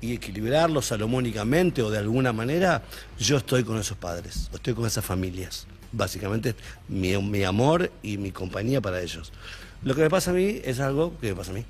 y 0.00 0.12
equilibrarlo 0.12 0.82
salomónicamente 0.82 1.82
o 1.82 1.90
de 1.90 1.98
alguna 1.98 2.32
manera, 2.32 2.82
yo 3.18 3.38
estoy 3.38 3.64
con 3.64 3.78
esos 3.78 3.96
padres, 3.96 4.50
estoy 4.52 4.74
con 4.74 4.86
esas 4.86 5.04
familias. 5.04 5.66
Básicamente, 5.92 6.54
mi, 6.88 7.16
mi 7.16 7.44
amor 7.44 7.90
y 8.02 8.18
mi 8.18 8.30
compañía 8.30 8.80
para 8.80 9.00
ellos. 9.00 9.32
Lo 9.82 9.94
que 9.94 10.02
me 10.02 10.10
pasa 10.10 10.30
a 10.30 10.34
mí 10.34 10.60
es 10.64 10.80
algo 10.80 11.18
que 11.18 11.28
me 11.28 11.36
pasa 11.36 11.52
a 11.52 11.54
mí. 11.54 11.64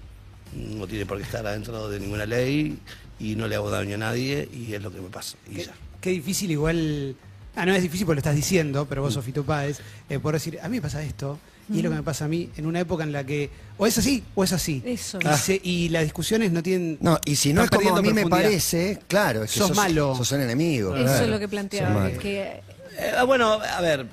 No 0.54 0.86
tiene 0.86 1.06
por 1.06 1.18
qué 1.18 1.24
estar 1.24 1.46
adentro 1.46 1.88
de 1.88 2.00
ninguna 2.00 2.26
ley 2.26 2.78
y 3.18 3.36
no 3.36 3.46
le 3.46 3.56
hago 3.56 3.70
daño 3.70 3.94
a 3.94 3.98
nadie 3.98 4.48
y 4.52 4.74
es 4.74 4.82
lo 4.82 4.92
que 4.92 5.00
me 5.00 5.08
pasa. 5.08 5.36
Y 5.50 5.62
ya. 5.62 5.74
Qué 6.00 6.10
difícil 6.10 6.50
igual... 6.50 7.16
Ah, 7.54 7.64
no 7.64 7.74
es 7.74 7.82
difícil 7.82 8.04
porque 8.06 8.16
lo 8.16 8.20
estás 8.20 8.34
diciendo, 8.36 8.86
pero 8.88 9.00
vos, 9.02 9.14
Sofito 9.14 9.42
Páez, 9.42 9.78
eh, 10.10 10.18
por 10.18 10.34
decir, 10.34 10.58
a 10.62 10.68
mí 10.68 10.76
me 10.76 10.82
pasa 10.82 11.02
esto, 11.02 11.38
y 11.72 11.78
es 11.78 11.84
lo 11.84 11.88
que 11.90 11.96
me 11.96 12.02
pasa 12.02 12.26
a 12.26 12.28
mí, 12.28 12.50
en 12.58 12.66
una 12.66 12.80
época 12.80 13.02
en 13.02 13.12
la 13.12 13.24
que 13.24 13.48
o 13.78 13.86
es 13.86 13.96
así 13.96 14.22
o 14.34 14.44
es 14.44 14.52
así. 14.52 14.82
Eso. 14.84 15.18
Y, 15.22 15.36
se- 15.38 15.60
y 15.64 15.88
las 15.88 16.02
discusiones 16.04 16.52
no 16.52 16.62
tienen... 16.62 16.98
No, 17.00 17.18
y 17.24 17.34
si 17.36 17.54
no 17.54 17.62
es 17.64 17.70
como 17.70 17.96
a 17.96 18.02
mí 18.02 18.12
me 18.12 18.26
parece, 18.26 18.98
claro, 19.08 19.42
es 19.44 19.52
que 19.52 19.58
Sos 19.58 19.68
sos, 19.68 19.76
malo. 19.76 20.14
sos 20.14 20.30
un 20.32 20.42
enemigo. 20.42 20.94
Eso 20.94 21.04
claro. 21.04 21.24
es 21.24 21.30
lo 21.30 21.38
que 21.38 21.44
Sos 21.44 21.50
planteaba, 21.50 22.10
que 22.10 22.60
Eh, 22.98 23.12
ah, 23.16 23.24
bueno, 23.24 23.52
a 23.54 23.80
ver, 23.80 24.06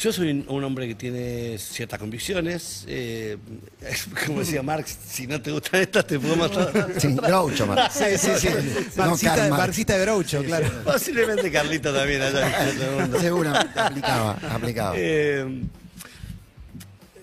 yo 0.00 0.12
soy 0.12 0.30
un- 0.48 0.64
hombre 0.64 0.88
que 0.88 0.94
tiene 0.94 1.58
ciertas 1.58 1.98
convicciones. 1.98 2.84
eh, 2.88 3.36
como 4.26 4.40
decía 4.40 4.62
Marx, 4.62 4.96
si 5.06 5.26
no 5.26 5.40
te 5.42 5.52
gustan 5.52 5.82
estas, 5.82 6.06
te 6.06 6.18
puedo 6.18 6.36
matar. 6.36 6.72
Sí, 6.98 7.14
Groucho, 7.14 7.66
Mar. 7.66 7.90
Sí, 7.92 8.04
sí, 8.16 8.30
sí. 8.38 8.48
Marxista, 8.96 9.48
Marx. 9.50 9.76
de 9.86 9.98
Groucho, 9.98 10.42
claro. 10.42 10.68
Posiblemente 10.84 11.50
Carlito 11.52 11.92
también 11.92 12.22
haya 12.22 12.46
visto 12.46 12.72
todo 12.82 12.90
el 12.90 13.00
mundo. 13.02 13.20
Seguramente 13.20 13.78
aplicaba, 13.80 14.30
aplicaba. 14.50 14.94
Eh, 14.96 15.62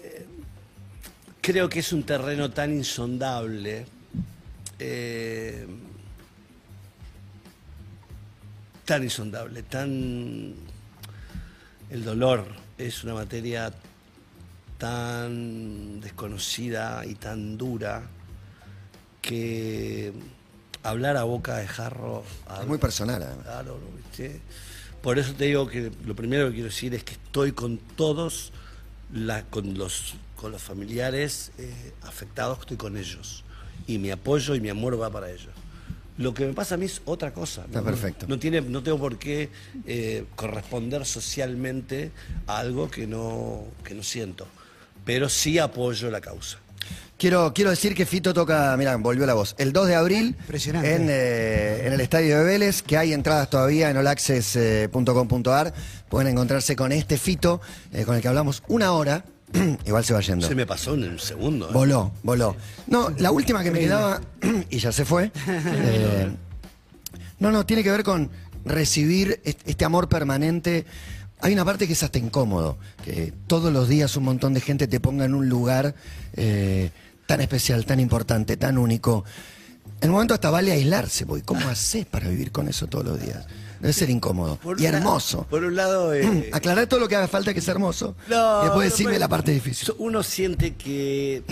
eh, 0.04 0.26
creo 1.42 1.68
que 1.70 1.80
es 1.80 1.92
un 1.94 2.04
terreno 2.04 2.52
tan 2.52 2.74
insondable. 2.74 3.86
eh, 4.80 5.66
tan 8.86 9.04
insondable, 9.04 9.64
tan... 9.64 10.54
El 11.90 12.04
dolor 12.04 12.46
es 12.78 13.04
una 13.04 13.14
materia 13.14 13.74
tan 14.78 16.00
desconocida 16.02 17.06
y 17.06 17.16
tan 17.16 17.58
dura 17.58 18.04
que 19.22 20.14
hablar 20.84 21.18
a 21.18 21.24
boca 21.24 21.58
de 21.58 21.68
jarro... 21.68 22.24
Es 22.62 22.68
muy 22.68 22.78
personal, 22.78 23.22
además. 23.22 23.44
Claro, 23.46 23.80
¿no? 23.80 23.98
¿viste? 23.98 24.40
Por 25.02 25.20
eso 25.20 25.34
te 25.34 25.46
digo 25.46 25.68
que 25.68 25.92
lo 26.06 26.16
primero 26.16 26.48
que 26.48 26.54
quiero 26.54 26.70
decir 26.70 26.94
es 26.94 27.04
que 27.04 27.14
estoy 27.14 27.52
con 27.52 27.78
todos, 27.78 28.52
la- 29.14 29.44
con, 29.46 29.78
los, 29.78 30.16
con 30.36 30.52
los 30.52 30.62
familiares 30.62 31.52
eh, 31.58 31.94
afectados, 32.04 32.60
estoy 32.60 32.78
con 32.78 32.98
ellos. 32.98 33.44
Y 33.88 33.98
mi 33.98 34.12
apoyo 34.12 34.54
y 34.56 34.62
mi 34.62 34.70
amor 34.70 35.00
va 35.02 35.10
para 35.10 35.30
ellos. 35.32 35.54
Lo 36.18 36.34
que 36.34 36.46
me 36.46 36.54
pasa 36.54 36.76
a 36.76 36.78
mí 36.78 36.86
es 36.86 37.02
otra 37.06 37.32
cosa. 37.32 37.66
Está 37.66 37.82
perfecto. 37.82 38.26
No, 38.28 38.40
tiene, 38.40 38.62
no 38.62 38.82
tengo 38.82 38.98
por 38.98 39.18
qué 39.18 39.50
eh, 39.86 40.26
corresponder 40.36 41.06
socialmente 41.06 42.12
a 42.48 42.60
algo 42.60 42.90
que 42.90 43.06
no, 43.06 43.66
que 43.84 43.94
no 43.94 44.04
siento. 44.04 44.48
Pero 45.06 45.30
sí 45.30 45.60
apoyo 45.60 46.10
la 46.10 46.20
causa. 46.20 46.58
Quiero, 47.18 47.52
quiero 47.54 47.72
decir 47.72 47.96
que 47.96 48.06
Fito 48.06 48.34
toca, 48.34 48.76
mira, 48.78 48.96
volvió 48.98 49.26
la 49.26 49.34
voz, 49.34 49.56
el 49.58 49.74
2 49.74 49.88
de 49.88 49.96
abril 49.96 50.36
Impresionante. 50.40 50.96
En, 50.96 51.08
eh, 51.10 51.88
en 51.88 51.94
el 51.94 52.00
Estadio 52.00 52.38
de 52.38 52.44
Vélez, 52.44 52.84
que 52.84 52.96
hay 52.96 53.12
entradas 53.12 53.50
todavía 53.50 53.90
en 53.90 53.98
olaccess.com.ar. 53.98 55.74
Pueden 56.10 56.32
encontrarse 56.32 56.76
con 56.76 56.92
este 56.92 57.18
Fito, 57.18 57.60
eh, 57.92 58.06
con 58.06 58.16
el 58.16 58.22
que 58.22 58.28
hablamos 58.28 58.62
una 58.68 58.92
hora. 58.92 59.26
Igual 59.86 60.04
se 60.04 60.14
va 60.14 60.22
yendo. 60.22 60.48
Se 60.48 60.56
me 60.56 60.66
pasó 60.66 60.94
en 60.96 61.04
un 61.10 61.20
segundo. 61.20 61.70
¿eh? 61.70 61.74
Voló, 61.74 62.12
voló. 62.24 62.56
No, 62.88 63.10
la 63.18 63.32
última 63.32 63.64
que 63.64 63.72
me 63.72 63.80
quedaba, 63.80 64.22
y 64.70 64.78
ya 64.80 64.92
se 64.92 65.06
fue. 65.06 65.32
eh, 65.48 66.30
no, 67.40 67.52
no, 67.52 67.66
tiene 67.66 67.84
que 67.84 67.92
ver 67.92 68.04
con 68.04 68.30
recibir 68.66 69.40
est- 69.44 69.62
este 69.66 69.86
amor 69.86 70.10
permanente. 70.10 70.86
Hay 71.40 71.54
una 71.54 71.64
parte 71.64 71.86
que 71.88 71.94
es 71.94 72.02
hasta 72.04 72.18
incómodo, 72.18 72.78
que 73.06 73.32
todos 73.46 73.72
los 73.72 73.88
días 73.88 74.16
un 74.18 74.24
montón 74.24 74.54
de 74.54 74.62
gente 74.62 74.88
te 74.88 75.00
ponga 75.00 75.24
en 75.26 75.34
un 75.36 75.48
lugar 75.50 75.94
eh, 76.34 76.90
tan 77.28 77.42
especial, 77.42 77.86
tan 77.86 78.00
importante, 78.00 78.58
tan 78.58 78.78
único. 78.78 79.24
En 80.02 80.10
un 80.10 80.14
momento 80.16 80.34
hasta 80.34 80.50
vale 80.50 80.72
aislarse, 80.72 81.26
porque 81.26 81.44
¿cómo 81.46 81.68
haces 81.70 82.06
para 82.06 82.28
vivir 82.28 82.52
con 82.52 82.68
eso 82.68 82.88
todos 82.88 83.06
los 83.06 83.22
días? 83.22 83.46
Debe 83.80 83.94
ser 83.94 84.10
incómodo 84.10 84.58
Por 84.58 84.80
y 84.82 84.86
hermoso. 84.86 85.46
Por 85.50 85.64
un 85.64 85.76
lado, 85.76 86.14
eh, 86.14 86.50
Aclarar 86.54 86.88
todo 86.88 87.00
lo 87.00 87.08
que 87.08 87.16
haga 87.16 87.28
falta 87.28 87.54
que 87.54 87.60
es 87.60 87.68
hermoso. 87.68 88.16
No, 88.28 88.62
y 88.62 88.66
después 88.66 88.90
decirme 88.92 89.12
puede- 89.12 89.20
la 89.20 89.28
parte 89.28 89.52
difícil. 89.52 89.94
Uno 90.00 90.24
siente 90.24 90.76
que, 90.76 91.44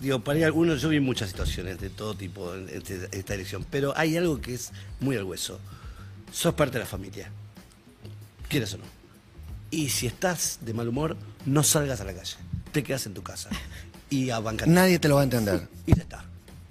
digo, 0.00 0.20
para 0.20 0.44
algunos, 0.46 0.80
yo 0.82 0.88
vi 0.88 1.00
muchas 1.00 1.28
situaciones 1.30 1.78
de 1.80 1.90
todo 1.90 2.14
tipo 2.14 2.54
en 2.54 2.68
este- 2.68 3.08
esta 3.12 3.34
elección, 3.34 3.64
pero 3.70 3.92
hay 3.96 4.16
algo 4.16 4.40
que 4.40 4.54
es 4.54 4.70
muy 5.00 5.16
al 5.16 5.24
hueso. 5.24 5.58
Sos 6.32 6.54
parte 6.54 6.74
de 6.78 6.80
la 6.84 6.86
familia, 6.86 7.30
quieres 8.48 8.72
o 8.74 8.78
no. 8.78 8.84
Y 9.70 9.88
si 9.90 10.06
estás 10.06 10.58
de 10.62 10.74
mal 10.74 10.88
humor, 10.88 11.16
no 11.46 11.62
salgas 11.62 12.00
a 12.00 12.04
la 12.04 12.14
calle, 12.14 12.36
te 12.72 12.82
quedas 12.82 13.06
en 13.06 13.14
tu 13.14 13.22
casa 13.22 13.48
y 14.10 14.30
a 14.30 14.38
bancar. 14.38 14.68
Nadie 14.68 14.98
te 14.98 15.08
lo 15.08 15.14
va 15.16 15.22
a 15.22 15.24
entender. 15.24 15.68
Y 15.86 15.94
ya 15.94 16.02
está, 16.02 16.24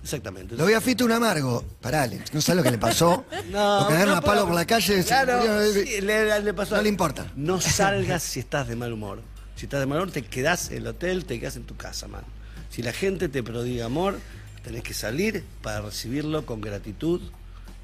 exactamente. 0.03 0.55
Lo 0.55 0.63
voy 0.63 0.73
a 0.73 0.81
Fito 0.81 1.05
un 1.05 1.11
amargo. 1.11 1.63
Pará, 1.81 2.03
Alex, 2.03 2.33
¿no 2.33 2.41
sabes 2.41 2.57
lo 2.57 2.63
que 2.63 2.71
le 2.71 2.77
pasó? 2.77 3.25
lo 3.51 3.87
cagaron 3.87 4.09
no 4.13 4.15
a 4.17 4.21
palo 4.21 4.45
por 4.45 4.55
la 4.55 4.65
calle. 4.65 5.03
Claro, 5.03 5.61
eh, 5.61 5.71
sí, 5.85 6.01
le, 6.01 6.41
le 6.41 6.53
pasó 6.53 6.75
No 6.75 6.81
le 6.81 6.89
importa. 6.89 7.31
No 7.35 7.59
salgas 7.61 8.23
si 8.23 8.39
estás 8.39 8.67
de 8.67 8.75
mal 8.75 8.91
humor. 8.93 9.21
Si 9.55 9.65
estás 9.65 9.79
de 9.79 9.85
mal 9.85 9.99
humor, 9.99 10.11
te 10.11 10.23
quedás 10.23 10.71
en 10.71 10.77
el 10.77 10.87
hotel, 10.87 11.25
te 11.25 11.39
quedás 11.39 11.55
en 11.55 11.63
tu 11.63 11.75
casa, 11.75 12.07
man. 12.07 12.23
Si 12.69 12.81
la 12.81 12.93
gente 12.93 13.29
te 13.29 13.43
prodiga 13.43 13.85
amor, 13.85 14.17
tenés 14.63 14.83
que 14.83 14.93
salir 14.93 15.43
para 15.61 15.81
recibirlo 15.81 16.45
con 16.45 16.61
gratitud 16.61 17.21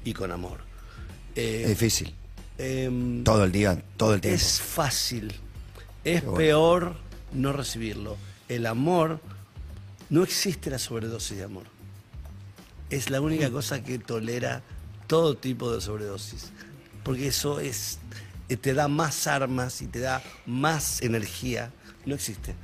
y 0.04 0.12
con 0.14 0.32
amor. 0.32 0.58
Eh, 1.36 1.62
Es 1.64 1.68
difícil. 1.70 2.14
em, 2.56 3.22
Todo 3.22 3.44
el 3.44 3.52
día, 3.52 3.80
todo 3.96 4.14
el 4.14 4.20
tiempo. 4.20 4.36
es 4.36 4.60
fácil. 4.60 5.34
Es 6.04 6.22
bueno. 6.22 6.36
peor 6.38 6.96
no 7.32 7.52
recibirlo. 7.52 8.16
El 8.48 8.64
amor, 8.66 9.20
no 10.08 10.22
existe 10.22 10.70
la 10.70 10.78
sobredosis 10.78 11.36
de 11.36 11.44
amor. 11.44 11.64
Es 12.90 13.10
la 13.10 13.20
única 13.20 13.50
cosa 13.50 13.82
que 13.82 13.98
tolera 13.98 14.62
todo 15.06 15.36
tipo 15.36 15.72
de 15.74 15.80
sobredosis. 15.80 16.50
Porque 17.04 17.28
eso 17.28 17.60
es, 17.60 17.98
eh, 18.48 18.56
te 18.56 18.74
da 18.74 18.88
más 18.88 19.26
armas 19.26 19.82
y 19.82 19.86
te 19.86 20.00
da 20.00 20.22
más 20.46 21.00
energía. 21.02 21.70
No 22.06 22.14
existe. 22.14 22.54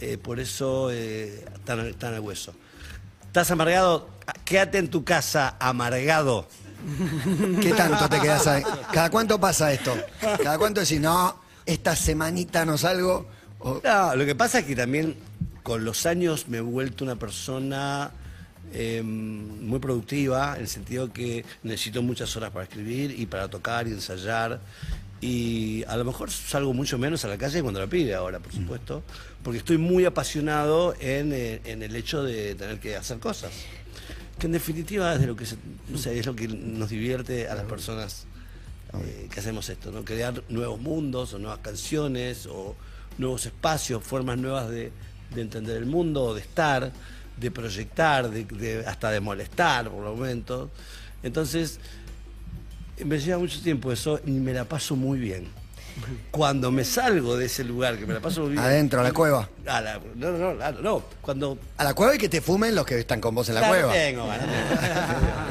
Eh, 0.00 0.18
por 0.18 0.40
eso, 0.40 0.90
eh, 0.92 1.44
tan, 1.64 1.92
tan 1.94 2.14
al 2.14 2.20
hueso. 2.20 2.54
¿Estás 3.26 3.50
amargado? 3.50 4.08
Quédate 4.44 4.78
en 4.78 4.88
tu 4.88 5.04
casa 5.04 5.56
amargado. 5.58 6.46
¿Qué 7.60 7.72
tanto 7.74 8.08
te 8.08 8.20
quedas 8.20 8.46
ahí? 8.46 8.62
¿Cada 8.92 9.10
cuánto 9.10 9.38
pasa 9.38 9.72
esto? 9.72 9.94
¿Cada 10.42 10.58
cuánto 10.58 10.80
decís, 10.80 11.00
no, 11.00 11.40
esta 11.66 11.94
semanita 11.96 12.64
no 12.64 12.78
salgo? 12.78 13.26
O- 13.60 13.80
No, 13.84 14.14
lo 14.16 14.24
que 14.24 14.34
pasa 14.34 14.60
es 14.60 14.64
que 14.64 14.74
también 14.76 15.16
con 15.62 15.84
los 15.84 16.06
años 16.06 16.48
me 16.48 16.58
he 16.58 16.62
vuelto 16.62 17.04
una 17.04 17.16
persona 17.16 18.10
eh, 18.72 19.02
muy 19.02 19.78
productiva, 19.78 20.54
en 20.56 20.62
el 20.62 20.68
sentido 20.68 21.12
que 21.12 21.44
necesito 21.62 22.02
muchas 22.02 22.36
horas 22.36 22.50
para 22.50 22.64
escribir 22.64 23.14
y 23.18 23.26
para 23.26 23.48
tocar 23.48 23.86
y 23.88 23.92
ensayar. 23.92 24.60
Y 25.22 25.84
a 25.86 25.96
lo 25.98 26.04
mejor 26.06 26.30
salgo 26.30 26.72
mucho 26.72 26.96
menos 26.96 27.24
a 27.26 27.28
la 27.28 27.36
calle 27.36 27.60
cuando 27.62 27.78
la 27.80 27.86
pide 27.86 28.14
ahora, 28.14 28.38
por 28.40 28.52
supuesto, 28.52 29.02
porque 29.42 29.58
estoy 29.58 29.76
muy 29.76 30.06
apasionado 30.06 30.94
en, 30.98 31.32
eh, 31.34 31.60
en 31.64 31.82
el 31.82 31.94
hecho 31.94 32.22
de 32.22 32.54
tener 32.54 32.80
que 32.80 32.96
hacer 32.96 33.18
cosas. 33.18 33.52
Que 34.38 34.46
en 34.46 34.52
definitiva 34.52 35.12
es 35.12 35.20
de 35.20 35.26
lo 35.26 35.36
que 35.36 35.44
se- 35.44 35.56
no 35.90 35.98
sé, 35.98 36.18
es 36.18 36.24
lo 36.24 36.34
que 36.34 36.48
nos 36.48 36.88
divierte 36.88 37.48
a 37.48 37.54
las 37.54 37.64
personas 37.66 38.24
eh, 38.94 39.28
que 39.30 39.38
hacemos 39.40 39.68
esto, 39.68 39.92
¿no? 39.92 40.04
Crear 40.04 40.42
nuevos 40.48 40.80
mundos 40.80 41.34
o 41.34 41.38
nuevas 41.38 41.58
canciones 41.60 42.46
o 42.46 42.74
nuevos 43.18 43.44
espacios, 43.46 44.02
formas 44.02 44.38
nuevas 44.38 44.70
de, 44.70 44.90
de 45.34 45.40
entender 45.42 45.76
el 45.76 45.86
mundo, 45.86 46.24
o 46.24 46.34
de 46.34 46.40
estar, 46.40 46.90
de 47.40 47.50
proyectar, 47.50 48.30
de, 48.30 48.44
de- 48.44 48.84
hasta 48.86 49.10
de 49.10 49.20
molestar 49.20 49.90
por 49.90 50.02
momentos. 50.04 50.70
Entonces, 51.22 51.78
me 53.04 53.18
lleva 53.18 53.38
mucho 53.38 53.60
tiempo 53.62 53.90
eso 53.90 54.20
y 54.26 54.30
me 54.32 54.52
la 54.52 54.64
paso 54.64 54.94
muy 54.96 55.18
bien. 55.18 55.48
Cuando 56.30 56.70
me 56.70 56.84
salgo 56.84 57.36
de 57.36 57.46
ese 57.46 57.64
lugar, 57.64 57.98
que 57.98 58.06
me 58.06 58.14
la 58.14 58.20
paso 58.20 58.42
muy 58.42 58.50
bien. 58.52 58.62
Adentro, 58.62 59.00
a 59.00 59.02
la 59.02 59.12
cueva. 59.12 59.48
a 59.66 59.80
la- 59.80 60.00
no, 60.14 60.30
no, 60.32 60.54
no, 60.54 60.72
no, 60.80 61.02
cuando 61.20 61.58
A 61.78 61.84
la 61.84 61.94
cueva 61.94 62.14
y 62.14 62.18
que 62.18 62.28
te 62.28 62.40
fumen 62.40 62.74
los 62.74 62.86
que 62.86 62.98
están 62.98 63.20
con 63.20 63.34
vos 63.34 63.48
en 63.48 63.56
la 63.56 63.60
Claro, 63.62 63.74
cueva. 63.88 63.92
tengo. 63.92 64.28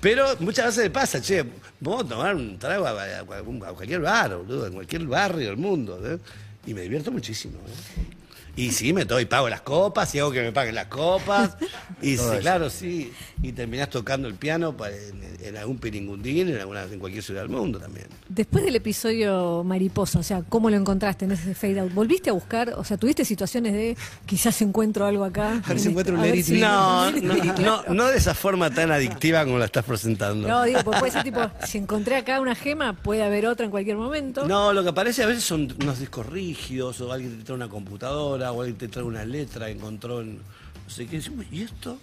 Pero 0.00 0.26
muchas 0.40 0.66
veces 0.66 0.84
me 0.84 0.90
pasa, 0.90 1.20
che, 1.20 1.44
vamos 1.80 2.04
a 2.04 2.08
tomar 2.08 2.34
un 2.34 2.58
trago 2.58 2.86
a, 2.86 2.90
a- 3.02 3.20
a 3.20 3.74
cualquier 3.74 4.00
bar, 4.00 4.36
boludo, 4.36 4.66
en 4.66 4.72
cualquier 4.74 5.06
barrio 5.06 5.48
del 5.48 5.56
mundo. 5.56 6.00
¿eh? 6.04 6.18
Y 6.66 6.74
me 6.74 6.82
divierto 6.82 7.10
muchísimo. 7.12 7.58
¿eh? 7.58 8.16
Y 8.58 8.72
sí, 8.72 8.92
me 8.92 9.04
doy, 9.04 9.24
pago 9.24 9.48
las 9.48 9.60
copas, 9.60 10.12
y 10.16 10.18
hago 10.18 10.32
que 10.32 10.42
me 10.42 10.50
paguen 10.50 10.74
las 10.74 10.86
copas. 10.86 11.56
Y 12.00 12.16
sí, 12.16 12.24
claro, 12.40 12.70
sí. 12.70 13.12
Y 13.42 13.50
terminás 13.50 13.90
tocando 13.90 14.28
el 14.28 14.34
piano 14.34 14.76
para- 14.76 14.94
en, 14.94 15.20
en 15.42 15.56
algún 15.56 15.78
piringundín, 15.78 16.48
en, 16.48 16.58
alguna, 16.60 16.84
en 16.84 17.00
cualquier 17.00 17.24
ciudad 17.24 17.40
del 17.40 17.50
mundo 17.50 17.80
también. 17.80 18.06
Después 18.28 18.64
del 18.64 18.76
episodio 18.76 19.64
Mariposa, 19.64 20.20
o 20.20 20.22
sea, 20.22 20.42
¿cómo 20.48 20.70
lo 20.70 20.76
encontraste 20.76 21.24
en 21.24 21.32
ese 21.32 21.54
fade 21.56 21.80
out? 21.80 21.92
¿Volviste 21.92 22.30
a 22.30 22.34
buscar? 22.34 22.74
O 22.76 22.84
sea, 22.84 22.96
¿tuviste 22.96 23.24
situaciones 23.24 23.72
de 23.72 23.96
quizás 24.26 24.62
encuentro 24.62 25.06
algo 25.06 25.24
acá? 25.24 25.60
A 25.64 25.68
ver 25.68 25.80
si 25.80 25.86
en 25.86 25.90
encuentro 25.90 26.14
un 26.14 26.22
ver 26.22 26.36
No, 26.50 27.10
no, 27.10 27.34
no, 27.58 27.82
no 27.88 28.06
de 28.06 28.16
esa 28.16 28.34
forma 28.34 28.70
tan 28.70 28.92
adictiva 28.92 29.44
como 29.44 29.58
la 29.58 29.64
estás 29.64 29.84
presentando. 29.84 30.46
No, 30.46 30.62
digo, 30.64 30.80
pues 30.84 31.00
puede 31.00 31.12
ser 31.12 31.24
tipo, 31.24 31.40
si 31.66 31.78
encontré 31.78 32.14
acá 32.16 32.40
una 32.40 32.54
gema, 32.54 32.92
puede 32.92 33.24
haber 33.24 33.46
otra 33.46 33.64
en 33.64 33.70
cualquier 33.72 33.96
momento. 33.96 34.46
No, 34.46 34.72
lo 34.72 34.84
que 34.84 34.90
aparece 34.90 35.24
a 35.24 35.26
veces 35.26 35.42
son 35.42 35.74
unos 35.80 35.98
discos 35.98 36.26
rígidos, 36.26 37.00
o 37.00 37.12
alguien 37.12 37.38
te 37.38 37.44
trae 37.44 37.56
una 37.56 37.68
computadora, 37.68 38.47
o 38.52 38.60
alguien 38.62 38.76
te 38.78 38.88
trae 38.88 39.04
una 39.04 39.24
letra 39.24 39.68
encontró 39.68 40.20
en 40.20 40.36
no 40.36 40.90
sé 40.94 41.06
qué. 41.06 41.16
y 41.16 41.18
decimos, 41.18 41.46
¿y 41.50 41.62
esto? 41.62 41.98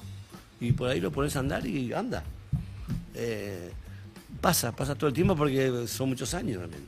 Y 0.60 0.72
por 0.72 0.90
ahí 0.90 1.00
lo 1.00 1.12
pones 1.12 1.36
a 1.36 1.40
andar 1.40 1.66
y 1.66 1.92
anda. 1.94 2.24
Eh, 3.14 3.72
pasa, 4.42 4.72
pasa 4.72 4.96
todo 4.96 5.08
el 5.08 5.14
tiempo 5.14 5.36
porque 5.36 5.88
son 5.88 6.10
muchos 6.10 6.34
años 6.34 6.62
también. 6.62 6.84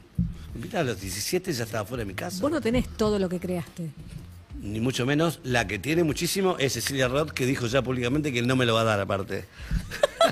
Mira, 0.53 0.79
a 0.81 0.83
los 0.83 0.99
17 0.99 1.51
ya 1.53 1.63
estaba 1.63 1.85
fuera 1.85 2.01
de 2.03 2.05
mi 2.05 2.13
casa. 2.13 2.41
Vos 2.41 2.51
no 2.51 2.61
tenés 2.61 2.87
todo 2.89 3.19
lo 3.19 3.29
que 3.29 3.39
creaste. 3.39 3.89
ni 4.61 4.79
mucho 4.79 5.05
menos. 5.05 5.39
La 5.43 5.67
que 5.67 5.79
tiene 5.79 6.03
muchísimo 6.03 6.55
es 6.59 6.73
Cecilia 6.73 7.07
Roth, 7.07 7.31
que 7.31 7.45
dijo 7.45 7.67
ya 7.67 7.81
públicamente 7.81 8.31
que 8.33 8.41
no 8.41 8.55
me 8.55 8.65
lo 8.65 8.73
va 8.73 8.81
a 8.81 8.85
dar 8.85 8.99
aparte. 8.99 9.45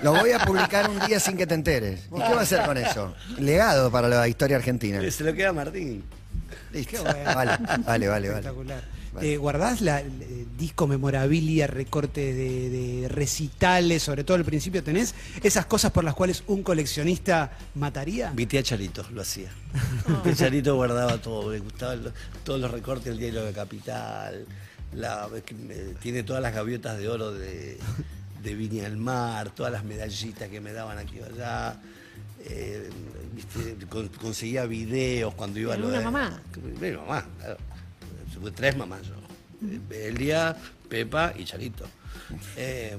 Lo 0.02 0.12
voy 0.12 0.32
a 0.32 0.40
publicar 0.40 0.90
un 0.90 1.00
día 1.08 1.22
sin 1.22 1.38
que 1.38 1.48
te 1.48 1.54
enteres. 1.54 2.10
¿Vos 2.10 2.22
¿Qué 2.22 2.34
va 2.34 2.42
a 2.42 2.44
hacer 2.44 2.66
con 2.66 2.76
eso? 2.76 3.16
Legado 3.40 3.90
para 3.90 4.10
la 4.10 4.28
historia 4.28 4.58
argentina. 4.58 5.00
Se 5.10 5.24
lo 5.24 5.34
queda 5.34 5.54
Martín. 5.54 6.04
Listo. 6.74 6.92
Qué 6.92 7.00
bueno. 7.00 7.34
Vale, 7.34 7.58
vale, 7.86 7.86
vale. 7.86 8.08
vale. 8.08 8.28
Espectacular. 8.28 8.84
Eh, 9.24 9.38
¿Guardás 9.38 9.82
la 9.82 10.02
el, 10.02 10.22
eh, 10.22 10.46
disco 10.58 10.88
memorabilia, 10.88 11.68
recorte 11.68 12.34
de, 12.34 12.70
de 12.70 13.08
recitales, 13.10 14.04
sobre 14.04 14.24
todo 14.24 14.38
al 14.38 14.46
principio 14.46 14.84
tenés 14.84 15.14
esas 15.44 15.66
cosas 15.66 15.92
por 15.92 16.04
las 16.04 16.14
cuales 16.16 16.44
un 16.48 16.64
coleccionista 16.64 17.52
mataría? 17.76 18.32
Mi 18.32 18.46
tía 18.46 18.64
Charito 18.64 19.06
lo 19.14 19.22
hacía. 19.22 19.50
Mi 20.08 20.16
tía 20.24 20.36
Charito 20.36 20.76
guardaba 20.76 21.18
todo, 21.20 21.52
le 21.52 21.60
gustaban 21.60 22.02
todos 22.44 22.60
los 22.60 22.72
recortes 22.72 23.06
del 23.06 23.18
diario 23.20 23.44
de 23.46 23.54
Capital, 23.54 24.46
la- 24.94 25.28
eh, 25.34 25.94
tiene 26.02 26.24
todas 26.24 26.42
las 26.42 26.54
gaviotas 26.54 26.98
de 26.98 27.08
oro 27.10 27.32
de, 27.32 27.78
de 28.44 28.56
Viña 28.56 28.84
del 28.84 28.98
Mar, 28.98 29.50
todas 29.52 29.72
las 29.72 29.84
medallitas 29.84 30.50
que 30.50 30.62
me 30.62 30.72
daban 30.74 30.98
aquí 30.98 31.18
y 31.18 31.22
allá. 31.34 31.80
eh, 32.48 32.90
viste, 33.34 33.76
con- 33.88 34.08
conseguía 34.10 34.66
videos 34.66 35.34
cuando 35.34 35.60
iba 35.60 35.74
a 35.74 35.78
lo 35.78 35.88
una 35.88 35.98
de- 35.98 36.04
mamá. 36.06 36.42
Mi 36.80 36.92
mamá, 36.92 37.26
claro. 37.40 37.58
Tuve 38.36 38.52
tres 38.52 38.76
mamás 38.78 39.02
yo. 39.04 39.16
Elia, 39.96 40.56
Pepa 40.90 41.34
y 41.36 41.44
Charito. 41.46 41.86
Eh, 42.58 42.98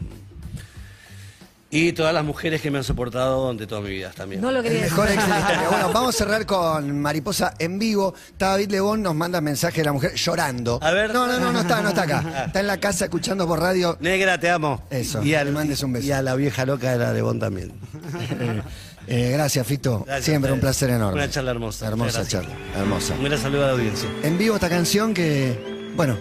y 1.69 1.93
todas 1.93 2.15
las 2.15 2.25
mujeres 2.25 2.61
que 2.63 2.71
me 2.71 2.79
han 2.79 2.85
soportado 2.85 3.53
de 3.53 3.67
toda 3.67 3.81
mi 3.83 3.91
vida 3.91 4.11
también. 4.13 4.41
No 4.41 4.51
lo 4.51 4.63
quería 4.63 4.83
mejor 4.83 5.07
decir. 5.09 5.21
historia. 5.21 5.67
Bueno, 5.71 5.93
vamos 5.93 6.15
a 6.15 6.19
cerrar 6.19 6.47
con 6.47 7.01
Mariposa 7.01 7.55
en 7.59 7.79
vivo. 7.79 8.15
Está 8.31 8.51
David 8.51 8.71
Lebón, 8.71 9.03
nos 9.03 9.15
manda 9.15 9.41
mensaje 9.41 9.79
de 9.79 9.85
la 9.85 9.93
mujer 9.93 10.15
llorando. 10.15 10.79
A 10.83 10.91
ver. 10.93 11.13
No, 11.13 11.27
no, 11.27 11.39
no, 11.39 11.53
no 11.53 11.61
está, 11.61 11.83
no 11.83 11.89
está 11.91 12.03
acá. 12.03 12.45
Está 12.47 12.61
en 12.61 12.67
la 12.69 12.79
casa 12.79 13.05
escuchando 13.07 13.47
por 13.47 13.61
radio. 13.61 13.97
Negra, 14.01 14.39
te 14.41 14.49
amo. 14.49 14.83
Eso, 14.91 15.23
Y, 15.23 15.31
le 15.31 15.39
al- 15.39 15.53
mandes 15.53 15.83
un 15.83 15.93
beso. 15.93 16.07
y 16.07 16.13
a 16.13 16.23
la 16.23 16.35
vieja 16.37 16.65
loca 16.65 16.93
de 16.93 16.99
la 16.99 17.13
de 17.13 17.21
Bon 17.23 17.39
también. 17.39 17.73
Eh, 19.09 19.31
gracias, 19.33 19.66
Fito. 19.66 20.05
Gracias 20.05 20.24
Siempre 20.24 20.53
un 20.53 20.61
placer 20.61 20.91
enorme. 20.91 21.15
Una 21.15 21.31
charla 21.31 21.53
hermosa. 21.53 21.87
Hermosa 21.87 22.27
charla. 22.27 22.51
Hermosa. 22.77 23.15
Un 23.15 23.24
gran 23.24 23.39
saludo 23.39 23.65
a 23.65 23.66
la 23.69 23.73
audiencia. 23.73 24.09
En 24.23 24.37
vivo 24.39 24.57
esta 24.57 24.69
canción 24.69 25.15
que, 25.15 25.93
bueno, 25.97 26.16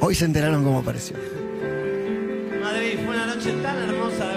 hoy 0.00 0.14
se 0.14 0.24
enteraron 0.24 0.64
cómo 0.64 0.80
apareció. 0.80 1.16
Madrid, 2.62 2.98
fue 3.04 3.14
una 3.14 3.26
noche 3.26 3.52
tan 3.62 3.76
hermosa, 3.78 4.35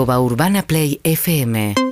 Arroba 0.00 0.18
Urbana 0.18 0.62
Play 0.62 0.98
FM. 1.04 1.89